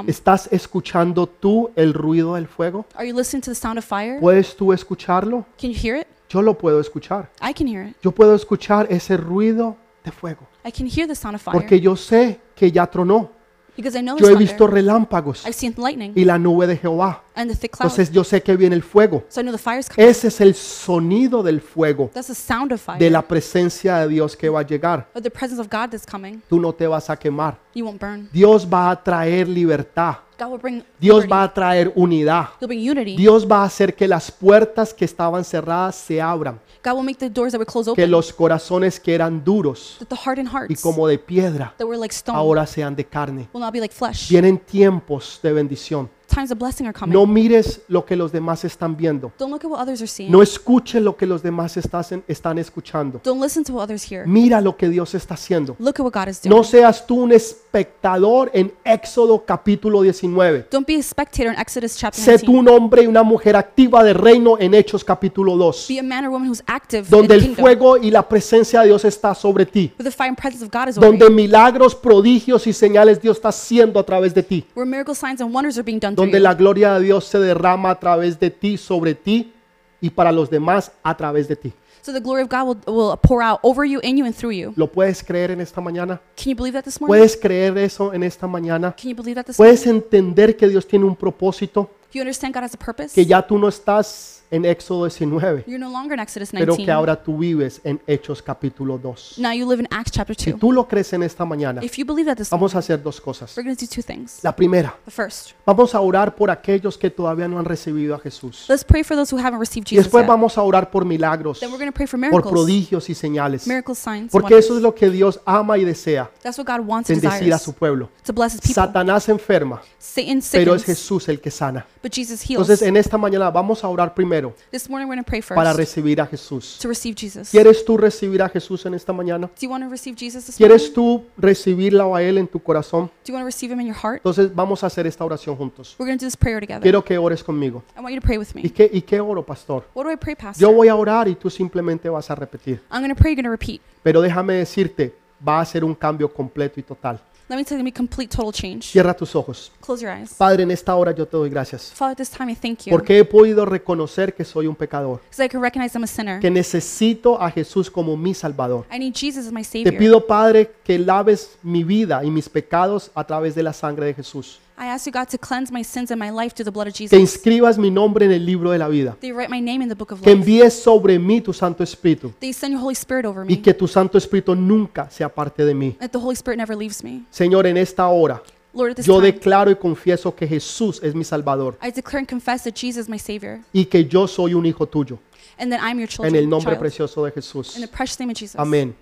¿Estás 0.06 0.48
escuchando 0.50 1.26
tú 1.26 1.70
el 1.76 1.92
ruido 1.92 2.34
del 2.34 2.46
fuego? 2.46 2.86
Are 2.94 3.06
you 3.06 3.16
listening 3.16 3.42
to 3.42 3.50
the 3.50 3.54
sound 3.54 3.78
of 3.78 3.84
fire? 3.84 4.18
¿Puedes 4.20 4.56
tú 4.56 4.72
escucharlo? 4.72 5.44
Can 5.60 5.70
you 5.70 5.78
hear 5.78 6.00
it? 6.00 6.06
Yo 6.28 6.40
lo 6.40 6.56
puedo 6.56 6.80
escuchar. 6.80 7.30
I 7.40 7.52
can 7.52 7.68
hear 7.68 7.86
it. 7.86 7.96
Yo 8.02 8.10
puedo 8.12 8.34
escuchar 8.34 8.86
ese 8.90 9.16
ruido 9.16 9.76
de 10.02 10.10
fuego. 10.10 10.48
I 10.64 10.72
can 10.72 10.86
hear 10.86 11.06
the 11.06 11.14
sound 11.14 11.36
of 11.36 11.42
fire 11.42 11.52
Porque 11.52 11.78
yo 11.80 11.94
sé 11.94 12.40
que 12.54 12.70
ya 12.72 12.86
tronó. 12.86 13.30
Because 13.76 13.98
I 13.98 14.02
know 14.02 14.16
Yo 14.18 14.28
he 14.28 14.34
visto 14.36 14.66
relámpagos 14.66 15.44
I've 15.44 15.54
seen 15.54 15.74
lightning 15.76 16.12
y 16.14 16.24
la 16.24 16.38
nube 16.38 16.66
de 16.66 16.76
Jehová. 16.76 17.22
and 17.34 17.50
the 17.50 17.56
thick 17.56 17.72
cloud. 17.72 17.90
Entonces 17.90 18.12
yo 18.12 18.22
sé 18.24 18.42
que 18.42 18.56
viene 18.56 18.76
el 18.76 18.82
fuego. 18.82 19.24
So 19.28 19.40
I 19.40 19.44
know 19.44 19.52
the 19.52 19.58
fire's 19.58 19.88
coming. 19.88 20.08
Ese 20.08 20.28
es 20.28 20.40
el 20.40 20.54
sonido 20.54 21.42
del 21.42 21.60
fuego, 21.60 22.10
That's 22.12 22.28
the 22.28 22.34
sound 22.34 22.72
of 22.72 22.80
fire. 22.80 22.98
de 22.98 23.10
la 23.10 23.22
presencia 23.22 23.98
de 23.98 24.08
Dios 24.08 24.36
que 24.36 24.48
va 24.48 24.60
a 24.60 24.66
llegar. 24.66 25.08
The 25.14 25.30
presence 25.30 25.60
of 25.60 25.68
God 25.68 25.90
that's 25.90 26.06
coming. 26.06 26.40
Tú 26.48 26.60
no 26.60 26.72
te 26.72 26.86
vas 26.86 27.10
a 27.10 27.16
quemar. 27.16 27.58
You 27.74 27.84
won't 27.86 28.00
burn. 28.00 28.28
Dios 28.32 28.66
va 28.66 28.90
a 28.90 29.02
traer 29.02 29.48
libertad. 29.48 30.16
God 30.38 30.48
will 30.50 30.60
bring 30.60 30.82
Dios 30.98 31.24
va 31.30 31.44
a 31.44 31.52
traer 31.54 31.92
unidad. 31.94 32.48
He'll 32.60 32.66
bring 32.66 32.88
unity. 32.88 33.16
Dios 33.16 33.46
va 33.46 33.62
a 33.62 33.64
hacer 33.66 33.94
que 33.94 34.08
las 34.08 34.30
puertas 34.32 34.92
que 34.92 35.04
estaban 35.04 35.44
cerradas 35.44 35.94
se 35.94 36.20
abran. 36.20 36.58
God 36.84 36.96
will 36.96 37.02
make 37.02 37.18
the 37.18 37.30
doors 37.30 37.52
that 37.52 37.58
were 37.58 37.64
closed 37.64 37.86
Que 37.94 38.04
open. 38.04 38.10
los 38.10 38.32
corazones 38.32 39.00
que 39.00 39.14
eran 39.14 39.42
duros 39.42 39.96
That 40.00 40.08
the 40.08 40.16
hardened 40.16 40.48
y 40.50 40.52
hearts 40.54 40.82
como 40.82 41.08
de 41.08 41.18
piedra 41.18 41.74
that 41.78 41.86
were 41.86 41.96
like 41.98 42.12
stone 42.14 42.36
ahora 42.36 42.66
sean 42.66 42.94
de 42.94 43.04
carne. 43.06 43.48
will 43.54 43.60
not 43.60 43.72
be 43.72 43.80
like 43.80 43.94
flesh. 43.94 44.28
Vienen 44.28 44.58
tiempos 44.58 45.40
de 45.42 45.52
bendición. 45.52 46.10
Times 46.34 46.50
of 46.50 46.58
blessing 46.58 46.86
are 46.86 46.92
coming. 46.92 47.12
No 47.12 47.26
mires 47.26 47.82
lo 47.88 48.04
que 48.04 48.16
los 48.16 48.32
demás 48.32 48.64
están 48.64 48.96
viendo. 48.96 49.32
Don't 49.38 49.52
look 49.52 49.64
at 49.64 49.70
what 49.70 49.80
others 49.80 50.00
are 50.00 50.08
seeing. 50.08 50.30
No 50.32 50.42
escuches 50.42 51.00
lo 51.00 51.16
que 51.16 51.26
los 51.26 51.42
demás 51.42 51.76
estás 51.76 52.10
en- 52.12 52.24
están 52.26 52.58
escuchando. 52.58 53.20
Don't 53.22 53.40
listen 53.42 53.62
to 53.64 53.72
what 53.74 53.84
others 53.84 54.02
hear. 54.10 54.26
Mira 54.26 54.60
lo 54.60 54.76
que 54.76 54.88
Dios 54.88 55.14
está 55.14 55.34
haciendo. 55.34 55.76
Look 55.78 55.94
at 56.00 56.04
what 56.04 56.12
God 56.12 56.28
is 56.28 56.42
doing. 56.42 56.56
No 56.56 56.64
seas 56.64 57.06
tú 57.06 57.22
un 57.22 57.32
espectador 57.32 58.50
en 58.52 58.72
Éxodo 58.84 59.44
capítulo 59.44 60.02
19. 60.02 60.66
Don't 60.70 60.86
be 60.86 60.96
a 60.96 61.02
spectator 61.02 61.52
in 61.52 61.58
Exodus 61.58 61.96
chapter 61.96 62.20
Sé 62.22 62.38
tú 62.38 62.52
19. 62.52 62.58
un 62.58 62.68
hombre 62.68 63.02
y 63.02 63.06
una 63.06 63.22
mujer 63.22 63.56
activa 63.56 64.02
de 64.02 64.12
reino 64.14 64.56
en 64.58 64.74
Hechos 64.74 65.04
capítulo 65.04 65.56
2, 65.56 65.86
Be 65.88 65.98
a 65.98 66.02
man 66.02 66.24
or 66.24 66.30
woman 66.30 66.48
who's 66.48 66.62
active 66.66 67.04
in 67.04 67.10
donde 67.10 67.28
the 67.28 67.34
el 67.34 67.40
kingdom. 67.42 67.62
fuego 67.64 67.96
y 67.96 68.10
la 68.10 68.28
presencia 68.28 68.80
de 68.80 68.86
Dios 68.88 69.04
está 69.04 69.34
sobre 69.34 69.66
ti, 69.66 69.92
Where 69.98 70.10
the 70.10 70.16
fire 70.16 70.28
and 70.30 70.38
presence 70.38 70.64
of 70.64 70.70
God 70.72 70.88
is 70.88 70.98
over 70.98 71.08
donde 71.10 71.26
you. 71.26 71.30
milagros, 71.32 71.94
prodigios 71.94 72.66
y 72.66 72.72
señales 72.72 73.20
Dios 73.20 73.36
está 73.36 73.48
haciendo 73.50 73.98
a 74.00 74.04
través 74.04 74.34
de 74.34 74.42
ti, 74.42 74.64
Where 74.74 74.88
miracle 74.88 75.14
signs 75.14 75.40
and 75.40 75.54
wonders 75.54 75.76
are 75.76 75.84
being 75.84 75.98
done 76.00 76.14
donde 76.24 76.40
la 76.40 76.54
gloria 76.54 76.94
de 76.94 77.04
Dios 77.04 77.24
se 77.24 77.38
derrama 77.38 77.90
a 77.90 78.00
través 78.00 78.38
de 78.38 78.50
ti, 78.50 78.76
sobre 78.76 79.14
ti 79.14 79.52
y 80.00 80.10
para 80.10 80.32
los 80.32 80.50
demás 80.50 80.92
a 81.02 81.16
través 81.16 81.48
de 81.48 81.56
ti. 81.56 81.72
So 82.02 82.12
the 82.12 82.20
glory 82.20 82.42
of 82.42 82.50
God 82.50 82.66
will, 82.66 82.94
will 82.94 83.16
pour 83.16 83.42
out 83.42 83.60
over 83.62 83.86
you, 83.86 83.98
in 84.02 84.18
you, 84.18 84.26
and 84.26 84.34
through 84.34 84.52
you. 84.52 84.74
¿Lo 84.76 84.86
puedes 84.86 85.24
creer 85.24 85.50
en 85.52 85.62
esta 85.62 85.80
mañana? 85.80 86.20
Can 86.36 86.50
you 86.50 86.54
believe 86.54 86.74
that 86.74 86.84
this 86.84 87.00
morning? 87.00 87.18
¿Puedes 87.18 87.34
creer 87.34 87.78
eso 87.78 88.12
en 88.12 88.22
esta 88.22 88.46
mañana? 88.46 88.94
Can 88.94 89.08
you 89.08 89.16
believe 89.16 89.36
that 89.36 89.46
this 89.46 89.58
morning? 89.58 89.74
¿Puedes 89.74 89.86
entender 89.86 90.54
que 90.54 90.68
Dios 90.68 90.86
tiene 90.86 91.06
un 91.06 91.16
propósito? 91.16 91.88
You 92.12 92.20
understand 92.20 92.54
God 92.54 92.64
has 92.64 92.74
a 92.74 92.78
purpose? 92.78 93.14
Que 93.14 93.24
ya 93.24 93.40
tú 93.40 93.58
no 93.58 93.68
estás 93.68 94.43
en 94.54 94.64
Éxodo 94.64 95.04
19, 95.06 95.64
You're 95.66 95.78
no 95.84 95.90
longer 95.90 96.14
in 96.14 96.20
Exodus 96.20 96.50
pero 96.52 96.74
19. 96.76 96.84
que 96.84 96.92
ahora 96.92 97.20
tú 97.20 97.36
vives 97.38 97.80
en 97.82 98.00
Hechos 98.06 98.40
capítulo 98.40 98.98
2. 98.98 99.38
Now 99.38 99.50
you 99.52 99.68
live 99.68 99.80
in 99.80 99.88
Acts 99.90 100.12
chapter 100.12 100.36
Si 100.38 100.52
2. 100.52 100.60
tú 100.60 100.70
lo 100.70 100.86
crees 100.86 101.12
en 101.12 101.24
esta 101.24 101.44
mañana, 101.44 101.82
If 101.84 101.96
you 101.98 102.06
believe 102.06 102.26
that 102.30 102.36
this 102.36 102.50
vamos 102.50 102.74
a 102.76 102.78
hacer 102.78 103.02
dos 103.02 103.20
cosas. 103.20 103.52
we're 103.56 103.64
going 103.64 103.74
to 103.76 103.84
do 103.84 103.90
two 103.92 104.02
things. 104.02 104.38
La 104.42 104.54
primera, 104.54 104.96
The 105.06 105.10
first, 105.10 105.50
vamos 105.66 105.92
a 105.94 106.00
orar 106.00 106.36
por 106.36 106.50
aquellos 106.52 106.96
que 106.96 107.10
todavía 107.10 107.48
no 107.48 107.58
han 107.58 107.64
recibido 107.64 108.14
a 108.14 108.18
Jesús. 108.20 108.66
let's 108.68 108.84
pray 108.84 109.02
for 109.02 109.16
those 109.16 109.34
who 109.34 109.40
haven't 109.40 109.58
received 109.60 109.86
Y 109.88 109.96
Jesus 109.96 110.04
después 110.06 110.22
yet. 110.22 110.28
vamos 110.28 110.56
a 110.56 110.62
orar 110.62 110.88
por 110.90 111.04
milagros, 111.04 111.58
Then 111.58 111.70
we're 111.70 111.78
going 111.78 111.90
to 111.90 111.94
pray 111.94 112.06
for 112.06 112.20
por 112.20 112.30
miracles, 112.30 112.52
prodigios 112.52 113.10
y 113.10 113.14
señales. 113.14 113.66
miracle 113.66 113.94
signs, 113.96 114.30
Porque 114.30 114.54
wonders. 114.54 114.66
eso 114.66 114.76
es 114.76 114.82
lo 114.82 114.94
que 114.94 115.10
Dios 115.10 115.40
ama 115.44 115.78
y 115.78 115.84
desea, 115.84 116.30
That's 116.42 116.58
what 116.58 116.66
God 116.66 116.86
wants 116.86 117.10
and 117.10 117.20
bendecir 117.20 117.52
a 117.52 117.58
su 117.58 117.72
pueblo. 117.72 118.08
to 118.24 118.32
bless 118.32 118.54
his 118.54 118.60
people. 118.60 118.74
Satanás 118.74 119.28
enferma, 119.28 119.82
Satan 119.98 120.40
pero 120.52 120.74
es 120.76 120.82
sickens, 120.82 120.98
Jesús 120.98 121.28
el 121.28 121.40
que 121.40 121.50
sana. 121.50 121.84
but 122.02 122.12
Jesus 122.14 122.40
heals. 122.42 122.60
Entonces 122.62 122.82
en 122.82 122.96
esta 122.96 123.18
mañana 123.18 123.50
vamos 123.50 123.82
a 123.82 123.88
orar 123.88 124.14
primero 124.14 124.43
This 124.70 124.88
morning 124.88 125.08
we're 125.08 125.14
going 125.16 125.24
to 125.24 125.28
pray 125.28 125.40
para 125.42 125.72
first 125.72 125.78
recibir 125.78 126.20
a 126.20 126.26
Jesús. 126.26 126.78
to 126.80 126.88
receive 126.88 127.16
Jesus. 127.16 127.50
Do 127.52 127.58
¿Quieres 127.58 127.84
tú 127.84 127.96
recibir 127.96 128.42
a 128.42 128.48
Jesús 128.48 128.84
en 128.86 128.94
esta 128.94 129.12
mañana? 129.12 129.50
you 129.60 129.70
want 129.70 129.84
to 129.84 129.90
receive 129.90 130.16
Jesus 130.18 130.44
this 130.44 130.60
morning? 130.60 130.76
¿Quieres 130.76 130.92
tú 130.92 131.24
recibirlo 131.36 132.14
a 132.14 132.22
Él 132.22 132.38
en 132.38 132.48
tu 132.48 132.58
corazón? 132.60 133.06
Do 133.06 133.32
you 133.32 133.34
want 133.34 133.42
to 133.42 133.46
receive 133.46 133.72
him 133.72 133.80
in 133.80 133.86
your 133.86 133.96
heart? 133.96 134.16
Entonces 134.18 134.54
vamos 134.54 134.82
a 134.82 134.88
hacer 134.88 135.06
esta 135.06 135.24
oración 135.24 135.56
juntos. 135.56 135.94
We're 135.98 136.08
going 136.10 136.18
to 136.18 136.24
do 136.24 136.28
this 136.28 136.36
prayer 136.36 136.60
together. 136.60 136.82
Quiero 136.82 137.04
que 137.04 137.16
ores 137.16 137.42
conmigo. 137.42 137.82
I 137.96 138.00
want 138.00 138.14
you 138.14 138.20
to 138.20 138.26
pray 138.26 138.38
with 138.38 138.48
¿Y 138.54 138.62
me. 138.62 138.70
qué, 138.72 138.90
y 138.92 139.02
qué 139.02 139.20
oro, 139.20 139.44
pastor? 139.44 139.86
What 139.94 140.04
do 140.04 140.10
I 140.10 140.16
pray, 140.16 140.34
Pastor? 140.34 140.60
Yo 140.60 140.72
voy 140.74 140.88
a 140.88 140.96
orar 140.96 141.28
y 141.28 141.34
tú 141.34 141.48
simplemente 141.50 142.08
vas 142.08 142.30
a 142.30 142.34
repetir. 142.34 142.80
I'm 142.90 143.00
going 143.02 143.14
to 143.14 143.14
pray, 143.14 143.32
you're 143.32 143.42
going 143.42 143.44
to 143.44 143.50
repeat. 143.50 143.80
Pero 144.02 144.20
déjame 144.20 144.54
decirte, 144.54 145.14
va 145.46 145.60
a 145.60 145.64
ser 145.64 145.84
un 145.84 145.94
cambio 145.94 146.32
completo 146.32 146.80
y 146.80 146.82
total. 146.82 147.20
Let 147.46 147.56
me 147.56 147.64
tell 147.64 147.78
you, 147.78 147.92
complete, 147.92 148.34
total 148.34 148.52
change. 148.52 148.84
Cierra 148.84 149.14
tus 149.14 149.36
ojos. 149.36 149.70
Close 149.84 150.02
your 150.02 150.10
eyes. 150.10 150.32
Padre, 150.32 150.62
en 150.62 150.70
esta 150.70 150.94
hora 150.94 151.12
yo 151.12 151.26
te 151.26 151.36
doy 151.36 151.50
gracias. 151.50 151.92
Father, 151.94 152.12
at 152.12 152.16
this 152.16 152.30
time 152.30 152.50
I 152.50 152.54
thank 152.54 152.86
you 152.86 152.90
Porque 152.90 153.18
he 153.18 153.24
podido 153.24 153.66
reconocer 153.66 154.34
que 154.34 154.46
soy 154.46 154.66
un 154.66 154.74
pecador. 154.74 155.20
I 155.38 155.46
can 155.46 155.60
recognize 155.60 155.94
I'm 155.94 156.04
a 156.04 156.06
sinner. 156.06 156.40
Que 156.40 156.50
necesito 156.50 157.38
a 157.40 157.50
Jesús 157.50 157.90
como 157.90 158.16
mi 158.16 158.32
Salvador. 158.32 158.86
I 158.90 158.98
need 158.98 159.14
Jesus 159.14 159.46
as 159.46 159.52
my 159.52 159.62
Te 159.62 159.84
Savior. 159.84 159.98
pido, 159.98 160.26
Padre, 160.26 160.72
que 160.82 160.98
laves 160.98 161.58
mi 161.62 161.84
vida 161.84 162.24
y 162.24 162.30
mis 162.30 162.48
pecados 162.48 163.10
a 163.14 163.24
través 163.24 163.54
de 163.54 163.62
la 163.62 163.74
sangre 163.74 164.06
de 164.06 164.14
Jesús. 164.14 164.58
I 164.76 164.86
ask 164.88 165.06
you, 165.06 165.12
God, 165.12 165.28
to 165.28 165.38
cleanse 165.38 165.70
my 165.72 165.84
sins 165.84 166.10
and 166.10 166.18
my 166.18 166.30
life 166.30 166.52
through 166.54 166.64
the 166.64 166.72
blood 166.72 166.88
of 166.88 166.94
Que 166.94 167.06
Jesus. 167.08 167.18
inscribas 167.18 167.78
mi 167.78 167.90
nombre 167.90 168.26
en 168.26 168.32
el 168.32 168.44
libro 168.44 168.70
de 168.72 168.78
la 168.78 168.88
vida. 168.88 169.16
Write 169.22 169.48
my 169.48 169.60
name 169.60 169.82
in 169.82 169.88
the 169.88 169.94
book 169.94 170.10
of 170.10 170.20
Que 170.20 170.34
life. 170.34 170.40
envíes 170.42 170.72
sobre 170.74 171.18
mí 171.18 171.40
tu 171.40 171.52
Santo 171.52 171.84
Espíritu. 171.84 172.32
Send 172.52 172.72
your 172.72 172.80
Holy 172.82 172.94
Spirit 172.94 173.24
over 173.24 173.44
Y 173.48 173.54
me. 173.56 173.62
que 173.62 173.72
tu 173.72 173.86
Santo 173.86 174.18
Espíritu 174.18 174.54
nunca 174.56 175.08
se 175.10 175.22
aparte 175.22 175.64
de 175.64 175.74
mí. 175.74 175.92
That 176.00 176.10
the 176.10 176.18
Holy 176.18 176.34
Spirit 176.34 176.56
never 176.58 176.76
leaves 176.76 177.04
me. 177.04 177.22
Señor, 177.30 177.66
en 177.66 177.76
esta 177.76 178.08
hora 178.08 178.42
Lord, 178.72 178.90
at 178.90 178.96
this 178.96 179.06
yo 179.06 179.20
time, 179.20 179.30
declaro 179.30 179.70
y 179.70 179.76
confieso 179.76 180.34
que 180.34 180.48
Jesús 180.48 181.00
es 181.04 181.14
mi 181.14 181.22
Salvador 181.22 181.78
I 181.80 181.92
declare 181.92 182.18
and 182.18 182.28
confess 182.28 182.64
that 182.64 182.74
Jesus 182.74 183.02
is 183.04 183.08
my 183.08 183.18
Savior 183.18 183.60
y 183.72 183.84
que 183.84 184.04
yo 184.06 184.26
soy 184.26 184.54
un 184.54 184.66
hijo 184.66 184.86
tuyo. 184.86 185.20
and 185.56 185.70
that 185.70 185.78
I'm 185.80 186.00
your 186.00 186.08
En 186.26 186.34
el 186.34 186.48
nombre 186.48 186.72
child. 186.72 186.80
precioso 186.80 187.24
de 187.24 187.30
Jesús. 187.30 187.76
In 187.76 187.82
the 187.82 187.86
precious 187.88 188.18
name 188.18 188.30
of 188.32 188.36
Jesus. 188.36 188.56
Amén 188.58 188.96